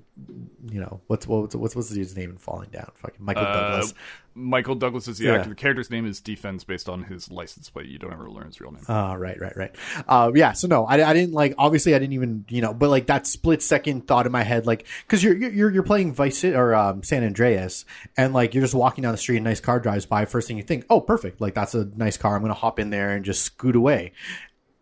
You 0.70 0.80
know 0.80 1.00
what's 1.06 1.26
what's 1.26 1.54
what's 1.54 1.76
what's 1.76 1.88
the 1.88 1.94
dude's 1.94 2.16
name 2.16 2.30
in 2.30 2.36
falling 2.38 2.70
down? 2.70 2.90
Fucking 2.96 3.24
Michael 3.24 3.44
Uh, 3.44 3.52
Douglas. 3.70 3.94
Michael 4.34 4.74
Douglas 4.74 5.08
is 5.08 5.18
the 5.18 5.24
Yeah. 5.26 5.34
actor. 5.34 5.48
The 5.50 5.54
character's 5.56 5.90
name 5.90 6.06
is 6.06 6.20
D-Fens 6.20 6.62
based 6.62 6.88
on 6.88 7.02
his 7.04 7.28
license 7.30 7.70
plate. 7.70 7.86
You 7.86 7.98
don't 7.98 8.12
ever 8.12 8.30
learn 8.30 8.46
his 8.46 8.60
real 8.60 8.70
name. 8.70 8.82
Oh, 8.88 9.14
right, 9.16 9.40
right, 9.40 9.56
right. 9.56 9.74
Uh, 10.06 10.30
yeah. 10.34 10.52
So 10.52 10.68
no, 10.68 10.84
I, 10.84 11.08
I 11.08 11.12
didn't 11.12 11.32
like. 11.32 11.54
Obviously, 11.58 11.94
I 11.94 11.98
didn't 11.98 12.12
even 12.14 12.44
you 12.48 12.60
know, 12.62 12.74
but 12.74 12.90
like 12.90 13.06
that 13.06 13.26
split 13.26 13.62
second 13.62 14.06
thought 14.06 14.26
in 14.26 14.32
my 14.32 14.42
head, 14.42 14.66
like 14.66 14.86
because 15.06 15.22
you're 15.24 15.36
you're 15.36 15.70
you're 15.70 15.82
playing 15.82 16.12
Vice 16.12 16.44
or 16.44 16.74
um, 16.74 17.02
San 17.02 17.24
Andreas, 17.24 17.84
and 18.16 18.34
like 18.34 18.54
you're 18.54 18.62
just 18.64 18.74
walking 18.74 19.02
down 19.02 19.12
the 19.12 19.18
street, 19.18 19.38
a 19.38 19.40
nice 19.40 19.60
car 19.60 19.80
drives 19.80 20.06
by. 20.06 20.24
First 20.24 20.48
thing 20.48 20.56
you 20.56 20.62
think, 20.64 20.84
oh, 20.90 21.00
perfect, 21.00 21.40
like 21.40 21.54
that's 21.54 21.74
a 21.74 21.84
nice 21.96 22.16
car. 22.16 22.34
I'm 22.36 22.42
gonna 22.42 22.54
hop 22.54 22.78
in 22.78 22.90
there 22.90 23.10
and 23.16 23.24
just 23.24 23.42
scoot 23.42 23.76
away. 23.76 24.12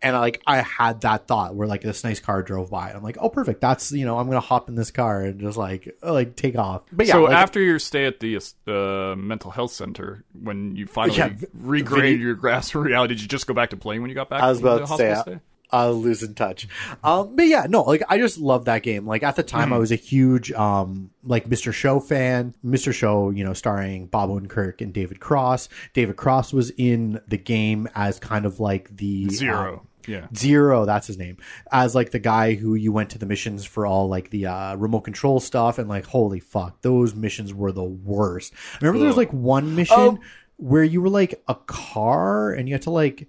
And 0.02 0.14
like 0.14 0.42
I 0.46 0.58
had 0.58 1.00
that 1.00 1.26
thought 1.26 1.54
where 1.54 1.66
like 1.66 1.80
this 1.80 2.04
nice 2.04 2.20
car 2.20 2.42
drove 2.42 2.70
by. 2.70 2.90
I'm 2.92 3.02
like, 3.02 3.16
oh, 3.18 3.30
perfect. 3.30 3.60
That's 3.62 3.92
you 3.92 4.04
know 4.04 4.18
I'm 4.18 4.26
gonna 4.26 4.40
hop 4.40 4.68
in 4.68 4.74
this 4.74 4.90
car 4.90 5.22
and 5.22 5.40
just 5.40 5.56
like 5.56 5.96
like 6.02 6.36
take 6.36 6.56
off. 6.56 6.82
But 6.92 7.06
yeah, 7.06 7.14
so 7.14 7.24
like, 7.24 7.32
after 7.32 7.60
your 7.60 7.78
stay 7.78 8.04
at 8.04 8.20
the 8.20 8.36
uh, 8.66 9.16
mental 9.16 9.50
health 9.50 9.72
center, 9.72 10.22
when 10.38 10.76
you 10.76 10.86
finally 10.86 11.16
Yeah, 11.16 11.28
v- 11.28 11.46
regained 11.54 12.20
your 12.20 12.34
grasp 12.34 12.74
of 12.74 12.82
reality, 12.82 13.14
did 13.14 13.22
you 13.22 13.28
just 13.28 13.46
go 13.46 13.54
back 13.54 13.70
to 13.70 13.76
playing 13.76 14.02
when 14.02 14.10
you 14.10 14.14
got 14.14 14.28
back? 14.28 14.42
I 14.42 14.50
was 14.50 14.60
about 14.60 14.86
the 14.86 14.96
to 14.96 15.24
say, 15.24 15.38
hospital 15.70 15.78
I, 15.78 15.82
stay? 15.82 15.86
I 15.86 15.86
was 15.88 15.96
losing 16.04 16.34
touch. 16.34 16.68
Um, 17.04 17.36
but 17.36 17.46
yeah, 17.46 17.66
no, 17.68 17.82
like 17.82 18.02
I 18.08 18.18
just 18.18 18.38
love 18.38 18.64
that 18.66 18.82
game. 18.82 19.06
Like 19.06 19.22
at 19.22 19.36
the 19.36 19.42
time, 19.42 19.72
I 19.72 19.78
was 19.78 19.92
a 19.92 19.96
huge 19.96 20.52
um, 20.52 21.10
like 21.24 21.48
Mr. 21.48 21.72
Show 21.72 22.00
fan. 22.00 22.54
Mr. 22.64 22.92
Show, 22.92 23.30
you 23.30 23.44
know, 23.44 23.52
starring 23.52 24.06
Bob 24.06 24.30
Odenkirk 24.30 24.80
and 24.80 24.92
David 24.92 25.20
Cross. 25.20 25.68
David 25.94 26.16
Cross 26.16 26.52
was 26.52 26.70
in 26.76 27.20
the 27.28 27.38
game 27.38 27.88
as 27.94 28.18
kind 28.18 28.44
of 28.46 28.60
like 28.60 28.96
the 28.96 29.28
Zero. 29.30 29.74
um, 29.80 29.86
yeah. 30.08 30.28
Zero, 30.36 30.84
that's 30.84 31.08
his 31.08 31.18
name. 31.18 31.36
As 31.72 31.94
like 31.96 32.12
the 32.12 32.20
guy 32.20 32.54
who 32.54 32.76
you 32.76 32.92
went 32.92 33.10
to 33.10 33.18
the 33.18 33.26
missions 33.26 33.64
for 33.64 33.86
all 33.86 34.08
like 34.08 34.30
the 34.30 34.46
uh, 34.46 34.76
remote 34.76 35.00
control 35.00 35.40
stuff, 35.40 35.78
and 35.78 35.88
like 35.88 36.06
holy 36.06 36.38
fuck, 36.38 36.80
those 36.82 37.14
missions 37.16 37.52
were 37.52 37.72
the 37.72 37.82
worst. 37.82 38.52
I 38.74 38.78
remember 38.82 39.00
there 39.00 39.08
was 39.08 39.16
like 39.16 39.32
one 39.32 39.74
mission 39.74 39.96
Oh. 39.98 40.18
where 40.58 40.84
you 40.84 41.02
were 41.02 41.08
like 41.10 41.42
a 41.48 41.56
car 41.56 42.52
and 42.52 42.68
you 42.68 42.74
had 42.74 42.82
to 42.82 42.90
like 42.90 43.28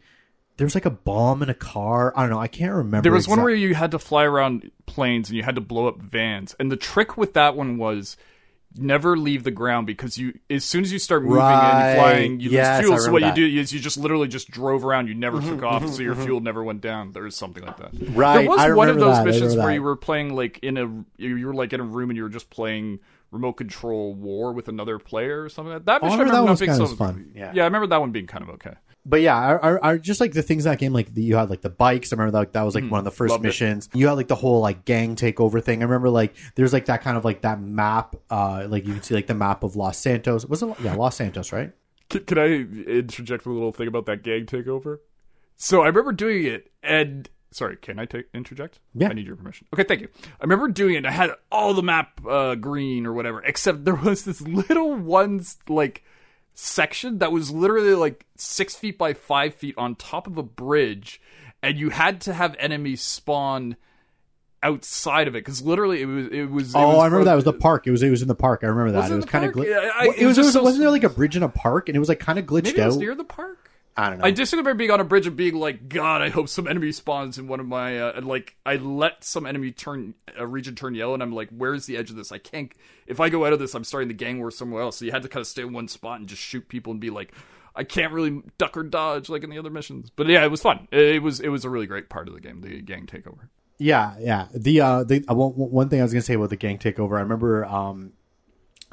there 0.57 0.65
was 0.65 0.75
like 0.75 0.85
a 0.85 0.91
bomb 0.91 1.41
in 1.43 1.49
a 1.49 1.53
car. 1.53 2.13
I 2.15 2.21
don't 2.21 2.29
know. 2.31 2.39
I 2.39 2.47
can't 2.47 2.73
remember. 2.73 3.03
There 3.03 3.11
was 3.11 3.27
one 3.27 3.41
where 3.41 3.49
you 3.53 3.75
had 3.75 3.91
to 3.91 3.99
fly 3.99 4.23
around 4.25 4.69
planes 4.85 5.29
and 5.29 5.37
you 5.37 5.43
had 5.43 5.55
to 5.55 5.61
blow 5.61 5.87
up 5.87 5.99
vans. 6.01 6.55
And 6.59 6.71
the 6.71 6.77
trick 6.77 7.15
with 7.17 7.33
that 7.33 7.55
one 7.55 7.77
was 7.77 8.17
never 8.79 9.17
leave 9.17 9.43
the 9.43 9.49
ground 9.51 9.87
because 9.87 10.17
you 10.17 10.37
as 10.49 10.63
soon 10.63 10.83
as 10.83 10.91
you 10.91 10.99
start 10.99 11.23
moving 11.23 11.37
Right. 11.37 11.89
and 11.91 11.99
flying, 11.99 12.39
you 12.39 12.49
Yes, 12.51 12.67
I 12.67 12.77
lose 12.79 12.85
fuel. 12.87 12.99
So 12.99 13.11
what 13.11 13.21
that. 13.21 13.33
Mm-hmm, 13.35 13.41
you 13.41 13.51
do 13.55 13.59
is 13.61 13.73
you 13.73 13.79
just 13.79 13.97
literally 13.97 14.27
just 14.27 14.51
drove 14.51 14.83
around. 14.85 15.07
You 15.07 15.15
never 15.15 15.41
took 15.41 15.63
off, 15.63 15.87
so 15.89 16.01
your 16.03 16.15
fuel 16.15 16.41
never 16.41 16.63
went 16.63 16.81
down. 16.81 17.11
There 17.13 17.23
was 17.23 17.35
something 17.35 17.63
like 17.63 17.77
that. 17.77 17.91
Right, 18.15 18.39
There 18.39 18.49
was 18.49 18.59
I 18.59 18.73
one 18.73 18.89
of 18.89 18.99
those 18.99 19.17
that, 19.17 19.25
missions 19.25 19.55
where 19.55 19.67
that. 19.67 19.73
you 19.73 19.81
were 19.83 19.95
playing 19.95 20.35
like 20.35 20.59
in 20.61 20.77
a 20.77 20.85
you 21.17 21.35
you 21.37 21.47
were 21.47 21.53
like 21.55 21.71
in 21.73 21.79
a 21.79 21.83
room 21.83 22.09
and 22.09 22.17
you 22.17 22.23
were 22.23 22.29
just 22.29 22.49
playing 22.49 22.99
remote 23.31 23.53
control 23.53 24.13
war 24.13 24.53
with 24.53 24.67
another 24.67 24.99
player 24.99 25.43
or 25.43 25.49
something 25.49 25.73
like 25.73 25.85
that. 25.85 26.01
That 26.01 26.03
Oh, 26.03 26.07
I 26.07 26.09
mission 26.09 26.19
remember 26.19 26.37
that 26.39 26.45
not 26.45 26.51
was 26.51 26.59
being 26.59 26.71
kinda 26.71 26.87
so- 26.87 26.95
fun. 26.95 27.31
Yeah. 27.35 27.51
yeah, 27.53 27.63
I 27.63 27.65
remember 27.65 27.87
that 27.87 27.99
one 27.99 28.11
being 28.11 28.27
kind 28.27 28.43
of 28.43 28.49
okay. 28.51 28.73
But 29.09 29.21
yeah, 29.21 29.37
I, 29.37 29.55
I, 29.77 29.91
I 29.93 29.97
just 29.97 30.19
like 30.19 30.33
the 30.33 30.41
things 30.41 30.65
in 30.65 30.71
that 30.71 30.79
game. 30.79 30.91
Like 30.91 31.13
the, 31.13 31.23
you 31.23 31.37
had 31.37 31.49
like 31.49 31.61
the 31.61 31.69
bikes. 31.69 32.11
I 32.11 32.15
remember 32.15 32.31
that, 32.33 32.39
like, 32.39 32.51
that 32.51 32.63
was 32.63 32.75
like 32.75 32.89
one 32.91 32.99
of 32.99 33.05
the 33.05 33.11
first 33.11 33.29
Mm, 33.29 33.35
loved 33.35 33.45
it. 33.45 33.47
missions. 33.47 33.89
You 33.93 34.07
had 34.07 34.13
like 34.13 34.27
the 34.27 34.35
whole 34.35 34.59
like 34.59 34.83
gang 34.85 35.15
takeover 35.15 35.63
thing. 35.63 35.81
I 35.81 35.85
remember 35.85 36.09
like 36.09 36.35
there's 36.55 36.73
like 36.73 36.85
that 36.87 37.01
kind 37.01 37.15
of 37.17 37.23
like 37.23 37.41
that 37.41 37.61
map. 37.61 38.15
Uh, 38.29 38.65
like 38.67 38.85
you 38.85 38.93
can 38.93 39.01
see 39.03 39.15
like 39.15 39.27
the 39.27 39.33
map 39.35 39.63
of 39.63 39.75
Los 39.75 39.97
Santos. 39.97 40.45
Was 40.45 40.61
it 40.61 40.69
yeah 40.81 40.93
Los 40.95 41.15
Santos 41.15 41.51
right? 41.53 41.71
Can, 42.09 42.25
can 42.25 42.37
I 42.37 42.47
interject 42.89 43.45
a 43.45 43.49
little 43.49 43.71
thing 43.71 43.87
about 43.87 44.05
that 44.07 44.23
gang 44.23 44.45
takeover? 44.45 44.99
So 45.55 45.81
I 45.81 45.87
remember 45.87 46.11
doing 46.11 46.45
it, 46.45 46.71
and 46.83 47.29
Sorry, 47.49 47.77
can 47.77 47.97
I 47.97 48.03
take 48.05 48.25
interject? 48.33 48.79
Yeah. 48.93 49.07
I 49.09 49.13
need 49.13 49.25
your 49.25 49.37
permission. 49.37 49.67
Okay, 49.73 49.83
thank 49.85 50.01
you. 50.01 50.09
I 50.25 50.43
remember 50.43 50.67
doing 50.67 50.95
it. 50.95 51.05
I 51.05 51.11
had 51.11 51.31
all 51.49 51.73
the 51.73 51.81
map 51.81 52.19
uh, 52.29 52.55
green 52.55 53.05
or 53.07 53.13
whatever, 53.13 53.41
except 53.41 53.85
there 53.85 53.95
was 53.95 54.25
this 54.25 54.41
little 54.41 54.93
one's 54.93 55.57
like 55.69 56.03
section 56.59 57.19
that 57.19 57.31
was 57.31 57.51
literally 57.51 57.93
like 57.93 58.25
six 58.35 58.75
feet 58.75 58.97
by 58.97 59.13
five 59.13 59.53
feet 59.53 59.75
on 59.77 59.93
top 59.95 60.25
of 60.25 60.37
a 60.39 60.43
bridge, 60.43 61.21
and 61.61 61.77
you 61.77 61.91
had 61.91 62.19
to 62.21 62.33
have 62.33 62.55
enemies 62.59 63.01
spawn 63.01 63.75
outside 64.63 65.27
of 65.27 65.35
it 65.35 65.45
because 65.45 65.61
literally 65.61 66.01
it 66.01 66.05
was 66.07 66.27
it 66.29 66.45
was. 66.49 66.73
it 66.75 66.77
Oh, 66.77 66.87
was 66.89 66.97
I 66.97 67.05
remember 67.05 67.25
that 67.25 67.35
was 67.35 67.43
the 67.43 67.53
park. 67.53 67.85
It 67.85 67.91
was 67.91 68.01
it 68.01 68.09
was 68.09 68.23
in 68.23 68.27
the 68.27 68.35
park. 68.35 68.61
I 68.63 68.67
remember 68.67 68.91
that. 68.93 69.01
Was 69.03 69.11
it 69.11 69.13
it 69.13 69.17
was 69.17 69.25
kind 69.25 69.45
of 69.45 69.53
gl- 69.53 69.65
Yeah, 69.69 69.91
I- 69.95 70.07
it 70.07 70.17
it 70.17 70.25
was 70.25 70.37
was, 70.37 70.51
so- 70.53 70.63
wasn't 70.63 70.81
there 70.81 70.91
like 70.91 71.03
a 71.03 71.09
bridge 71.09 71.37
in 71.37 71.43
a 71.43 71.49
park 71.49 71.89
and 71.89 71.95
it 71.95 71.99
was 71.99 72.09
like 72.09 72.19
kind 72.19 72.39
of 72.39 72.45
glitched 72.45 72.63
Maybe 72.63 72.79
it 72.79 72.83
out. 72.83 72.87
was 72.87 72.97
near 72.97 73.13
the 73.15 73.23
park. 73.23 73.66
I 73.99 74.09
don't 74.09 74.19
know. 74.19 74.25
I 74.25 74.31
just 74.31 74.53
remember 74.53 74.75
being 74.75 74.91
on 74.91 74.99
a 74.99 75.03
bridge 75.03 75.25
and 75.25 75.35
being 75.35 75.55
like, 75.55 75.89
God, 75.89 76.21
I 76.21 76.29
hope 76.29 76.49
some 76.49 76.67
enemy 76.67 76.91
spawns 76.91 77.39
in 77.39 77.47
one 77.47 77.59
of 77.59 77.65
my. 77.65 77.99
Uh, 77.99 78.13
and 78.15 78.27
like, 78.27 78.55
I 78.63 78.75
let 78.75 79.23
some 79.23 79.47
enemy 79.47 79.71
turn 79.71 80.13
a 80.37 80.45
region 80.45 80.75
turn 80.75 80.93
yellow, 80.93 81.15
and 81.15 81.23
I'm 81.23 81.33
like, 81.33 81.49
where's 81.49 81.87
the 81.87 81.97
edge 81.97 82.11
of 82.11 82.15
this? 82.15 82.31
I 82.31 82.37
can't. 82.37 82.71
If 83.07 83.19
I 83.19 83.29
go 83.29 83.45
out 83.45 83.53
of 83.53 83.59
this, 83.59 83.73
I'm 83.73 83.83
starting 83.83 84.07
the 84.07 84.13
gang 84.13 84.39
war 84.39 84.51
somewhere 84.51 84.83
else. 84.83 84.97
So 84.97 85.05
you 85.05 85.11
had 85.11 85.23
to 85.23 85.29
kind 85.29 85.41
of 85.41 85.47
stay 85.47 85.63
in 85.63 85.73
one 85.73 85.87
spot 85.87 86.19
and 86.19 86.29
just 86.29 86.41
shoot 86.41 86.69
people 86.69 86.91
and 86.91 87.01
be 87.01 87.09
like, 87.09 87.33
I 87.75 87.83
can't 87.83 88.13
really 88.13 88.43
duck 88.57 88.77
or 88.77 88.83
dodge 88.83 89.29
like 89.29 89.43
in 89.43 89.49
the 89.49 89.57
other 89.57 89.69
missions. 89.71 90.11
But 90.15 90.27
yeah, 90.27 90.43
it 90.43 90.51
was 90.51 90.61
fun. 90.61 90.87
It 90.91 91.23
was 91.23 91.39
it 91.39 91.49
was 91.49 91.65
a 91.65 91.69
really 91.69 91.87
great 91.87 92.09
part 92.09 92.27
of 92.27 92.33
the 92.33 92.41
game, 92.41 92.61
the 92.61 92.81
gang 92.81 93.07
takeover. 93.07 93.49
Yeah, 93.79 94.15
yeah. 94.19 94.47
The 94.53 94.81
uh, 94.81 95.03
the 95.03 95.23
uh, 95.27 95.35
one, 95.35 95.51
one 95.53 95.89
thing 95.89 95.99
I 95.99 96.03
was 96.03 96.11
gonna 96.11 96.21
say 96.21 96.33
about 96.33 96.49
the 96.49 96.55
gang 96.55 96.79
takeover, 96.79 97.17
I 97.17 97.21
remember 97.21 97.65
um, 97.65 98.13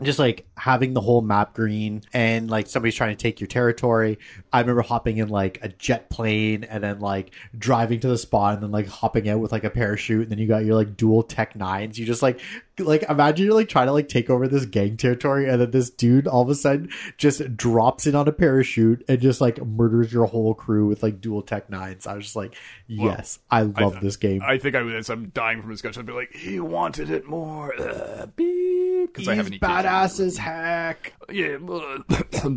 just 0.02 0.18
like 0.18 0.44
having 0.56 0.92
the 0.92 1.00
whole 1.00 1.22
map 1.22 1.54
green 1.54 2.02
and 2.12 2.50
like 2.50 2.66
somebody's 2.66 2.96
trying 2.96 3.16
to 3.16 3.22
take 3.22 3.40
your 3.40 3.46
territory. 3.46 4.18
I 4.52 4.60
remember 4.60 4.82
hopping 4.82 5.18
in 5.18 5.28
like 5.28 5.60
a 5.62 5.68
jet 5.68 6.10
plane 6.10 6.64
and 6.64 6.82
then 6.82 6.98
like 6.98 7.32
driving 7.56 8.00
to 8.00 8.08
the 8.08 8.18
spot 8.18 8.54
and 8.54 8.62
then 8.62 8.72
like 8.72 8.88
hopping 8.88 9.28
out 9.28 9.38
with 9.38 9.52
like 9.52 9.62
a 9.62 9.70
parachute 9.70 10.22
and 10.22 10.30
then 10.32 10.38
you 10.38 10.48
got 10.48 10.64
your 10.64 10.74
like 10.74 10.96
dual 10.96 11.22
tech 11.22 11.54
nines. 11.54 11.96
You 11.96 12.06
just 12.06 12.22
like 12.22 12.40
like 12.78 13.02
imagine 13.04 13.46
you're 13.46 13.54
like 13.54 13.68
trying 13.68 13.86
to 13.86 13.92
like 13.92 14.08
take 14.08 14.28
over 14.28 14.48
this 14.48 14.64
gang 14.66 14.96
territory 14.96 15.48
and 15.48 15.60
then 15.60 15.70
this 15.70 15.90
dude 15.90 16.26
all 16.26 16.42
of 16.42 16.48
a 16.48 16.54
sudden 16.54 16.90
just 17.16 17.56
drops 17.56 18.06
in 18.06 18.14
on 18.14 18.26
a 18.26 18.32
parachute 18.32 19.04
and 19.08 19.20
just 19.20 19.40
like 19.40 19.64
murders 19.64 20.12
your 20.12 20.26
whole 20.26 20.54
crew 20.54 20.86
with 20.86 21.02
like 21.02 21.20
dual 21.20 21.42
tech 21.42 21.70
nines. 21.70 22.06
I 22.06 22.14
was 22.14 22.24
just 22.24 22.36
like, 22.36 22.54
yes, 22.86 23.38
I 23.50 23.62
love 23.62 24.00
this 24.00 24.16
game. 24.16 24.42
I 24.42 24.58
think 24.58 24.74
I 24.74 24.82
would, 24.82 24.94
as 24.94 25.10
I'm 25.10 25.28
dying 25.28 25.60
from 25.60 25.70
this 25.70 25.82
gunshot, 25.82 26.02
I'd 26.02 26.06
be 26.06 26.12
like, 26.12 26.32
he 26.34 26.58
wanted 26.60 27.10
it 27.10 27.26
more. 27.26 27.74
Uh, 27.80 28.26
beep. 28.34 29.12
Because 29.12 29.28
I 29.28 29.34
have 29.34 29.46
He's 29.46 29.52
any 29.52 29.58
badass 29.60 30.18
as 30.20 30.38
heck. 30.38 31.12
Yeah. 31.30 31.58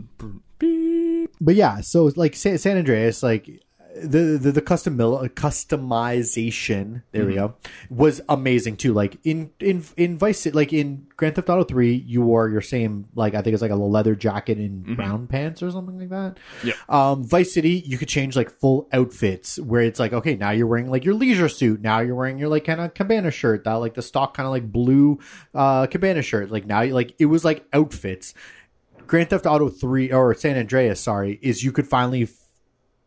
beep. 0.60 1.36
But 1.40 1.56
yeah, 1.56 1.82
so 1.82 2.12
like 2.16 2.36
San, 2.36 2.58
San 2.58 2.78
Andreas, 2.78 3.22
like 3.22 3.62
the 4.02 4.40
the, 4.42 4.52
the 4.52 4.62
custom 4.62 4.98
customization, 4.98 7.04
there 7.12 7.26
we 7.26 7.36
go, 7.36 7.56
was 7.90 8.22
amazing 8.30 8.78
too. 8.78 8.94
Like 8.94 9.18
in 9.24 9.52
in 9.60 9.84
in 9.96 10.18
Vice 10.18 10.46
like 10.48 10.74
in 10.74 11.08
Grand 11.16 11.36
Theft 11.36 11.50
Auto 11.50 11.64
Three, 11.64 11.94
you 11.94 12.22
wore 12.22 12.50
your 12.50 12.62
same 12.62 13.08
like 13.16 13.36
I 13.36 13.42
think 13.42 13.54
it's 13.54 13.62
like 13.62 13.72
a 13.72 13.76
leather 13.76 14.16
jacket 14.16 14.58
and 14.58 14.98
brown 14.98 15.28
pants 15.28 15.64
or 15.64 15.72
something 15.72 15.98
like 15.98 16.10
that. 16.10 16.38
Yeah. 16.64 16.74
Um, 16.90 17.24
Vice 17.24 17.54
City, 17.54 17.84
you 17.86 17.98
could 17.98 18.08
change 18.08 18.36
like 18.36 18.50
full 18.50 18.88
outfits 18.92 19.60
where 19.60 19.82
it's 19.82 20.00
like, 20.00 20.14
okay, 20.14 20.36
now 20.36 20.52
you're 20.52 20.68
wearing 20.68 20.90
like 20.90 21.06
your 21.06 21.16
leisure 21.16 21.50
suit. 21.50 21.82
Now 21.82 22.00
you're 22.00 22.16
wearing 22.16 22.38
your 22.38 22.50
like 22.50 22.66
kind 22.66 22.82
of 22.82 22.94
cabana 22.94 23.32
shirt, 23.32 23.64
that 23.64 23.76
like 23.76 23.94
the 23.94 24.02
stock 24.02 24.36
kind 24.36 24.46
of 24.46 24.52
like 24.52 24.72
blue 24.72 25.20
uh 25.54 25.88
cabana 25.88 26.22
shirt. 26.22 26.52
Like 26.52 26.66
now, 26.66 26.82
you 26.82 26.94
like 26.94 27.16
it 27.20 27.26
was 27.26 27.46
like 27.46 27.66
outfits. 27.74 28.34
Grand 29.06 29.30
Theft 29.30 29.46
Auto 29.46 29.70
3 29.70 30.12
or 30.12 30.36
San 30.36 30.58
Andreas, 30.58 31.00
sorry, 31.00 31.40
is 31.42 31.64
you 31.64 31.72
could 31.72 31.88
finally 31.88 32.28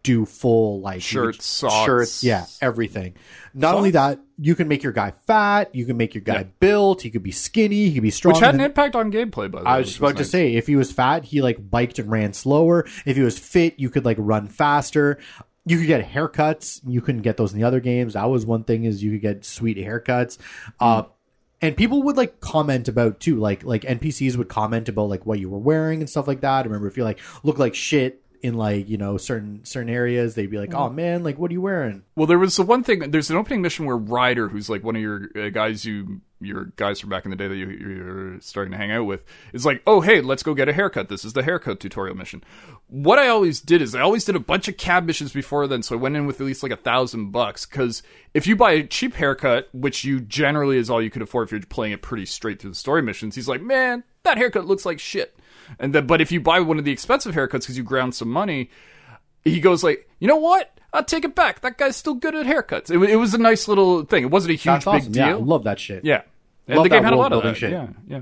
do 0.02 0.24
full 0.24 0.80
like 0.80 1.02
Shirts, 1.02 1.44
socks. 1.44 1.84
shirts, 1.84 2.24
yeah, 2.24 2.46
everything. 2.62 3.14
Not 3.52 3.74
only 3.74 3.90
that, 3.90 4.18
you 4.38 4.54
can 4.54 4.66
make 4.68 4.82
your 4.82 4.92
guy 4.92 5.12
fat, 5.26 5.74
you 5.74 5.84
can 5.84 5.96
make 5.96 6.14
your 6.14 6.22
guy 6.22 6.34
Yeah. 6.38 6.44
built, 6.58 7.02
he 7.02 7.10
could 7.10 7.22
be 7.22 7.32
skinny, 7.32 7.86
he 7.88 7.94
could 7.94 8.02
be 8.02 8.10
strong. 8.10 8.34
Which 8.34 8.42
had 8.42 8.54
an 8.54 8.60
impact 8.62 8.96
on 8.96 9.12
gameplay, 9.12 9.50
by 9.50 9.58
the 9.60 9.64
way. 9.66 9.70
I 9.70 9.78
was 9.78 9.88
just 9.88 9.98
about 9.98 10.16
to 10.16 10.24
say, 10.24 10.54
if 10.54 10.66
he 10.66 10.76
was 10.76 10.90
fat, 10.90 11.24
he 11.24 11.42
like 11.42 11.70
biked 11.70 11.98
and 11.98 12.10
ran 12.10 12.32
slower. 12.32 12.86
If 13.04 13.16
he 13.16 13.22
was 13.22 13.38
fit, 13.38 13.78
you 13.78 13.90
could 13.90 14.04
like 14.04 14.16
run 14.20 14.46
faster. 14.48 15.18
You 15.66 15.76
could 15.76 15.86
get 15.86 16.08
haircuts. 16.10 16.80
You 16.86 17.02
couldn't 17.02 17.20
get 17.22 17.36
those 17.36 17.52
in 17.52 17.58
the 17.58 17.64
other 17.66 17.80
games. 17.80 18.14
That 18.14 18.24
was 18.30 18.46
one 18.46 18.64
thing 18.64 18.84
is 18.84 19.02
you 19.02 19.10
could 19.12 19.20
get 19.20 19.44
sweet 19.44 19.76
haircuts. 19.76 20.38
Uh, 20.80 21.02
and 21.60 21.76
people 21.76 22.02
would 22.04 22.16
like 22.16 22.40
comment 22.40 22.88
about 22.88 23.20
too, 23.20 23.36
like 23.36 23.62
like 23.64 23.82
NPCs 23.82 24.36
would 24.36 24.48
comment 24.48 24.88
about 24.88 25.10
like 25.10 25.26
what 25.26 25.38
you 25.38 25.50
were 25.50 25.58
wearing 25.58 26.00
and 26.00 26.08
stuff 26.08 26.26
like 26.26 26.40
that. 26.40 26.60
I 26.60 26.62
remember 26.62 26.86
if 26.88 26.96
you 26.96 27.04
like 27.04 27.18
look 27.42 27.58
like 27.58 27.74
shit 27.74 28.22
in 28.42 28.54
like 28.54 28.88
you 28.88 28.96
know 28.96 29.16
certain 29.16 29.64
certain 29.64 29.90
areas, 29.90 30.34
they'd 30.34 30.50
be 30.50 30.58
like, 30.58 30.74
"Oh 30.74 30.88
man, 30.88 31.22
like 31.22 31.38
what 31.38 31.50
are 31.50 31.54
you 31.54 31.60
wearing?" 31.60 32.02
Well, 32.16 32.26
there 32.26 32.38
was 32.38 32.56
the 32.56 32.62
one 32.62 32.82
thing. 32.82 33.10
There's 33.10 33.30
an 33.30 33.36
opening 33.36 33.62
mission 33.62 33.84
where 33.84 33.96
Ryder, 33.96 34.48
who's 34.48 34.70
like 34.70 34.82
one 34.82 34.96
of 34.96 35.02
your 35.02 35.28
uh, 35.36 35.50
guys 35.50 35.84
you 35.84 36.20
your 36.40 36.72
guys 36.76 36.98
from 36.98 37.10
back 37.10 37.26
in 37.26 37.30
the 37.30 37.36
day 37.36 37.48
that 37.48 37.56
you, 37.56 37.68
you're 37.68 38.40
starting 38.40 38.72
to 38.72 38.78
hang 38.78 38.90
out 38.90 39.04
with, 39.04 39.24
is 39.52 39.66
like, 39.66 39.82
"Oh, 39.86 40.00
hey, 40.00 40.20
let's 40.22 40.42
go 40.42 40.54
get 40.54 40.68
a 40.68 40.72
haircut. 40.72 41.08
This 41.08 41.24
is 41.24 41.34
the 41.34 41.42
haircut 41.42 41.80
tutorial 41.80 42.16
mission." 42.16 42.42
What 42.86 43.18
I 43.18 43.28
always 43.28 43.60
did 43.60 43.82
is 43.82 43.94
I 43.94 44.00
always 44.00 44.24
did 44.24 44.36
a 44.36 44.40
bunch 44.40 44.68
of 44.68 44.76
cab 44.76 45.04
missions 45.04 45.32
before 45.32 45.66
then, 45.66 45.82
so 45.82 45.94
I 45.94 45.98
went 45.98 46.16
in 46.16 46.26
with 46.26 46.40
at 46.40 46.46
least 46.46 46.62
like 46.62 46.72
a 46.72 46.76
thousand 46.76 47.30
bucks. 47.30 47.66
Because 47.66 48.02
if 48.32 48.46
you 48.46 48.56
buy 48.56 48.72
a 48.72 48.86
cheap 48.86 49.14
haircut, 49.14 49.68
which 49.72 50.04
you 50.04 50.20
generally 50.20 50.78
is 50.78 50.88
all 50.88 51.02
you 51.02 51.10
could 51.10 51.22
afford 51.22 51.48
if 51.48 51.52
you're 51.52 51.60
playing 51.60 51.92
it 51.92 52.02
pretty 52.02 52.26
straight 52.26 52.60
through 52.60 52.70
the 52.70 52.76
story 52.76 53.02
missions, 53.02 53.34
he's 53.34 53.48
like, 53.48 53.60
"Man, 53.60 54.04
that 54.22 54.38
haircut 54.38 54.66
looks 54.66 54.86
like 54.86 54.98
shit." 54.98 55.36
And 55.78 55.94
then, 55.94 56.06
but 56.06 56.20
if 56.20 56.32
you 56.32 56.40
buy 56.40 56.60
one 56.60 56.78
of 56.78 56.84
the 56.84 56.92
expensive 56.92 57.34
haircuts 57.34 57.60
because 57.62 57.76
you 57.78 57.84
ground 57.84 58.14
some 58.14 58.28
money, 58.30 58.70
he 59.44 59.60
goes 59.60 59.82
like, 59.84 60.08
you 60.18 60.28
know 60.28 60.36
what? 60.36 60.78
I'll 60.92 61.04
take 61.04 61.24
it 61.24 61.34
back. 61.36 61.60
That 61.60 61.78
guy's 61.78 61.96
still 61.96 62.14
good 62.14 62.34
at 62.34 62.46
haircuts. 62.46 62.90
It, 62.90 63.10
it 63.10 63.16
was 63.16 63.32
a 63.34 63.38
nice 63.38 63.68
little 63.68 64.04
thing. 64.04 64.24
It 64.24 64.30
wasn't 64.30 64.50
a 64.50 64.54
huge 64.54 64.64
That's 64.64 64.84
big 64.84 64.94
awesome. 64.94 65.14
Yeah, 65.14 65.28
I 65.30 65.32
love 65.38 65.64
that 65.64 65.78
shit. 65.78 66.04
Yeah, 66.04 66.22
and 66.66 66.76
Love 66.78 66.84
the 66.84 66.90
game 66.90 67.04
had 67.04 67.12
a 67.12 67.16
lot 67.16 67.32
of 67.32 67.42
that. 67.44 67.56
shit. 67.56 67.70
Yeah, 67.70 67.88
yeah. 68.08 68.20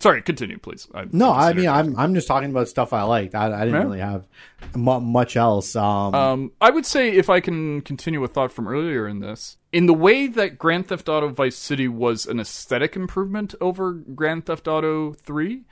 Sorry, 0.00 0.22
continue, 0.22 0.56
please. 0.58 0.88
I, 0.94 1.04
No, 1.12 1.30
I 1.30 1.52
mean. 1.52 1.68
I'm 1.68 1.94
I'm 1.98 2.14
just 2.14 2.26
talking 2.26 2.48
about 2.48 2.68
stuff 2.68 2.94
I 2.94 3.02
liked. 3.02 3.34
I, 3.34 3.52
I 3.52 3.64
didn't 3.66 3.74
Yeah. 3.74 3.82
really 3.82 3.98
have 3.98 4.26
mu- 4.74 4.98
much 5.00 5.36
else. 5.36 5.76
Um, 5.76 6.14
Um, 6.14 6.52
I 6.58 6.70
would 6.70 6.86
say 6.86 7.10
if 7.10 7.28
I 7.28 7.40
can 7.40 7.82
continue 7.82 8.24
a 8.24 8.28
thought 8.28 8.50
from 8.50 8.66
earlier 8.66 9.06
in 9.06 9.20
this, 9.20 9.58
in 9.72 9.84
the 9.84 9.92
way 9.92 10.26
that 10.26 10.56
Grand 10.56 10.88
Theft 10.88 11.06
Auto 11.10 11.28
Vice 11.28 11.56
City 11.56 11.86
was 11.86 12.24
an 12.24 12.40
aesthetic 12.40 12.96
improvement 12.96 13.54
over 13.60 13.92
Grand 13.92 14.46
Theft 14.46 14.66
Auto 14.66 15.12
Three, 15.12 15.64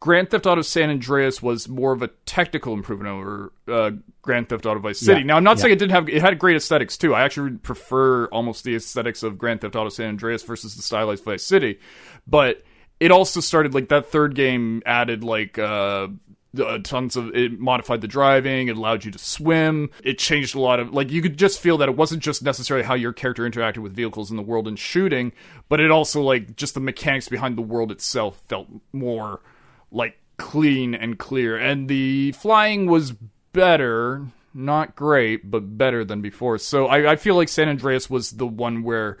Grand 0.00 0.30
Theft 0.30 0.46
Auto 0.46 0.62
San 0.62 0.90
Andreas 0.90 1.42
was 1.42 1.68
more 1.68 1.92
of 1.92 2.02
a 2.02 2.08
technical 2.26 2.74
improvement 2.74 3.08
over 3.08 3.52
uh, 3.66 3.92
Grand 4.22 4.48
Theft 4.48 4.66
Auto 4.66 4.80
Vice 4.80 5.00
City. 5.00 5.20
Yeah, 5.20 5.26
Now, 5.26 5.36
I'm 5.36 5.44
not 5.44 5.56
yeah. 5.56 5.62
saying 5.62 5.72
it 5.74 5.78
didn't 5.78 5.92
have 5.92 6.08
it 6.08 6.20
had 6.20 6.38
great 6.38 6.56
aesthetics 6.56 6.96
too. 6.96 7.14
I 7.14 7.22
actually 7.22 7.52
prefer 7.52 8.26
almost 8.26 8.64
the 8.64 8.76
aesthetics 8.76 9.22
of 9.22 9.38
Grand 9.38 9.62
Theft 9.62 9.74
Auto 9.74 9.88
San 9.88 10.08
Andreas 10.08 10.42
versus 10.42 10.76
the 10.76 10.82
stylized 10.82 11.24
Vice 11.24 11.44
City, 11.44 11.80
but 12.26 12.62
it 13.00 13.10
also 13.10 13.40
started 13.40 13.74
like 13.74 13.88
that 13.88 14.06
third 14.06 14.34
game 14.34 14.82
added 14.86 15.24
like 15.24 15.58
uh 15.58 16.08
uh, 16.58 16.78
tons 16.82 17.16
of 17.16 17.34
it 17.34 17.58
modified 17.58 18.00
the 18.00 18.08
driving 18.08 18.68
it 18.68 18.76
allowed 18.78 19.04
you 19.04 19.10
to 19.10 19.18
swim 19.18 19.90
it 20.02 20.18
changed 20.18 20.54
a 20.54 20.60
lot 20.60 20.80
of 20.80 20.90
like 20.92 21.10
you 21.10 21.20
could 21.20 21.36
just 21.36 21.60
feel 21.60 21.76
that 21.76 21.88
it 21.88 21.96
wasn't 21.96 22.22
just 22.22 22.42
necessarily 22.42 22.82
how 22.82 22.94
your 22.94 23.12
character 23.12 23.42
interacted 23.48 23.78
with 23.78 23.92
vehicles 23.92 24.30
in 24.30 24.38
the 24.38 24.42
world 24.42 24.66
and 24.66 24.78
shooting 24.78 25.32
but 25.68 25.80
it 25.80 25.90
also 25.90 26.22
like 26.22 26.56
just 26.56 26.72
the 26.72 26.80
mechanics 26.80 27.28
behind 27.28 27.58
the 27.58 27.62
world 27.62 27.90
itself 27.90 28.40
felt 28.48 28.68
more 28.92 29.40
like 29.90 30.18
clean 30.36 30.94
and 30.94 31.18
clear 31.18 31.56
and 31.56 31.88
the 31.88 32.32
flying 32.32 32.86
was 32.86 33.12
better 33.52 34.26
not 34.52 34.94
great 34.94 35.50
but 35.50 35.78
better 35.78 36.04
than 36.04 36.20
before 36.20 36.58
so 36.58 36.86
i, 36.86 37.12
I 37.12 37.16
feel 37.16 37.34
like 37.36 37.48
san 37.48 37.68
andreas 37.68 38.10
was 38.10 38.32
the 38.32 38.46
one 38.46 38.82
where 38.82 39.18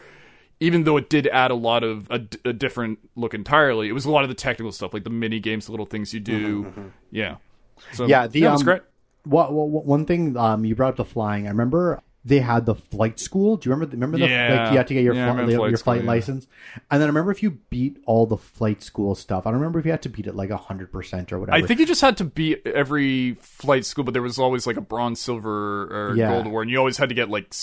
even 0.60 0.84
though 0.84 0.96
it 0.96 1.10
did 1.10 1.26
add 1.26 1.50
a 1.50 1.54
lot 1.54 1.84
of 1.84 2.10
a, 2.10 2.26
a 2.44 2.52
different 2.52 2.98
look 3.14 3.34
entirely, 3.34 3.88
it 3.88 3.92
was 3.92 4.04
a 4.04 4.10
lot 4.10 4.22
of 4.24 4.28
the 4.28 4.34
technical 4.34 4.72
stuff, 4.72 4.94
like 4.94 5.04
the 5.04 5.10
mini 5.10 5.38
games, 5.40 5.66
the 5.66 5.72
little 5.72 5.86
things 5.86 6.14
you 6.14 6.20
do. 6.20 6.92
Yeah. 7.10 7.36
So 7.92 8.06
Yeah, 8.06 8.26
the, 8.26 8.40
that 8.40 8.52
was 8.52 8.62
um, 8.62 8.64
great. 8.64 8.82
What, 9.24 9.52
what, 9.52 9.84
one 9.84 10.06
thing 10.06 10.36
um, 10.36 10.64
you 10.64 10.74
brought 10.74 10.90
up 10.90 10.96
the 10.96 11.04
flying. 11.04 11.46
I 11.46 11.50
remember 11.50 12.00
they 12.26 12.40
had 12.40 12.66
the 12.66 12.74
flight 12.74 13.20
school. 13.20 13.56
Do 13.56 13.68
you 13.68 13.72
remember? 13.74 13.92
Remember 13.94 14.18
the 14.18 14.26
Yeah. 14.28 14.62
like 14.64 14.72
you 14.72 14.76
had 14.78 14.88
to 14.88 14.94
get 14.94 15.04
your 15.04 15.14
Yeah, 15.14 15.30
I 15.32 15.34
flight 15.36 15.48
your 15.48 15.76
school, 15.76 15.84
flight 15.84 16.00
yeah. 16.02 16.06
license, 16.08 16.46
and 16.90 17.00
then 17.00 17.06
I 17.06 17.10
remember 17.10 17.30
if 17.30 17.40
you 17.42 17.52
beat 17.70 17.98
all 18.04 18.26
the 18.26 18.36
flight 18.36 18.82
school 18.82 19.14
stuff. 19.14 19.46
I 19.46 19.50
don't 19.50 19.60
remember 19.60 19.78
if 19.78 19.84
you 19.84 19.92
had 19.92 20.02
to 20.02 20.08
beat 20.08 20.26
it 20.26 20.34
like 20.34 20.50
hundred 20.50 20.90
percent 20.90 21.32
or 21.32 21.38
whatever. 21.38 21.56
I 21.56 21.66
think 21.66 21.78
you 21.80 21.86
just 21.86 22.00
had 22.00 22.16
to 22.18 22.24
beat 22.24 22.66
every 22.66 23.34
flight 23.34 23.84
school, 23.86 24.02
but 24.04 24.12
there 24.12 24.22
was 24.22 24.38
always 24.40 24.66
like 24.66 24.76
a 24.76 24.80
bronze, 24.80 25.20
silver, 25.20 25.84
or 26.10 26.16
Yeah. 26.16 26.30
gold 26.30 26.46
award, 26.46 26.64
and 26.64 26.72
you 26.72 26.78
always 26.78 26.96
had 26.98 27.08
to 27.10 27.14
get 27.14 27.30
like 27.30 27.54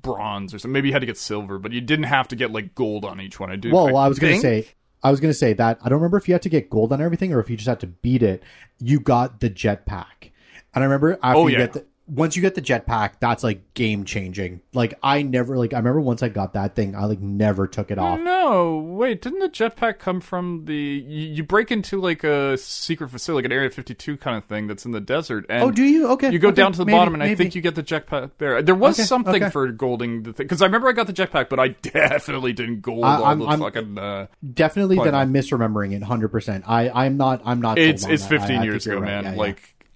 bronze 0.00 0.52
or 0.54 0.58
something. 0.58 0.72
Maybe 0.72 0.88
you 0.88 0.92
had 0.94 1.00
to 1.00 1.06
get 1.06 1.18
silver, 1.18 1.58
but 1.58 1.72
you 1.72 1.80
didn't 1.80 2.06
have 2.06 2.28
to 2.28 2.36
get 2.36 2.50
like 2.50 2.74
gold 2.74 3.04
on 3.04 3.20
each 3.20 3.38
one. 3.38 3.50
I 3.50 3.56
do. 3.56 3.70
Well, 3.72 3.96
I, 3.96 4.08
was 4.08 4.18
gonna 4.18 4.38
say. 4.40 4.66
I 5.02 5.10
was 5.10 5.20
gonna 5.20 5.34
say 5.34 5.52
that 5.54 5.78
I 5.82 5.88
don't 5.88 5.98
remember 5.98 6.16
if 6.18 6.28
you 6.28 6.34
had 6.34 6.42
to 6.42 6.48
get 6.48 6.68
gold 6.68 6.92
on 6.92 7.00
everything 7.00 7.32
or 7.32 7.40
if 7.40 7.48
you 7.48 7.56
just 7.56 7.68
had 7.68 7.80
to 7.80 7.86
beat 7.86 8.22
it. 8.22 8.42
You 8.78 9.00
got 9.00 9.40
the 9.40 9.48
jetpack, 9.50 10.30
and 10.74 10.82
I 10.82 10.84
remember 10.84 11.12
after 11.22 11.38
Oh, 11.38 11.46
you 11.46 11.52
yeah. 11.52 11.58
get 11.66 11.72
the 11.74 11.86
once 12.12 12.34
you 12.34 12.42
get 12.42 12.54
the 12.56 12.60
jetpack, 12.62 13.12
that's 13.20 13.44
like 13.44 13.72
game 13.74 14.04
changing. 14.04 14.60
Like 14.74 14.94
I 15.02 15.22
never 15.22 15.56
like 15.56 15.72
I 15.72 15.76
remember 15.78 16.00
once 16.00 16.22
I 16.22 16.28
got 16.28 16.54
that 16.54 16.74
thing, 16.74 16.94
I 16.96 17.04
like 17.04 17.20
never 17.20 17.66
took 17.66 17.90
it 17.90 17.98
off. 17.98 18.18
No, 18.20 18.78
wait, 18.78 19.22
didn't 19.22 19.38
the 19.38 19.48
jetpack 19.48 19.98
come 19.98 20.20
from 20.20 20.64
the? 20.64 20.74
You, 20.74 21.34
you 21.34 21.42
break 21.44 21.70
into 21.70 22.00
like 22.00 22.24
a 22.24 22.58
secret 22.58 23.10
facility, 23.10 23.38
like 23.38 23.44
an 23.46 23.52
Area 23.52 23.70
52 23.70 24.16
kind 24.16 24.36
of 24.36 24.44
thing 24.44 24.66
that's 24.66 24.84
in 24.84 24.92
the 24.92 25.00
desert. 25.00 25.46
And 25.48 25.62
Oh, 25.62 25.70
do 25.70 25.84
you? 25.84 26.08
Okay. 26.08 26.30
You 26.32 26.38
go 26.38 26.48
okay, 26.48 26.56
down 26.56 26.72
to 26.72 26.78
the 26.78 26.84
maybe, 26.86 26.96
bottom, 26.98 27.14
and 27.14 27.22
I 27.22 27.34
think 27.34 27.54
you 27.54 27.60
get 27.60 27.74
the 27.76 27.82
jetpack 27.82 28.32
there. 28.38 28.60
There 28.62 28.74
was 28.74 28.98
Okay, 28.98 29.06
something 29.06 29.42
okay. 29.42 29.50
for 29.50 29.68
golding 29.68 30.22
the 30.24 30.32
thing 30.32 30.46
because 30.46 30.62
I 30.62 30.66
remember 30.66 30.88
I 30.88 30.92
got 30.92 31.06
the 31.06 31.12
jetpack, 31.12 31.48
but 31.48 31.60
I 31.60 31.68
definitely 31.82 32.52
didn't 32.52 32.80
gold 32.80 33.04
I- 33.04 33.16
all 33.16 33.24
I'm- 33.24 33.38
the 33.38 33.46
I'm- 33.46 33.60
fucking. 33.60 33.98
Uh, 33.98 34.26
definitely 34.54 34.96
that 34.96 35.14
I'm 35.14 35.32
misremembering 35.32 35.92
it 35.94 36.02
100%. 36.02 36.64
I 36.66 36.90
I'm 36.90 37.16
not 37.16 37.42
I'm 37.44 37.60
not 37.60 37.78
it's 37.78 38.06
it's 38.06 38.26
that. 38.26 38.34
I- 38.34 38.38
15 38.38 38.58
I 38.58 38.64
years 38.64 38.84
think 38.84 38.96
ago, 38.96 39.02
right. 39.02 39.06
man. 39.22 39.24
Yeah, 39.24 39.30
yeah. 39.32 39.36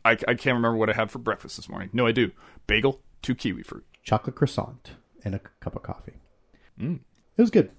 I 0.04 0.12
I 0.12 0.34
can't 0.34 0.54
remember 0.56 0.76
what 0.76 0.90
I 0.90 0.92
had 0.94 1.10
for 1.10 1.18
breakfast 1.18 1.56
this 1.56 1.68
morning. 1.68 1.90
No, 1.92 2.06
I 2.06 2.12
do. 2.12 2.30
Bagel, 2.66 3.00
two 3.22 3.34
kiwi 3.34 3.62
fruit. 3.62 3.84
chocolate 4.02 4.36
croissant 4.36 4.92
and 5.24 5.34
a 5.34 5.38
cup 5.60 5.76
of 5.76 5.82
coffee. 5.82 6.14
Mm. 6.80 7.00
It 7.36 7.40
was 7.42 7.50
good, 7.50 7.70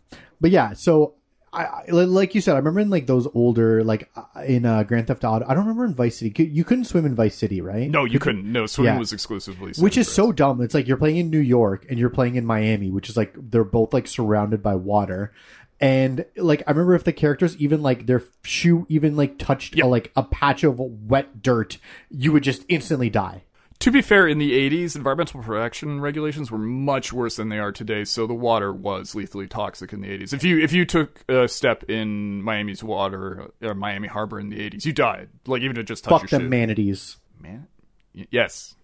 but 0.41 0.51
yeah. 0.51 0.73
So 0.73 1.15
I, 1.53 1.63
I 1.65 1.83
like 1.91 2.35
you 2.35 2.41
said, 2.41 2.53
I 2.55 2.57
remember 2.57 2.79
in 2.81 2.89
like 2.89 3.07
those 3.07 3.27
older 3.33 3.83
like 3.83 4.09
uh, 4.15 4.41
in 4.41 4.65
uh, 4.65 4.83
Grand 4.83 5.07
Theft 5.07 5.23
Auto. 5.23 5.45
I 5.47 5.53
don't 5.53 5.63
remember 5.63 5.85
in 5.85 5.93
Vice 5.95 6.17
City. 6.17 6.43
You 6.51 6.63
couldn't 6.65 6.85
swim 6.85 7.05
in 7.05 7.15
Vice 7.15 7.35
City, 7.35 7.61
right? 7.61 7.89
No, 7.89 8.03
you 8.05 8.19
couldn't. 8.19 8.51
No, 8.51 8.65
swimming 8.65 8.93
Yeah. 8.95 8.99
was 8.99 9.13
exclusively. 9.13 9.71
Which 9.79 9.97
is 9.97 10.11
so 10.11 10.31
dumb. 10.31 10.61
It's 10.61 10.73
like 10.73 10.87
you're 10.87 10.97
playing 10.97 11.17
in 11.17 11.29
New 11.29 11.39
York 11.39 11.85
and 11.89 11.97
you're 11.99 12.09
playing 12.09 12.35
in 12.35 12.45
Miami, 12.45 12.89
which 12.91 13.09
is 13.09 13.15
like 13.15 13.33
they're 13.37 13.63
both 13.63 13.93
like 13.93 14.07
surrounded 14.07 14.61
by 14.63 14.75
water. 14.75 15.31
And 15.79 16.25
like 16.37 16.63
I 16.67 16.71
remember 16.71 16.95
if 16.95 17.03
the 17.03 17.11
characters 17.13 17.57
even 17.57 17.81
like 17.81 18.05
their 18.05 18.23
shoe 18.43 18.85
even 18.89 19.15
like 19.17 19.37
touched 19.37 19.75
Yep. 19.75 19.85
a, 19.85 19.87
like 19.89 20.11
a 20.15 20.23
patch 20.23 20.63
of 20.63 20.79
wet 20.79 21.41
dirt, 21.41 21.77
you 22.09 22.31
would 22.31 22.43
just 22.43 22.63
instantly 22.69 23.09
die. 23.09 23.43
To 23.79 23.91
be 23.91 24.01
fair, 24.01 24.25
in 24.25 24.37
the 24.37 24.53
80s, 24.69 24.95
environmental 24.95 25.43
protection 25.43 25.99
regulations 25.99 26.49
were 26.49 26.57
much 26.57 27.11
worse 27.11 27.35
than 27.35 27.49
they 27.49 27.59
are 27.59 27.73
today, 27.73 28.05
so 28.05 28.25
the 28.25 28.33
water 28.33 28.71
was 28.71 29.15
lethally 29.15 29.47
toxic 29.47 29.91
in 29.91 29.99
the 29.99 30.07
80s. 30.07 30.31
If 30.33 30.45
you 30.45 30.57
if 30.63 30.71
you 30.71 30.85
took 30.85 31.19
a 31.29 31.45
step 31.49 31.83
in 31.89 32.41
Miami's 32.41 32.81
water 32.81 33.51
uh, 33.61 33.67
or 33.67 33.75
Miami 33.75 34.07
Harbor 34.07 34.39
in 34.39 34.47
the 34.49 34.57
80s, 34.57 34.85
you 34.85 34.93
died. 34.93 35.27
Like 35.45 35.61
even 35.61 35.75
to 35.75 35.83
just 35.83 36.05
touch 36.05 36.21
Fuck 36.21 36.31
your 36.31 36.39
the 36.39 36.43
shit. 36.45 36.49
manatees. 36.49 37.17
Man. 37.37 37.67
Yes. 38.13 38.75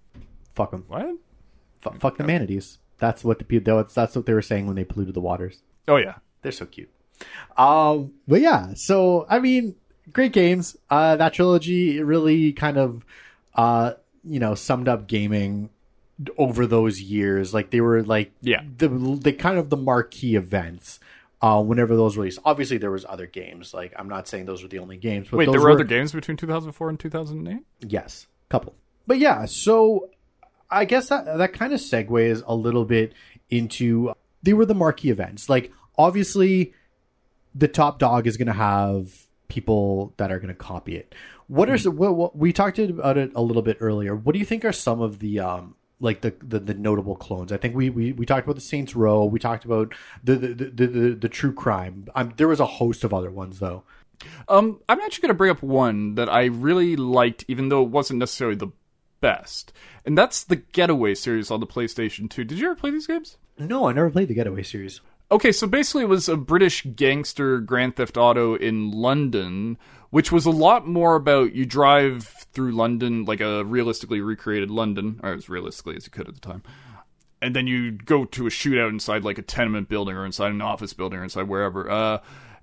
Fuck 0.55 0.71
them. 0.71 0.83
What? 0.89 1.15
F- 1.85 1.99
fuck 2.01 2.17
the 2.17 2.25
manatees. 2.25 2.77
That's 2.97 3.23
what 3.23 3.39
the 3.39 3.45
people. 3.45 3.77
That's, 3.77 3.93
that's 3.93 4.13
what 4.15 4.25
they 4.25 4.33
were 4.33 4.41
saying 4.41 4.67
when 4.67 4.75
they 4.75 4.83
polluted 4.83 5.13
the 5.15 5.21
waters. 5.21 5.63
Oh 5.87 5.95
yeah. 5.95 6.15
They're 6.41 6.51
so 6.51 6.65
cute. 6.65 6.89
Um, 7.57 8.13
but 8.27 8.41
yeah, 8.41 8.73
so 8.75 9.25
I 9.29 9.39
mean, 9.39 9.75
great 10.11 10.31
games. 10.33 10.75
Uh, 10.89 11.15
that 11.17 11.33
trilogy 11.33 12.01
really 12.01 12.53
kind 12.53 12.77
of, 12.77 13.05
uh, 13.55 13.93
you 14.23 14.39
know, 14.39 14.55
summed 14.55 14.87
up 14.87 15.07
gaming 15.07 15.69
over 16.37 16.65
those 16.67 17.01
years. 17.01 17.53
Like 17.53 17.69
they 17.71 17.81
were 17.81 18.03
like, 18.03 18.31
Yeah. 18.41 18.61
the 18.77 18.87
the 18.89 19.33
kind 19.33 19.57
of 19.57 19.69
the 19.69 19.77
marquee 19.77 20.35
events. 20.35 20.99
Uh, 21.43 21.59
whenever 21.59 21.95
those 21.95 22.17
released, 22.17 22.37
obviously 22.45 22.77
there 22.77 22.91
was 22.91 23.03
other 23.09 23.25
games. 23.25 23.73
Like 23.73 23.93
I'm 23.97 24.07
not 24.07 24.27
saying 24.27 24.45
those 24.45 24.61
were 24.61 24.69
the 24.69 24.77
only 24.77 24.97
games, 24.97 25.27
but 25.31 25.37
Wait, 25.37 25.49
there 25.49 25.59
were, 25.59 25.71
other 25.71 25.83
games 25.83 26.11
between 26.11 26.37
2004 26.37 26.89
and 26.89 26.99
2008? 26.99 27.63
Yes, 27.79 28.27
couple. 28.47 28.75
But 29.07 29.17
yeah, 29.17 29.45
so 29.45 30.11
I 30.69 30.85
guess 30.85 31.09
that 31.09 31.25
that 31.39 31.53
kind 31.53 31.73
of 31.73 31.79
segues 31.79 32.43
a 32.45 32.53
little 32.53 32.85
bit 32.85 33.13
into 33.49 34.13
they 34.43 34.53
were 34.53 34.67
the 34.67 34.75
marquee 34.75 35.09
events. 35.09 35.49
Like 35.49 35.71
obviously, 35.97 36.73
the 37.53 37.67
top 37.67 37.99
dog 37.99 38.27
is 38.27 38.37
going 38.37 38.47
to 38.47 38.53
have 38.53 39.27
people 39.47 40.13
that 40.17 40.31
are 40.31 40.39
going 40.39 40.47
to 40.47 40.55
copy 40.55 40.95
it. 40.95 41.13
What 41.47 41.69
are 41.69 41.77
some, 41.77 41.97
what, 41.97 42.15
what 42.15 42.37
we 42.37 42.53
talked 42.53 42.79
about 42.79 43.17
it 43.17 43.31
a 43.35 43.41
little 43.41 43.61
bit 43.61 43.77
earlier? 43.81 44.15
What 44.15 44.33
do 44.33 44.39
you 44.39 44.45
think 44.45 44.63
are 44.63 44.71
some 44.71 45.01
of 45.01 45.19
the 45.19 45.41
um 45.41 45.75
like 45.99 46.21
the 46.21 46.33
the, 46.41 46.59
the 46.59 46.73
notable 46.73 47.15
clones? 47.15 47.51
I 47.51 47.57
think 47.57 47.75
we, 47.75 47.89
we 47.89 48.13
we 48.13 48.25
talked 48.25 48.45
about 48.45 48.55
the 48.55 48.61
Saints 48.61 48.95
Row. 48.95 49.25
We 49.25 49.39
talked 49.39 49.65
about 49.65 49.93
the 50.23 50.35
the 50.35 50.53
the, 50.53 50.87
the, 50.87 51.09
the 51.15 51.29
true 51.29 51.53
crime. 51.53 52.07
Um, 52.15 52.33
there 52.37 52.47
was 52.47 52.61
a 52.61 52.65
host 52.65 53.03
of 53.03 53.13
other 53.13 53.29
ones 53.29 53.59
though. 53.59 53.83
Um, 54.47 54.79
I'm 54.87 55.01
actually 55.01 55.23
going 55.23 55.33
to 55.33 55.37
bring 55.37 55.51
up 55.51 55.63
one 55.63 56.15
that 56.15 56.29
I 56.29 56.45
really 56.45 56.95
liked, 56.95 57.43
even 57.47 57.69
though 57.69 57.83
it 57.83 57.89
wasn't 57.89 58.19
necessarily 58.19 58.55
the 58.55 58.71
best, 59.19 59.73
and 60.05 60.17
that's 60.17 60.43
the 60.43 60.57
Getaway 60.57 61.15
series 61.15 61.49
on 61.49 61.59
the 61.59 61.67
PlayStation 61.67 62.29
2. 62.29 62.43
Did 62.43 62.59
you 62.59 62.67
ever 62.67 62.75
play 62.75 62.91
these 62.91 63.07
games? 63.07 63.37
No, 63.57 63.87
I 63.87 63.93
never 63.93 64.11
played 64.11 64.27
the 64.27 64.35
Getaway 64.35 64.63
series. 64.63 65.01
Okay, 65.31 65.53
so 65.53 65.65
basically, 65.65 66.03
it 66.03 66.09
was 66.09 66.27
a 66.27 66.35
British 66.35 66.85
gangster 66.93 67.61
Grand 67.61 67.95
Theft 67.95 68.17
Auto 68.17 68.55
in 68.55 68.91
London, 68.91 69.77
which 70.09 70.29
was 70.29 70.45
a 70.45 70.51
lot 70.51 70.85
more 70.85 71.15
about 71.15 71.53
you 71.55 71.65
drive 71.65 72.27
through 72.51 72.73
London, 72.73 73.23
like 73.23 73.39
a 73.39 73.63
realistically 73.63 74.19
recreated 74.19 74.69
London, 74.69 75.21
or 75.23 75.31
as 75.31 75.47
realistically 75.47 75.95
as 75.95 76.05
you 76.05 76.11
could 76.11 76.27
at 76.27 76.33
the 76.33 76.41
time. 76.41 76.63
And 77.41 77.55
then 77.55 77.65
you 77.65 77.91
go 77.93 78.25
to 78.25 78.45
a 78.45 78.49
shootout 78.49 78.89
inside 78.89 79.23
like 79.23 79.37
a 79.37 79.41
tenement 79.41 79.87
building 79.87 80.17
or 80.17 80.25
inside 80.25 80.51
an 80.51 80.61
office 80.61 80.93
building 80.93 81.19
or 81.19 81.23
inside 81.23 81.47
wherever. 81.47 81.89
Uh, 81.89 82.17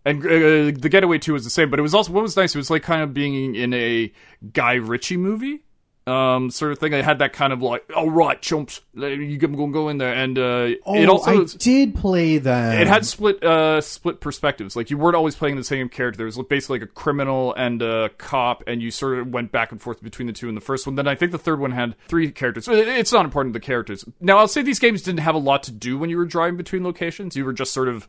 and 0.04 0.22
uh, 0.24 0.78
the 0.78 0.88
Getaway 0.90 1.18
2 1.18 1.32
was 1.32 1.44
the 1.44 1.50
same, 1.50 1.70
but 1.70 1.78
it 1.78 1.82
was 1.82 1.94
also, 1.94 2.12
what 2.12 2.22
was 2.22 2.36
nice, 2.36 2.54
it 2.54 2.58
was 2.58 2.70
like 2.70 2.82
kind 2.82 3.00
of 3.00 3.14
being 3.14 3.54
in 3.54 3.72
a 3.72 4.12
Guy 4.52 4.74
Ritchie 4.74 5.16
movie 5.16 5.62
um, 6.08 6.50
sort 6.50 6.72
of 6.72 6.78
thing. 6.78 6.92
It 6.92 7.04
had 7.04 7.18
that 7.20 7.32
kind 7.32 7.52
of 7.52 7.62
like, 7.62 7.84
all 7.94 8.10
right, 8.10 8.40
chumps, 8.40 8.80
you 8.94 9.36
gonna 9.36 9.56
go 9.70 9.88
in 9.88 9.98
there, 9.98 10.12
and 10.14 10.38
uh, 10.38 10.76
Oh, 10.86 10.94
it 10.96 11.08
also 11.08 11.42
I 11.42 11.46
did 11.58 11.94
play 11.94 12.38
that. 12.38 12.80
it 12.80 12.86
had 12.88 13.04
split 13.06 13.44
uh 13.44 13.80
split 13.80 14.20
perspectives. 14.20 14.74
Like 14.74 14.90
you 14.90 14.98
weren't 14.98 15.14
always 15.16 15.36
playing 15.36 15.56
the 15.56 15.64
same 15.64 15.88
character. 15.88 16.16
There 16.16 16.26
was 16.26 16.38
basically 16.48 16.80
like 16.80 16.88
a 16.88 16.92
criminal 16.92 17.54
and 17.54 17.82
a 17.82 18.08
cop, 18.18 18.64
and 18.66 18.80
you 18.82 18.90
sort 18.90 19.18
of 19.18 19.28
went 19.28 19.52
back 19.52 19.70
and 19.70 19.80
forth 19.80 20.02
between 20.02 20.26
the 20.26 20.32
two 20.32 20.48
in 20.48 20.54
the 20.54 20.60
first 20.60 20.86
one. 20.86 20.96
Then 20.96 21.06
I 21.06 21.14
think 21.14 21.32
the 21.32 21.38
third 21.38 21.60
one 21.60 21.72
had 21.72 21.94
three 22.08 22.30
characters. 22.30 22.66
It's 22.68 23.12
not 23.12 23.24
important 23.24 23.52
the 23.52 23.60
characters. 23.60 24.04
Now 24.20 24.38
I'll 24.38 24.48
say 24.48 24.62
these 24.62 24.78
games 24.78 25.02
didn't 25.02 25.20
have 25.20 25.34
a 25.34 25.38
lot 25.38 25.62
to 25.64 25.72
do 25.72 25.98
when 25.98 26.10
you 26.10 26.16
were 26.16 26.24
driving 26.26 26.56
between 26.56 26.82
locations. 26.84 27.36
You 27.36 27.44
were 27.44 27.52
just 27.52 27.72
sort 27.72 27.88
of, 27.88 28.08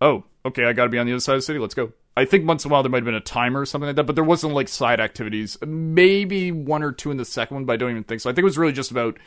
oh, 0.00 0.24
okay, 0.46 0.64
I 0.64 0.72
got 0.72 0.84
to 0.84 0.90
be 0.90 0.98
on 0.98 1.06
the 1.06 1.12
other 1.12 1.20
side 1.20 1.34
of 1.34 1.38
the 1.38 1.42
city. 1.42 1.58
Let's 1.58 1.74
go. 1.74 1.92
I 2.16 2.24
think 2.24 2.46
once 2.46 2.64
in 2.64 2.70
a 2.70 2.72
while 2.72 2.82
there 2.82 2.90
might 2.90 2.98
have 2.98 3.04
been 3.04 3.14
a 3.14 3.20
timer 3.20 3.60
or 3.60 3.66
something 3.66 3.86
like 3.86 3.96
that, 3.96 4.04
but 4.04 4.14
there 4.14 4.24
wasn't 4.24 4.52
like 4.52 4.68
side 4.68 5.00
activities. 5.00 5.56
Maybe 5.64 6.52
one 6.52 6.82
or 6.82 6.92
two 6.92 7.10
in 7.10 7.16
the 7.16 7.24
second 7.24 7.54
one, 7.54 7.64
but 7.64 7.74
I 7.74 7.76
don't 7.76 7.90
even 7.90 8.04
think 8.04 8.20
so. 8.20 8.28
I 8.28 8.32
think 8.32 8.42
it 8.42 8.44
was 8.44 8.58
really 8.58 8.72
just 8.72 8.90
about 8.90 9.18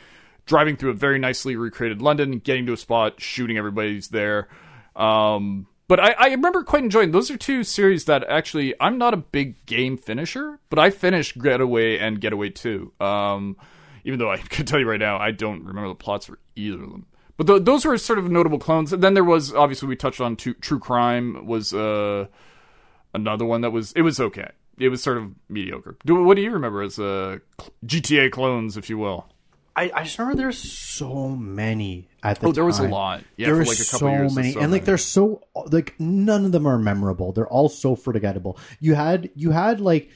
driving 0.46 0.76
through 0.76 0.90
a 0.90 0.94
very 0.94 1.18
nicely 1.18 1.56
recreated 1.56 2.02
London, 2.02 2.38
getting 2.38 2.66
to 2.66 2.72
a 2.72 2.76
spot, 2.76 3.20
shooting 3.20 3.56
everybody's 3.56 4.08
there. 4.08 4.48
Um, 4.94 5.66
but 5.88 6.00
I, 6.00 6.12
I 6.12 6.26
remember 6.28 6.62
quite 6.62 6.82
enjoying 6.82 7.10
those 7.10 7.30
are 7.30 7.36
two 7.36 7.62
series 7.64 8.06
that 8.06 8.24
actually 8.28 8.74
I'm 8.80 8.96
not 8.98 9.14
a 9.14 9.18
big 9.18 9.64
game 9.66 9.96
finisher, 9.96 10.60
but 10.70 10.78
I 10.78 10.90
finished 10.90 11.40
Getaway 11.40 11.98
and 11.98 12.20
Getaway 12.20 12.50
2. 12.50 12.92
Um, 13.00 13.56
even 14.04 14.18
though 14.18 14.30
I 14.30 14.36
can 14.48 14.66
tell 14.66 14.78
you 14.78 14.88
right 14.88 15.00
now, 15.00 15.18
I 15.18 15.30
don't 15.30 15.64
remember 15.64 15.88
the 15.88 15.94
plots 15.94 16.26
for 16.26 16.38
either 16.56 16.82
of 16.82 16.90
them. 16.90 17.06
But 17.36 17.46
th- 17.48 17.64
those 17.64 17.84
were 17.84 17.98
sort 17.98 18.18
of 18.18 18.30
notable 18.30 18.58
clones. 18.58 18.92
And 18.92 19.02
then 19.02 19.14
there 19.14 19.24
was 19.24 19.52
obviously 19.52 19.88
we 19.88 19.96
touched 19.96 20.20
on 20.20 20.36
two, 20.36 20.54
True 20.54 20.78
Crime 20.78 21.46
was 21.46 21.74
uh, 21.74 22.28
another 23.14 23.44
one 23.44 23.62
that 23.62 23.70
was 23.70 23.92
it 23.92 24.02
was 24.02 24.20
okay. 24.20 24.50
It 24.78 24.88
was 24.88 25.02
sort 25.02 25.18
of 25.18 25.32
mediocre. 25.48 25.96
Do, 26.04 26.22
what 26.24 26.34
do 26.34 26.42
you 26.42 26.50
remember 26.50 26.82
as 26.82 26.98
uh, 26.98 27.38
GTA 27.86 28.32
clones, 28.32 28.76
if 28.76 28.90
you 28.90 28.98
will? 28.98 29.28
I, 29.76 29.90
I 29.94 30.04
just 30.04 30.18
remember 30.18 30.40
there's 30.40 30.58
so 30.58 31.28
many 31.28 32.08
at 32.22 32.36
the 32.36 32.40
time. 32.40 32.48
Oh, 32.48 32.52
there 32.52 32.64
was 32.64 32.78
a 32.78 32.88
lot. 32.88 33.22
Yeah, 33.36 33.46
there 33.46 33.54
for 33.56 33.60
was 33.60 33.68
like 33.68 33.78
a 33.78 33.90
couple 33.90 33.98
so 33.98 34.12
years. 34.12 34.34
many, 34.34 34.52
so 34.52 34.60
and 34.60 34.70
like 34.72 34.82
many. 34.82 34.86
they're 34.86 34.98
so 34.98 35.42
like 35.70 35.94
none 35.98 36.44
of 36.44 36.52
them 36.52 36.66
are 36.66 36.78
memorable. 36.78 37.32
They're 37.32 37.48
all 37.48 37.68
so 37.68 37.96
forgettable. 37.96 38.58
You 38.80 38.94
had 38.94 39.30
you 39.34 39.50
had 39.50 39.80
like 39.80 40.10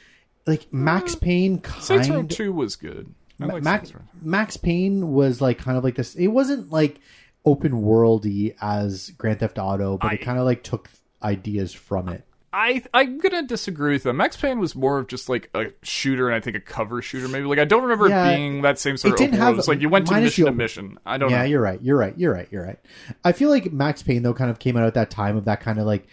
like 0.46 0.72
Max 0.72 1.14
Payne 1.14 1.58
kind. 1.58 1.80
Mm. 1.80 1.84
Saints 1.84 2.08
Row 2.08 2.22
Two 2.24 2.52
was 2.52 2.76
good. 2.76 3.14
I 3.40 3.46
like 3.46 3.62
Max 3.62 3.92
Max 4.20 4.56
Payne 4.56 5.12
was 5.12 5.40
like 5.40 5.58
kind 5.58 5.76
of 5.76 5.84
like 5.84 5.96
this. 5.96 6.14
It 6.14 6.28
wasn't 6.28 6.70
like 6.70 7.00
open 7.44 7.72
worldy 7.72 8.54
as 8.60 9.10
Grand 9.10 9.40
Theft 9.40 9.58
Auto, 9.58 9.98
but 9.98 10.12
it 10.12 10.18
kind 10.18 10.38
of 10.38 10.44
like 10.44 10.62
took 10.62 10.88
ideas 11.22 11.72
from 11.72 12.08
it. 12.08 12.24
I 12.60 12.82
I'm 12.92 13.18
gonna 13.18 13.44
disagree 13.44 13.92
with 13.92 14.02
them. 14.02 14.16
Max 14.16 14.36
Payne 14.36 14.58
was 14.58 14.74
more 14.74 14.98
of 14.98 15.06
just 15.06 15.28
like 15.28 15.48
a 15.54 15.66
shooter, 15.82 16.26
and 16.26 16.34
I 16.34 16.40
think 16.40 16.56
a 16.56 16.60
cover 16.60 17.00
shooter. 17.00 17.28
Maybe 17.28 17.46
like 17.46 17.60
I 17.60 17.64
don't 17.64 17.82
remember 17.82 18.08
Yeah, 18.08 18.28
it 18.30 18.36
being 18.36 18.62
that 18.62 18.78
same 18.80 18.96
sort 18.96 19.10
it 19.10 19.14
of 19.14 19.18
didn't 19.18 19.34
open 19.34 19.38
have- 19.40 19.48
world. 19.50 19.58
It's 19.60 19.68
like 19.68 19.80
you 19.80 19.88
went 19.88 20.06
to 20.08 20.20
mission 20.20 20.44
the 20.46 20.50
to 20.50 20.56
mission. 20.56 20.98
I 21.06 21.18
don't 21.18 21.30
Yeah, 21.30 21.38
know. 21.38 21.44
you're 21.44 21.62
right. 21.62 21.80
You're 21.80 21.96
right. 21.98 22.18
You're 22.18 22.32
right. 22.32 22.48
You're 22.50 22.64
right. 22.64 22.78
I 23.24 23.30
feel 23.32 23.48
like 23.48 23.72
Max 23.72 24.02
Payne 24.02 24.22
though 24.22 24.34
kind 24.34 24.50
of 24.50 24.58
came 24.58 24.76
out 24.76 24.84
at 24.84 24.94
that 24.94 25.10
time 25.10 25.36
of 25.36 25.44
that 25.44 25.60
kind 25.60 25.78
of 25.78 25.86
like 25.86 26.08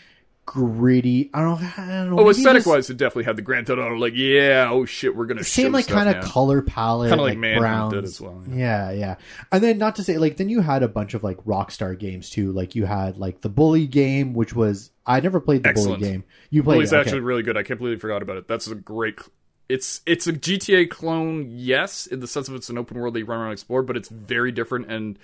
gritty. 0.46 1.30
I 1.34 1.42
don't 1.42 1.62
know. 1.62 1.70
I 1.78 1.86
don't 1.88 2.16
know. 2.16 2.20
Oh, 2.20 2.30
aesthetic 2.30 2.66
wise, 2.66 2.90
it 2.90 2.98
definitely 2.98 3.24
had 3.26 3.36
the 3.36 3.42
Grand 3.42 3.68
Theft 3.68 3.80
Auto. 3.80 3.96
Like, 3.96 4.14
yeah, 4.16 4.70
oh 4.72 4.86
shit, 4.86 5.16
we're 5.16 5.26
gonna 5.26 5.44
same 5.44 5.72
like 5.72 5.88
kind 5.88 6.10
of 6.10 6.24
color 6.24 6.62
palette, 6.62 7.10
Kinda 7.10 7.24
like 7.24 7.38
like, 7.38 7.58
browns 7.58 7.94
did 7.94 8.04
as 8.04 8.22
well, 8.22 8.44
Yeah. 8.50 8.92
yeah, 8.92 9.16
And 9.52 9.64
then 9.64 9.78
not 9.78 9.96
to 9.98 10.04
say 10.04 10.18
like 10.18 10.38
then 10.38 10.50
you 10.50 10.62
had 10.62 10.84
a 10.84 10.88
bunch 10.88 11.14
of 11.14 11.24
like 11.24 11.38
Rockstar 11.46 11.98
games 11.98 12.30
too. 12.30 12.52
Like 12.52 12.76
you 12.76 12.86
had 12.86 13.18
like 13.18 13.42
the 13.42 13.50
Bully 13.50 13.88
game, 13.88 14.34
which 14.34 14.54
was 14.54 14.92
I 15.06 15.20
never 15.20 15.40
played 15.40 15.64
the 15.64 15.70
Excellent. 15.70 16.00
Bully 16.00 16.12
game. 16.12 16.24
You 16.50 16.64
played 16.64 16.76
Bully's 16.76 16.94
it, 16.94 16.98
okay. 16.98 17.02
actually 17.10 17.22
really 17.22 17.44
good. 17.44 17.58
I 17.58 17.64
you 17.68 17.98
forgot 18.00 18.22
about 18.22 18.38
it. 18.38 18.48
That's 18.48 18.68
a 18.68 18.76
great. 18.76 19.20
It's 19.68 20.02
it's 20.06 20.28
a 20.28 20.34
GTA 20.34 20.90
clone, 20.92 21.48
yes, 21.50 22.06
in 22.06 22.20
the 22.20 22.28
sense 22.28 22.48
of 22.48 22.54
it's 22.56 22.70
an 22.70 22.78
open 22.78 23.00
world 23.00 23.16
that 23.16 23.20
you 23.20 23.26
run 23.26 23.40
around 23.40 23.48
and 23.48 23.54
explore, 23.54 23.82
but 23.82 23.98
it's 23.98 24.10
very 24.10 24.52
different. 24.52 24.92
And 24.92 25.18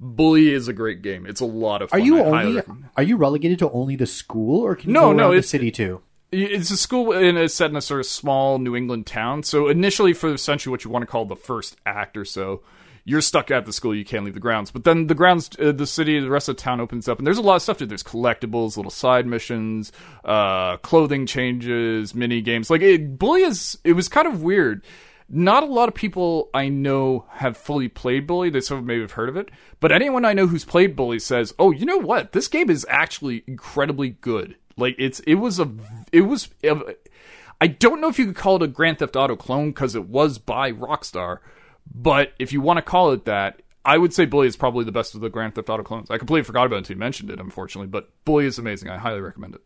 Bully 0.00 0.52
is 0.52 0.68
a 0.68 0.72
great 0.72 1.02
game. 1.02 1.26
It's 1.26 1.40
a 1.40 1.46
lot 1.46 1.82
of 1.82 1.90
fun. 1.90 2.00
Are 2.00 2.04
you 2.04 2.22
I 2.22 2.44
only 2.44 2.62
are 2.96 3.02
you 3.02 3.16
relegated 3.16 3.58
to 3.60 3.70
only 3.70 3.96
the 3.96 4.06
school 4.06 4.60
or 4.60 4.76
can 4.76 4.90
you 4.90 4.94
No, 4.94 5.00
go 5.00 5.12
no, 5.12 5.24
around 5.28 5.36
the 5.36 5.42
city 5.42 5.70
too? 5.70 6.02
It's 6.30 6.70
a 6.70 6.76
school 6.76 7.12
in 7.12 7.36
a 7.36 7.48
set 7.48 7.70
in 7.70 7.76
a 7.76 7.80
sort 7.80 8.00
of 8.00 8.06
small 8.06 8.58
New 8.58 8.76
England 8.76 9.06
town. 9.06 9.42
So 9.42 9.68
initially, 9.68 10.12
for 10.12 10.32
essentially 10.32 10.70
what 10.70 10.84
you 10.84 10.90
want 10.90 11.02
to 11.02 11.06
call 11.06 11.24
the 11.24 11.36
first 11.36 11.76
act 11.86 12.16
or 12.18 12.24
so, 12.26 12.62
you're 13.04 13.22
stuck 13.22 13.50
at 13.50 13.64
the 13.64 13.72
school. 13.72 13.94
You 13.94 14.04
can't 14.04 14.26
leave 14.26 14.34
the 14.34 14.40
grounds. 14.40 14.70
But 14.70 14.84
then 14.84 15.06
the 15.06 15.14
grounds, 15.14 15.48
uh, 15.58 15.72
the 15.72 15.86
city, 15.86 16.20
the 16.20 16.28
rest 16.28 16.50
of 16.50 16.56
the 16.56 16.62
town 16.62 16.80
opens 16.80 17.08
up, 17.08 17.16
and 17.16 17.26
there's 17.26 17.38
a 17.38 17.42
lot 17.42 17.56
of 17.56 17.62
stuff 17.62 17.78
to 17.78 17.86
do. 17.86 17.88
There's 17.88 18.02
collectibles, 18.02 18.76
little 18.76 18.90
side 18.90 19.26
missions, 19.26 19.90
uh, 20.22 20.76
clothing 20.76 21.24
changes, 21.24 22.14
mini 22.14 22.42
games. 22.42 22.68
Like 22.68 22.82
it, 22.82 23.18
Bully 23.18 23.42
is. 23.44 23.78
It 23.82 23.94
was 23.94 24.08
kind 24.10 24.28
of 24.28 24.42
weird. 24.42 24.84
Not 25.28 25.62
a 25.62 25.66
lot 25.66 25.88
of 25.88 25.94
people 25.94 26.48
I 26.54 26.68
know 26.68 27.26
have 27.32 27.56
fully 27.56 27.88
played 27.88 28.26
Bully. 28.26 28.48
They 28.48 28.60
sort 28.60 28.80
of 28.80 28.86
maybe 28.86 29.02
have 29.02 29.12
heard 29.12 29.28
of 29.28 29.36
it, 29.36 29.50
but 29.78 29.92
anyone 29.92 30.24
I 30.24 30.32
know 30.32 30.46
who's 30.46 30.64
played 30.64 30.96
Bully 30.96 31.18
says, 31.18 31.54
"Oh, 31.58 31.70
you 31.70 31.84
know 31.84 31.98
what? 31.98 32.32
This 32.32 32.48
game 32.48 32.70
is 32.70 32.86
actually 32.88 33.44
incredibly 33.46 34.10
good. 34.10 34.56
Like 34.78 34.94
it's 34.98 35.20
it 35.20 35.34
was 35.34 35.60
a 35.60 35.70
it 36.12 36.22
was." 36.22 36.48
I 37.60 37.66
don't 37.66 38.00
know 38.00 38.08
if 38.08 38.18
you 38.18 38.26
could 38.26 38.36
call 38.36 38.56
it 38.56 38.62
a 38.62 38.68
Grand 38.68 39.00
Theft 39.00 39.16
Auto 39.16 39.36
clone 39.36 39.70
because 39.70 39.94
it 39.94 40.08
was 40.08 40.38
by 40.38 40.72
Rockstar, 40.72 41.40
but 41.92 42.32
if 42.38 42.52
you 42.52 42.60
want 42.60 42.78
to 42.78 42.82
call 42.82 43.10
it 43.12 43.24
that, 43.26 43.60
I 43.84 43.98
would 43.98 44.14
say 44.14 44.24
Bully 44.24 44.46
is 44.46 44.56
probably 44.56 44.84
the 44.84 44.92
best 44.92 45.14
of 45.14 45.20
the 45.20 45.28
Grand 45.28 45.54
Theft 45.54 45.68
Auto 45.68 45.82
clones. 45.82 46.10
I 46.10 46.18
completely 46.18 46.44
forgot 46.44 46.66
about 46.66 46.76
it 46.76 46.78
until 46.78 46.96
you 46.96 47.00
mentioned 47.00 47.30
it, 47.30 47.40
unfortunately. 47.40 47.88
But 47.88 48.10
Bully 48.24 48.46
is 48.46 48.58
amazing. 48.58 48.88
I 48.88 48.96
highly 48.96 49.20
recommend 49.20 49.56
it. 49.56 49.62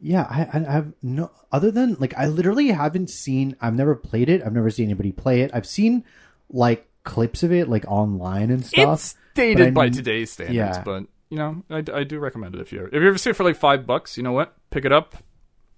Yeah, 0.00 0.26
I, 0.28 0.58
I 0.58 0.72
have 0.72 0.92
no 1.02 1.30
other 1.52 1.70
than 1.70 1.96
like 1.98 2.14
I 2.16 2.26
literally 2.26 2.68
haven't 2.68 3.10
seen. 3.10 3.56
I've 3.60 3.74
never 3.74 3.94
played 3.94 4.28
it. 4.28 4.42
I've 4.44 4.52
never 4.52 4.70
seen 4.70 4.86
anybody 4.86 5.12
play 5.12 5.42
it. 5.42 5.50
I've 5.54 5.66
seen 5.66 6.04
like 6.50 6.88
clips 7.04 7.42
of 7.42 7.52
it 7.52 7.68
like 7.68 7.84
online 7.86 8.50
and 8.50 8.64
stuff. 8.64 8.94
It's 9.00 9.14
dated 9.34 9.68
I- 9.68 9.70
by 9.70 9.88
today's 9.88 10.32
standards, 10.32 10.56
yeah. 10.56 10.82
but 10.84 11.04
you 11.30 11.38
know, 11.38 11.62
I, 11.70 11.82
I 11.92 12.04
do 12.04 12.18
recommend 12.18 12.54
it 12.54 12.60
if 12.60 12.72
you're 12.72 12.86
if 12.86 12.94
you 12.94 13.08
ever 13.08 13.18
see 13.18 13.30
it 13.30 13.36
for 13.36 13.44
like 13.44 13.56
five 13.56 13.86
bucks. 13.86 14.16
You 14.16 14.22
know 14.22 14.32
what? 14.32 14.54
Pick 14.70 14.84
it 14.84 14.92
up. 14.92 15.16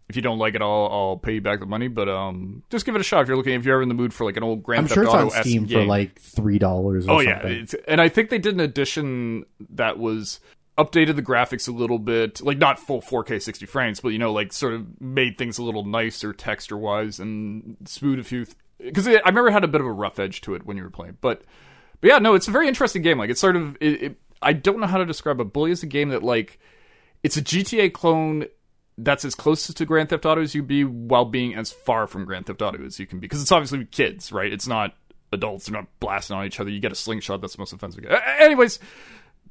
If 0.09 0.15
you 0.15 0.23
don't 0.23 0.39
like 0.39 0.55
it, 0.55 0.63
I'll 0.63 0.89
I'll 0.91 1.17
pay 1.17 1.35
you 1.35 1.41
back 1.41 1.61
the 1.61 1.67
money. 1.67 1.89
But 1.89 2.09
um, 2.09 2.63
just 2.71 2.87
give 2.87 2.95
it 2.95 3.01
a 3.01 3.05
shot 3.05 3.23
if 3.23 3.29
you're 3.29 3.37
looking. 3.37 3.55
If 3.55 3.65
you're 3.65 3.75
ever 3.75 3.83
in 3.83 3.89
the 3.89 3.95
mood 3.95 4.15
for 4.15 4.25
like 4.25 4.37
an 4.37 4.45
old 4.45 4.63
Grand 4.63 4.81
I'm 4.81 4.87
Theft 4.87 4.95
sure 4.95 5.05
it's 5.05 5.13
on 5.13 5.27
Auto 5.27 5.41
Steam 5.41 5.67
for 5.67 5.85
like 5.85 6.21
three 6.21 6.59
dollars. 6.59 7.07
Oh 7.09 7.21
yeah, 7.21 7.45
it's, 7.47 7.75
and 7.89 8.01
I 8.01 8.09
think 8.09 8.31
they 8.31 8.39
did 8.39 8.55
an 8.55 8.61
edition 8.61 9.47
that 9.71 9.99
was 9.99 10.39
updated 10.79 11.17
the 11.17 11.23
graphics 11.23 11.69
a 11.69 11.73
little 11.73 11.99
bit, 11.99 12.41
like 12.41 12.59
not 12.59 12.79
full 12.79 13.01
4K 13.01 13.41
60 13.41 13.67
frames, 13.67 14.01
but 14.01 14.11
you 14.11 14.19
know, 14.19 14.33
like 14.33 14.53
sort 14.53 14.75
of 14.75 15.01
made 15.01 15.39
things 15.39 15.59
a 15.59 15.63
little 15.63 15.85
nicer 15.85 16.33
texture 16.33 16.77
wise 16.77 17.19
and 17.19 17.77
smooth 17.87 18.19
a 18.19 18.25
few. 18.25 18.47
Because 18.79 19.09
I 19.09 19.13
remember 19.25 19.49
it 19.49 19.53
had 19.53 19.65
a 19.65 19.69
bit 19.69 19.81
of 19.81 19.87
a 19.87 19.93
rough 19.93 20.19
edge 20.19 20.43
to 20.43 20.55
it 20.55 20.67
when 20.67 20.77
you 20.77 20.83
were 20.83 20.91
playing, 20.91 21.17
but 21.21 21.43
but 22.01 22.09
yeah, 22.09 22.19
no, 22.19 22.35
it's 22.35 22.49
a 22.49 22.51
very 22.51 22.69
interesting 22.69 23.03
game. 23.03 23.19
Like 23.19 23.31
it's 23.31 23.41
sort 23.41 23.57
of 23.57 23.77
it, 23.81 24.03
it, 24.03 24.17
I 24.43 24.53
don't 24.53 24.81
know 24.81 24.87
how 24.87 24.99
to 24.99 25.07
describe 25.07 25.41
it. 25.41 25.53
Bully 25.53 25.71
is 25.71 25.83
a 25.83 25.87
game 25.87 26.11
that 26.11 26.23
like 26.23 26.59
it's 27.23 27.37
a 27.37 27.43
GTA 27.43 27.93
clone 27.93 28.47
that's 28.99 29.25
as 29.25 29.35
close 29.35 29.67
to 29.67 29.85
Grand 29.85 30.09
Theft 30.09 30.25
Auto 30.25 30.41
as 30.41 30.55
you 30.55 30.63
be 30.63 30.85
while 30.85 31.25
being 31.25 31.55
as 31.55 31.71
far 31.73 32.07
from 32.07 32.25
Grand 32.25 32.47
Theft 32.47 32.63
Auto 32.63 32.85
as 32.85 32.99
you 32.99 33.07
can 33.07 33.19
be. 33.19 33.27
Because 33.27 33.43
it's 33.43 33.53
obviously 33.53 33.85
kids, 33.87 34.33
right? 34.33 34.53
It's 34.53 34.67
not 34.67 34.95
adults. 35.33 35.67
They're 35.67 35.81
not 35.81 35.89
blasting 36.01 36.37
on 36.37 36.47
each 36.47 36.61
other. 36.61 36.71
You 36.71 36.81
get 36.81 36.93
a 36.93 36.97
slingshot. 36.97 37.41
That's 37.41 37.57
the 37.57 37.61
most 37.61 37.73
offensive. 37.73 38.05
Anyways, 38.39 38.79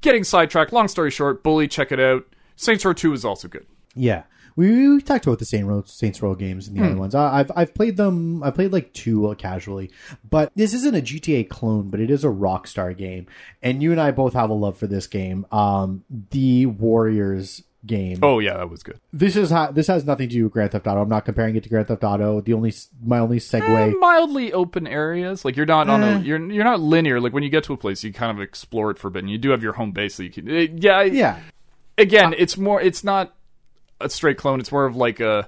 getting 0.02 0.24
sidetracked. 0.24 0.74
Long 0.74 0.88
story 0.88 1.12
short, 1.12 1.43
Bully, 1.43 1.68
check 1.68 1.91
it 1.91 2.00
out. 2.00 2.26
Saints 2.56 2.86
Row 2.86 2.93
2 2.93 3.14
is 3.14 3.26
also 3.26 3.48
good. 3.48 3.66
Yeah, 3.96 4.24
we, 4.56 4.89
we 4.89 5.02
talked 5.02 5.26
about 5.26 5.39
the 5.39 5.46
Saints 5.46 5.66
Row 5.66 5.84
Saints 5.86 6.22
Row 6.22 6.36
games 6.36 6.68
and 6.68 6.78
the 6.78 6.86
other 6.86 6.98
ones. 6.98 7.14
I, 7.14 7.39
I've 7.39 7.52
I've 7.56 7.74
played 7.74 7.98
them. 7.98 8.41
I 8.43 8.52
played 8.52 8.72
like 8.72 8.93
two 8.93 9.28
uh, 9.28 9.36
casually, 9.36 9.91
but 10.30 10.52
this 10.56 10.74
isn't 10.74 10.96
a 10.96 11.02
GTA 11.02 11.50
clone, 11.50 11.89
but 11.89 12.00
it 12.00 12.10
is 12.10 12.24
a 12.24 12.30
Rockstar 12.30 12.96
game. 12.96 13.28
And 13.62 13.84
you 13.84 13.91
and 13.91 14.00
I 14.00 14.12
both 14.12 14.34
have 14.34 14.50
a 14.50 14.54
love 14.54 14.78
for 14.78 14.88
this 14.88 15.08
game. 15.08 15.46
Um, 15.52 16.04
the 16.32 16.68
Warriors 16.68 17.64
game. 17.86 18.20
Oh 18.24 18.40
yeah, 18.40 18.58
that 18.58 18.70
was 18.70 18.84
good. 18.84 19.00
This 19.14 19.36
is 19.36 19.50
ha- 19.52 19.72
this 19.72 19.88
has 19.88 20.06
nothing 20.06 20.30
to 20.30 20.34
do 20.36 20.44
with 20.46 20.54
Grand 20.54 20.72
Theft 20.72 20.88
Auto. 20.88 21.02
I'm 21.02 21.10
not 21.10 21.26
comparing 21.26 21.56
it 21.56 21.64
to 21.64 21.70
Grand 21.70 21.88
Theft 21.88 22.04
Auto. 22.04 22.42
The 22.42 22.54
only 22.54 22.74
my 23.04 23.20
only 23.20 23.40
segue. 23.40 24.00
mildly 24.00 24.52
open 24.54 24.88
areas. 24.88 25.46
Like 25.46 25.56
you're 25.56 25.66
not 25.66 25.90
on 25.90 26.04
Eh. 26.04 26.18
a 26.18 26.20
you're 26.20 26.52
you're 26.52 26.64
not 26.64 26.80
linear. 26.80 27.20
Like 27.22 27.34
when 27.34 27.44
you 27.44 27.50
get 27.50 27.64
to 27.66 27.74
a 27.74 27.78
place, 27.78 28.04
you 28.04 28.12
kind 28.14 28.36
of 28.36 28.42
explore 28.42 28.92
it 28.92 28.98
for 28.98 29.08
a 29.10 29.12
bit. 29.12 29.20
And 29.24 29.30
you 29.32 29.38
do 29.38 29.50
have 29.52 29.62
your 29.64 29.74
home 29.74 29.92
base 29.92 30.18
that 30.18 30.24
you 30.24 30.30
can. 30.32 30.50
eh, 30.50 30.68
yeah, 30.76 31.02
yeah, 31.04 31.40
Again, 31.98 32.34
it's 32.38 32.58
more. 32.58 32.82
It's 32.82 33.04
not 33.04 33.36
a 34.02 34.10
straight 34.10 34.38
clone. 34.38 34.60
It's 34.60 34.72
more 34.72 34.86
of 34.86 34.96
like 34.96 35.20
a. 35.20 35.48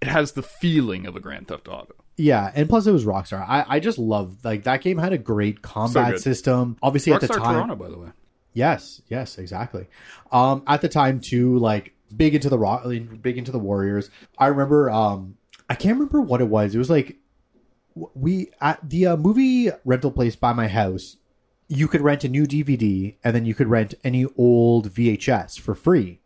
It 0.00 0.08
has 0.08 0.32
the 0.32 0.42
feeling 0.42 1.06
of 1.06 1.16
a 1.16 1.20
Grand 1.20 1.48
Theft 1.48 1.66
Auto. 1.68 1.94
yeah, 2.16 2.52
and 2.54 2.68
plus 2.68 2.86
it 2.86 2.92
was 2.92 3.06
Rockstar. 3.06 3.44
I 3.48 3.64
I 3.66 3.80
just 3.80 3.98
love 3.98 4.44
like 4.44 4.64
that 4.64 4.82
game 4.82 4.98
had 4.98 5.12
a 5.14 5.18
great 5.18 5.62
combat 5.62 6.12
good. 6.12 6.20
system. 6.20 6.76
Obviously 6.82 7.12
at 7.14 7.22
the 7.22 7.28
time, 7.28 7.38
Toronto, 7.54 7.74
by 7.76 7.88
the 7.88 7.98
way. 7.98 8.08
Yes, 8.54 9.02
yes, 9.08 9.36
exactly. 9.36 9.86
Um, 10.32 10.62
at 10.66 10.80
the 10.80 10.88
time 10.88 11.20
too, 11.20 11.58
like 11.58 11.92
big 12.16 12.34
into 12.34 12.48
the 12.48 12.58
rock, 12.58 12.84
big 13.20 13.36
into 13.36 13.52
the 13.52 13.58
Warriors. 13.58 14.10
I 14.38 14.46
remember, 14.46 14.90
um, 14.90 15.36
I 15.68 15.74
can't 15.74 15.98
remember 15.98 16.20
what 16.20 16.40
it 16.40 16.48
was. 16.48 16.74
It 16.74 16.78
was 16.78 16.88
like 16.88 17.18
we 17.94 18.50
at 18.60 18.88
the 18.88 19.06
uh, 19.08 19.16
movie 19.16 19.70
rental 19.84 20.10
place 20.10 20.36
by 20.36 20.52
my 20.52 20.68
house. 20.68 21.16
You 21.66 21.88
could 21.88 22.02
rent 22.02 22.24
a 22.24 22.28
new 22.28 22.44
DVD, 22.44 23.16
and 23.24 23.34
then 23.34 23.46
you 23.46 23.54
could 23.54 23.68
rent 23.68 23.94
any 24.04 24.26
old 24.36 24.90
VHS 24.90 25.58
for 25.58 25.74
free. 25.74 26.20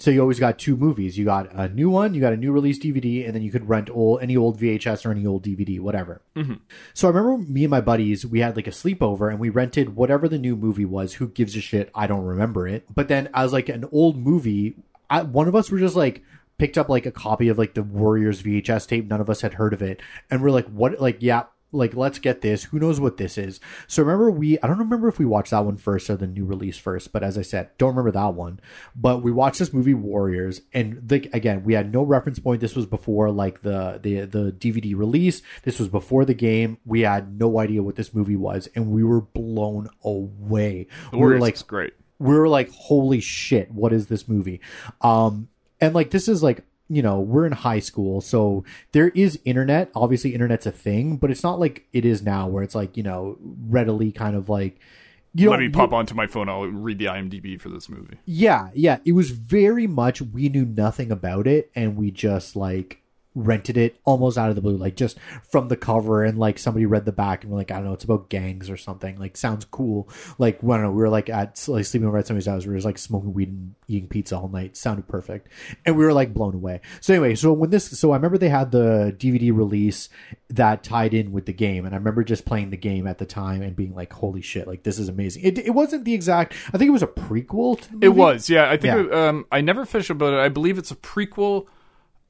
So 0.00 0.10
you 0.10 0.22
always 0.22 0.40
got 0.40 0.58
two 0.58 0.76
movies. 0.76 1.18
You 1.18 1.26
got 1.26 1.52
a 1.52 1.68
new 1.68 1.90
one, 1.90 2.14
you 2.14 2.22
got 2.22 2.32
a 2.32 2.36
new 2.36 2.52
release 2.52 2.78
DVD, 2.78 3.26
and 3.26 3.34
then 3.34 3.42
you 3.42 3.52
could 3.52 3.68
rent 3.68 3.90
old 3.90 4.22
any 4.22 4.34
old 4.34 4.58
VHS 4.58 5.04
or 5.04 5.10
any 5.10 5.26
old 5.26 5.44
DVD, 5.44 5.78
whatever. 5.78 6.22
Mm-hmm. 6.34 6.54
So 6.94 7.06
I 7.06 7.12
remember 7.12 7.52
me 7.52 7.64
and 7.64 7.70
my 7.70 7.82
buddies, 7.82 8.24
we 8.24 8.40
had 8.40 8.56
like 8.56 8.66
a 8.66 8.70
sleepover 8.70 9.30
and 9.30 9.38
we 9.38 9.50
rented 9.50 9.94
whatever 9.94 10.26
the 10.26 10.38
new 10.38 10.56
movie 10.56 10.86
was. 10.86 11.14
Who 11.14 11.28
gives 11.28 11.54
a 11.54 11.60
shit? 11.60 11.90
I 11.94 12.06
don't 12.06 12.24
remember 12.24 12.66
it. 12.66 12.86
But 12.92 13.08
then 13.08 13.28
as 13.34 13.52
like 13.52 13.68
an 13.68 13.84
old 13.92 14.16
movie, 14.16 14.76
I, 15.10 15.22
one 15.22 15.48
of 15.48 15.54
us 15.54 15.70
were 15.70 15.78
just 15.78 15.96
like 15.96 16.22
picked 16.56 16.78
up 16.78 16.88
like 16.88 17.04
a 17.04 17.12
copy 17.12 17.48
of 17.48 17.58
like 17.58 17.74
the 17.74 17.82
Warriors 17.82 18.42
VHS 18.42 18.88
tape. 18.88 19.06
None 19.06 19.20
of 19.20 19.28
us 19.28 19.42
had 19.42 19.54
heard 19.54 19.74
of 19.74 19.82
it, 19.82 20.00
and 20.30 20.42
we're 20.42 20.50
like, 20.50 20.66
what? 20.68 20.98
Like, 21.00 21.18
yeah. 21.20 21.44
Like 21.72 21.94
let's 21.94 22.18
get 22.18 22.40
this. 22.40 22.64
Who 22.64 22.78
knows 22.78 22.98
what 23.00 23.16
this 23.16 23.38
is? 23.38 23.60
So 23.86 24.02
remember 24.02 24.30
we 24.30 24.58
I 24.60 24.66
don't 24.66 24.78
remember 24.78 25.08
if 25.08 25.18
we 25.18 25.24
watched 25.24 25.52
that 25.52 25.64
one 25.64 25.76
first 25.76 26.10
or 26.10 26.16
the 26.16 26.26
new 26.26 26.44
release 26.44 26.76
first, 26.78 27.12
but 27.12 27.22
as 27.22 27.38
I 27.38 27.42
said, 27.42 27.70
don't 27.78 27.90
remember 27.90 28.10
that 28.10 28.34
one. 28.34 28.60
But 28.96 29.22
we 29.22 29.30
watched 29.30 29.58
this 29.60 29.72
movie 29.72 29.94
Warriors 29.94 30.62
and 30.72 31.08
like 31.10 31.32
again, 31.32 31.62
we 31.64 31.74
had 31.74 31.92
no 31.92 32.02
reference 32.02 32.38
point. 32.38 32.60
This 32.60 32.74
was 32.74 32.86
before 32.86 33.30
like 33.30 33.62
the 33.62 34.00
the 34.02 34.24
the 34.26 34.52
DVD 34.52 34.96
release. 34.96 35.42
This 35.62 35.78
was 35.78 35.88
before 35.88 36.24
the 36.24 36.34
game. 36.34 36.78
We 36.84 37.02
had 37.02 37.38
no 37.38 37.58
idea 37.60 37.82
what 37.82 37.96
this 37.96 38.12
movie 38.14 38.36
was 38.36 38.68
and 38.74 38.90
we 38.90 39.04
were 39.04 39.20
blown 39.20 39.88
away. 40.02 40.86
The 41.10 41.16
we 41.18 41.22
were 41.22 41.26
Warriors 41.28 41.40
like 41.40 41.66
great. 41.66 41.92
we 42.18 42.34
were 42.34 42.48
like, 42.48 42.70
holy 42.70 43.20
shit, 43.20 43.70
what 43.70 43.92
is 43.92 44.08
this 44.08 44.26
movie? 44.28 44.60
Um, 45.00 45.48
and 45.80 45.94
like, 45.94 46.10
this 46.10 46.28
is 46.28 46.42
like, 46.42 46.64
you 46.90 47.02
know, 47.02 47.20
we're 47.20 47.46
in 47.46 47.52
high 47.52 47.78
school, 47.78 48.20
so 48.20 48.64
there 48.92 49.08
is 49.10 49.38
internet. 49.44 49.90
Obviously, 49.94 50.34
internet's 50.34 50.66
a 50.66 50.72
thing, 50.72 51.16
but 51.16 51.30
it's 51.30 51.42
not 51.42 51.60
like 51.60 51.86
it 51.92 52.04
is 52.04 52.20
now, 52.22 52.48
where 52.48 52.62
it's 52.62 52.74
like, 52.74 52.96
you 52.96 53.02
know, 53.02 53.38
readily 53.68 54.10
kind 54.12 54.36
of 54.36 54.48
like, 54.48 54.78
you 55.32 55.48
Let 55.48 55.60
me 55.60 55.68
pop 55.68 55.92
onto 55.92 56.14
my 56.14 56.26
phone. 56.26 56.48
I'll 56.48 56.64
read 56.66 56.98
the 56.98 57.04
IMDb 57.04 57.60
for 57.60 57.68
this 57.68 57.88
movie. 57.88 58.18
yeah, 58.24 58.70
yeah. 58.74 58.98
It 59.04 59.12
was 59.12 59.30
very 59.30 59.86
much 59.86 60.20
we 60.20 60.48
knew 60.48 60.64
nothing 60.64 61.12
about 61.12 61.46
it 61.46 61.70
and 61.76 61.96
we 61.96 62.10
just 62.10 62.56
like 62.56 63.00
rented 63.36 63.76
it 63.76 63.96
almost 64.04 64.36
out 64.36 64.50
of 64.50 64.56
the 64.56 64.60
blue, 64.62 64.76
like 64.76 64.96
just 64.96 65.16
from 65.50 65.68
the 65.68 65.76
cover 65.76 66.24
and 66.24 66.36
like 66.36 66.58
somebody 66.58 66.84
read 66.84 67.04
the 67.04 67.12
back 67.12 67.42
and 67.44 67.52
we're 67.52 67.58
like, 67.58 67.70
I 67.70 67.76
don't 67.76 67.84
know, 67.84 67.92
it's 67.92 68.02
about 68.02 68.28
gangs 68.28 68.68
or 68.68 68.76
something. 68.76 69.16
Like 69.18 69.36
sounds 69.36 69.64
cool. 69.66 70.08
Like 70.38 70.58
I 70.64 70.66
don't 70.66 70.82
know, 70.82 70.90
we 70.90 70.96
were 71.02 71.08
like 71.08 71.28
at 71.30 71.62
like 71.68 71.84
sleeping 71.84 72.08
over 72.08 72.18
at 72.18 72.26
somebody's 72.26 72.46
house, 72.46 72.64
we 72.64 72.70
were 72.70 72.76
just 72.76 72.86
like 72.86 72.98
smoking 72.98 73.32
weed 73.32 73.48
and 73.48 73.74
eating 73.86 74.08
pizza 74.08 74.36
all 74.36 74.48
night. 74.48 74.76
Sounded 74.76 75.06
perfect. 75.06 75.48
And 75.86 75.96
we 75.96 76.04
were 76.04 76.12
like 76.12 76.34
blown 76.34 76.54
away. 76.54 76.80
So 77.00 77.14
anyway, 77.14 77.36
so 77.36 77.52
when 77.52 77.70
this 77.70 77.98
so 77.98 78.10
I 78.10 78.16
remember 78.16 78.36
they 78.36 78.48
had 78.48 78.72
the 78.72 79.14
DVD 79.16 79.56
release 79.56 80.08
that 80.48 80.82
tied 80.82 81.14
in 81.14 81.30
with 81.30 81.46
the 81.46 81.52
game 81.52 81.84
and 81.86 81.94
I 81.94 81.98
remember 81.98 82.24
just 82.24 82.44
playing 82.44 82.70
the 82.70 82.76
game 82.76 83.06
at 83.06 83.18
the 83.18 83.26
time 83.26 83.62
and 83.62 83.76
being 83.76 83.94
like, 83.94 84.12
Holy 84.12 84.42
shit, 84.42 84.66
like 84.66 84.82
this 84.82 84.98
is 84.98 85.08
amazing. 85.08 85.44
It 85.44 85.56
it 85.58 85.70
wasn't 85.70 86.04
the 86.04 86.14
exact 86.14 86.54
I 86.74 86.78
think 86.78 86.88
it 86.88 86.92
was 86.92 87.04
a 87.04 87.06
prequel 87.06 87.80
It 88.02 88.08
was, 88.08 88.50
yeah. 88.50 88.68
I 88.68 88.76
think 88.76 88.84
Yeah. 88.94 89.00
it, 89.04 89.14
um, 89.14 89.46
I 89.52 89.60
never 89.60 89.86
finished 89.86 90.10
it, 90.10 90.14
but 90.14 90.34
I 90.34 90.48
believe 90.48 90.78
it's 90.78 90.90
a 90.90 90.96
prequel 90.96 91.66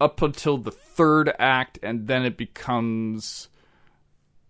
up 0.00 0.22
until 0.22 0.56
the 0.56 0.70
third 0.70 1.32
act, 1.38 1.78
and 1.82 2.06
then 2.06 2.24
it 2.24 2.36
becomes 2.36 3.48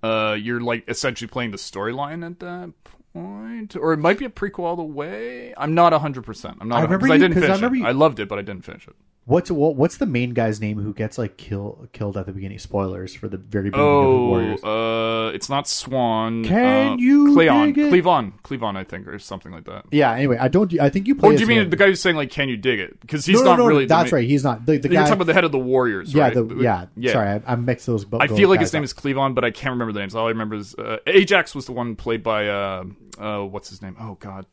uh, 0.03 0.36
you're 0.40 0.61
like 0.61 0.84
essentially 0.88 1.28
playing 1.28 1.51
the 1.51 1.57
storyline 1.59 2.24
at 2.24 2.38
that 2.40 2.72
point, 3.12 3.76
or 3.76 3.92
it 3.92 3.98
might 3.98 4.18
be 4.18 4.24
a 4.24 4.30
prequel 4.30 4.61
all 4.61 4.76
the 4.76 4.82
way. 4.82 5.53
I'm 5.57 5.74
not 5.74 5.92
hundred 5.92 6.24
percent. 6.24 6.59
I'm 6.61 6.68
not. 6.68 6.78
I 6.78 6.82
remember 6.82 7.07
because 7.07 7.11
I 7.11 7.14
you- 7.14 7.20
didn't 7.20 7.34
'cause 7.34 7.42
I 7.42 7.46
finish 7.46 7.59
remember 7.59 7.76
it. 7.76 7.78
you- 7.80 7.86
I 7.86 7.92
loved 7.92 8.20
it, 8.20 8.28
but 8.28 8.38
I 8.38 8.42
didn't 8.42 8.64
finish 8.64 8.86
it. 8.88 8.94
What's 9.30 9.48
what, 9.48 9.76
what's 9.76 9.98
the 9.98 10.06
main 10.06 10.30
guy's 10.34 10.60
name 10.60 10.80
who 10.82 10.92
gets 10.92 11.16
like 11.16 11.36
kill 11.36 11.88
killed 11.92 12.16
at 12.16 12.26
the 12.26 12.32
beginning? 12.32 12.58
Spoilers 12.58 13.14
for 13.14 13.28
the 13.28 13.36
very 13.36 13.70
beginning 13.70 13.86
of 13.86 14.02
the 14.02 14.08
Oh, 14.08 14.26
Warriors. 14.26 14.64
uh, 14.64 15.30
it's 15.34 15.48
not 15.48 15.68
Swan. 15.68 16.44
Can 16.44 16.92
uh, 16.94 16.96
you 16.96 17.32
Cleon? 17.34 17.72
dig 17.72 17.78
it? 17.78 17.92
Cleavon, 17.92 18.32
Cleavon, 18.42 18.76
I 18.76 18.82
think, 18.82 19.06
or 19.06 19.20
something 19.20 19.52
like 19.52 19.66
that. 19.66 19.84
yeah. 19.92 20.12
Anyway, 20.12 20.36
I 20.36 20.48
don't. 20.48 20.78
I 20.80 20.90
think 20.90 21.06
you 21.06 21.14
play. 21.14 21.30
Or 21.30 21.32
do 21.36 21.40
you 21.42 21.46
mean 21.46 21.60
him. 21.60 21.70
the 21.70 21.76
guy 21.76 21.86
who's 21.86 22.00
saying 22.00 22.16
like, 22.16 22.30
"Can 22.30 22.48
you 22.48 22.56
dig 22.56 22.80
it?" 22.80 23.00
Because 23.00 23.24
he's 23.24 23.36
No, 23.36 23.44
no, 23.44 23.50
not 23.50 23.58
no, 23.60 23.66
really. 23.66 23.84
the 23.84 23.94
That's 23.94 24.10
ma- 24.10 24.16
right. 24.16 24.26
He's 24.28 24.42
not 24.42 24.66
the, 24.66 24.78
the 24.78 24.88
You're 24.88 24.94
guy. 24.96 25.02
talking 25.02 25.12
about 25.14 25.26
the 25.28 25.34
head 25.34 25.44
of 25.44 25.52
the 25.52 25.58
Warriors, 25.60 26.12
yeah, 26.12 26.24
right? 26.24 26.34
the, 26.34 26.56
yeah, 26.56 26.86
yeah. 26.96 27.12
Sorry, 27.12 27.28
I, 27.28 27.52
I 27.52 27.54
mixed 27.54 27.86
those. 27.86 28.04
Up 28.12 28.20
I 28.20 28.26
feel 28.26 28.48
like 28.48 28.58
his 28.58 28.72
name 28.72 28.82
is 28.82 28.92
Cleavon, 28.92 29.36
but 29.36 29.44
I 29.44 29.52
can't 29.52 29.70
remember 29.72 29.92
the 29.92 30.00
names. 30.00 30.16
All 30.16 30.26
I 30.26 30.30
remember 30.30 30.56
is 30.56 30.74
uh, 30.74 30.96
Ajax 31.06 31.54
was 31.54 31.66
the 31.66 31.72
one 31.72 31.94
played 31.94 32.24
by 32.24 32.48
uh, 32.48 32.82
uh, 33.16 33.42
what's 33.44 33.68
his 33.70 33.80
name? 33.80 33.94
Oh 34.00 34.16
God, 34.18 34.46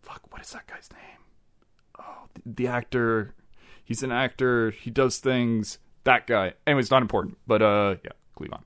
fuck, 0.00 0.22
what 0.30 0.40
is 0.40 0.50
that 0.52 0.66
guy's 0.66 0.88
name? 0.92 1.18
Oh, 2.00 2.24
the, 2.32 2.64
the 2.64 2.66
actor. 2.68 3.34
He's 3.84 4.02
an 4.02 4.12
actor. 4.12 4.70
He 4.70 4.90
does 4.90 5.18
things. 5.18 5.78
That 6.04 6.26
guy. 6.26 6.54
Anyways, 6.66 6.90
not 6.90 7.02
important. 7.02 7.38
But 7.46 7.62
uh, 7.62 7.96
yeah, 8.04 8.12
Cleavon. 8.38 8.60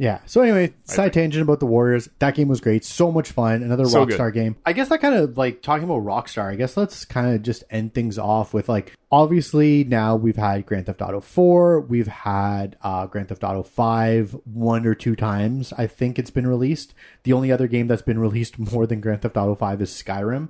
Yeah. 0.00 0.20
So 0.26 0.42
anyway, 0.42 0.74
side 0.84 1.12
tangent 1.12 1.42
about 1.42 1.58
the 1.58 1.66
Warriors. 1.66 2.08
That 2.20 2.36
game 2.36 2.46
was 2.46 2.60
great. 2.60 2.84
So 2.84 3.10
much 3.10 3.32
fun. 3.32 3.64
Another 3.64 3.84
So 3.84 4.06
Rockstar 4.06 4.32
game. 4.32 4.54
I 4.64 4.72
guess 4.72 4.90
that 4.90 5.00
kind 5.00 5.16
of 5.16 5.36
like 5.36 5.60
talking 5.60 5.82
about 5.82 6.04
Rockstar. 6.04 6.52
I 6.52 6.54
guess 6.54 6.76
let's 6.76 7.04
kind 7.04 7.34
of 7.34 7.42
just 7.42 7.64
end 7.68 7.94
things 7.94 8.16
off 8.16 8.54
with 8.54 8.68
like 8.68 8.94
obviously 9.10 9.82
now 9.82 10.14
we've 10.14 10.36
had 10.36 10.66
Grand 10.66 10.86
Theft 10.86 11.02
Auto 11.02 11.20
4, 11.20 11.80
we've 11.80 12.06
had 12.06 12.76
uh, 12.80 13.06
Grand 13.08 13.28
Theft 13.28 13.42
Auto 13.42 13.64
5 13.64 14.36
one 14.44 14.86
or 14.86 14.94
two 14.94 15.16
times. 15.16 15.72
I 15.76 15.88
think 15.88 16.16
it's 16.16 16.30
been 16.30 16.46
released. 16.46 16.94
The 17.24 17.32
only 17.32 17.50
other 17.50 17.66
game 17.66 17.88
that's 17.88 18.02
been 18.02 18.18
released 18.20 18.56
more 18.56 18.86
than 18.86 19.00
Grand 19.00 19.22
Theft 19.22 19.36
Auto 19.36 19.56
5 19.56 19.82
is 19.82 19.90
Skyrim. 19.90 20.48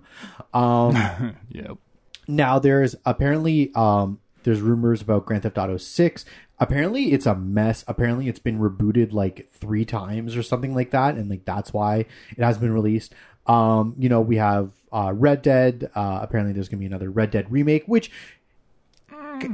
Um, 0.53 1.37
Yep. 1.49 1.79
Now 2.29 2.59
there's 2.59 2.95
apparently 3.05 3.73
um 3.75 4.21
there's 4.45 4.61
rumors 4.61 5.03
about 5.03 5.27
Grand 5.27 5.43
Theft 5.43 5.59
Auto 5.59 5.77
6. 5.77 6.25
Apparently 6.61 7.13
it's 7.13 7.27
a 7.27 7.35
mess. 7.35 7.85
Apparently 7.89 8.29
it's 8.29 8.39
been 8.39 8.59
rebooted 8.59 9.13
like 9.13 9.51
3 9.53 9.85
times 9.85 10.37
or 10.37 10.43
something 10.43 10.75
like 10.75 10.91
that 10.91 11.17
and 11.17 11.29
like 11.29 11.45
that's 11.45 11.73
why 11.73 12.07
it 12.31 12.45
has 12.45 12.59
been 12.59 12.73
released. 12.73 13.15
Um 13.47 13.95
you 13.99 14.09
know, 14.09 14.21
we 14.21 14.37
have 14.37 14.71
uh 14.93 15.13
Red 15.15 15.43
Dead. 15.43 15.91
Uh 15.95 16.21
apparently 16.23 16.53
there's 16.53 16.69
going 16.69 16.79
to 16.79 16.83
be 16.83 16.87
another 16.87 17.11
Red 17.11 17.31
Dead 17.31 17.51
remake 17.51 17.85
which 17.87 18.11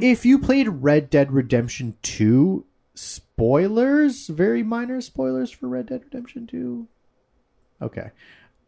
if 0.01 0.25
you 0.25 0.39
played 0.39 0.69
Red 0.69 1.11
Dead 1.11 1.33
Redemption 1.33 1.97
2 2.03 2.65
spoilers, 2.95 4.29
very 4.29 4.63
minor 4.63 5.01
spoilers 5.01 5.51
for 5.51 5.69
Red 5.69 5.87
Dead 5.87 6.05
Redemption 6.05 6.47
2. 6.47 6.87
Okay. 7.83 8.11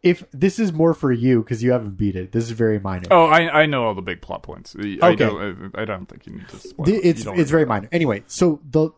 If 0.02 0.24
this 0.32 0.58
is 0.58 0.72
more 0.72 0.94
for 0.94 1.10
you 1.12 1.42
because 1.42 1.62
you 1.62 1.72
haven't 1.72 1.96
beat 1.96 2.14
it, 2.16 2.32
this 2.32 2.44
is 2.44 2.50
very 2.50 2.78
minor. 2.78 3.08
Oh, 3.10 3.26
I 3.26 3.62
I 3.62 3.66
know 3.66 3.84
all 3.84 3.94
the 3.94 4.02
big 4.02 4.20
plot 4.22 4.42
points. 4.42 4.76
I 4.78 4.98
Okay. 5.02 5.16
don't, 5.16 5.70
I, 5.74 5.82
I 5.82 5.84
don't 5.84 6.06
think 6.06 6.26
you 6.26 6.34
need 6.34 6.48
to. 6.48 6.56
Spoil 6.58 6.86
The- 6.86 6.94
it. 6.96 7.04
it's 7.04 7.26
it's 7.26 7.50
very 7.50 7.66
minor. 7.66 7.88
Anyway, 7.92 8.22
so 8.26 8.60
the 8.70 8.90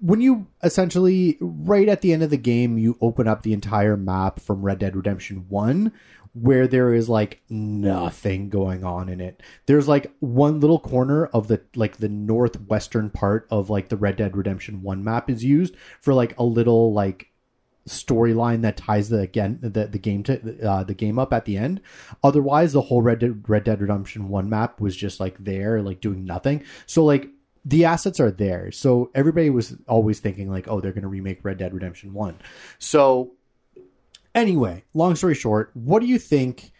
when 0.00 0.20
you 0.20 0.46
essentially 0.62 1.38
right 1.40 1.88
at 1.88 2.00
the 2.00 2.12
end 2.12 2.22
of 2.24 2.30
the 2.30 2.36
game 2.36 2.76
you 2.76 2.98
open 3.00 3.28
up 3.28 3.42
the 3.42 3.52
entire 3.52 3.96
map 3.96 4.40
from 4.40 4.60
Red 4.62 4.80
Dead 4.80 4.96
Redemption 4.96 5.46
1 5.48 5.92
where 6.34 6.66
there 6.66 6.92
is 6.94 7.08
like 7.10 7.42
nothing 7.50 8.48
going 8.48 8.84
on 8.84 9.08
in 9.10 9.20
it. 9.20 9.42
There's 9.66 9.86
like 9.86 10.10
one 10.20 10.60
little 10.60 10.80
corner 10.80 11.26
of 11.26 11.46
the 11.46 11.60
like 11.76 11.98
the 11.98 12.08
northwestern 12.08 13.10
part 13.10 13.46
of 13.50 13.68
like 13.70 13.90
the 13.90 13.96
Red 13.98 14.16
Dead 14.16 14.36
Redemption 14.36 14.82
1 14.82 15.04
map 15.04 15.28
is 15.30 15.44
used 15.44 15.76
for 16.00 16.14
like 16.14 16.36
a 16.38 16.42
little 16.42 16.92
like 16.92 17.28
storyline 17.88 18.62
that 18.62 18.76
ties 18.76 19.08
the 19.08 19.18
again 19.18 19.58
the, 19.60 19.86
the 19.86 19.98
game 19.98 20.22
to 20.22 20.68
uh, 20.68 20.84
the 20.84 20.94
game 20.94 21.18
up 21.18 21.32
at 21.32 21.44
the 21.44 21.56
end. 21.56 21.80
Otherwise, 22.22 22.72
the 22.72 22.82
whole 22.82 23.02
Red 23.02 23.18
Dead, 23.18 23.48
Red 23.48 23.64
Dead 23.64 23.80
Redemption 23.80 24.28
One 24.28 24.48
map 24.48 24.80
was 24.80 24.96
just 24.96 25.20
like 25.20 25.36
there, 25.38 25.82
like 25.82 26.00
doing 26.00 26.24
nothing. 26.24 26.64
So 26.86 27.04
like 27.04 27.28
the 27.64 27.84
assets 27.84 28.20
are 28.20 28.30
there. 28.30 28.70
So 28.72 29.10
everybody 29.14 29.50
was 29.50 29.76
always 29.88 30.20
thinking 30.20 30.50
like, 30.50 30.68
oh, 30.68 30.80
they're 30.80 30.92
going 30.92 31.02
to 31.02 31.08
remake 31.08 31.44
Red 31.44 31.58
Dead 31.58 31.74
Redemption 31.74 32.12
One. 32.12 32.38
So 32.78 33.32
anyway, 34.34 34.84
long 34.94 35.16
story 35.16 35.34
short, 35.34 35.70
what 35.74 36.00
do 36.00 36.06
you 36.06 36.18
think 36.18 36.72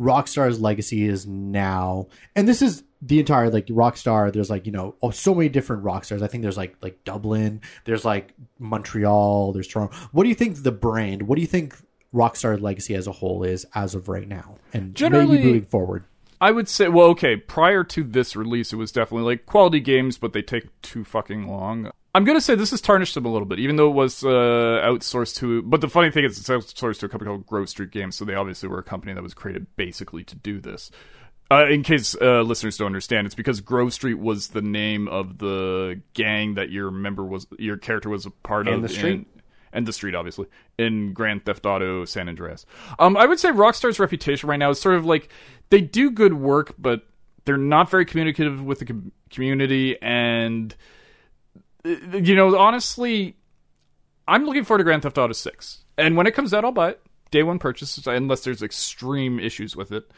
Rockstar's 0.00 0.60
legacy 0.60 1.04
is 1.04 1.26
now? 1.26 2.06
And 2.34 2.48
this 2.48 2.62
is 2.62 2.82
the 3.02 3.20
entire 3.20 3.50
like 3.50 3.66
Rockstar. 3.66 4.32
There's 4.32 4.50
like 4.50 4.66
you 4.66 4.72
know 4.72 4.94
oh 5.02 5.10
so 5.10 5.34
many 5.34 5.48
different 5.48 5.84
Rockstars. 5.84 6.22
I 6.22 6.26
think 6.26 6.42
there's 6.42 6.56
like 6.56 6.74
like 6.80 7.04
Dublin. 7.04 7.60
There's 7.84 8.04
like 8.04 8.32
Montreal. 8.58 9.52
There's 9.52 9.68
Toronto. 9.68 9.94
What 10.12 10.22
do 10.24 10.28
you 10.28 10.34
think 10.34 10.62
the 10.62 10.72
brand? 10.72 11.22
What 11.22 11.36
do 11.36 11.42
you 11.42 11.46
think 11.46 11.76
Rockstar's 12.14 12.60
legacy 12.60 12.94
as 12.94 13.06
a 13.06 13.12
whole 13.12 13.42
is 13.44 13.66
as 13.74 13.94
of 13.94 14.08
right 14.08 14.26
now, 14.26 14.56
and 14.72 14.94
Generally- 14.94 15.36
maybe 15.36 15.44
moving 15.44 15.64
forward? 15.66 16.04
I 16.42 16.52
would 16.52 16.68
say, 16.68 16.88
well, 16.88 17.08
okay, 17.08 17.36
prior 17.36 17.84
to 17.84 18.02
this 18.02 18.34
release, 18.34 18.72
it 18.72 18.76
was 18.76 18.90
definitely 18.92 19.26
like 19.26 19.44
quality 19.44 19.78
games, 19.78 20.16
but 20.16 20.32
they 20.32 20.40
take 20.40 20.68
too 20.80 21.04
fucking 21.04 21.46
long. 21.46 21.90
I'm 22.14 22.24
gonna 22.24 22.40
say 22.40 22.54
this 22.56 22.70
has 22.72 22.80
tarnished 22.80 23.14
them 23.14 23.24
a 23.24 23.30
little 23.32 23.46
bit, 23.46 23.58
even 23.60 23.76
though 23.76 23.88
it 23.88 23.94
was 23.94 24.24
uh, 24.24 24.28
outsourced 24.28 25.36
to. 25.36 25.62
But 25.62 25.80
the 25.80 25.88
funny 25.88 26.10
thing 26.10 26.24
is, 26.24 26.38
it's 26.38 26.48
outsourced 26.48 26.98
to 27.00 27.06
a 27.06 27.08
company 27.08 27.28
called 27.28 27.46
Grove 27.46 27.68
Street 27.68 27.90
Games, 27.92 28.16
so 28.16 28.24
they 28.24 28.34
obviously 28.34 28.68
were 28.68 28.78
a 28.80 28.82
company 28.82 29.12
that 29.14 29.22
was 29.22 29.34
created 29.34 29.66
basically 29.76 30.24
to 30.24 30.34
do 30.34 30.60
this. 30.60 30.90
Uh, 31.52 31.66
in 31.66 31.82
case 31.82 32.16
uh, 32.20 32.42
listeners 32.42 32.76
don't 32.76 32.86
understand, 32.86 33.26
it's 33.26 33.34
because 33.34 33.60
Grove 33.60 33.92
Street 33.92 34.18
was 34.18 34.48
the 34.48 34.62
name 34.62 35.08
of 35.08 35.38
the 35.38 36.00
gang 36.14 36.54
that 36.54 36.70
your 36.70 36.90
member 36.92 37.24
was, 37.24 37.46
your 37.58 37.76
character 37.76 38.08
was 38.08 38.24
a 38.26 38.30
part 38.30 38.66
And 38.68 38.76
of. 38.76 38.82
the 38.82 38.88
street. 38.88 39.12
in- 39.12 39.26
and 39.72 39.86
the 39.86 39.92
street, 39.92 40.16
obviously, 40.16 40.46
in 40.78 41.12
Grand 41.12 41.44
Theft 41.44 41.64
Auto 41.64 42.04
San 42.04 42.28
Andreas. 42.28 42.66
Um, 42.98 43.16
I 43.16 43.24
would 43.26 43.38
say 43.38 43.50
Rockstar's 43.50 44.00
reputation 44.00 44.48
right 44.48 44.58
now 44.58 44.70
is 44.70 44.80
sort 44.80 44.96
of 44.96 45.06
like 45.06 45.28
they 45.70 45.80
do 45.80 46.10
good 46.10 46.34
work, 46.34 46.74
but 46.76 47.06
they're 47.44 47.56
not 47.56 47.88
very 47.88 48.04
communicative 48.04 48.64
with 48.64 48.80
the 48.80 48.86
com- 48.86 49.12
community, 49.30 49.96
and 50.02 50.74
Uh, 51.84 52.16
you 52.16 52.34
know, 52.34 52.56
honestly, 52.56 53.36
I'm 54.26 54.44
looking 54.44 54.64
forward 54.64 54.78
to 54.78 54.84
Grand 54.84 55.02
Theft 55.02 55.18
Auto 55.18 55.32
Six, 55.32 55.84
and 55.98 56.16
when 56.16 56.26
it 56.26 56.34
comes 56.34 56.54
out, 56.54 56.64
I'll 56.64 56.72
buy 56.72 56.90
it. 56.90 57.02
Day 57.30 57.42
one 57.42 57.58
purchase, 57.58 57.96
unless 58.06 58.42
there's 58.42 58.62
extreme 58.62 59.38
issues 59.38 59.76
with 59.76 59.92
it. 59.92 60.10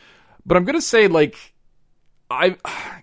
But 0.47 0.57
I'm 0.57 0.65
gonna 0.65 0.81
say 0.81 1.09
like 1.09 1.55
I 2.31 2.57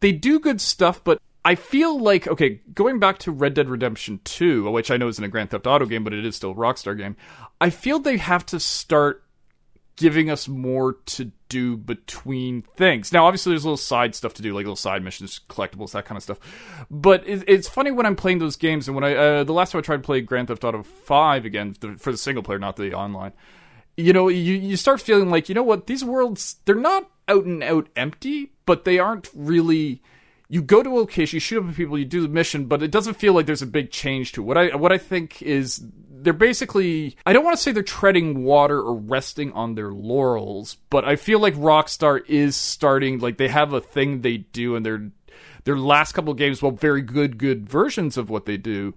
they 0.00 0.12
do 0.12 0.38
good 0.38 0.60
stuff, 0.60 1.02
but 1.02 1.20
I 1.44 1.54
feel 1.54 1.98
like 1.98 2.26
okay, 2.28 2.60
going 2.74 2.98
back 2.98 3.18
to 3.18 3.32
Red 3.32 3.54
Dead 3.54 3.68
Redemption 3.68 4.20
2, 4.24 4.70
which 4.70 4.90
I 4.90 4.96
know 4.96 5.08
isn't 5.08 5.24
a 5.24 5.28
Grand 5.28 5.50
Theft 5.50 5.66
Auto 5.66 5.86
game, 5.86 6.04
but 6.04 6.12
it 6.12 6.24
is 6.24 6.36
still 6.36 6.52
a 6.52 6.54
Rockstar 6.54 6.96
game. 6.96 7.16
I 7.60 7.70
feel 7.70 7.98
they 7.98 8.18
have 8.18 8.46
to 8.46 8.60
start 8.60 9.24
giving 9.96 10.30
us 10.30 10.48
more 10.48 10.94
to 11.06 11.32
do 11.48 11.76
between 11.76 12.62
things. 12.76 13.12
Now, 13.12 13.26
obviously, 13.26 13.50
there's 13.50 13.64
a 13.64 13.68
little 13.68 13.76
side 13.76 14.14
stuff 14.14 14.34
to 14.34 14.42
do, 14.42 14.54
like 14.54 14.64
little 14.64 14.76
side 14.76 15.02
missions, 15.02 15.40
collectibles, 15.48 15.92
that 15.92 16.04
kind 16.04 16.16
of 16.16 16.22
stuff. 16.22 16.38
But 16.90 17.26
it, 17.26 17.44
it's 17.46 17.68
funny 17.68 17.90
when 17.90 18.06
I'm 18.06 18.16
playing 18.16 18.38
those 18.38 18.56
games, 18.56 18.88
and 18.88 18.94
when 18.94 19.04
I 19.04 19.14
uh, 19.14 19.44
the 19.44 19.52
last 19.52 19.72
time 19.72 19.80
I 19.80 19.82
tried 19.82 19.98
to 19.98 20.02
play 20.02 20.20
Grand 20.20 20.48
Theft 20.48 20.64
Auto 20.64 20.82
5 20.82 21.44
again 21.44 21.76
the, 21.80 21.94
for 21.96 22.10
the 22.10 22.18
single 22.18 22.42
player, 22.42 22.58
not 22.58 22.76
the 22.76 22.94
online 22.94 23.32
you 23.96 24.12
know, 24.12 24.28
you, 24.28 24.54
you 24.54 24.76
start 24.76 25.00
feeling 25.00 25.30
like, 25.30 25.48
you 25.48 25.54
know 25.54 25.62
what, 25.62 25.86
these 25.86 26.04
worlds, 26.04 26.56
they're 26.64 26.74
not 26.74 27.10
out 27.28 27.44
and 27.44 27.62
out 27.62 27.88
empty, 27.96 28.52
but 28.66 28.84
they 28.84 28.98
aren't 28.98 29.28
really. 29.34 30.02
You 30.48 30.60
go 30.60 30.82
to 30.82 30.90
a 30.90 30.98
location, 30.98 31.36
you 31.36 31.40
shoot 31.40 31.66
up 31.66 31.74
people, 31.74 31.98
you 31.98 32.04
do 32.04 32.20
the 32.20 32.28
mission, 32.28 32.66
but 32.66 32.82
it 32.82 32.90
doesn't 32.90 33.14
feel 33.14 33.32
like 33.32 33.46
there's 33.46 33.62
a 33.62 33.66
big 33.66 33.90
change 33.90 34.32
to 34.32 34.42
it. 34.42 34.44
What 34.44 34.58
I 34.58 34.76
what 34.76 34.92
I 34.92 34.98
think 34.98 35.40
is 35.40 35.82
they're 36.22 36.32
basically 36.32 37.16
I 37.26 37.32
don't 37.32 37.44
want 37.44 37.56
to 37.56 37.62
say 37.62 37.72
they're 37.72 37.82
treading 37.82 38.44
water 38.44 38.80
or 38.80 38.94
resting 38.94 39.52
on 39.52 39.74
their 39.74 39.92
laurels, 39.92 40.76
but 40.90 41.04
I 41.04 41.16
feel 41.16 41.38
like 41.40 41.54
Rockstar 41.54 42.22
is 42.28 42.56
starting 42.56 43.18
like 43.18 43.36
they 43.38 43.48
have 43.48 43.72
a 43.72 43.80
thing 43.80 44.20
they 44.20 44.38
do 44.38 44.76
and 44.76 44.84
their 44.86 45.10
their 45.64 45.76
last 45.76 46.12
couple 46.12 46.32
of 46.32 46.38
games, 46.38 46.62
well 46.62 46.72
very 46.72 47.02
good 47.02 47.38
good 47.38 47.68
versions 47.68 48.16
of 48.16 48.30
what 48.30 48.46
they 48.46 48.56
do, 48.56 48.94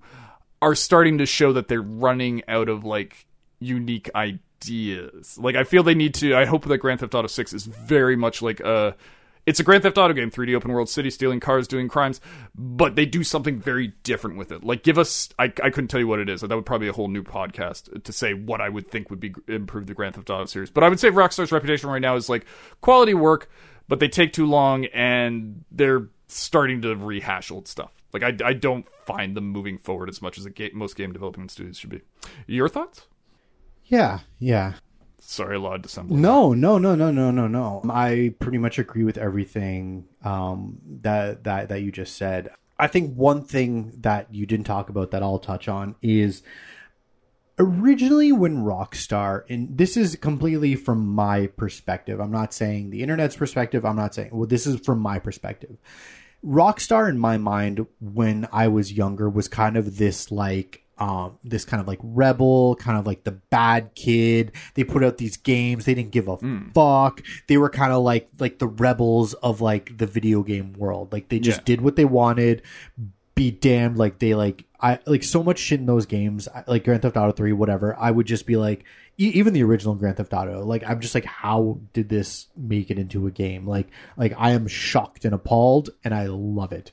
are 0.61 0.75
starting 0.75 1.17
to 1.17 1.25
show 1.25 1.53
that 1.53 1.67
they're 1.67 1.81
running 1.81 2.43
out 2.47 2.69
of 2.69 2.83
like 2.83 3.25
unique 3.59 4.09
ideas. 4.15 5.37
Like 5.37 5.55
I 5.55 5.63
feel 5.63 5.83
they 5.83 5.95
need 5.95 6.13
to. 6.15 6.35
I 6.35 6.45
hope 6.45 6.65
that 6.65 6.77
Grand 6.77 6.99
Theft 6.99 7.15
Auto 7.15 7.27
Six 7.27 7.53
is 7.53 7.65
very 7.65 8.15
much 8.15 8.41
like 8.41 8.59
a. 8.59 8.95
It's 9.45 9.59
a 9.59 9.63
Grand 9.63 9.83
Theft 9.83 9.97
Auto 9.97 10.13
game, 10.13 10.31
3D 10.31 10.55
open 10.55 10.71
world 10.71 10.89
city, 10.89 11.11
stealing 11.11 11.39
cars, 11.39 11.67
doing 11.67 11.87
crimes, 11.87 12.19
but 12.55 12.95
they 12.95 13.05
do 13.05 13.23
something 13.23 13.59
very 13.59 13.93
different 14.03 14.37
with 14.37 14.51
it. 14.51 14.63
Like, 14.63 14.83
give 14.83 14.97
us, 14.97 15.29
I, 15.37 15.45
I 15.45 15.69
couldn't 15.69 15.89
tell 15.89 15.99
you 15.99 16.07
what 16.07 16.19
it 16.19 16.29
is. 16.29 16.41
That 16.41 16.55
would 16.55 16.65
probably 16.65 16.85
be 16.85 16.89
a 16.89 16.93
whole 16.93 17.07
new 17.07 17.23
podcast 17.23 18.03
to 18.03 18.11
say 18.11 18.33
what 18.33 18.59
I 18.59 18.69
would 18.69 18.89
think 18.89 19.09
would 19.09 19.19
be 19.19 19.35
improve 19.47 19.85
the 19.85 19.93
Grand 19.93 20.15
Theft 20.15 20.29
Auto 20.29 20.45
series. 20.45 20.71
But 20.71 20.83
I 20.83 20.89
would 20.89 20.99
say 20.99 21.09
Rockstar's 21.09 21.51
reputation 21.51 21.89
right 21.89 22.01
now 22.01 22.15
is 22.15 22.27
like 22.27 22.45
quality 22.81 23.13
work, 23.13 23.49
but 23.87 23.99
they 23.99 24.07
take 24.07 24.33
too 24.33 24.47
long 24.47 24.85
and 24.85 25.63
they're 25.71 26.09
starting 26.27 26.81
to 26.81 26.95
rehash 26.95 27.51
old 27.51 27.67
stuff. 27.67 27.91
Like, 28.13 28.23
I, 28.23 28.47
I 28.47 28.53
don't 28.53 28.87
find 29.05 29.37
them 29.37 29.49
moving 29.49 29.77
forward 29.77 30.09
as 30.09 30.21
much 30.21 30.37
as 30.39 30.45
a 30.45 30.49
ga- 30.49 30.71
most 30.73 30.95
game 30.95 31.11
development 31.13 31.51
studios 31.51 31.77
should 31.77 31.91
be. 31.91 32.01
Your 32.47 32.69
thoughts? 32.69 33.05
Yeah, 33.85 34.21
yeah. 34.39 34.73
Sorry, 35.27 35.55
a 35.55 35.59
lot 35.59 35.83
of. 35.83 36.09
No, 36.11 36.53
no, 36.53 36.77
no, 36.77 36.93
no, 36.93 37.09
no, 37.09 37.31
no, 37.31 37.47
no. 37.47 37.81
I 37.89 38.35
pretty 38.37 38.59
much 38.59 38.77
agree 38.77 39.03
with 39.03 39.17
everything 39.17 40.05
um, 40.23 40.77
that 41.01 41.45
that 41.45 41.69
that 41.69 41.81
you 41.81 41.91
just 41.91 42.15
said. 42.15 42.51
I 42.77 42.87
think 42.87 43.15
one 43.15 43.43
thing 43.43 43.91
that 44.01 44.33
you 44.33 44.45
didn't 44.45 44.67
talk 44.67 44.87
about 44.87 45.09
that 45.11 45.23
I'll 45.23 45.39
touch 45.39 45.67
on 45.67 45.95
is 46.03 46.43
originally 47.57 48.31
when 48.33 48.57
Rockstar, 48.57 49.43
and 49.49 49.75
this 49.75 49.97
is 49.97 50.15
completely 50.15 50.75
from 50.75 51.07
my 51.07 51.47
perspective. 51.47 52.19
I'm 52.19 52.31
not 52.31 52.53
saying 52.53 52.91
the 52.91 53.01
internet's 53.01 53.35
perspective. 53.35 53.83
I'm 53.83 53.95
not 53.95 54.13
saying 54.13 54.29
well, 54.31 54.47
this 54.47 54.67
is 54.67 54.79
from 54.81 54.99
my 54.99 55.17
perspective. 55.17 55.75
Rockstar, 56.45 57.09
in 57.09 57.17
my 57.17 57.37
mind, 57.37 57.87
when 57.99 58.47
I 58.51 58.67
was 58.67 58.93
younger, 58.93 59.27
was 59.27 59.47
kind 59.47 59.75
of 59.75 59.97
this 59.97 60.31
like 60.31 60.84
um 60.97 61.37
this 61.43 61.65
kind 61.65 61.81
of 61.81 61.87
like 61.87 61.99
rebel 62.01 62.75
kind 62.77 62.97
of 62.97 63.05
like 63.05 63.23
the 63.25 63.31
bad 63.31 63.93
kid 63.95 64.51
they 64.75 64.83
put 64.83 65.03
out 65.03 65.17
these 65.17 65.35
games 65.37 65.85
they 65.85 65.93
didn't 65.93 66.11
give 66.11 66.27
a 66.27 66.37
fuck 66.73 67.21
they 67.47 67.57
were 67.57 67.69
kind 67.69 67.91
of 67.91 68.01
like 68.03 68.29
like 68.39 68.59
the 68.59 68.67
rebels 68.67 69.33
of 69.35 69.59
like 69.59 69.97
the 69.97 70.07
video 70.07 70.41
game 70.43 70.71
world 70.73 71.11
like 71.11 71.27
they 71.29 71.39
just 71.39 71.59
Yeah. 71.59 71.65
did 71.65 71.81
what 71.81 71.95
they 71.97 72.05
wanted 72.05 72.61
be 73.35 73.51
damned 73.51 73.97
like 73.97 74.19
they 74.19 74.33
like 74.35 74.63
i 74.79 74.97
like 75.05 75.23
so 75.23 75.43
much 75.43 75.59
shit 75.59 75.81
in 75.81 75.85
those 75.85 76.05
games 76.05 76.47
like 76.67 76.85
grand 76.85 77.01
theft 77.01 77.17
auto 77.17 77.33
3 77.33 77.51
whatever 77.51 77.93
i 77.99 78.09
would 78.09 78.25
just 78.25 78.45
be 78.45 78.55
like 78.55 78.85
e- 79.17 79.31
even 79.35 79.53
the 79.53 79.63
original 79.63 79.95
Grand 79.95 80.17
Theft 80.17 80.33
Auto. 80.33 80.63
Like 80.65 80.83
I'm 80.85 80.99
just 80.99 81.15
like, 81.15 81.23
how 81.23 81.79
did 81.93 82.09
this 82.09 82.47
make 82.57 82.91
it 82.91 82.99
into 82.99 83.27
a 83.27 83.31
game? 83.31 83.65
Like 83.65 83.87
like 84.17 84.33
I 84.37 84.51
am 84.51 84.67
shocked 84.67 85.23
and 85.23 85.33
appalled, 85.33 85.89
and 86.03 86.13
I 86.13 86.25
love 86.25 86.73
it. 86.73 86.91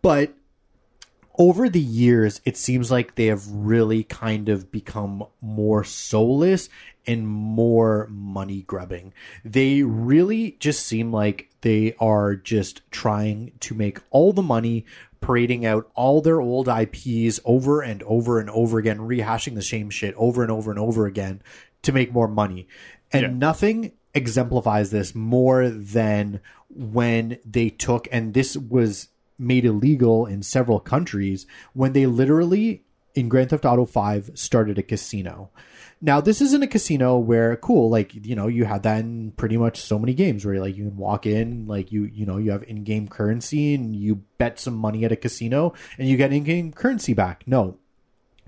But 0.00 0.32
over 1.38 1.68
the 1.68 1.80
years, 1.80 2.40
it 2.44 2.56
seems 2.56 2.90
like 2.90 3.14
they 3.14 3.26
have 3.26 3.46
really 3.48 4.02
kind 4.02 4.48
of 4.48 4.72
become 4.72 5.24
more 5.40 5.84
soulless 5.84 6.68
and 7.06 7.26
more 7.28 8.08
money 8.10 8.62
grubbing. 8.62 9.14
They 9.44 9.82
really 9.82 10.56
just 10.58 10.84
seem 10.84 11.12
like 11.12 11.48
they 11.60 11.94
are 12.00 12.34
just 12.34 12.82
trying 12.90 13.52
to 13.60 13.74
make 13.74 14.00
all 14.10 14.32
the 14.32 14.42
money, 14.42 14.84
parading 15.20 15.64
out 15.64 15.90
all 15.94 16.20
their 16.20 16.40
old 16.40 16.68
IPs 16.68 17.40
over 17.44 17.82
and 17.82 18.02
over 18.02 18.40
and 18.40 18.50
over 18.50 18.78
again, 18.78 18.98
rehashing 18.98 19.54
the 19.54 19.62
same 19.62 19.90
shit 19.90 20.14
over 20.16 20.42
and 20.42 20.50
over 20.50 20.70
and 20.70 20.78
over 20.80 21.06
again 21.06 21.40
to 21.82 21.92
make 21.92 22.12
more 22.12 22.28
money. 22.28 22.66
And 23.12 23.22
Yeah. 23.22 23.32
nothing 23.32 23.92
exemplifies 24.12 24.90
this 24.90 25.14
more 25.14 25.68
than 25.68 26.40
when 26.68 27.38
they 27.44 27.70
took, 27.70 28.08
and 28.10 28.34
this 28.34 28.56
was 28.56 29.08
made 29.38 29.64
illegal 29.64 30.26
in 30.26 30.42
several 30.42 30.80
countries, 30.80 31.46
when 31.72 31.92
they 31.92 32.06
literally, 32.06 32.84
in 33.14 33.28
Grand 33.28 33.50
Theft 33.50 33.64
Auto 33.64 33.84
5, 33.86 34.30
started 34.34 34.78
a 34.78 34.82
casino. 34.82 35.50
Now, 36.00 36.20
this 36.20 36.40
isn't 36.40 36.62
a 36.62 36.68
casino 36.68 37.18
where, 37.18 37.56
cool, 37.56 37.90
like, 37.90 38.14
you 38.14 38.36
know, 38.36 38.46
you 38.46 38.64
have 38.64 38.82
that 38.82 39.00
in 39.00 39.32
pretty 39.32 39.56
much 39.56 39.80
so 39.80 39.98
many 39.98 40.14
games 40.14 40.44
where, 40.46 40.60
like, 40.60 40.76
you 40.76 40.84
can 40.84 40.96
walk 40.96 41.26
in, 41.26 41.66
like, 41.66 41.90
you, 41.90 42.04
you 42.04 42.24
know, 42.24 42.36
you 42.36 42.52
have 42.52 42.62
in 42.64 42.84
game 42.84 43.08
currency 43.08 43.74
and 43.74 43.96
you 43.96 44.22
bet 44.38 44.60
some 44.60 44.74
money 44.74 45.04
at 45.04 45.10
a 45.10 45.16
casino 45.16 45.74
and 45.98 46.08
you 46.08 46.16
get 46.16 46.32
in 46.32 46.44
game 46.44 46.72
currency 46.72 47.14
back. 47.14 47.42
No, 47.48 47.78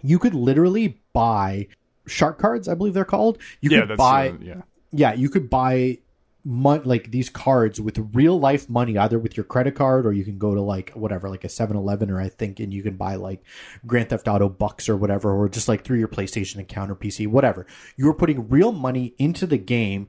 you 0.01 0.21
could 0.21 0.35
literally 0.35 1.01
buy 1.13 1.67
shark 2.07 2.39
cards, 2.39 2.69
I 2.69 2.75
believe 2.75 2.95
they're 2.95 3.05
called. 3.05 3.39
You 3.61 3.71
Yeah, 3.71 3.87
could 3.87 3.97
buy 3.97 4.29
uh, 4.29 4.37
yeah. 4.41 4.63
yeah, 4.93 5.13
you 5.15 5.29
could 5.29 5.51
buy 5.51 5.99
like 6.45 7.11
these 7.11 7.29
cards 7.29 7.81
with 7.81 7.99
real 8.13 8.39
life 8.39 8.69
money, 8.69 8.97
either 8.97 9.19
with 9.19 9.37
your 9.37 9.45
credit 9.45 9.75
card 9.75 10.07
or 10.07 10.13
you 10.13 10.25
can 10.25 10.39
go 10.39 10.55
to 10.55 10.61
like 10.61 10.91
whatever, 10.93 11.29
like 11.29 11.45
a 11.45 11.49
7-Eleven 11.49 12.11
or 12.11 12.21
I 12.21 12.29
think, 12.29 12.61
and 12.61 12.73
you 12.73 12.83
can 12.83 12.97
buy 12.97 13.17
like 13.17 13.43
Grand 13.87 14.11
Theft 14.11 14.29
Auto 14.29 14.49
bucks 14.49 14.89
or 14.89 14.97
whatever, 14.97 15.35
or 15.35 15.49
just 15.49 15.69
like 15.69 15.85
through 15.85 15.99
your 15.99 16.09
PlayStation 16.09 16.59
account 16.59 16.91
or 16.91 16.95
PC, 16.95 17.27
whatever. 17.27 17.67
You're 17.97 18.15
putting 18.15 18.49
real 18.49 18.73
money 18.73 19.15
into 19.19 19.47
the 19.47 19.59
game, 19.59 20.09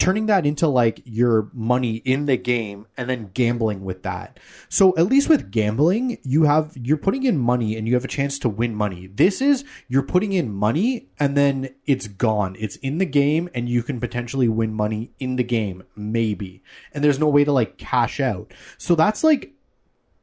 turning 0.00 0.26
that 0.26 0.46
into 0.46 0.66
like 0.66 1.02
your 1.04 1.48
money 1.52 1.96
in 1.96 2.24
the 2.24 2.36
game 2.36 2.86
and 2.96 3.08
then 3.08 3.30
gambling 3.34 3.84
with 3.84 4.02
that. 4.02 4.40
So 4.70 4.96
at 4.96 5.06
least 5.06 5.28
with 5.28 5.50
gambling, 5.50 6.18
you 6.22 6.44
have 6.44 6.72
you're 6.74 6.96
putting 6.96 7.24
in 7.24 7.38
money 7.38 7.76
and 7.76 7.86
you 7.86 7.94
have 7.94 8.04
a 8.04 8.08
chance 8.08 8.38
to 8.40 8.48
win 8.48 8.74
money. 8.74 9.06
This 9.06 9.40
is 9.42 9.62
you're 9.88 10.02
putting 10.02 10.32
in 10.32 10.50
money 10.50 11.08
and 11.18 11.36
then 11.36 11.68
it's 11.84 12.08
gone. 12.08 12.56
It's 12.58 12.76
in 12.76 12.96
the 12.96 13.06
game 13.06 13.50
and 13.54 13.68
you 13.68 13.82
can 13.82 14.00
potentially 14.00 14.48
win 14.48 14.72
money 14.72 15.12
in 15.20 15.36
the 15.36 15.44
game 15.44 15.84
maybe. 15.94 16.62
And 16.94 17.04
there's 17.04 17.20
no 17.20 17.28
way 17.28 17.44
to 17.44 17.52
like 17.52 17.76
cash 17.76 18.20
out. 18.20 18.52
So 18.78 18.94
that's 18.94 19.22
like 19.22 19.52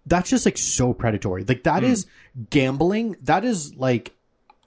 that's 0.07 0.29
just 0.29 0.45
like 0.45 0.57
so 0.57 0.93
predatory. 0.93 1.43
Like 1.43 1.63
that 1.63 1.83
hmm. 1.83 1.89
is 1.89 2.07
gambling. 2.49 3.15
That 3.21 3.45
is 3.45 3.75
like 3.75 4.16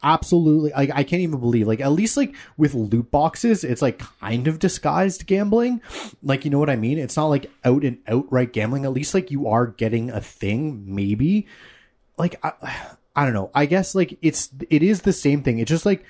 absolutely. 0.02 0.70
Like 0.70 0.90
I 0.94 1.04
can't 1.04 1.22
even 1.22 1.40
believe 1.40 1.66
like 1.66 1.80
at 1.80 1.92
least 1.92 2.16
like 2.16 2.34
with 2.56 2.74
loot 2.74 3.10
boxes 3.10 3.64
it's 3.64 3.82
like 3.82 3.98
kind 4.20 4.48
of 4.48 4.58
disguised 4.58 5.26
gambling. 5.26 5.80
Like 6.22 6.44
you 6.44 6.50
know 6.50 6.58
what 6.58 6.70
I 6.70 6.76
mean? 6.76 6.98
It's 6.98 7.16
not 7.16 7.26
like 7.26 7.50
out 7.64 7.84
and 7.84 7.98
outright 8.06 8.52
gambling. 8.52 8.84
At 8.84 8.92
least 8.92 9.14
like 9.14 9.30
you 9.30 9.48
are 9.48 9.66
getting 9.66 10.10
a 10.10 10.20
thing 10.20 10.94
maybe. 10.94 11.46
Like 12.18 12.36
I, 12.44 12.52
I 13.16 13.24
don't 13.24 13.34
know. 13.34 13.50
I 13.54 13.66
guess 13.66 13.94
like 13.94 14.18
it's 14.22 14.50
it 14.68 14.82
is 14.82 15.02
the 15.02 15.12
same 15.12 15.42
thing. 15.42 15.58
It's 15.58 15.68
just 15.70 15.86
like 15.86 16.04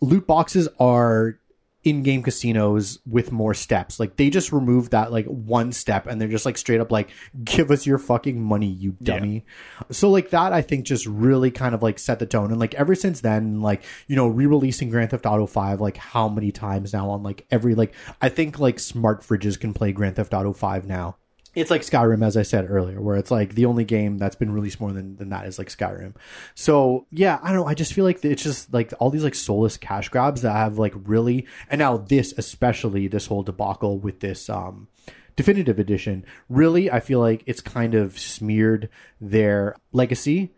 loot 0.00 0.26
boxes 0.26 0.68
are 0.78 1.38
in-game 1.84 2.22
casinos 2.22 2.98
with 3.06 3.30
more 3.30 3.54
steps. 3.54 4.00
Like 4.00 4.16
they 4.16 4.30
just 4.30 4.52
removed 4.52 4.92
that 4.92 5.12
like 5.12 5.26
one 5.26 5.72
step 5.72 6.06
and 6.06 6.20
they're 6.20 6.28
just 6.28 6.46
like 6.46 6.58
straight 6.58 6.80
up 6.80 6.90
like 6.90 7.10
give 7.44 7.70
us 7.70 7.86
your 7.86 7.98
fucking 7.98 8.40
money 8.40 8.68
you 8.68 8.96
dummy. 9.02 9.44
So 9.90 10.10
like 10.10 10.30
that 10.30 10.52
i 10.52 10.62
think 10.62 10.86
just 10.86 11.06
really 11.06 11.50
kind 11.50 11.74
of 11.74 11.82
like 11.82 11.98
set 11.98 12.18
the 12.18 12.26
tone. 12.26 12.50
And 12.50 12.58
like 12.60 12.74
ever 12.74 12.94
since 12.94 13.20
then 13.20 13.60
like 13.60 13.82
you 14.08 14.16
know 14.16 14.28
re-releasing 14.28 14.90
grand 14.90 15.10
theft 15.10 15.26
auto 15.26 15.46
5 15.46 15.80
like 15.80 15.96
how 15.96 16.28
many 16.28 16.50
times 16.52 16.92
now 16.92 17.10
on 17.10 17.22
like 17.22 17.46
every 17.50 17.74
like 17.74 17.94
i 18.20 18.28
think 18.28 18.58
like 18.58 18.78
smart 18.78 19.22
fridges 19.22 19.58
can 19.58 19.74
play 19.74 19.92
grand 19.92 20.16
theft 20.16 20.34
auto 20.34 20.52
5 20.52 20.86
now 20.86 21.16
it's 21.54 21.70
like 21.70 21.82
Skyrim, 21.82 22.24
as 22.24 22.36
I 22.36 22.42
said 22.42 22.70
earlier, 22.70 23.00
where 23.00 23.16
it's 23.16 23.30
like 23.30 23.54
the 23.54 23.66
only 23.66 23.84
game 23.84 24.18
that's 24.18 24.36
been 24.36 24.52
released 24.52 24.80
more 24.80 24.92
than, 24.92 25.16
than 25.16 25.30
that 25.30 25.46
is 25.46 25.58
like 25.58 25.68
Skyrim. 25.68 26.14
So 26.54 27.06
yeah, 27.10 27.38
I 27.42 27.48
don't 27.48 27.56
know. 27.60 27.66
I 27.66 27.74
just 27.74 27.92
feel 27.92 28.04
like 28.04 28.24
it's 28.24 28.42
just 28.42 28.72
like 28.72 28.92
all 28.98 29.10
these 29.10 29.24
like 29.24 29.34
soulless 29.34 29.76
cash 29.76 30.08
grabs 30.08 30.42
that 30.42 30.52
have 30.52 30.78
like 30.78 30.94
really, 31.04 31.46
and 31.68 31.78
now 31.78 31.96
this 31.96 32.34
especially 32.36 33.08
this 33.08 33.26
whole 33.26 33.42
debacle 33.42 33.98
with 33.98 34.20
this 34.20 34.48
um 34.48 34.88
definitive 35.36 35.78
edition. 35.78 36.24
Really, 36.48 36.90
I 36.90 37.00
feel 37.00 37.20
like 37.20 37.42
it's 37.46 37.60
kind 37.60 37.94
of 37.94 38.18
smeared 38.18 38.88
their 39.20 39.76
legacy. 39.92 40.52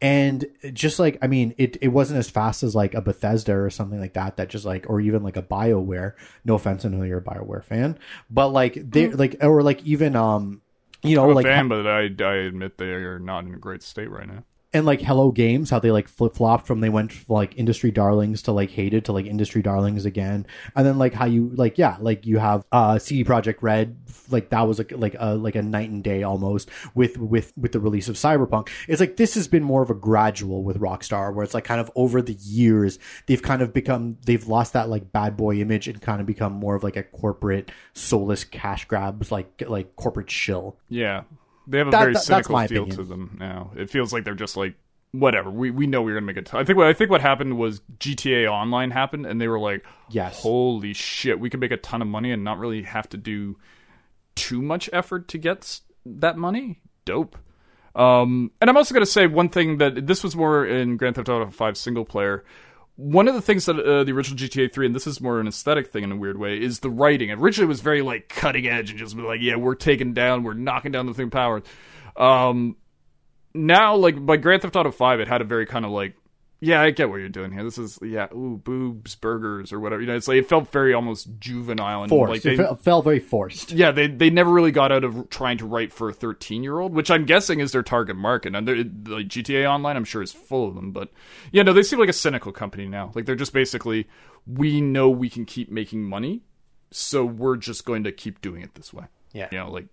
And 0.00 0.44
just 0.72 0.98
like 0.98 1.18
I 1.22 1.26
mean, 1.26 1.54
it, 1.56 1.78
it 1.80 1.88
wasn't 1.88 2.18
as 2.18 2.28
fast 2.28 2.62
as 2.62 2.74
like 2.74 2.94
a 2.94 3.00
Bethesda 3.00 3.56
or 3.56 3.70
something 3.70 3.98
like 3.98 4.12
that. 4.14 4.36
That 4.36 4.48
just 4.48 4.64
like, 4.64 4.90
or 4.90 5.00
even 5.00 5.22
like 5.22 5.36
a 5.36 5.42
Bioware. 5.42 6.12
No 6.44 6.54
offense, 6.54 6.84
I 6.84 6.88
know 6.88 7.02
you're 7.02 7.18
a 7.18 7.22
Bioware 7.22 7.64
fan, 7.64 7.98
but 8.28 8.48
like 8.48 8.74
they 8.74 9.08
like, 9.08 9.36
or 9.40 9.62
like 9.62 9.82
even 9.84 10.14
um, 10.14 10.60
you 11.02 11.16
know, 11.16 11.24
I'm 11.24 11.30
a 11.30 11.34
like 11.34 11.46
fan, 11.46 11.68
but 11.68 11.86
I, 11.86 12.10
I 12.22 12.34
admit 12.34 12.78
they 12.78 12.86
are 12.86 13.18
not 13.18 13.44
in 13.44 13.54
a 13.54 13.58
great 13.58 13.82
state 13.82 14.10
right 14.10 14.26
now. 14.26 14.44
And 14.76 14.84
like 14.84 15.00
Hello 15.00 15.30
Games, 15.30 15.70
how 15.70 15.78
they 15.78 15.90
like 15.90 16.06
flip 16.06 16.34
flopped 16.34 16.66
from 16.66 16.80
they 16.80 16.90
went 16.90 17.10
from, 17.10 17.34
like 17.34 17.56
industry 17.56 17.90
darlings 17.90 18.42
to 18.42 18.52
like 18.52 18.68
hated 18.68 19.06
to 19.06 19.12
like 19.12 19.24
industry 19.24 19.62
darlings 19.62 20.04
again, 20.04 20.46
and 20.74 20.86
then 20.86 20.98
like 20.98 21.14
how 21.14 21.24
you 21.24 21.50
like 21.54 21.78
yeah 21.78 21.96
like 21.98 22.26
you 22.26 22.36
have 22.36 22.62
uh 22.72 22.98
CD 22.98 23.24
Projekt 23.24 23.62
Red 23.62 23.96
like 24.28 24.50
that 24.50 24.68
was 24.68 24.76
like 24.76 24.92
like 24.92 25.16
a 25.18 25.34
like 25.34 25.54
a 25.54 25.62
night 25.62 25.88
and 25.88 26.04
day 26.04 26.22
almost 26.22 26.68
with 26.94 27.16
with 27.16 27.54
with 27.56 27.72
the 27.72 27.80
release 27.80 28.10
of 28.10 28.16
Cyberpunk. 28.16 28.68
It's 28.86 29.00
like 29.00 29.16
this 29.16 29.34
has 29.34 29.48
been 29.48 29.62
more 29.62 29.80
of 29.80 29.88
a 29.88 29.94
gradual 29.94 30.62
with 30.62 30.78
Rockstar 30.78 31.32
where 31.32 31.42
it's 31.42 31.54
like 31.54 31.64
kind 31.64 31.80
of 31.80 31.90
over 31.94 32.20
the 32.20 32.34
years 32.34 32.98
they've 33.24 33.42
kind 33.42 33.62
of 33.62 33.72
become 33.72 34.18
they've 34.26 34.46
lost 34.46 34.74
that 34.74 34.90
like 34.90 35.10
bad 35.10 35.38
boy 35.38 35.56
image 35.56 35.88
and 35.88 36.02
kind 36.02 36.20
of 36.20 36.26
become 36.26 36.52
more 36.52 36.74
of 36.74 36.84
like 36.84 36.96
a 36.96 37.02
corporate 37.02 37.70
soulless 37.94 38.44
cash 38.44 38.84
grabs 38.84 39.32
like 39.32 39.62
like 39.66 39.96
corporate 39.96 40.30
shill. 40.30 40.76
Yeah, 40.90 41.22
they 41.66 41.78
have 41.78 41.88
a 41.88 41.90
That- 41.90 42.00
very 42.00 42.12
that- 42.14 42.20
cynical 42.22 42.56
feel 42.66 42.82
opinion. 42.84 42.96
to 42.96 43.02
them 43.04 43.36
now. 43.40 43.70
It 43.76 43.90
feels 43.90 44.12
like 44.12 44.24
they're 44.24 44.34
just 44.34 44.56
like 44.56 44.74
whatever. 45.12 45.50
We 45.50 45.70
we 45.70 45.86
know 45.86 46.02
we're 46.02 46.14
gonna 46.14 46.26
make 46.26 46.36
it. 46.36 46.52
I 46.54 46.64
think 46.64 46.76
what 46.76 46.86
I 46.86 46.92
think 46.92 47.10
what 47.10 47.20
happened 47.20 47.56
was 47.58 47.80
GTA 47.98 48.46
Online 48.50 48.90
happened, 48.90 49.26
and 49.26 49.40
they 49.40 49.48
were 49.48 49.58
like, 49.58 49.84
Yes. 50.10 50.42
holy 50.42 50.92
shit, 50.92 51.40
we 51.40 51.48
can 51.50 51.60
make 51.60 51.70
a 51.72 51.76
ton 51.76 52.02
of 52.02 52.08
money 52.08 52.32
and 52.32 52.44
not 52.44 52.58
really 52.58 52.82
have 52.82 53.08
to 53.10 53.16
do 53.16 53.56
too 54.34 54.60
much 54.62 54.90
effort 54.92 55.28
to 55.28 55.38
get 55.38 55.80
that 56.04 56.36
money. 56.36 56.80
Dope. 57.04 57.36
Um, 57.94 58.50
and 58.60 58.68
I'm 58.68 58.76
also 58.76 58.92
going 58.92 59.04
to 59.06 59.10
say 59.10 59.26
one 59.26 59.48
thing 59.48 59.78
that 59.78 60.06
this 60.06 60.22
was 60.22 60.36
more 60.36 60.66
in 60.66 60.98
Grand 60.98 61.16
Theft 61.16 61.30
Auto 61.30 61.48
5 61.50 61.76
single 61.78 62.04
player. 62.04 62.44
One 62.96 63.28
of 63.28 63.34
the 63.34 63.42
things 63.42 63.66
that 63.66 63.78
uh, 63.78 64.04
the 64.04 64.12
original 64.12 64.38
GTA 64.38 64.72
3, 64.72 64.86
and 64.86 64.94
this 64.94 65.06
is 65.06 65.20
more 65.20 65.38
an 65.38 65.46
aesthetic 65.46 65.88
thing 65.88 66.02
in 66.02 66.12
a 66.12 66.16
weird 66.16 66.38
way, 66.38 66.60
is 66.60 66.80
the 66.80 66.88
writing. 66.88 67.30
Originally, 67.30 67.66
it 67.66 67.68
was 67.68 67.80
very 67.80 68.00
like 68.00 68.28
cutting 68.28 68.66
edge 68.66 68.90
and 68.90 68.98
just 68.98 69.14
like, 69.16 69.40
yeah, 69.42 69.56
we're 69.56 69.74
taking 69.74 70.14
down, 70.14 70.42
we're 70.42 70.54
knocking 70.54 70.92
down 70.92 71.06
the 71.06 71.12
thing 71.12 71.28
power. 71.28 71.62
Um, 72.16 72.76
now, 73.52 73.96
like 73.96 74.24
by 74.24 74.38
Grand 74.38 74.62
Theft 74.62 74.76
Auto 74.76 74.90
5, 74.90 75.20
it 75.20 75.28
had 75.28 75.42
a 75.42 75.44
very 75.44 75.66
kind 75.66 75.84
of 75.84 75.90
like, 75.90 76.14
yeah, 76.58 76.80
I 76.80 76.90
get 76.90 77.10
what 77.10 77.16
you're 77.16 77.28
doing 77.28 77.52
here. 77.52 77.62
This 77.62 77.76
is 77.76 77.98
yeah, 78.00 78.32
ooh, 78.32 78.60
boobs, 78.62 79.14
burgers, 79.14 79.72
or 79.72 79.80
whatever. 79.80 80.00
You 80.00 80.06
know, 80.08 80.16
it's 80.16 80.26
like 80.26 80.38
it 80.38 80.48
felt 80.48 80.72
very 80.72 80.94
almost 80.94 81.28
juvenile 81.38 82.02
and 82.02 82.08
Forced. 82.08 82.30
like 82.30 82.42
they, 82.42 82.62
it 82.62 82.78
felt 82.78 83.04
very 83.04 83.18
forced. 83.20 83.72
yeah, 83.72 83.90
they 83.90 84.06
they 84.06 84.30
never 84.30 84.50
really 84.50 84.70
got 84.70 84.90
out 84.90 85.04
of 85.04 85.28
trying 85.28 85.58
to 85.58 85.66
write 85.66 85.92
for 85.92 86.08
a 86.08 86.14
13 86.14 86.62
year 86.62 86.78
old, 86.78 86.94
which 86.94 87.10
I'm 87.10 87.26
guessing 87.26 87.60
is 87.60 87.72
their 87.72 87.82
target 87.82 88.16
market. 88.16 88.54
And 88.54 88.66
they're, 88.66 88.76
like 88.76 89.28
GTA 89.28 89.68
Online, 89.68 89.96
I'm 89.96 90.04
sure 90.04 90.22
is 90.22 90.32
full 90.32 90.66
of 90.66 90.74
them. 90.74 90.92
But 90.92 91.10
yeah, 91.52 91.62
no, 91.62 91.74
they 91.74 91.82
seem 91.82 91.98
like 91.98 92.08
a 92.08 92.14
cynical 92.14 92.52
company 92.52 92.86
now. 92.88 93.12
Like 93.14 93.26
they're 93.26 93.34
just 93.34 93.52
basically, 93.52 94.08
we 94.46 94.80
know 94.80 95.10
we 95.10 95.28
can 95.28 95.44
keep 95.44 95.70
making 95.70 96.04
money, 96.04 96.40
so 96.90 97.24
we're 97.24 97.56
just 97.56 97.84
going 97.84 98.04
to 98.04 98.12
keep 98.12 98.40
doing 98.40 98.62
it 98.62 98.74
this 98.76 98.94
way. 98.94 99.04
Yeah. 99.32 99.48
You 99.52 99.58
know, 99.58 99.70
like. 99.70 99.88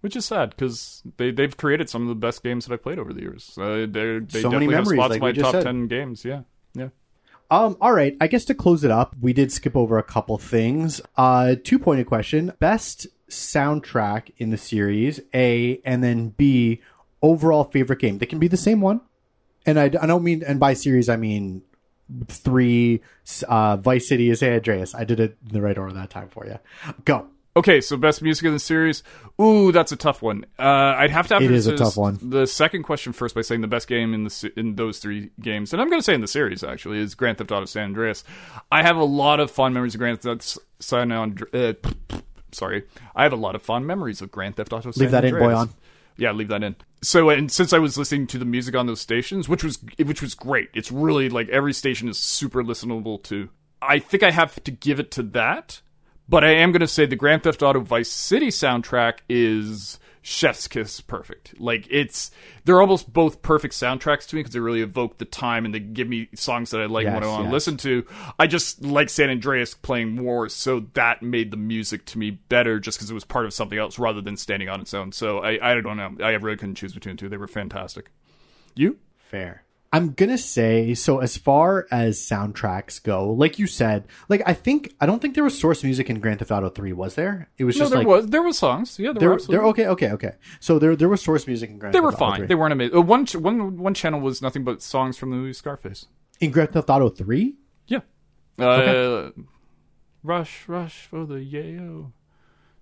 Which 0.00 0.16
is 0.16 0.24
sad 0.24 0.50
because 0.50 1.02
they 1.18 1.30
they've 1.30 1.56
created 1.56 1.90
some 1.90 2.02
of 2.02 2.08
the 2.08 2.14
best 2.14 2.42
games 2.42 2.66
that 2.66 2.72
I've 2.72 2.82
played 2.82 2.98
over 2.98 3.12
the 3.12 3.20
years. 3.20 3.56
Uh, 3.58 3.86
they're, 3.88 4.20
they 4.20 4.40
So 4.40 4.50
definitely 4.50 4.74
have 4.74 4.84
memories, 4.86 4.98
spots 4.98 5.10
like 5.10 5.16
in 5.16 5.20
my 5.22 5.32
top 5.32 5.52
said. 5.52 5.62
ten 5.64 5.86
games. 5.88 6.24
Yeah, 6.24 6.42
yeah. 6.74 6.88
Um, 7.50 7.76
all 7.80 7.92
right. 7.92 8.16
I 8.20 8.26
guess 8.28 8.44
to 8.46 8.54
close 8.54 8.84
it 8.84 8.90
up, 8.90 9.14
we 9.20 9.32
did 9.32 9.52
skip 9.52 9.76
over 9.76 9.98
a 9.98 10.02
couple 10.02 10.38
things. 10.38 11.00
Uh, 11.16 11.56
two 11.62 11.78
pointed 11.78 12.06
question: 12.06 12.52
best 12.60 13.08
soundtrack 13.28 14.30
in 14.38 14.50
the 14.50 14.56
series, 14.56 15.20
A, 15.34 15.80
and 15.84 16.02
then 16.02 16.30
B, 16.30 16.80
overall 17.22 17.64
favorite 17.64 17.98
game. 17.98 18.18
They 18.18 18.26
can 18.26 18.38
be 18.38 18.48
the 18.48 18.56
same 18.56 18.80
one, 18.80 19.00
and 19.66 19.78
I, 19.78 19.84
I 19.84 20.06
don't 20.06 20.24
mean, 20.24 20.42
and 20.46 20.58
by 20.58 20.74
series 20.74 21.08
I 21.08 21.16
mean 21.16 21.62
three. 22.26 23.02
Uh, 23.46 23.76
Vice 23.76 24.08
City 24.08 24.30
is 24.30 24.42
Andreas. 24.42 24.94
I 24.94 25.04
did 25.04 25.20
it 25.20 25.36
in 25.46 25.52
the 25.52 25.60
right 25.60 25.76
order 25.76 25.92
that 25.94 26.10
time 26.10 26.28
for 26.28 26.46
you. 26.46 26.58
Go. 27.04 27.26
Okay, 27.56 27.80
so 27.80 27.96
best 27.96 28.22
music 28.22 28.44
in 28.44 28.52
the 28.52 28.60
series. 28.60 29.02
Ooh, 29.40 29.72
that's 29.72 29.90
a 29.90 29.96
tough 29.96 30.22
one. 30.22 30.46
Uh, 30.58 30.62
I'd 30.62 31.10
have 31.10 31.26
to 31.28 31.34
have 31.34 31.42
It 31.42 31.62
to 31.62 31.74
a 31.74 31.76
tough 31.76 31.96
one. 31.96 32.18
The 32.22 32.46
second 32.46 32.84
question 32.84 33.12
first 33.12 33.34
by 33.34 33.40
saying 33.42 33.60
the 33.60 33.66
best 33.66 33.88
game 33.88 34.14
in 34.14 34.24
the 34.24 34.52
in 34.56 34.76
those 34.76 35.00
three 35.00 35.30
games, 35.40 35.72
and 35.72 35.82
I'm 35.82 35.88
going 35.88 35.98
to 35.98 36.04
say 36.04 36.14
in 36.14 36.20
the 36.20 36.28
series 36.28 36.62
actually 36.62 36.98
is 36.98 37.16
Grand 37.16 37.38
Theft 37.38 37.50
Auto 37.50 37.64
San 37.64 37.84
Andreas. 37.86 38.22
I 38.70 38.82
have 38.82 38.96
a 38.96 39.04
lot 39.04 39.40
of 39.40 39.50
fond 39.50 39.74
memories 39.74 39.94
of 39.94 39.98
Grand 39.98 40.20
Theft 40.20 40.44
Auto 40.44 40.60
San 40.78 41.10
Andreas. 41.10 41.76
Uh, 41.82 42.18
sorry, 42.52 42.84
I 43.16 43.24
have 43.24 43.32
a 43.32 43.36
lot 43.36 43.56
of 43.56 43.62
fond 43.62 43.84
memories 43.84 44.22
of 44.22 44.30
Grand 44.30 44.54
Theft 44.54 44.72
Auto. 44.72 44.92
San 44.92 45.02
Leave 45.02 45.10
that 45.10 45.24
in, 45.24 45.34
Andreas. 45.34 45.58
Bojan. 45.58 45.70
Yeah, 46.16 46.32
leave 46.32 46.48
that 46.48 46.62
in. 46.62 46.76
So, 47.02 47.30
and 47.30 47.50
since 47.50 47.72
I 47.72 47.78
was 47.78 47.96
listening 47.96 48.26
to 48.28 48.38
the 48.38 48.44
music 48.44 48.76
on 48.76 48.86
those 48.86 49.00
stations, 49.00 49.48
which 49.48 49.64
was 49.64 49.82
which 49.98 50.22
was 50.22 50.34
great, 50.34 50.68
it's 50.72 50.92
really 50.92 51.28
like 51.28 51.48
every 51.48 51.72
station 51.72 52.08
is 52.08 52.18
super 52.18 52.62
listenable 52.62 53.20
to. 53.24 53.48
I 53.82 53.98
think 53.98 54.22
I 54.22 54.30
have 54.30 54.62
to 54.64 54.70
give 54.70 55.00
it 55.00 55.10
to 55.12 55.22
that, 55.24 55.80
but 56.30 56.44
I 56.44 56.52
am 56.52 56.72
going 56.72 56.80
to 56.80 56.86
say 56.88 57.04
the 57.06 57.16
Grand 57.16 57.42
Theft 57.42 57.62
Auto 57.62 57.80
Vice 57.80 58.08
City 58.08 58.48
soundtrack 58.48 59.18
is 59.28 59.98
chef's 60.22 60.68
kiss 60.68 61.00
perfect. 61.00 61.58
Like 61.58 61.86
it's 61.90 62.30
they're 62.64 62.80
almost 62.80 63.12
both 63.12 63.42
perfect 63.42 63.74
soundtracks 63.74 64.26
to 64.28 64.36
me 64.36 64.40
because 64.40 64.52
they 64.52 64.60
really 64.60 64.82
evoke 64.82 65.18
the 65.18 65.24
time 65.24 65.64
and 65.64 65.74
they 65.74 65.80
give 65.80 66.08
me 66.08 66.28
songs 66.34 66.70
that 66.70 66.80
I 66.80 66.86
like 66.86 67.06
and 67.06 67.14
what 67.14 67.24
I 67.24 67.26
Yes, 67.26 67.32
want 67.32 67.42
to 67.44 67.48
yes. 67.48 67.52
listen 67.52 67.76
to. 67.78 68.06
I 68.38 68.46
just 68.46 68.82
like 68.84 69.08
San 69.08 69.30
Andreas 69.30 69.74
playing 69.74 70.14
more, 70.14 70.48
so 70.48 70.80
that 70.94 71.22
made 71.22 71.50
the 71.50 71.56
music 71.56 72.04
to 72.06 72.18
me 72.18 72.30
better 72.30 72.78
just 72.78 72.98
because 72.98 73.10
it 73.10 73.14
was 73.14 73.24
part 73.24 73.46
of 73.46 73.52
something 73.54 73.78
else 73.78 73.98
rather 73.98 74.20
than 74.20 74.36
standing 74.36 74.68
on 74.68 74.80
its 74.80 74.94
own. 74.94 75.10
So 75.12 75.38
I, 75.40 75.72
I 75.72 75.80
don't 75.80 75.96
know. 75.96 76.14
I 76.24 76.30
really 76.32 76.56
couldn't 76.56 76.76
choose 76.76 76.92
between 76.92 77.16
the 77.16 77.20
two. 77.20 77.28
They 77.28 77.36
were 77.38 77.48
fantastic. 77.48 78.10
You? 78.74 78.98
Fair. 79.16 79.64
I'm 79.92 80.12
gonna 80.12 80.38
say 80.38 80.94
so. 80.94 81.18
As 81.18 81.36
far 81.36 81.86
as 81.90 82.18
soundtracks 82.20 83.02
go, 83.02 83.32
like 83.32 83.58
you 83.58 83.66
said, 83.66 84.06
like 84.28 84.40
I 84.46 84.54
think 84.54 84.94
I 85.00 85.06
don't 85.06 85.20
think 85.20 85.34
there 85.34 85.42
was 85.42 85.58
source 85.58 85.82
music 85.82 86.08
in 86.08 86.20
Grand 86.20 86.38
Theft 86.38 86.52
Auto 86.52 86.68
Three. 86.68 86.92
Was 86.92 87.16
there? 87.16 87.48
It 87.58 87.64
was 87.64 87.76
No, 87.76 87.80
just 87.80 87.90
there 87.90 87.98
like 87.98 88.06
was 88.06 88.26
there 88.28 88.42
was 88.42 88.56
songs. 88.56 88.98
Yeah, 89.00 89.12
there, 89.12 89.18
They're, 89.20 89.30
were. 89.30 89.38
they're 89.40 89.64
okay, 89.66 89.86
okay, 89.88 90.10
okay. 90.12 90.32
So 90.60 90.78
there 90.78 90.94
there 90.94 91.08
was 91.08 91.20
source 91.22 91.46
music 91.48 91.70
in 91.70 91.78
Grand 91.78 91.92
They 91.92 91.98
Theft 91.98 92.04
were 92.04 92.10
Auto 92.12 92.18
fine. 92.18 92.38
3. 92.38 92.46
They 92.46 92.54
weren't 92.54 92.72
amazing. 92.72 92.96
Uh, 92.96 93.00
one 93.02 93.26
one 93.26 93.78
one 93.78 93.94
channel 93.94 94.20
was 94.20 94.40
nothing 94.40 94.62
but 94.62 94.80
songs 94.80 95.18
from 95.18 95.30
the 95.30 95.36
movie 95.36 95.52
Scarface. 95.54 96.06
in 96.40 96.52
Grand 96.52 96.70
Theft 96.72 96.88
Auto 96.88 97.08
Three. 97.08 97.56
Yeah. 97.88 98.00
Uh, 98.58 99.30
Rush, 100.22 100.68
rush 100.68 101.06
for 101.06 101.24
the 101.24 101.36
yayo. 101.36 102.12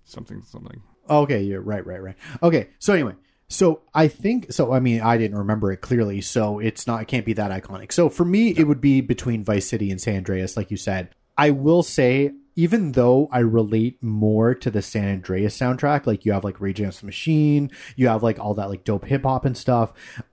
Something, 0.05 0.43
something. 0.43 0.82
Okay, 1.09 1.40
you're 1.43 1.60
right, 1.60 1.86
right, 1.86 2.02
right. 2.02 2.16
Okay, 2.43 2.68
so 2.78 2.93
anyway, 2.93 3.14
so 3.48 3.80
I 3.94 4.08
think 4.08 4.52
so. 4.52 4.72
I 4.72 4.80
mean, 4.80 5.00
I 5.00 5.16
didn't 5.16 5.38
remember 5.38 5.72
it 5.72 5.78
clearly, 5.78 6.20
so 6.20 6.58
it's 6.58 6.86
not. 6.86 7.02
It 7.02 7.08
can't 7.08 7.24
be 7.24 7.32
that 7.34 7.50
iconic. 7.50 7.92
So 7.92 8.08
for 8.08 8.24
me, 8.24 8.50
it 8.50 8.64
would 8.64 8.80
be 8.80 9.00
between 9.00 9.44
Vice 9.44 9.66
City 9.66 9.90
and 9.90 10.00
San 10.00 10.16
Andreas, 10.16 10.56
like 10.56 10.70
you 10.70 10.76
said. 10.76 11.10
I 11.36 11.50
will 11.50 11.82
say, 11.82 12.32
even 12.56 12.92
though 12.92 13.28
I 13.32 13.38
relate 13.38 14.02
more 14.02 14.54
to 14.54 14.70
the 14.70 14.82
San 14.82 15.08
Andreas 15.08 15.56
soundtrack, 15.56 16.06
like 16.06 16.26
you 16.26 16.32
have 16.32 16.44
like 16.44 16.60
Rage 16.60 16.80
Against 16.80 17.00
the 17.00 17.06
Machine, 17.06 17.70
you 17.96 18.08
have 18.08 18.22
like 18.22 18.38
all 18.38 18.54
that 18.54 18.68
like 18.68 18.84
dope 18.84 19.04
hip 19.04 19.22
hop 19.22 19.44
and 19.44 19.56
stuff. 19.56 19.92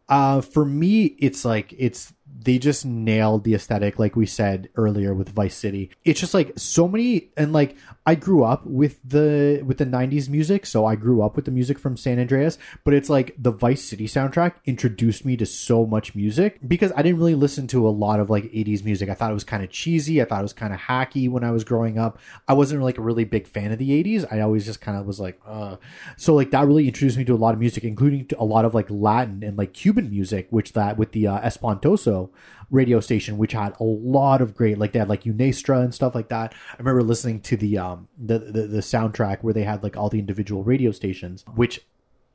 Uh, 0.09 0.41
for 0.41 0.65
me, 0.65 1.15
it's 1.19 1.45
like 1.45 1.73
it's 1.77 2.13
they 2.37 2.57
just 2.57 2.85
nailed 2.85 3.43
the 3.43 3.53
aesthetic 3.53 3.97
like 3.97 4.15
we 4.15 4.25
said 4.25 4.69
earlier 4.75 5.13
with 5.13 5.29
Vice 5.29 5.55
City. 5.55 5.91
It's 6.03 6.19
just 6.19 6.33
like 6.33 6.51
so 6.57 6.87
many 6.87 7.29
and 7.37 7.53
like 7.53 7.77
I 8.07 8.13
grew 8.13 8.43
up 8.43 8.65
with 8.65 8.99
the 9.03 9.63
with 9.65 9.79
the 9.79 9.85
90s 9.85 10.29
music, 10.29 10.67
so 10.67 10.85
I 10.85 10.95
grew 10.95 11.23
up 11.23 11.35
with 11.35 11.45
the 11.45 11.51
music 11.51 11.79
from 11.79 11.97
San 11.97 12.19
Andreas, 12.19 12.59
but 12.83 12.93
it's 12.93 13.09
like 13.09 13.35
the 13.37 13.51
Vice 13.51 13.83
City 13.83 14.07
soundtrack 14.07 14.53
introduced 14.65 15.25
me 15.25 15.35
to 15.37 15.45
so 15.45 15.87
much 15.87 16.13
music 16.13 16.59
because 16.67 16.91
I 16.95 17.01
didn't 17.01 17.17
really 17.17 17.33
listen 17.33 17.65
to 17.67 17.87
a 17.87 17.89
lot 17.89 18.19
of 18.19 18.29
like 18.29 18.43
80s 18.43 18.85
music. 18.85 19.09
I 19.09 19.15
thought 19.15 19.31
it 19.31 19.33
was 19.33 19.43
kind 19.43 19.63
of 19.63 19.71
cheesy, 19.71 20.21
I 20.21 20.25
thought 20.25 20.39
it 20.39 20.43
was 20.43 20.53
kind 20.53 20.71
of 20.71 20.81
hacky 20.81 21.27
when 21.29 21.43
I 21.43 21.49
was 21.49 21.63
growing 21.63 21.97
up. 21.97 22.19
I 22.47 22.53
wasn't 22.53 22.83
like 22.83 22.99
a 22.99 23.01
really 23.01 23.23
big 23.23 23.47
fan 23.47 23.71
of 23.71 23.79
the 23.79 24.03
80s. 24.03 24.31
I 24.31 24.41
always 24.41 24.65
just 24.65 24.81
kind 24.81 24.97
of 24.99 25.07
was 25.07 25.19
like 25.19 25.39
uh 25.47 25.77
so 26.15 26.35
like 26.35 26.51
that 26.51 26.67
really 26.67 26.87
introduced 26.87 27.17
me 27.17 27.25
to 27.25 27.33
a 27.33 27.35
lot 27.35 27.55
of 27.55 27.59
music 27.59 27.83
including 27.83 28.29
a 28.37 28.45
lot 28.45 28.65
of 28.65 28.75
like 28.75 28.87
Latin 28.89 29.43
and 29.43 29.57
like 29.57 29.73
Cuban 29.73 30.11
music, 30.11 30.47
which 30.51 30.73
that 30.73 30.97
with 30.97 31.11
the 31.11 31.25
uh, 31.25 31.39
Espantoso 31.41 32.29
radio 32.69 32.99
station, 32.99 33.37
which 33.37 33.53
had 33.53 33.73
a 33.79 33.83
lot 33.83 34.41
of 34.41 34.55
great, 34.55 34.77
like 34.77 34.91
they 34.91 34.99
had 34.99 35.09
like 35.09 35.23
Unestra 35.23 35.83
and 35.83 35.93
stuff 35.93 36.15
like 36.15 36.29
that. 36.29 36.53
I 36.73 36.77
remember 36.77 37.03
listening 37.03 37.41
to 37.41 37.57
the 37.57 37.77
um 37.77 38.07
the, 38.17 38.39
the 38.39 38.61
the 38.67 38.79
soundtrack 38.79 39.41
where 39.41 39.53
they 39.53 39.63
had 39.63 39.83
like 39.83 39.97
all 39.97 40.09
the 40.09 40.19
individual 40.19 40.63
radio 40.63 40.91
stations, 40.91 41.43
which 41.55 41.81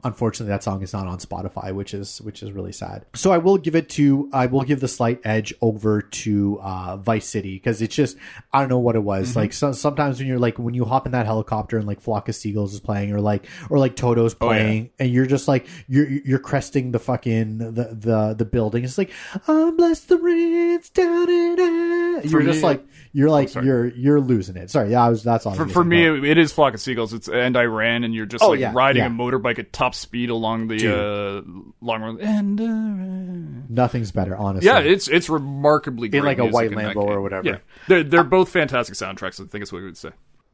unfortunately 0.05 0.51
that 0.53 0.63
song 0.63 0.83
is 0.83 0.93
not 0.93 1.07
on 1.07 1.19
Spotify, 1.19 1.73
which 1.75 1.95
is 1.95 2.21
which 2.23 2.43
is 2.43 2.53
really 2.53 2.73
sad. 2.73 3.05
So 3.15 3.33
I 3.33 3.39
will 3.39 3.59
give 3.59 3.75
it 3.75 3.89
to 3.91 4.29
I 4.33 4.47
will 4.47 4.63
give 4.63 4.81
the 4.81 4.89
slight 4.89 5.21
edge 5.25 5.53
over 5.61 6.03
to 6.03 6.59
uh, 6.63 6.97
Vice 6.97 7.27
City 7.27 7.55
because 7.55 7.81
it's 7.83 7.95
just 7.95 8.17
I 8.53 8.61
don't 8.61 8.69
know 8.69 8.79
what 8.79 8.97
it 8.97 9.03
was 9.03 9.37
like. 9.37 9.53
So, 9.53 9.73
sometimes 9.73 10.19
when 10.19 10.29
you're 10.29 10.39
like 10.39 10.59
when 10.59 10.75
you 10.75 10.85
hop 10.85 11.07
in 11.07 11.13
that 11.13 11.27
helicopter 11.27 11.79
and 11.79 11.87
like 11.87 12.01
Flock 12.01 12.29
of 12.29 12.35
Seagulls 12.35 12.75
is 12.75 12.81
playing 12.81 13.13
or 13.13 13.21
like 13.21 13.47
or 13.69 13.79
like 13.79 13.97
Toto's 13.97 14.35
Oh, 14.41 14.51
yeah. 14.51 14.59
playing 14.59 14.91
and 14.99 15.11
you're 15.11 15.27
just 15.27 15.49
like 15.49 15.67
you're 15.89 16.09
you're 16.09 16.39
cresting 16.39 16.93
the 16.93 16.99
fucking 16.99 17.59
the 17.59 17.71
the 17.95 18.35
the 18.39 18.45
building. 18.45 18.85
It's 18.85 18.99
like 18.99 19.11
I'm 19.49 19.77
blessed 19.77 20.09
the 20.09 20.17
rains 20.19 20.89
down 20.91 21.29
in 21.31 22.21
You're 22.25 22.43
just 22.43 22.63
like 22.63 22.85
you're 23.13 23.31
like 23.31 23.49
sorry. 23.49 23.67
you're 23.67 23.87
you're 23.89 24.21
losing 24.21 24.57
it. 24.57 24.71
Sorry, 24.71 24.91
yeah, 24.93 25.03
I 25.05 25.09
was 25.09 25.23
that's 25.23 25.47
all. 25.47 25.55
For, 25.55 25.67
for 25.69 25.85
me, 25.85 26.07
about- 26.07 26.25
it, 26.25 26.39
is 26.39 26.53
Flock 26.53 26.75
of 26.75 26.81
Seagulls. 26.81 27.13
It's 27.13 27.29
and 27.29 27.57
I 27.57 27.65
ran, 27.65 28.05
and 28.05 28.15
you're 28.15 28.27
just 28.27 28.43
Oh, 28.45 28.51
like 28.51 28.61
yeah, 28.61 28.73
riding 28.75 29.03
yeah. 29.03 29.09
a 29.09 29.11
motorbike 29.11 29.59
at 29.59 29.73
top 29.91 29.95
speed 29.95 30.31
along 30.31 30.69
the 30.69 30.89
uh, 30.89 31.43
long 31.81 32.03
run. 32.03 32.21
And 32.21 32.61
uh, 32.61 33.65
nothing's 33.69 34.13
better, 34.13 34.37
honestly. 34.37 34.67
yeah, 34.67 34.79
it's 34.79 35.09
it's 35.09 35.29
remarkably 35.29 36.09
great 36.09 36.23
like 36.23 36.39
a 36.39 36.47
white 36.47 36.71
Lambo 36.71 36.97
or 36.97 37.21
whatever. 37.21 37.47
Yeah, 37.49 37.59
they're 37.89 38.03
they're 38.03 38.25
both 38.25 38.51
fantastic 38.51 38.95
soundtracks. 38.95 39.41
I 39.41 39.47
think 39.47 39.63
is 39.63 39.73
what 39.73 39.81
we 39.81 39.87
would 39.87 39.97
say. 39.97 40.11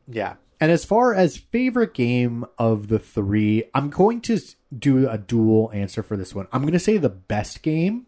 Yeah. 0.08 0.34
And 0.58 0.72
as 0.72 0.86
far 0.86 1.14
as 1.14 1.36
favorite 1.36 1.92
game 1.92 2.46
of 2.58 2.88
the 2.88 2.98
three, 2.98 3.64
I'm 3.74 3.90
going 3.90 4.22
to 4.22 4.40
do 4.76 5.06
a 5.06 5.18
dual 5.18 5.70
answer 5.74 6.02
for 6.02 6.16
this 6.16 6.34
one. 6.34 6.46
I'm 6.50 6.62
going 6.62 6.72
to 6.72 6.78
say 6.78 6.96
the 6.96 7.10
best 7.10 7.62
game 7.62 8.06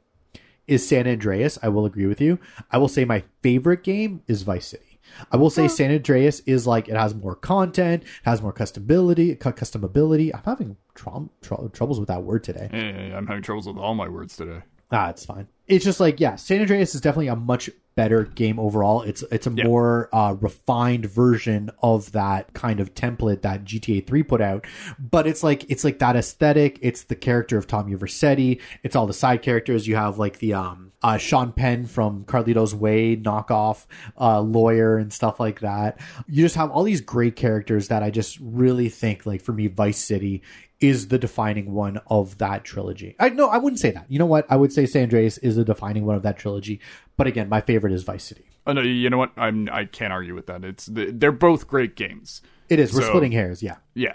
is 0.66 0.86
San 0.88 1.06
Andreas. 1.06 1.58
I 1.62 1.68
will 1.68 1.84
agree 1.84 2.06
with 2.06 2.22
you. 2.22 2.38
I 2.70 2.78
will 2.78 2.88
say 2.88 3.04
my 3.04 3.24
favorite 3.42 3.84
game 3.84 4.22
is 4.26 4.44
Vice 4.44 4.66
City. 4.66 4.88
I 5.30 5.36
will 5.36 5.50
say 5.50 5.68
San 5.68 5.90
Andreas 5.90 6.40
is 6.40 6.66
like 6.66 6.88
it 6.88 6.96
has 6.96 7.14
more 7.14 7.34
content, 7.34 8.04
has 8.24 8.42
more 8.42 8.52
customability, 8.52 9.36
customability. 9.38 10.30
I'm 10.34 10.42
having 10.44 10.76
trom- 10.98 11.30
tr- 11.42 11.68
troubles 11.72 11.98
with 11.98 12.08
that 12.08 12.22
word 12.22 12.44
today. 12.44 12.68
Eh, 12.72 13.16
I'm 13.16 13.26
having 13.26 13.42
troubles 13.42 13.66
with 13.66 13.76
all 13.78 13.94
my 13.94 14.08
words 14.08 14.36
today. 14.36 14.62
Ah, 14.90 15.10
it's 15.10 15.24
fine. 15.24 15.48
It's 15.66 15.84
just 15.84 16.00
like 16.00 16.18
yeah, 16.18 16.36
San 16.36 16.60
Andreas 16.60 16.94
is 16.94 17.00
definitely 17.00 17.28
a 17.28 17.36
much 17.36 17.68
better 17.94 18.24
game 18.24 18.58
overall. 18.58 19.02
It's 19.02 19.22
it's 19.30 19.46
a 19.46 19.50
more 19.50 20.08
uh, 20.12 20.36
refined 20.40 21.06
version 21.06 21.70
of 21.82 22.12
that 22.12 22.54
kind 22.54 22.80
of 22.80 22.94
template 22.94 23.42
that 23.42 23.64
GTA 23.64 24.06
3 24.06 24.22
put 24.22 24.40
out. 24.40 24.66
But 24.98 25.26
it's 25.26 25.42
like 25.42 25.70
it's 25.70 25.84
like 25.84 25.98
that 25.98 26.16
aesthetic. 26.16 26.78
It's 26.80 27.02
the 27.02 27.16
character 27.16 27.58
of 27.58 27.66
Tommy 27.66 27.94
Vercetti. 27.96 28.60
It's 28.82 28.96
all 28.96 29.06
the 29.06 29.12
side 29.12 29.42
characters. 29.42 29.86
You 29.86 29.96
have 29.96 30.18
like 30.18 30.38
the 30.38 30.54
um 30.54 30.87
uh, 31.02 31.16
Sean 31.16 31.52
Penn 31.52 31.86
from 31.86 32.24
Carlito's 32.24 32.74
Way 32.74 33.16
knockoff 33.16 33.86
uh, 34.20 34.40
lawyer 34.40 34.98
and 34.98 35.12
stuff 35.12 35.38
like 35.38 35.60
that. 35.60 36.00
You 36.26 36.44
just 36.44 36.56
have 36.56 36.70
all 36.70 36.82
these 36.82 37.00
great 37.00 37.36
characters 37.36 37.88
that 37.88 38.02
I 38.02 38.10
just 38.10 38.38
really 38.40 38.88
think 38.88 39.26
like 39.26 39.42
for 39.42 39.52
me 39.52 39.68
Vice 39.68 40.02
City 40.02 40.42
is 40.80 41.08
the 41.08 41.18
defining 41.18 41.72
one 41.72 42.00
of 42.06 42.38
that 42.38 42.64
trilogy. 42.64 43.16
I 43.18 43.30
no, 43.30 43.48
I 43.48 43.58
wouldn't 43.58 43.80
say 43.80 43.90
that. 43.90 44.06
You 44.08 44.18
know 44.18 44.26
what? 44.26 44.46
I 44.48 44.56
would 44.56 44.72
say 44.72 44.86
San 44.86 45.04
Andreas 45.04 45.38
is 45.38 45.56
the 45.56 45.64
defining 45.64 46.04
one 46.04 46.16
of 46.16 46.22
that 46.22 46.38
trilogy. 46.38 46.80
But 47.16 47.26
again, 47.26 47.48
my 47.48 47.60
favorite 47.60 47.92
is 47.92 48.02
Vice 48.04 48.24
City. 48.24 48.44
Oh 48.66 48.72
no, 48.72 48.82
you 48.82 49.10
know 49.10 49.18
what? 49.18 49.32
I'm 49.36 49.68
I 49.70 49.86
can't 49.86 50.12
argue 50.12 50.34
with 50.34 50.46
that. 50.46 50.64
It's 50.64 50.88
they're 50.92 51.32
both 51.32 51.66
great 51.66 51.96
games. 51.96 52.42
It 52.68 52.78
is. 52.78 52.92
We're 52.92 53.02
splitting 53.02 53.32
hairs. 53.32 53.62
Yeah. 53.62 53.76
Yeah. 53.94 54.14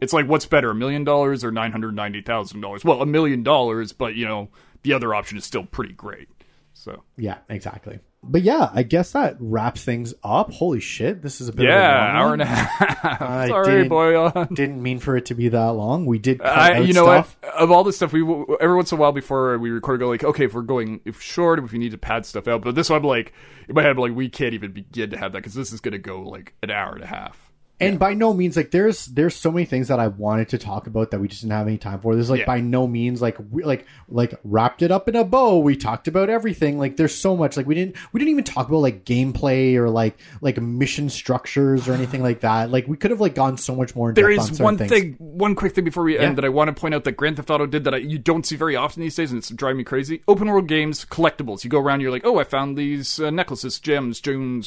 It's 0.00 0.12
like 0.12 0.26
what's 0.26 0.46
better, 0.46 0.70
a 0.70 0.74
million 0.74 1.04
dollars 1.04 1.44
or 1.44 1.52
nine 1.52 1.70
hundred 1.70 1.94
ninety 1.94 2.22
thousand 2.22 2.60
dollars? 2.60 2.84
Well, 2.84 3.02
a 3.02 3.06
million 3.06 3.42
dollars, 3.42 3.92
but 3.92 4.16
you 4.16 4.26
know 4.26 4.48
the 4.82 4.92
other 4.92 5.14
option 5.14 5.38
is 5.38 5.44
still 5.44 5.64
pretty 5.64 5.92
great. 5.94 6.28
So 6.74 7.02
Yeah. 7.16 7.38
Exactly. 7.48 8.00
But 8.24 8.42
yeah, 8.42 8.70
I 8.72 8.84
guess 8.84 9.10
that 9.12 9.36
wraps 9.40 9.84
things 9.84 10.14
up. 10.22 10.52
Holy 10.52 10.78
shit! 10.78 11.22
This 11.22 11.40
is 11.40 11.48
a 11.48 11.52
bit 11.52 11.64
yeah, 11.66 11.74
of 11.74 12.14
a 12.14 12.18
hour 12.18 12.32
and 12.34 12.42
a 12.42 12.44
half. 12.44 13.20
I 13.20 13.48
Sorry, 13.48 13.66
didn't- 13.82 13.88
boy. 13.88 14.30
Didn't 14.54 14.80
mean 14.80 15.00
for 15.00 15.16
it 15.16 15.26
to 15.26 15.34
be 15.34 15.48
that 15.48 15.70
long. 15.72 16.06
We 16.06 16.20
did 16.20 16.38
cut 16.38 16.46
I, 16.56 16.78
you 16.78 16.92
know 16.92 17.02
stuff. 17.06 17.36
what? 17.42 17.52
Of 17.54 17.72
all 17.72 17.82
the 17.82 17.92
stuff, 17.92 18.12
we 18.12 18.22
every 18.60 18.76
once 18.76 18.92
in 18.92 18.98
a 18.98 19.00
while 19.00 19.10
before 19.10 19.58
we 19.58 19.70
record, 19.70 19.98
go 19.98 20.08
like, 20.08 20.22
okay, 20.22 20.44
if 20.44 20.54
we're 20.54 20.62
going 20.62 21.00
if 21.04 21.20
short, 21.20 21.58
if 21.58 21.72
we 21.72 21.80
need 21.80 21.90
to 21.90 21.98
pad 21.98 22.24
stuff 22.24 22.46
out. 22.46 22.62
But 22.62 22.76
this 22.76 22.90
one, 22.90 23.00
I'm 23.00 23.04
like, 23.08 23.32
in 23.68 23.74
my 23.74 23.82
head, 23.82 23.90
I'm 23.90 23.96
like, 23.98 24.14
we 24.14 24.28
can't 24.28 24.54
even 24.54 24.70
begin 24.70 25.10
to 25.10 25.18
have 25.18 25.32
that 25.32 25.38
because 25.38 25.54
this 25.54 25.72
is 25.72 25.80
going 25.80 25.90
to 25.92 25.98
go 25.98 26.22
like 26.22 26.54
an 26.62 26.70
hour 26.70 26.94
and 26.94 27.02
a 27.02 27.08
half. 27.08 27.50
And 27.82 27.98
by 27.98 28.14
no 28.14 28.32
means, 28.32 28.56
like 28.56 28.70
there's 28.70 29.06
there's 29.06 29.34
so 29.36 29.50
many 29.50 29.66
things 29.66 29.88
that 29.88 29.98
I 30.00 30.08
wanted 30.08 30.48
to 30.50 30.58
talk 30.58 30.86
about 30.86 31.10
that 31.10 31.20
we 31.20 31.28
just 31.28 31.42
didn't 31.42 31.52
have 31.52 31.66
any 31.66 31.78
time 31.78 32.00
for. 32.00 32.14
There's 32.14 32.30
like 32.30 32.40
Yeah. 32.40 32.46
by 32.46 32.60
no 32.60 32.86
means 32.86 33.20
like 33.22 33.36
we 33.50 33.64
like 33.64 33.86
like 34.08 34.38
wrapped 34.44 34.82
it 34.82 34.90
up 34.90 35.08
in 35.08 35.16
a 35.16 35.24
bow. 35.24 35.58
We 35.58 35.76
talked 35.76 36.08
about 36.08 36.30
everything. 36.30 36.78
Like 36.78 36.96
there's 36.96 37.14
so 37.14 37.36
much. 37.36 37.56
Like 37.56 37.66
we 37.66 37.74
didn't 37.74 37.96
we 38.12 38.18
didn't 38.20 38.30
even 38.32 38.44
talk 38.44 38.68
about 38.68 38.78
like 38.78 39.04
gameplay 39.04 39.74
or 39.76 39.90
like 39.90 40.18
like 40.40 40.60
mission 40.60 41.08
structures 41.10 41.88
or 41.88 41.92
anything 41.92 42.22
like 42.22 42.40
that. 42.40 42.70
Like 42.70 42.86
we 42.88 42.96
could 42.96 43.10
have 43.10 43.20
like 43.20 43.34
gone 43.34 43.56
so 43.58 43.74
much 43.74 43.94
more. 43.96 44.10
In 44.10 44.14
There 44.14 44.28
depth 44.28 44.38
on 44.38 44.42
is 44.44 44.48
certain 44.50 44.64
one 44.64 44.78
things. 44.78 44.90
thing, 44.90 45.16
one 45.18 45.54
quick 45.54 45.74
thing 45.74 45.84
before 45.84 46.02
we 46.04 46.14
Yeah. 46.14 46.22
end 46.22 46.38
that 46.38 46.44
I 46.44 46.48
want 46.48 46.74
to 46.74 46.80
point 46.80 46.94
out 46.94 47.04
that 47.04 47.12
Grand 47.16 47.36
Theft 47.36 47.50
Auto 47.50 47.66
did 47.66 47.84
that 47.84 47.94
I, 47.94 47.98
you 47.98 48.18
don't 48.18 48.44
see 48.46 48.56
very 48.56 48.76
often 48.76 49.02
these 49.02 49.14
days, 49.16 49.30
and 49.32 49.38
it's 49.38 49.50
driving 49.50 49.78
me 49.78 49.84
crazy. 49.84 50.22
Open 50.28 50.48
world 50.48 50.68
games, 50.68 51.04
collectibles. 51.04 51.64
You 51.64 51.70
go 51.70 51.78
around, 51.80 52.00
you're 52.00 52.10
like, 52.10 52.24
oh, 52.26 52.38
I 52.38 52.44
found 52.44 52.76
these 52.76 53.18
uh, 53.20 53.30
necklaces, 53.30 53.78
gems, 53.80 54.20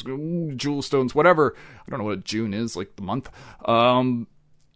ooh, 0.08 0.52
jewel 0.56 0.82
stones, 0.82 1.14
whatever. 1.14 1.54
I 1.86 1.90
don't 1.90 1.98
know 2.00 2.04
what 2.06 2.18
a 2.18 2.22
june 2.22 2.52
is, 2.52 2.76
like 2.76 2.96
the 2.96 3.02
month. 3.06 3.30
Um, 3.64 4.26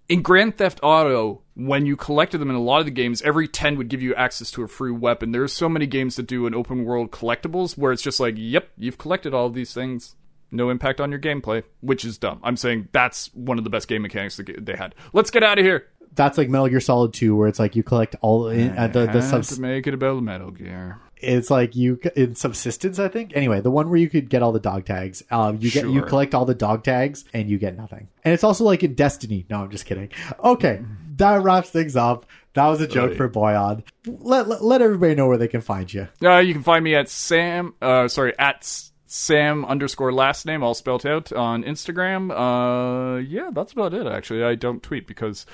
in 0.08 0.22
Grand 0.22 0.56
Theft 0.58 0.80
Auto, 0.82 1.42
when 1.54 1.86
you 1.86 1.96
collected 1.96 2.38
them 2.38 2.50
in 2.50 2.56
a 2.56 2.60
lot 2.60 2.80
of 2.80 2.84
the 2.84 2.90
games, 2.90 3.22
every 3.22 3.46
10 3.46 3.76
would 3.76 3.88
give 3.88 4.02
you 4.02 4.12
access 4.16 4.50
to 4.52 4.62
a 4.64 4.68
free 4.68 4.90
weapon. 4.90 5.30
There's 5.30 5.52
so 5.52 5.68
many 5.68 5.86
games 5.86 6.16
that 6.16 6.26
do 6.26 6.46
an 6.46 6.54
open 6.54 6.84
world 6.84 7.12
collectibles 7.12 7.78
where 7.78 7.92
it's 7.92 8.02
just 8.02 8.18
like, 8.18 8.34
yep, 8.36 8.70
you've 8.76 8.98
collected 8.98 9.32
all 9.34 9.46
of 9.46 9.54
these 9.54 9.72
things. 9.72 10.16
No 10.50 10.68
impact 10.68 11.00
on 11.00 11.10
your 11.10 11.20
gameplay, 11.20 11.62
which 11.80 12.04
is 12.04 12.18
dumb. 12.18 12.40
I'm 12.42 12.56
saying 12.56 12.88
that's 12.90 13.32
one 13.34 13.56
of 13.58 13.62
the 13.62 13.70
best 13.70 13.86
game 13.86 14.02
mechanics 14.02 14.36
that 14.38 14.66
they 14.66 14.74
had. 14.74 14.96
Let's 15.12 15.30
get 15.30 15.44
out 15.44 15.60
of 15.60 15.64
here. 15.64 15.86
That's 16.12 16.36
like 16.36 16.48
Metal 16.48 16.66
Gear 16.66 16.80
Solid 16.80 17.12
2, 17.12 17.36
where 17.36 17.46
it's 17.46 17.60
like 17.60 17.76
you 17.76 17.84
collect 17.84 18.16
all 18.20 18.48
in, 18.48 18.76
uh, 18.76 18.88
the 18.88 19.06
the 19.06 19.22
subs- 19.22 19.54
to 19.54 19.60
make 19.60 19.86
it 19.86 19.94
about 19.94 20.24
Metal 20.24 20.50
Gear. 20.50 20.98
It's 21.22 21.50
like 21.50 21.76
you 21.76 21.98
in 22.16 22.34
subsistence 22.34 22.98
i 22.98 23.08
think 23.08 23.32
anyway 23.36 23.60
the 23.60 23.70
one 23.70 23.88
where 23.90 23.98
you 23.98 24.08
could 24.08 24.28
get 24.28 24.42
all 24.42 24.52
the 24.52 24.60
dog 24.60 24.84
tags 24.86 25.22
um 25.30 25.58
you 25.60 25.70
get 25.70 25.88
you 25.88 26.02
collect 26.02 26.34
all 26.34 26.44
the 26.44 26.54
dog 26.54 26.82
tags 26.84 27.24
and 27.34 27.48
you 27.50 27.58
get 27.58 27.76
nothing 27.76 28.08
and 28.24 28.32
it's 28.34 28.44
also 28.44 28.64
like 28.64 28.82
in 28.82 28.94
destiny 28.94 29.46
no 29.50 29.62
i'm 29.62 29.70
just 29.70 29.86
kidding 29.86 30.08
okay 30.42 30.82
that 31.16 31.42
wraps 31.42 31.70
things 31.70 31.96
up 31.96 32.26
that 32.54 32.66
was 32.66 32.80
a 32.80 32.86
joke 32.88 33.10
Right. 33.10 33.16
for 33.16 33.28
Bojan 33.28 33.84
let, 34.06 34.48
let 34.48 34.64
let 34.64 34.82
everybody 34.82 35.14
know 35.14 35.28
where 35.28 35.38
they 35.38 35.48
can 35.48 35.60
find 35.60 35.92
you 35.92 36.08
Uh, 36.22 36.38
you 36.38 36.52
can 36.54 36.62
find 36.62 36.82
me 36.82 36.94
at 36.94 37.08
Sam, 37.08 37.74
uh, 37.80 38.08
sorry, 38.08 38.36
at 38.38 38.64
Sam 39.06 39.64
underscore 39.64 40.12
last 40.12 40.46
name, 40.46 40.62
all 40.62 40.74
spelled 40.74 41.04
out 41.04 41.32
on 41.32 41.64
Instagram. 41.64 42.30
Uh, 42.30 43.18
yeah, 43.18 43.50
that's 43.52 43.72
about 43.72 43.92
it, 43.92 44.06
actually. 44.06 44.44
I 44.44 44.54
don't 44.54 44.82
tweet 44.82 45.06
because 45.08 45.46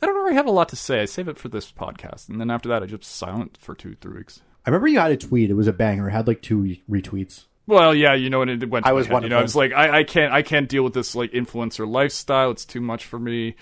I 0.00 0.06
don't 0.06 0.14
really 0.14 0.34
have 0.34 0.46
a 0.46 0.52
lot 0.52 0.68
to 0.70 0.76
say. 0.76 1.00
I 1.02 1.04
save 1.06 1.26
it 1.28 1.36
for 1.38 1.48
this 1.48 1.72
podcast. 1.72 2.28
And 2.28 2.40
then 2.40 2.50
after 2.50 2.68
that, 2.68 2.82
I 2.84 2.86
just 2.86 3.04
silent 3.04 3.58
for 3.60 3.74
two, 3.74 3.96
three 4.00 4.18
weeks. 4.18 4.42
I 4.66 4.70
remember 4.70 4.88
you 4.88 4.98
had 4.98 5.10
a 5.12 5.16
tweet 5.16 5.50
it 5.50 5.54
was 5.54 5.66
a 5.66 5.72
banger 5.72 6.08
it 6.08 6.12
had 6.12 6.26
like 6.26 6.42
two 6.42 6.76
retweets 6.90 7.44
Well, 7.66 7.94
yeah, 7.94 8.14
you 8.14 8.30
know, 8.30 8.42
and 8.42 8.50
it 8.62 8.68
went. 8.68 8.84
I 8.84 8.92
was 8.92 9.06
head, 9.06 9.12
one 9.12 9.22
You 9.22 9.26
of 9.26 9.30
know. 9.30 9.38
I 9.38 9.42
was 9.42 9.54
like, 9.54 9.72
I, 9.72 10.00
I 10.00 10.04
can't, 10.04 10.32
I 10.32 10.42
can't 10.42 10.68
deal 10.68 10.82
with 10.82 10.92
this 10.92 11.14
like 11.14 11.30
influencer 11.30 11.88
lifestyle. 11.88 12.50
It's 12.50 12.64
too 12.64 12.80
much 12.80 13.04
for 13.04 13.16
me. 13.18 13.54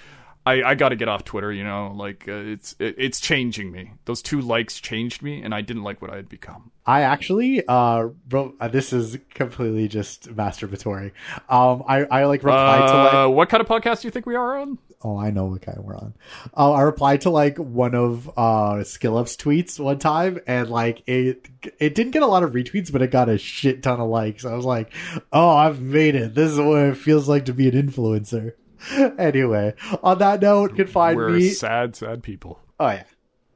I, 0.49 0.70
I 0.70 0.75
got 0.75 0.91
to 0.91 0.97
get 0.97 1.09
off 1.09 1.25
Twitter. 1.25 1.53
You 1.53 1.65
know, 1.65 1.93
like 1.95 2.27
uh, 2.29 2.33
it's 2.33 2.75
it, 2.79 2.95
it's 2.99 3.20
changing 3.20 3.70
me. 3.70 3.93
Those 4.07 4.23
two 4.23 4.41
likes 4.41 4.81
changed 4.81 5.23
me, 5.23 5.43
and 5.43 5.55
I 5.55 5.61
didn't 5.61 5.83
like 5.83 6.01
what 6.01 6.11
I 6.11 6.16
had 6.16 6.29
become. 6.29 6.70
I 6.87 7.03
actually 7.03 7.62
uh 7.69 8.09
wrote 8.31 8.57
uh, 8.61 8.69
this 8.69 8.95
is 8.95 9.19
completely 9.35 9.89
just 9.89 10.35
masturbatory. 10.35 11.12
Um 11.49 11.85
I 11.87 12.05
I 12.05 12.25
like 12.25 12.43
replied 12.43 12.89
to 12.89 12.95
like 12.97 13.15
Uh, 13.15 13.29
what 13.29 13.49
kind 13.51 13.61
of 13.61 13.69
podcast 13.69 14.01
do 14.01 14.09
you 14.09 14.12
think 14.12 14.25
we 14.25 14.37
are 14.37 14.59
on? 14.59 14.79
Oh, 15.03 15.16
I 15.16 15.31
know 15.31 15.45
what 15.45 15.62
kind 15.62 15.79
we're 15.85 15.95
on. 15.97 16.15
Uh, 16.57 16.73
I 16.73 16.81
replied 16.83 17.20
to 17.20 17.31
like 17.31 17.59
one 17.59 17.95
of 17.95 18.27
uh 18.39 18.77
SkillUp's 18.85 19.37
tweets 19.37 19.79
one 19.79 19.99
time, 19.99 20.41
and 20.47 20.70
like 20.70 21.03
it 21.07 21.47
it 21.79 21.95
didn't 21.95 22.12
get 22.12 22.23
a 22.23 22.27
lot 22.27 22.43
of 22.43 22.53
retweets, 22.53 22.91
but 22.91 23.03
it 23.03 23.11
got 23.11 23.29
a 23.29 23.37
shit 23.37 23.83
ton 23.83 24.01
of 24.01 24.09
likes. 24.09 24.47
I 24.47 24.55
was 24.55 24.65
like, 24.65 24.91
oh, 25.31 25.51
I've 25.51 25.83
made 25.83 26.15
it. 26.15 26.35
This 26.35 26.53
is 26.53 26.59
what 26.59 26.79
it 26.83 26.97
feels 26.97 27.29
like 27.29 27.45
to 27.45 27.53
be 27.53 27.69
an 27.69 27.75
influencer. 27.75 28.55
anyway, 29.19 29.75
on 30.03 30.19
that 30.19 30.41
note, 30.41 30.71
you 30.71 30.77
can 30.77 30.87
find 30.87 31.17
We're 31.17 31.31
me. 31.31 31.49
sad, 31.51 31.97
sad 31.97 32.23
people. 32.23 32.61
Oh 32.79 32.89
yeah, 32.89 33.05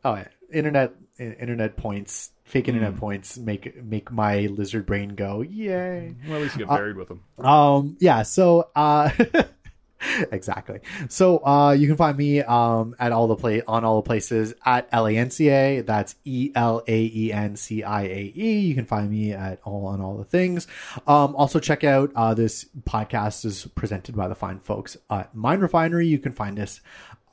oh 0.04 0.14
yeah. 0.14 0.28
Internet 0.52 0.92
internet 1.18 1.76
points, 1.76 2.32
fake 2.44 2.68
internet 2.68 2.96
points 2.96 3.38
make 3.38 3.82
make 3.82 4.10
my 4.10 4.40
lizard 4.46 4.86
brain 4.86 5.10
go 5.10 5.42
yay. 5.42 6.14
Well, 6.26 6.36
at 6.36 6.42
least 6.42 6.54
you 6.56 6.66
get 6.66 6.68
buried 6.68 6.96
with 6.96 7.08
them. 7.08 7.22
Um, 7.38 7.96
yeah, 8.00 8.22
so, 8.22 8.68
uh, 8.74 9.10
exactly. 10.32 10.80
So, 11.08 11.44
uh, 11.44 11.72
you 11.72 11.86
can 11.86 11.96
find 11.96 12.16
me, 12.16 12.40
um, 12.42 12.94
at 12.98 13.12
all 13.12 13.26
the 13.28 13.36
play, 13.36 13.62
on 13.62 13.84
all 13.84 13.96
the 13.96 14.06
places 14.06 14.54
at 14.64 14.90
LANCA. 14.90 15.84
That's 15.86 16.14
E 16.24 16.52
L 16.54 16.82
A 16.86 17.10
E 17.14 17.32
N 17.32 17.56
C 17.56 17.82
I 17.82 18.02
A 18.02 18.32
E. 18.36 18.58
You 18.60 18.74
can 18.74 18.84
find 18.84 19.10
me 19.10 19.32
at 19.32 19.60
all 19.64 19.86
on 19.86 20.00
all 20.00 20.16
the 20.16 20.24
things. 20.24 20.66
Um, 21.06 21.34
also 21.36 21.60
check 21.60 21.84
out, 21.84 22.10
uh, 22.14 22.34
this 22.34 22.66
podcast 22.84 23.44
is 23.44 23.66
presented 23.74 24.16
by 24.16 24.28
the 24.28 24.34
fine 24.34 24.60
folks 24.60 24.96
at 25.10 25.34
Mind 25.34 25.62
Refinery. 25.62 26.06
You 26.06 26.18
can 26.18 26.32
find 26.32 26.58
us 26.58 26.80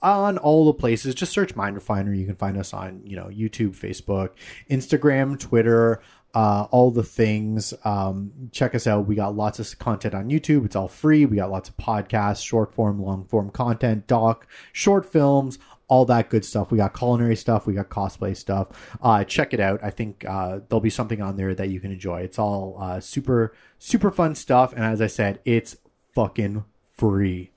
on 0.02 0.38
all 0.38 0.66
the 0.66 0.74
places. 0.74 1.16
Just 1.16 1.34
search 1.34 1.56
Mind 1.56 1.76
Refinery. 1.76 2.20
You 2.20 2.26
can 2.26 2.36
find 2.36 2.58
us 2.58 2.74
on, 2.74 3.02
you 3.04 3.16
know, 3.16 3.26
YouTube, 3.26 3.76
Facebook, 3.78 4.30
Instagram, 4.70 5.40
Twitter, 5.40 6.02
uh, 6.34 6.68
all 6.72 6.92
the 6.92 7.04
things. 7.04 7.74
Um, 7.84 8.50
check 8.52 8.76
us 8.76 8.86
out. 8.88 9.08
We 9.08 9.16
got 9.16 9.36
lots 9.36 9.60
of 9.60 9.80
content 9.80 10.14
on 10.14 10.30
YouTube. 10.30 10.66
It's 10.66 10.76
all 10.76 10.88
free. 10.88 11.26
We 11.26 11.38
got 11.38 11.52
lots 11.52 11.70
of 11.70 11.78
podcasts, 11.78 12.44
short 12.44 12.74
form, 12.74 13.02
long 13.02 13.26
form 13.26 13.50
content, 13.50 14.08
doc, 14.08 14.48
short 14.72 15.06
films, 15.06 15.58
all 15.88 16.06
that 16.06 16.30
good 16.30 16.46
stuff. 16.46 16.72
We 16.72 16.78
got 16.78 16.98
culinary 16.98 17.36
stuff. 17.36 17.66
We 17.66 17.74
got 17.74 17.90
cosplay 17.90 18.38
stuff. 18.38 18.68
Uh, 19.02 19.24
check 19.24 19.54
it 19.54 19.60
out. 19.60 19.80
I 19.84 19.90
think 19.90 20.24
uh, 20.28 20.60
there'll 20.70 20.82
be 20.82 20.92
something 20.92 21.22
on 21.22 21.36
there 21.36 21.56
that 21.56 21.70
you 21.70 21.80
can 21.80 21.92
enjoy. 21.92 22.22
It's 22.22 22.38
all 22.38 22.78
uh, 22.80 23.00
super, 23.00 23.54
super 23.80 24.12
fun 24.12 24.36
stuff. 24.36 24.72
And 24.74 24.84
as 24.84 25.02
I 25.02 25.08
said, 25.08 25.40
it's 25.46 25.78
fucking 26.14 26.64
free. 26.94 27.52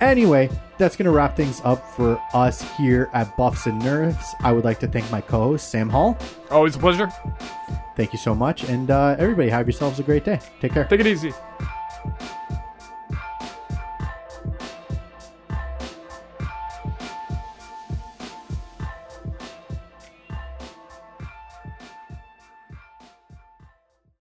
Anyway, 0.00 0.48
that's 0.78 0.96
going 0.96 1.06
to 1.06 1.10
wrap 1.10 1.36
things 1.36 1.60
up 1.64 1.84
for 1.94 2.20
us 2.32 2.62
here 2.76 3.10
at 3.12 3.36
Buffs 3.36 3.66
and 3.66 3.78
Nerfs. 3.80 4.34
I 4.40 4.52
would 4.52 4.64
like 4.64 4.78
to 4.80 4.86
thank 4.86 5.10
my 5.10 5.20
co 5.20 5.38
host, 5.38 5.70
Sam 5.70 5.88
Hall. 5.88 6.16
Always 6.50 6.76
a 6.76 6.78
pleasure. 6.78 7.12
Thank 7.96 8.12
you 8.12 8.18
so 8.18 8.34
much. 8.34 8.64
And 8.64 8.90
uh, 8.90 9.16
everybody, 9.18 9.48
have 9.48 9.66
yourselves 9.66 9.98
a 9.98 10.04
great 10.04 10.24
day. 10.24 10.40
Take 10.60 10.72
care. 10.72 10.84
Take 10.84 11.00
it 11.00 11.06
easy. 11.06 11.32